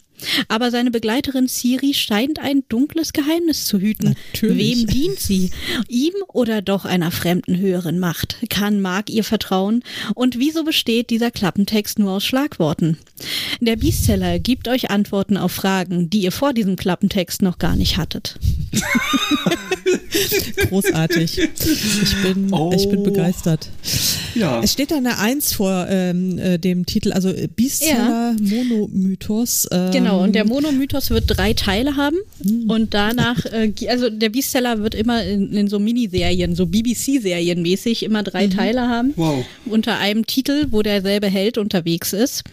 Aber 0.48 0.72
seine 0.72 0.92
Begleiterin 0.92 1.48
Siri 1.48 1.94
scheint 1.94 2.40
ein 2.40 2.64
dunkles 2.70 3.14
Geheimnis 3.14 3.66
zu 3.66 3.80
hüten. 3.80 4.16
Natürlich. 4.34 4.58
Wem 4.80 4.88
dient 4.88 5.20
sie? 5.20 5.52
Ihm 5.88 6.14
oder 6.28 6.62
doch 6.62 6.86
einer 6.86 7.12
fremden 7.12 7.58
höheren 7.58 8.00
Macht? 8.00 8.38
Kann 8.50 8.82
Mark 8.82 9.10
ihr 9.10 9.24
vertrauen? 9.24 9.84
Und 10.16 10.38
wieso 10.40 10.64
besteht 10.64 11.10
dieser 11.10 11.32
Klappentext 11.32 12.00
nur 12.00 12.12
aus 12.12 12.26
Schlagworten? 12.26 12.98
Der 13.60 13.76
Bestseller 13.76 14.40
gibt 14.40 14.68
euch 14.68 14.90
Antworten 14.90 15.38
auf 15.38 15.52
Fragen, 15.52 16.10
die 16.10 16.22
ihr 16.22 16.32
vor 16.32 16.54
diesem 16.54 16.76
Klappentext 16.76 17.42
noch 17.42 17.58
gar 17.60 17.76
nicht 17.76 17.98
hattet. 17.98 18.40
Großartig. 20.70 21.38
Ich 21.40 22.22
bin, 22.24 22.52
Oh. 22.54 22.72
ich 22.76 22.90
bin 22.90 23.04
begeistert. 23.04 23.70
Ja. 24.36 24.62
Es 24.64 24.74
steht 24.74 24.92
da 24.92 24.98
eine 24.98 25.18
Eins 25.18 25.54
vor 25.54 25.88
ähm, 25.90 26.38
äh, 26.38 26.58
dem 26.58 26.86
Titel, 26.86 27.12
also 27.14 27.30
äh, 27.30 27.48
Beastseller 27.48 28.36
Monomythos. 28.42 29.68
Ähm, 29.72 29.92
Genau, 29.92 30.24
und 30.24 30.34
der 30.34 30.46
Monomythos 30.46 31.10
wird 31.10 31.26
drei 31.28 31.54
Teile 31.54 31.96
haben 31.96 32.18
und 32.68 32.94
danach, 32.94 33.46
äh, 33.46 33.72
also 33.88 34.10
der 34.10 34.30
Bestseller 34.30 34.80
wird 34.82 34.96
immer 34.96 35.24
in, 35.24 35.52
in 35.54 35.68
so 35.68 35.80
Miniserien, 35.80 36.56
so 36.56 36.66
BBC-Serien 36.66 37.62
mäßig 37.62 38.04
immer 38.04 38.24
drei 38.24 38.48
Teile 38.48 38.88
haben. 38.88 39.14
Wow. 39.16 39.46
Unter 39.66 39.98
einem 40.00 40.26
Titel, 40.26 40.68
wo 40.72 40.82
derselbe 40.82 41.28
Held 41.28 41.58
unterwegs 41.58 42.14
ist. 42.14 42.44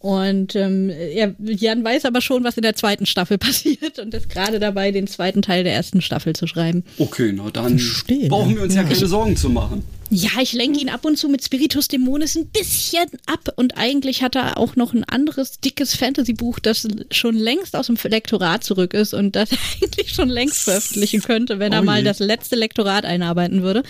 Und 0.00 0.54
ähm, 0.54 0.90
er, 0.90 1.34
Jan 1.40 1.82
weiß 1.82 2.04
aber 2.04 2.20
schon, 2.20 2.44
was 2.44 2.56
in 2.56 2.62
der 2.62 2.76
zweiten 2.76 3.04
Staffel 3.04 3.36
passiert 3.38 3.98
und 3.98 4.14
ist 4.14 4.28
gerade 4.30 4.60
dabei, 4.60 4.92
den 4.92 5.08
zweiten 5.08 5.42
Teil 5.42 5.64
der 5.64 5.72
ersten 5.74 6.00
Staffel 6.00 6.34
zu 6.36 6.46
schreiben. 6.46 6.84
Okay, 6.98 7.32
na 7.34 7.50
dann 7.50 7.78
Verstehe. 7.80 8.28
brauchen 8.28 8.54
wir 8.54 8.62
uns 8.62 8.74
ja 8.74 8.82
Ja. 8.82 8.88
keine 8.88 9.06
Sorgen 9.08 9.36
zu 9.36 9.50
machen. 9.50 9.82
Ja, 10.10 10.30
ich 10.40 10.54
lenke 10.54 10.80
ihn 10.80 10.88
ab 10.88 11.04
und 11.04 11.18
zu 11.18 11.28
mit 11.28 11.44
Spiritus 11.44 11.88
Dämonis 11.88 12.34
ein 12.36 12.46
bisschen 12.46 13.04
ab 13.26 13.52
und 13.56 13.76
eigentlich 13.76 14.22
hat 14.22 14.36
er 14.36 14.56
auch 14.56 14.74
noch 14.74 14.94
ein 14.94 15.04
anderes 15.04 15.60
dickes 15.60 15.94
Fantasy-Buch, 15.96 16.60
das 16.60 16.88
schon 17.10 17.34
längst 17.36 17.76
aus 17.76 17.88
dem 17.88 17.98
Lektorat 18.02 18.64
zurück 18.64 18.94
ist 18.94 19.12
und 19.12 19.36
das 19.36 19.50
er 19.52 19.58
eigentlich 19.82 20.14
schon 20.14 20.30
längst 20.30 20.62
veröffentlichen 20.62 21.20
könnte, 21.20 21.58
wenn 21.58 21.72
er 21.74 21.82
Oh 21.82 21.84
mal 21.84 22.02
das 22.04 22.20
letzte 22.20 22.56
Lektorat 22.56 23.04
einarbeiten 23.04 23.62
würde. 23.62 23.82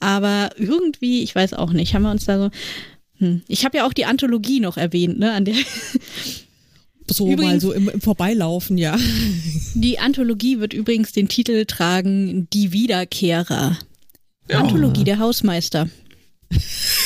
Aber 0.00 0.50
irgendwie, 0.56 1.22
ich 1.22 1.34
weiß 1.34 1.52
auch 1.54 1.72
nicht, 1.72 1.94
haben 1.94 2.02
wir 2.02 2.10
uns 2.10 2.24
da 2.24 2.38
so. 2.38 2.50
Hm. 3.18 3.42
Ich 3.48 3.64
habe 3.64 3.78
ja 3.78 3.86
auch 3.86 3.92
die 3.92 4.04
Anthologie 4.04 4.60
noch 4.60 4.76
erwähnt, 4.76 5.18
ne? 5.18 5.32
An 5.32 5.44
der 5.44 5.54
so 7.06 7.26
mal 7.26 7.32
Übrigens- 7.32 7.62
so 7.62 7.72
im, 7.72 7.88
im 7.88 8.00
Vorbeilaufen, 8.00 8.78
ja. 8.78 8.96
die 9.74 9.98
Anthologie 9.98 10.58
wird 10.60 10.74
übrigens 10.74 11.12
den 11.12 11.28
Titel 11.28 11.64
tragen 11.64 12.48
Die 12.52 12.72
Wiederkehrer. 12.72 13.78
Ja. 14.48 14.60
Anthologie 14.60 15.04
der 15.04 15.18
Hausmeister. 15.18 15.88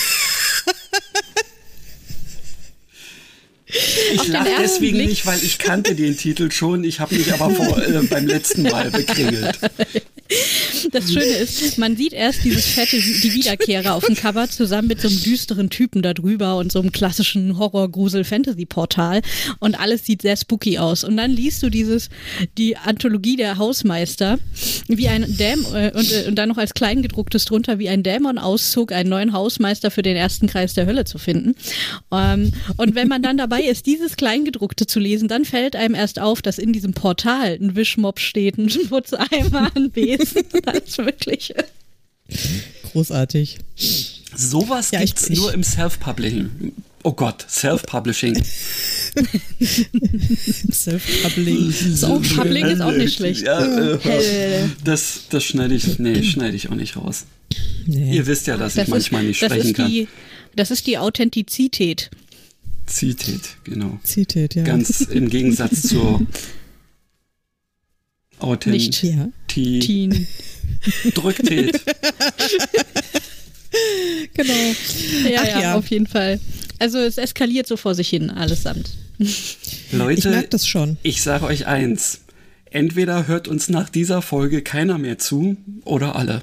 Ich 4.15 4.29
lache 4.29 4.49
deswegen 4.61 4.99
Blick- 4.99 5.09
nicht, 5.09 5.27
weil 5.27 5.43
ich 5.43 5.59
kannte 5.59 5.95
den 5.95 6.17
Titel 6.17 6.51
schon. 6.51 6.85
Ich 6.85 7.01
habe 7.01 7.15
mich 7.15 7.33
aber 7.33 7.51
vor, 7.51 7.79
äh, 7.79 8.03
beim 8.09 8.27
letzten 8.27 8.63
Mal 8.63 8.91
bekringelt. 8.91 9.59
Das 10.93 11.13
Schöne 11.13 11.25
ist, 11.25 11.77
man 11.79 11.97
sieht 11.97 12.13
erst 12.13 12.45
dieses 12.45 12.65
fette, 12.67 12.97
die 12.97 13.35
Wiederkehrer 13.35 13.95
auf 13.95 14.07
dem 14.07 14.15
Cover 14.15 14.49
zusammen 14.49 14.87
mit 14.87 15.01
so 15.01 15.09
einem 15.09 15.21
düsteren 15.21 15.71
Typen 15.71 16.03
da 16.03 16.15
drüber 16.15 16.57
und 16.57 16.71
so 16.71 16.79
einem 16.79 16.93
klassischen 16.93 17.59
Horror-Grusel-Fantasy-Portal 17.59 19.23
und 19.59 19.81
alles 19.81 20.07
sieht 20.07 20.23
sehr 20.23 20.37
spooky 20.37 20.79
aus. 20.79 21.03
Und 21.03 21.17
dann 21.17 21.33
liest 21.33 21.65
du 21.65 21.69
dieses, 21.69 22.11
die 22.59 22.77
Anthologie 22.77 23.37
der 23.37 23.59
Hausmeister, 23.59 24.39
wie 24.87 25.09
ein 25.09 25.37
Dämon, 25.37 25.75
äh, 25.75 25.93
und, 25.95 26.13
äh, 26.13 26.29
und 26.29 26.37
dann 26.37 26.49
noch 26.49 26.59
als 26.59 26.75
Kleingedrucktes 26.75 27.45
drunter, 27.47 27.81
wie 27.81 27.89
ein 27.89 28.05
Dämon-Auszug, 28.05 28.93
einen 28.93 29.09
neuen 29.11 29.33
Hausmeister 29.33 29.91
für 29.91 30.03
den 30.03 30.17
ersten 30.17 30.47
Kreis 30.47 30.75
der 30.75 30.87
Hölle 30.87 31.05
zu 31.05 31.19
finden. 31.19 31.57
Ähm, 32.13 32.53
und 32.77 32.95
wenn 32.95 33.09
man 33.09 33.23
dann 33.23 33.37
dabei 33.37 33.60
ist, 33.67 33.87
dieses 33.87 34.17
Kleingedruckte 34.17 34.87
zu 34.87 34.99
lesen, 35.01 35.29
dann 35.29 35.45
fällt 35.45 35.77
einem 35.77 35.95
erst 35.95 36.19
auf, 36.21 36.43
dass 36.43 36.59
in 36.59 36.73
diesem 36.73 36.93
Portal 36.93 37.59
ein 37.61 37.77
Wischmopp 37.77 38.19
steht, 38.21 38.59
ein 38.59 38.69
Putzeimer, 38.89 39.71
ein 39.75 39.91
Besen. 39.91 40.45
Das 40.65 40.79
ist 40.79 40.99
wirklich. 40.99 41.55
Großartig. 42.93 43.59
Sowas 44.37 44.91
Ja, 44.93 45.01
ich- 45.01 45.07
gibt's 45.15 45.29
ich- 45.31 45.37
nur 45.39 45.53
im 45.55 45.63
Self-Publishing. 45.63 46.73
Oh 47.03 47.13
Gott, 47.13 47.47
Self-Publishing. 47.49 48.35
Self-Publishing. 50.71 51.69
Ist 51.93 52.05
auch 52.05 52.23
schön. 52.23 52.37
Public 52.37 52.65
ist 52.67 52.81
auch 52.81 52.93
nicht 52.93 53.15
schlecht. 53.17 53.43
Ja, 53.43 53.65
äh, 53.97 54.69
das 54.85 55.23
das 55.31 55.45
schneide 55.45 55.75
ich, 55.75 55.99
nee, 55.99 56.23
schneide 56.23 56.57
ich 56.57 56.69
auch 56.69 56.75
nicht 56.75 56.97
raus. 56.97 57.25
Nee. 57.87 58.17
Ihr 58.17 58.27
wisst 58.27 58.47
ja, 58.47 58.57
dass 58.57 58.75
ich 58.75 58.81
Das 58.83 58.89
manchmal 58.89 59.23
ist, 59.23 59.29
nicht 59.29 59.43
das 59.43 59.53
sprechen 59.53 59.69
ist 59.71 59.77
kann. 59.77 59.91
die, 59.91 60.09
das 60.57 60.71
ist 60.71 60.87
die 60.87 60.99
Authentizität. 60.99 62.11
Zitet, 62.91 63.57
genau. 63.65 63.99
Zitet, 64.03 64.55
ja. 64.55 64.65
Ganz 64.65 65.01
im 65.03 65.29
Gegensatz 65.31 65.83
zur. 65.89 66.27
Teen. 69.81 70.27
Drücktät. 71.15 71.81
Genau. 74.35 74.53
Ja, 75.31 75.41
Ach 75.43 75.47
ja, 75.47 75.61
ja. 75.61 75.75
auf 75.75 75.87
jeden 75.89 76.07
Fall. 76.09 76.41
Also 76.81 76.99
es 76.99 77.19
eskaliert 77.19 77.69
so 77.69 77.77
vor 77.77 77.95
sich 77.95 78.09
hin, 78.09 78.31
allesamt. 78.31 78.91
Leute, 79.93 80.19
ich 80.19 80.25
merke 80.25 80.49
das 80.49 80.67
schon. 80.67 80.97
Ich 81.05 81.23
sage 81.23 81.45
euch 81.45 81.67
eins. 81.67 82.23
Entweder 82.71 83.29
hört 83.29 83.47
uns 83.47 83.69
nach 83.69 83.89
dieser 83.89 84.23
Folge 84.23 84.63
keiner 84.63 84.99
mehr 84.99 85.19
zu 85.19 85.57
oder 85.85 86.17
alle. 86.17 86.43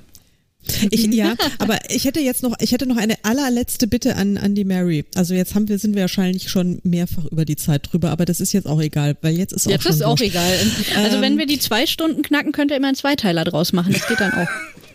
Ich, 0.92 1.06
ja, 1.08 1.36
aber 1.60 1.80
ich 1.90 2.06
hätte 2.06 2.20
jetzt 2.20 2.44
noch, 2.44 2.56
ich 2.60 2.72
hätte 2.72 2.86
noch 2.86 2.98
eine 2.98 3.16
allerletzte 3.24 3.88
Bitte 3.88 4.16
an, 4.16 4.38
an 4.38 4.56
die 4.56 4.66
Mary. 4.66 5.06
Also 5.16 5.34
jetzt 5.34 5.56
haben 5.56 5.68
wir, 5.68 5.80
sind 5.80 5.96
wir 5.96 6.02
wahrscheinlich 6.02 6.50
schon 6.50 6.80
mehrfach 6.84 7.26
über 7.26 7.46
die 7.46 7.56
Zeit 7.56 7.90
drüber, 7.92 8.12
aber 8.12 8.26
das 8.26 8.40
ist 8.40 8.54
jetzt 8.54 8.68
auch 8.68 8.82
egal, 8.82 9.18
weil 9.22 9.38
jetzt 9.38 9.54
ist 9.54 9.68
auch 9.68 9.72
Jetzt 9.72 9.86
ist 9.86 10.04
auch 10.04 10.20
egal. 10.20 10.54
Also 10.96 11.18
Ähm, 11.18 11.22
wenn 11.22 11.38
wir 11.38 11.46
die 11.46 11.60
zwei 11.60 11.86
Stunden 11.86 12.22
knacken, 12.22 12.52
könnt 12.52 12.72
ihr 12.72 12.78
immer 12.78 12.88
einen 12.88 12.96
Zweiteiler 12.96 13.44
draus 13.44 13.74
machen. 13.74 13.94
Das 13.94 14.08
geht 14.08 14.20
dann 14.20 14.34
auch. 14.34 14.48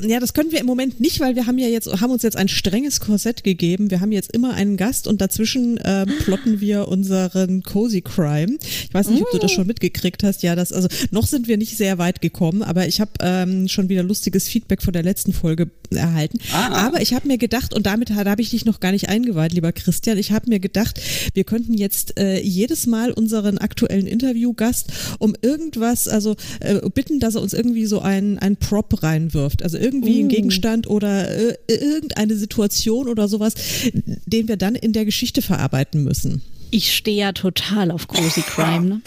Ja, 0.00 0.18
das 0.18 0.34
können 0.34 0.50
wir 0.50 0.58
im 0.58 0.66
Moment 0.66 1.00
nicht, 1.00 1.20
weil 1.20 1.36
wir 1.36 1.46
haben 1.46 1.58
ja 1.58 1.68
jetzt, 1.68 1.88
haben 2.00 2.10
uns 2.10 2.22
jetzt 2.22 2.36
ein 2.36 2.48
strenges 2.48 3.00
Korsett 3.00 3.44
gegeben. 3.44 3.90
Wir 3.90 4.00
haben 4.00 4.10
jetzt 4.10 4.32
immer 4.32 4.54
einen 4.54 4.76
Gast 4.76 5.06
und 5.06 5.20
dazwischen 5.20 5.78
ähm, 5.84 6.08
plotten 6.18 6.60
wir 6.60 6.88
unseren 6.88 7.62
Cozy 7.62 8.00
Crime. 8.00 8.58
Ich 8.60 8.92
weiß 8.92 9.08
nicht, 9.08 9.22
ob 9.22 9.30
du 9.30 9.38
das 9.38 9.52
schon 9.52 9.66
mitgekriegt 9.66 10.24
hast. 10.24 10.42
Ja, 10.42 10.56
das, 10.56 10.72
also 10.72 10.88
noch 11.10 11.26
sind 11.26 11.46
wir 11.46 11.56
nicht 11.56 11.76
sehr 11.76 11.98
weit 11.98 12.20
gekommen, 12.20 12.62
aber 12.62 12.88
ich 12.88 13.00
habe 13.00 13.12
ähm, 13.20 13.68
schon 13.68 13.88
wieder 13.88 14.02
lustiges 14.02 14.48
Feedback 14.48 14.82
von 14.82 14.92
der 14.92 15.04
letzten 15.04 15.32
Folge 15.32 15.70
erhalten. 15.90 16.38
Ah. 16.52 16.86
Aber 16.86 17.00
ich 17.00 17.14
habe 17.14 17.28
mir 17.28 17.38
gedacht, 17.38 17.74
und 17.74 17.86
damit 17.86 18.10
da 18.10 18.24
habe 18.24 18.42
ich 18.42 18.50
dich 18.50 18.64
noch 18.64 18.80
gar 18.80 18.92
nicht 18.92 19.08
eingeweiht, 19.08 19.52
lieber 19.52 19.72
Christian, 19.72 20.18
ich 20.18 20.32
habe 20.32 20.48
mir 20.48 20.60
gedacht, 20.60 21.00
wir 21.34 21.44
könnten 21.44 21.74
jetzt 21.74 22.18
äh, 22.18 22.40
jedes 22.40 22.86
Mal 22.86 23.12
unseren 23.12 23.58
aktuellen 23.58 24.06
Interviewgast 24.06 24.92
um 25.18 25.34
irgendwas, 25.42 26.08
also 26.08 26.36
äh, 26.60 26.80
bitten, 26.90 27.20
dass 27.20 27.34
er 27.34 27.42
uns 27.42 27.52
irgendwie 27.52 27.86
so 27.86 28.00
ein, 28.00 28.38
ein 28.38 28.56
Prop 28.56 29.02
reinwirft. 29.02 29.51
Also 29.60 29.76
irgendwie 29.76 30.22
ein 30.22 30.30
Gegenstand 30.30 30.86
oder 30.86 31.28
äh, 31.28 31.56
irgendeine 31.66 32.36
Situation 32.36 33.08
oder 33.08 33.28
sowas, 33.28 33.54
den 33.92 34.48
wir 34.48 34.56
dann 34.56 34.74
in 34.74 34.94
der 34.94 35.04
Geschichte 35.04 35.42
verarbeiten 35.42 36.02
müssen. 36.02 36.40
Ich 36.70 36.94
stehe 36.94 37.18
ja 37.18 37.32
total 37.32 37.90
auf 37.90 38.08
Cozy 38.08 38.40
Crime. 38.40 38.86
Ne? 38.86 39.00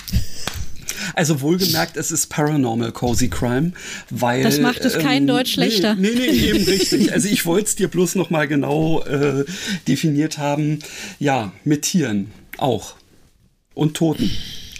Also 1.13 1.41
wohlgemerkt, 1.41 1.97
es 1.97 2.11
ist 2.11 2.27
Paranormal 2.27 2.91
Cozy 2.91 3.29
Crime, 3.29 3.73
weil 4.09 4.43
Das 4.43 4.59
macht 4.59 4.85
es 4.85 4.97
kein 4.97 5.27
Deutsch 5.27 5.53
schlechter. 5.53 5.95
Nee, 5.95 6.11
nee, 6.13 6.31
nee 6.31 6.49
eben 6.49 6.63
richtig. 6.65 7.11
Also 7.15 7.27
ich 7.29 7.45
wollte 7.45 7.67
es 7.67 7.75
dir 7.75 7.87
bloß 7.87 8.15
noch 8.15 8.29
mal 8.29 8.47
genau 8.47 9.01
äh, 9.03 9.45
definiert 9.87 10.37
haben. 10.37 10.79
Ja, 11.19 11.53
mit 11.63 11.83
Tieren 11.83 12.31
auch 12.57 12.95
und 13.73 13.95
Toten. 13.95 14.29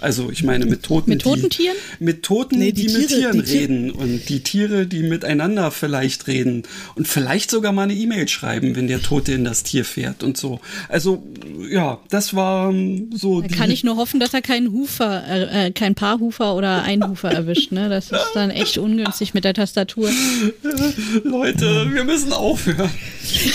Also 0.06 0.30
ich 0.30 0.44
meine 0.44 0.66
mit 0.68 0.84
Toten. 0.84 1.10
Mit 1.10 1.24
toten 1.24 1.42
die, 1.42 1.50
Tieren? 1.50 1.76
Mit 2.00 2.22
Toten, 2.22 2.60
Nee, 2.60 2.72
die, 2.72 2.86
die 2.86 2.94
mit 2.94 3.08
Tiere- 3.08 3.20
Tieren 3.20 3.32
die 3.40 3.44
Tier- 3.44 3.60
reden 3.62 3.92
und 3.92 4.30
die 4.30 4.40
Tiere, 4.42 4.86
die 4.86 5.00
miteinander 5.02 5.72
vielleicht 5.72 6.28
reden 6.28 6.62
und 6.94 7.08
vielleicht 7.08 7.50
sogar 7.50 7.72
mal 7.72 7.84
eine 7.84 7.96
E-Mail 7.96 8.28
schreiben, 8.28 8.76
wenn 8.76 8.88
der 8.88 9.02
Tote 9.02 9.34
in 9.34 9.44
das 9.44 9.64
Tier 9.64 9.84
fährt 9.84 10.22
und 10.22 10.38
so. 10.38 10.60
Also 10.90 11.24
ja, 11.72 12.00
das 12.10 12.36
war 12.36 12.70
ähm, 12.70 13.10
so. 13.16 13.42
Da 13.42 13.48
die- 13.48 13.56
kann 13.56 13.72
ich 13.72 13.84
nur 13.84 13.98
hoffen, 13.98 14.20
dass 14.20 14.34
er 14.34 14.42
keinen 14.44 14.72
Hufer, 14.72 15.24
äh, 15.28 15.68
äh, 15.68 15.72
kein 15.72 15.96
Paarhufer 15.96 16.56
oder 16.56 16.84
Einhufer 16.84 17.32
erwischt. 17.32 17.72
Ne? 17.72 17.90
Das 17.90 18.12
ist 18.12 18.32
dann 18.36 18.52
echt 18.52 18.78
ungünstig 18.78 19.34
mit 19.34 19.44
der 19.44 19.56
Tastatur. 19.56 20.10
Leute, 21.24 21.88
wir 21.94 22.04
müssen 22.04 22.32
aufhören. 22.32 22.90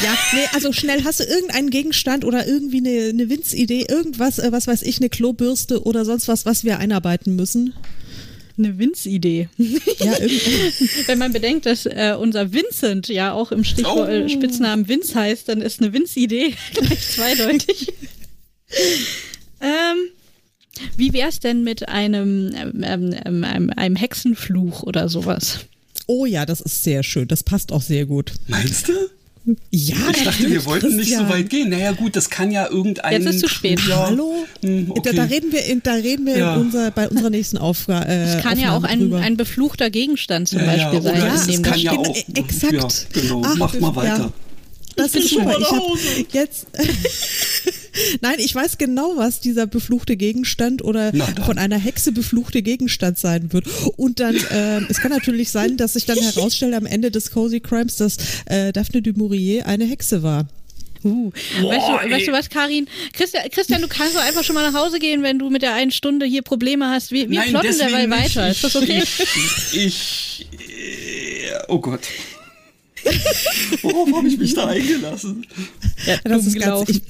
Ja, 0.03 0.15
nee, 0.35 0.41
also 0.53 0.73
schnell 0.73 1.05
hast 1.05 1.21
du 1.21 1.25
irgendeinen 1.25 1.71
Gegenstand 1.71 2.25
oder 2.25 2.47
irgendwie 2.47 2.79
eine, 2.79 3.09
eine 3.11 3.29
Winzidee, 3.31 3.87
irgendwas, 3.89 4.39
äh, 4.39 4.51
was 4.53 4.67
weiß 4.67 4.83
ich, 4.83 4.99
eine 4.99 5.09
Klobürste 5.09 5.85
oder 5.85 6.05
sonst 6.05 6.27
was, 6.29 6.40
was 6.47 6.65
wir 6.65 6.79
einarbeiten 6.79 7.37
müssen. 7.37 7.75
Eine 8.59 8.79
Winz-Idee. 8.79 9.49
Ja, 10.01 10.13
Wenn 11.07 11.19
man 11.19 11.33
bedenkt, 11.33 11.67
dass 11.67 11.85
äh, 11.87 12.15
unser 12.19 12.53
Vincent 12.53 13.09
ja 13.09 13.33
auch 13.33 13.53
im 13.53 13.65
Stichwort, 13.65 14.09
Oh. 14.11 14.29
Spitznamen 14.29 14.89
Vince 14.89 15.15
heißt, 15.15 15.49
dann 15.49 15.61
ist 15.61 15.81
eine 15.81 15.93
Vince-Idee 15.93 16.55
gleich 16.75 17.09
zweideutig. 17.11 17.93
ähm, 19.61 19.99
wie 20.97 21.13
wär's 21.13 21.41
denn 21.41 21.63
mit 21.65 21.89
einem, 21.89 22.53
ähm, 22.55 22.83
ähm, 22.83 23.15
ähm, 23.25 23.45
einem, 23.45 23.71
einem 23.71 23.97
Hexenfluch 23.97 24.83
oder 24.83 25.09
sowas? 25.09 25.61
Oh 26.07 26.25
ja, 26.27 26.47
das 26.47 26.61
ist 26.61 26.83
sehr 26.83 27.03
schön. 27.03 27.29
Das 27.29 27.43
passt 27.45 27.73
auch 27.73 27.83
sehr 27.83 28.07
gut. 28.07 28.33
Meinst 28.49 28.89
du? 28.89 28.93
Ja, 29.71 29.97
Ich 30.15 30.25
dachte, 30.25 30.51
wir 30.51 30.65
wollten 30.67 30.97
nicht 30.97 31.17
so 31.17 31.29
weit 31.29 31.49
gehen. 31.49 31.71
Naja, 31.71 31.93
gut, 31.93 32.15
das 32.15 32.29
kann 32.29 32.51
ja 32.51 32.69
irgendein. 32.69 33.23
Jetzt 33.23 33.35
ist 33.35 33.41
zu 33.41 33.49
spät. 33.49 33.81
Ja, 33.89 34.07
Hallo? 34.07 34.35
Hm, 34.63 34.91
okay. 34.91 35.01
da, 35.05 35.13
da 35.13 35.23
reden 35.25 35.51
wir, 35.51 35.65
in, 35.65 35.83
da 35.83 35.95
reden 35.95 36.27
wir 36.27 36.37
Ja. 36.37 36.55
in 36.55 36.61
unser, 36.61 36.91
bei 36.91 37.09
unserer 37.09 37.31
nächsten 37.31 37.57
Aufgabe. 37.59 38.07
Äh, 38.07 38.37
Es 38.37 38.43
kann 38.43 38.59
ja 38.59 38.77
auch 38.77 38.83
ein, 38.85 39.13
ein 39.15 39.37
befluchter 39.37 39.89
Gegenstand 39.91 40.49
zum 40.49 40.59
Ja, 40.61 40.75
ja, 40.75 40.91
Beispiel 40.91 41.03
sein. 41.03 41.17
Ja, 41.17 41.47
dem 41.47 41.63
kann 41.63 41.73
das 41.73 41.83
ja 41.83 41.93
auch. 41.93 42.17
exakt. 42.35 42.73
Ja, 43.15 43.21
genau. 43.23 43.43
Ach, 43.45 43.57
Mach 43.57 43.81
mal 43.81 43.89
ja. 43.89 43.97
weiter. 43.97 44.33
Das 44.97 45.13
bin 45.13 45.23
ist 45.23 45.31
schon 45.31 45.45
super. 45.45 45.59
mal 45.59 45.97
Ich 46.17 46.25
hab 46.27 46.35
jetzt. 46.35 46.67
Nein, 48.21 48.37
ich 48.39 48.55
weiß 48.55 48.79
genau, 48.79 49.17
was 49.17 49.41
dieser 49.41 49.67
befluchte 49.67 50.17
Gegenstand 50.17 50.83
oder 50.83 51.13
von 51.45 51.59
einer 51.59 51.79
Hexe 51.79 52.13
befluchte 52.13 52.63
Gegenstand 52.63 53.19
sein 53.19 53.53
wird. 53.53 53.67
Und 53.97 54.21
dann, 54.21 54.37
ähm, 54.51 54.87
es 54.89 55.01
kann 55.01 55.11
natürlich 55.11 55.51
sein, 55.51 55.77
dass 55.77 55.95
sich 55.95 56.07
dann 56.07 56.19
herausstellt 56.19 56.75
am 56.75 56.87
Ende 56.87 57.11
des 57.11 57.31
Cozy 57.31 57.61
Crimes, 57.61 57.97
dass 57.97 58.17
äh, 58.47 58.73
Daphne 58.73 59.03
du 59.03 59.13
Maurier 59.13 59.67
eine 59.67 59.85
Hexe 59.85 60.23
war. 60.23 60.47
Uh. 61.03 61.33
weißt, 61.33 61.89
du, 61.89 62.11
weißt 62.11 62.29
du 62.29 62.33
was, 62.33 62.51
Karin? 62.51 62.87
Christian, 63.15 63.49
Christian, 63.51 63.81
du 63.81 63.89
kannst 63.89 64.15
doch 64.15 64.23
einfach 64.23 64.45
schon 64.45 64.55
mal 64.55 64.71
nach 64.71 64.79
Hause 64.79 64.99
gehen, 64.99 65.23
wenn 65.23 65.39
du 65.39 65.49
mit 65.49 65.63
der 65.63 65.75
einen 65.75 65.91
Stunde 65.91 66.27
hier 66.27 66.43
Probleme 66.43 66.89
hast. 66.89 67.11
Wir, 67.11 67.31
wir 67.31 67.41
Nein, 67.41 67.51
plotten 67.51 67.79
derweil 67.79 68.11
weiter. 68.11 68.51
Ist 68.51 68.63
das 68.65 68.77
okay? 68.77 69.03
Ich, 69.73 69.73
ich, 69.73 70.47
äh, 70.53 71.59
oh 71.69 71.79
Gott. 71.79 72.03
Worauf 73.83 74.13
habe 74.13 74.29
ich 74.29 74.39
mich 74.39 74.55
da 74.55 74.67
eingelassen? 74.67 75.47
Ja, 76.07 76.19
Das 76.25 76.47
ist 76.47 76.59
ganz, 76.59 76.89
ich, 76.89 77.03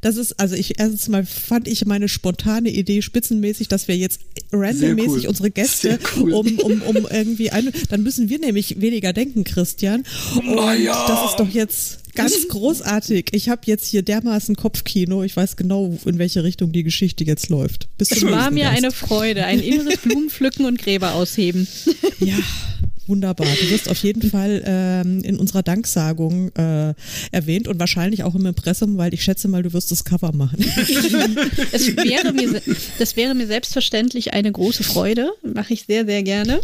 das 0.00 0.16
ist, 0.16 0.38
also 0.38 0.54
ich, 0.54 0.78
erstens 0.78 1.08
mal 1.08 1.24
fand 1.24 1.68
ich 1.68 1.84
meine 1.86 2.08
spontane 2.08 2.70
Idee 2.70 3.02
spitzenmäßig, 3.02 3.68
dass 3.68 3.88
wir 3.88 3.96
jetzt 3.96 4.20
randommäßig 4.52 5.24
cool. 5.24 5.28
unsere 5.28 5.50
Gäste 5.50 5.98
cool. 6.16 6.32
um, 6.32 6.58
um, 6.58 6.82
um 6.82 6.96
irgendwie 7.10 7.50
ein, 7.50 7.70
dann 7.88 8.02
müssen 8.02 8.28
wir 8.28 8.38
nämlich 8.38 8.80
weniger 8.80 9.12
denken, 9.12 9.44
Christian. 9.44 10.04
Und 10.36 10.82
ja. 10.82 11.06
das 11.06 11.30
ist 11.30 11.36
doch 11.40 11.48
jetzt 11.48 11.98
ganz 12.14 12.48
großartig. 12.48 13.28
Ich 13.32 13.48
habe 13.48 13.62
jetzt 13.66 13.86
hier 13.86 14.02
dermaßen 14.02 14.56
Kopfkino. 14.56 15.22
Ich 15.22 15.36
weiß 15.36 15.56
genau, 15.56 15.96
in 16.04 16.18
welche 16.18 16.42
Richtung 16.44 16.72
die 16.72 16.82
Geschichte 16.82 17.24
jetzt 17.24 17.48
läuft. 17.48 17.88
Bis 17.96 18.10
Es 18.10 18.24
war 18.24 18.50
mir 18.50 18.64
Gast. 18.64 18.76
eine 18.76 18.90
Freude. 18.90 19.44
Ein 19.44 19.60
inneres 19.60 19.98
Blumenpflücken 20.02 20.66
und 20.66 20.78
Gräber 20.78 21.14
ausheben. 21.14 21.66
Ja, 22.20 22.38
wunderbar. 23.08 23.46
Du 23.60 23.70
wirst 23.70 23.88
auf 23.88 24.02
jeden 24.02 24.30
Fall 24.30 24.62
ähm, 24.64 25.22
in 25.24 25.36
unserer 25.38 25.62
Danksagung 25.62 26.50
äh, 26.56 26.94
erwähnt 27.32 27.66
und 27.68 27.80
wahrscheinlich 27.80 28.22
auch 28.24 28.34
im 28.34 28.46
Impressum, 28.46 28.98
weil 28.98 29.12
ich 29.14 29.22
schätze 29.24 29.48
mal, 29.48 29.62
du 29.62 29.72
wirst 29.72 29.90
das 29.90 30.04
Cover 30.04 30.32
machen. 30.32 30.58
Es 31.72 31.96
wäre 31.96 32.32
mir, 32.32 32.60
das 32.98 33.16
wäre 33.16 33.34
mir 33.34 33.46
selbstverständlich 33.46 34.32
eine 34.34 34.50
große 34.52 34.82
Freude. 34.84 35.30
Mache 35.42 35.72
ich 35.74 35.84
sehr, 35.84 36.04
sehr 36.04 36.22
gerne. 36.22 36.60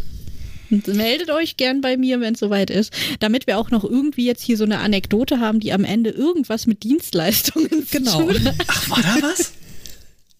Und 0.70 0.86
meldet 0.88 1.30
euch 1.30 1.56
gern 1.56 1.80
bei 1.82 1.96
mir, 1.96 2.20
wenn 2.20 2.34
es 2.34 2.40
soweit 2.40 2.70
ist, 2.70 2.92
damit 3.20 3.46
wir 3.46 3.58
auch 3.58 3.70
noch 3.70 3.84
irgendwie 3.84 4.24
jetzt 4.26 4.42
hier 4.42 4.56
so 4.56 4.64
eine 4.64 4.78
Anekdote 4.78 5.38
haben, 5.40 5.60
die 5.60 5.72
am 5.72 5.84
Ende 5.84 6.10
irgendwas 6.10 6.66
mit 6.66 6.82
Dienstleistungen 6.82 7.68
zu 7.86 7.98
Genau. 7.98 8.22
tun 8.22 8.44
hat. 8.44 8.54
Ach, 8.66 8.90
war 8.90 9.02
da 9.02 9.16
was? 9.22 9.52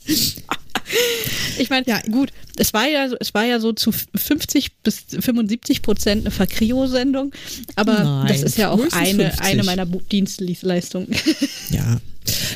Ich 1.58 1.70
meine, 1.70 1.86
Ja. 1.86 2.00
gut, 2.10 2.30
es 2.56 2.72
war 2.74 2.88
ja, 2.88 3.08
so- 3.08 3.16
es 3.20 3.32
war 3.32 3.44
ja 3.44 3.60
so 3.60 3.72
zu 3.72 3.92
50 3.92 4.72
bis 4.82 5.04
75 5.20 5.82
Prozent 5.82 6.22
eine 6.22 6.30
Verkrio-Sendung, 6.32 7.32
aber 7.76 8.02
Nein, 8.02 8.26
das 8.28 8.42
ist 8.42 8.58
ja 8.58 8.70
auch 8.70 8.80
eine, 8.92 9.30
50. 9.30 9.40
eine 9.40 9.62
meiner 9.64 9.86
Dienstleistungen. 9.86 11.08
Ja. 11.70 12.00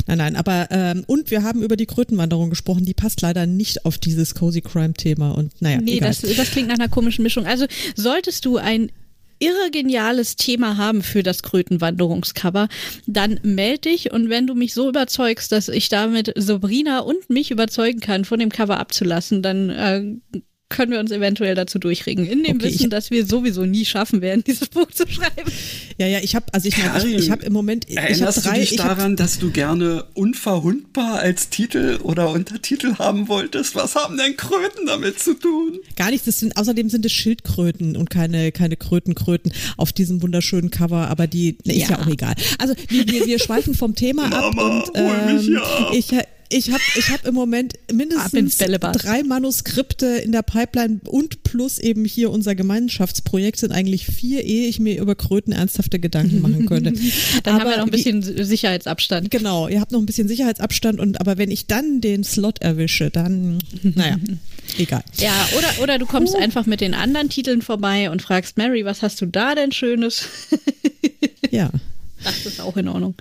Nein, 0.07 0.19
nein, 0.19 0.37
aber 0.37 0.69
ähm, 0.71 1.05
und 1.07 1.31
wir 1.31 1.43
haben 1.43 1.63
über 1.63 1.77
die 1.77 1.85
Krötenwanderung 1.87 2.49
gesprochen, 2.51 2.87
die 2.87 2.95
passt 2.95 3.21
leider 3.21 3.45
nicht 3.47 3.85
auf 3.85 3.99
dieses 3.99 4.35
Cozy 4.35 4.63
Crime 4.63 4.95
Thema 4.95 5.33
und 5.33 5.53
naja, 5.61 5.79
Nee, 5.81 5.97
egal. 5.99 6.09
das, 6.09 6.21
das 6.37 6.51
klingt 6.51 6.69
nach 6.69 6.77
einer 6.79 6.89
komischen 6.89 7.23
Mischung. 7.23 7.45
Also 7.47 7.67
solltest 7.95 8.45
du 8.47 8.57
ein 8.57 8.91
irre 9.39 9.71
geniales 9.71 10.37
Thema 10.37 10.77
haben 10.77 11.03
für 11.03 11.23
das 11.23 11.43
Krötenwanderungscover, 11.43 12.69
dann 13.07 13.41
meld 13.43 13.85
dich. 13.85 14.13
Und 14.13 14.31
wenn 14.31 14.47
du 14.47 14.55
mich 14.55 14.75
so 14.75 14.89
überzeugst, 14.89 15.53
dass 15.53 15.69
ich 15.69 15.89
damit 15.89 16.33
Sabrina 16.37 17.01
und 17.01 17.31
mich 17.31 17.51
überzeugen 17.51 18.01
kann, 18.01 18.25
von 18.25 18.39
dem 18.39 18.51
Cover 18.51 18.79
abzulassen, 18.79 19.43
dann 19.43 19.71
äh, 19.71 20.43
können 20.69 20.93
wir 20.93 21.01
uns 21.01 21.11
eventuell 21.11 21.55
dazu 21.55 21.79
durchringen. 21.79 22.27
In 22.27 22.45
dem 22.45 22.57
Okay, 22.57 22.67
Wissen, 22.67 22.91
dass 22.91 23.11
wir 23.11 23.25
sowieso 23.25 23.65
nie 23.65 23.85
schaffen 23.85 24.21
werden, 24.21 24.45
dieses 24.47 24.69
Buch 24.69 24.91
zu 24.91 25.09
schreiben. 25.09 25.51
ja, 25.97 26.07
ja, 26.07 26.19
ich 26.23 26.35
habe 26.35 26.47
also 26.53 26.69
ich 26.69 26.77
meine, 26.77 26.89
ich, 26.89 27.03
Karin, 27.03 27.19
ich 27.19 27.31
habe 27.31 27.45
im 27.47 27.53
Moment 27.53 27.87
ich 27.89 27.97
habe 27.97 28.09
Erinnerst 28.09 28.45
drei 28.45 28.55
du 28.55 28.61
dich 28.61 28.77
daran, 28.77 29.17
dass 29.17 29.39
du 29.39 29.51
gerne 29.51 30.05
unverwundbar 30.15 31.21
als 31.21 31.49
Titel 31.49 31.99
oder 32.03 32.31
Untertitel 32.31 32.97
haben 32.99 33.29
wolltest? 33.29 33.75
Was 33.75 33.95
haben 33.95 34.17
denn 34.19 34.37
Kröten 34.37 34.87
damit 34.87 35.19
zu 35.21 35.35
tun? 35.35 35.79
gar 35.97 36.11
nichts, 36.11 36.27
das 36.27 36.41
sind 36.41 36.57
außerdem 36.57 36.91
sind 36.91 37.05
es 37.07 37.13
Schildkröten 37.13 37.97
und 37.97 38.11
keine 38.11 38.53
keine 38.53 38.77
Krötenkröten 38.77 39.53
auf 39.77 39.93
diesem 39.93 40.23
wunderschönen 40.23 40.71
Cover, 40.71 41.09
aber 41.09 41.27
die 41.27 41.57
ne, 41.65 41.75
ist 41.75 41.89
ja. 41.89 41.97
Ja. 41.97 42.03
auch 42.03 42.07
egal. 42.07 42.35
Also 42.59 42.75
wir, 42.89 43.09
wir, 43.09 43.27
wir 43.27 43.39
schweifen 43.39 43.75
vom 43.75 43.95
Thema 43.95 44.25
ab 44.33 44.55
Mama, 44.55 44.81
und 44.81 44.99
hol 44.99 45.35
mich 45.35 45.47
ähm, 45.47 45.53
hier 45.55 45.63
ab. 45.63 45.93
ich 45.95 46.13
ich 46.51 46.71
habe 46.71 46.83
ich 46.97 47.11
hab 47.11 47.27
im 47.27 47.35
Moment 47.35 47.75
mindestens 47.93 48.57
drei 48.59 49.23
Manuskripte 49.23 50.07
in 50.07 50.33
der 50.33 50.43
Pipeline 50.43 51.01
und 51.05 51.43
plus 51.43 51.79
eben 51.79 52.05
hier 52.05 52.31
unser 52.31 52.55
Gemeinschaftsprojekt 52.55 53.59
sind 53.59 53.73
eigentlich 53.73 54.07
vier, 54.07 54.45
ehe 54.45 54.67
ich 54.67 54.81
mir 54.81 55.01
über 55.01 55.15
Kröten 55.15 55.53
ernsthafte 55.53 55.99
Gedanken 55.99 56.41
machen 56.41 56.67
könnte. 56.67 56.93
dann 57.43 57.55
aber 57.55 57.65
haben 57.65 57.71
wir 57.71 57.77
noch 57.79 57.85
ein 57.85 57.91
bisschen 57.91 58.27
wie, 58.27 58.45
Sicherheitsabstand. 58.45 59.31
Genau, 59.31 59.69
ihr 59.69 59.81
habt 59.81 59.93
noch 59.93 60.01
ein 60.01 60.07
bisschen 60.07 60.29
Sicherheitsabstand 60.29 61.01
und 61.01 61.21
aber 61.21 61.39
wenn 61.39 61.51
ich 61.51 61.67
dann 61.67 62.01
den 62.01 62.25
Slot 62.25 62.61
erwische, 62.63 63.11
dann, 63.11 63.59
naja, 63.83 64.17
egal. 64.79 65.05
Ja, 65.19 65.49
oder, 65.57 65.83
oder 65.83 65.99
du 65.99 66.07
kommst 66.07 66.35
uh. 66.35 66.39
einfach 66.39 66.67
mit 66.67 66.81
den 66.81 66.95
anderen 66.95 67.29
Titeln 67.29 67.63
vorbei 67.63 68.11
und 68.11 68.23
fragst 68.23 68.57
Mary, 68.57 68.85
was 68.85 69.03
hast 69.03 69.21
du 69.21 69.27
da 69.27 69.55
denn 69.55 69.73
Schönes? 69.73 70.25
ja. 71.51 71.71
Das 72.25 72.47
ist 72.47 72.61
auch 72.61 72.77
in 72.77 72.89
Ordnung. 72.89 73.15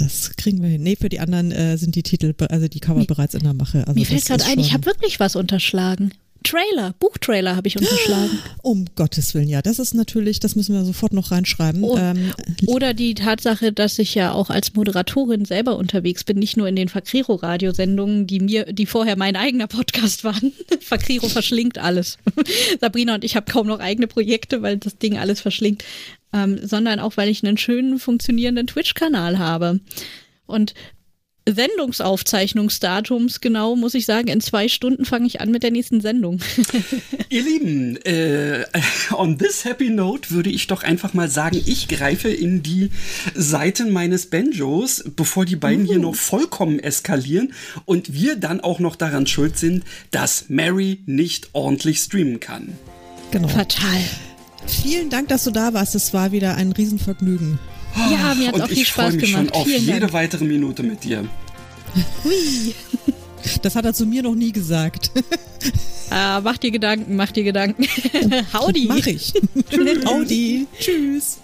Das 0.00 0.34
kriegen 0.36 0.62
wir 0.62 0.70
hin. 0.70 0.82
Nee, 0.82 0.96
für 0.96 1.10
die 1.10 1.20
anderen 1.20 1.52
äh, 1.52 1.76
sind 1.76 1.94
die 1.94 2.02
Titel, 2.02 2.34
also 2.48 2.68
die 2.68 2.80
Cover 2.80 3.00
mir, 3.00 3.06
bereits 3.06 3.34
in 3.34 3.42
der 3.42 3.52
Mache. 3.52 3.86
Also 3.86 3.92
mir 3.92 4.06
fällt 4.06 4.24
gerade 4.24 4.44
ein, 4.44 4.58
ich 4.58 4.72
habe 4.72 4.86
wirklich 4.86 5.20
was 5.20 5.36
unterschlagen. 5.36 6.12
Trailer, 6.42 6.94
Buchtrailer 6.98 7.54
habe 7.54 7.68
ich 7.68 7.76
unterschlagen. 7.76 8.38
Um 8.62 8.86
Gottes 8.94 9.34
Willen, 9.34 9.48
ja, 9.48 9.60
das 9.60 9.78
ist 9.78 9.92
natürlich, 9.92 10.40
das 10.40 10.56
müssen 10.56 10.74
wir 10.74 10.84
sofort 10.84 11.12
noch 11.12 11.30
reinschreiben. 11.32 11.84
Oh, 11.84 11.98
ähm, 11.98 12.32
oder 12.66 12.94
die 12.94 13.12
Tatsache, 13.12 13.72
dass 13.72 13.98
ich 13.98 14.14
ja 14.14 14.32
auch 14.32 14.48
als 14.48 14.74
Moderatorin 14.74 15.44
selber 15.44 15.76
unterwegs 15.76 16.24
bin, 16.24 16.38
nicht 16.38 16.56
nur 16.56 16.66
in 16.66 16.76
den 16.76 16.88
Fakriro-Radiosendungen, 16.88 18.26
die 18.26 18.40
mir, 18.40 18.72
die 18.72 18.86
vorher 18.86 19.16
mein 19.16 19.36
eigener 19.36 19.66
Podcast 19.66 20.24
waren. 20.24 20.52
Fakriro 20.80 21.28
verschlingt 21.28 21.76
alles. 21.76 22.16
Sabrina 22.80 23.16
und 23.16 23.24
ich 23.24 23.36
habe 23.36 23.50
kaum 23.50 23.66
noch 23.66 23.80
eigene 23.80 24.06
Projekte, 24.06 24.62
weil 24.62 24.78
das 24.78 24.96
Ding 24.96 25.18
alles 25.18 25.42
verschlingt 25.42 25.84
ähm, 26.32 26.58
sondern 26.62 27.00
auch, 27.00 27.16
weil 27.16 27.28
ich 27.28 27.44
einen 27.44 27.58
schönen 27.58 27.98
funktionierenden 27.98 28.66
Twitch-Kanal 28.66 29.38
habe. 29.38 29.80
Und 30.46 30.74
Sendungsaufzeichnungsdatums 31.48 33.40
genau, 33.40 33.76
muss 33.76 33.94
ich 33.94 34.06
sagen, 34.06 34.28
in 34.28 34.40
zwei 34.40 34.68
Stunden 34.68 35.04
fange 35.04 35.26
ich 35.26 35.40
an 35.40 35.50
mit 35.50 35.62
der 35.62 35.70
nächsten 35.70 36.00
Sendung. 36.00 36.40
Ihr 37.30 37.42
Lieben, 37.42 37.96
äh, 38.04 38.64
on 39.12 39.38
this 39.38 39.64
happy 39.64 39.90
note 39.90 40.30
würde 40.30 40.50
ich 40.50 40.66
doch 40.66 40.82
einfach 40.82 41.14
mal 41.14 41.28
sagen, 41.28 41.60
ich 41.64 41.88
greife 41.88 42.28
in 42.28 42.62
die 42.62 42.90
Seiten 43.34 43.90
meines 43.90 44.26
Banjos, 44.26 45.04
bevor 45.16 45.44
die 45.44 45.56
beiden 45.56 45.86
uh. 45.86 45.88
hier 45.88 45.98
noch 45.98 46.14
vollkommen 46.14 46.78
eskalieren 46.78 47.52
und 47.84 48.12
wir 48.12 48.36
dann 48.36 48.60
auch 48.60 48.78
noch 48.78 48.96
daran 48.96 49.26
schuld 49.26 49.58
sind, 49.58 49.84
dass 50.10 50.48
Mary 50.48 51.00
nicht 51.06 51.50
ordentlich 51.52 51.98
streamen 51.98 52.40
kann. 52.40 52.76
Genau. 53.30 53.48
Fatal. 53.48 54.00
Vielen 54.70 55.10
Dank, 55.10 55.28
dass 55.28 55.44
du 55.44 55.50
da 55.50 55.72
warst. 55.74 55.94
Es 55.94 56.12
war 56.14 56.32
wieder 56.32 56.54
ein 56.56 56.72
Riesenvergnügen. 56.72 57.58
Ja, 58.10 58.34
mir 58.34 58.48
hat 58.48 58.56
es 58.56 58.60
auch 58.62 58.68
viel 58.68 58.84
Spaß 58.84 59.16
gemacht. 59.16 59.22
Ich 59.22 59.30
freue 59.32 59.42
mich 59.42 59.50
schon 59.50 59.50
auf 59.50 59.66
Vielen 59.66 59.84
jede 59.84 60.00
Dank. 60.00 60.12
weitere 60.12 60.44
Minute 60.44 60.82
mit 60.82 61.02
dir. 61.04 61.24
Hui. 62.24 62.74
Das 63.62 63.74
hat 63.74 63.84
er 63.84 63.94
zu 63.94 64.06
mir 64.06 64.22
noch 64.22 64.34
nie 64.34 64.52
gesagt. 64.52 65.10
Ah, 66.10 66.40
mach 66.42 66.58
dir 66.58 66.70
Gedanken, 66.70 67.16
mach 67.16 67.30
dir 67.32 67.44
Gedanken. 67.44 67.84
Howdy. 68.52 68.86
Mach 68.86 69.06
ich. 69.06 69.32
Howdy. 70.04 70.66
Tschüss. 70.78 71.38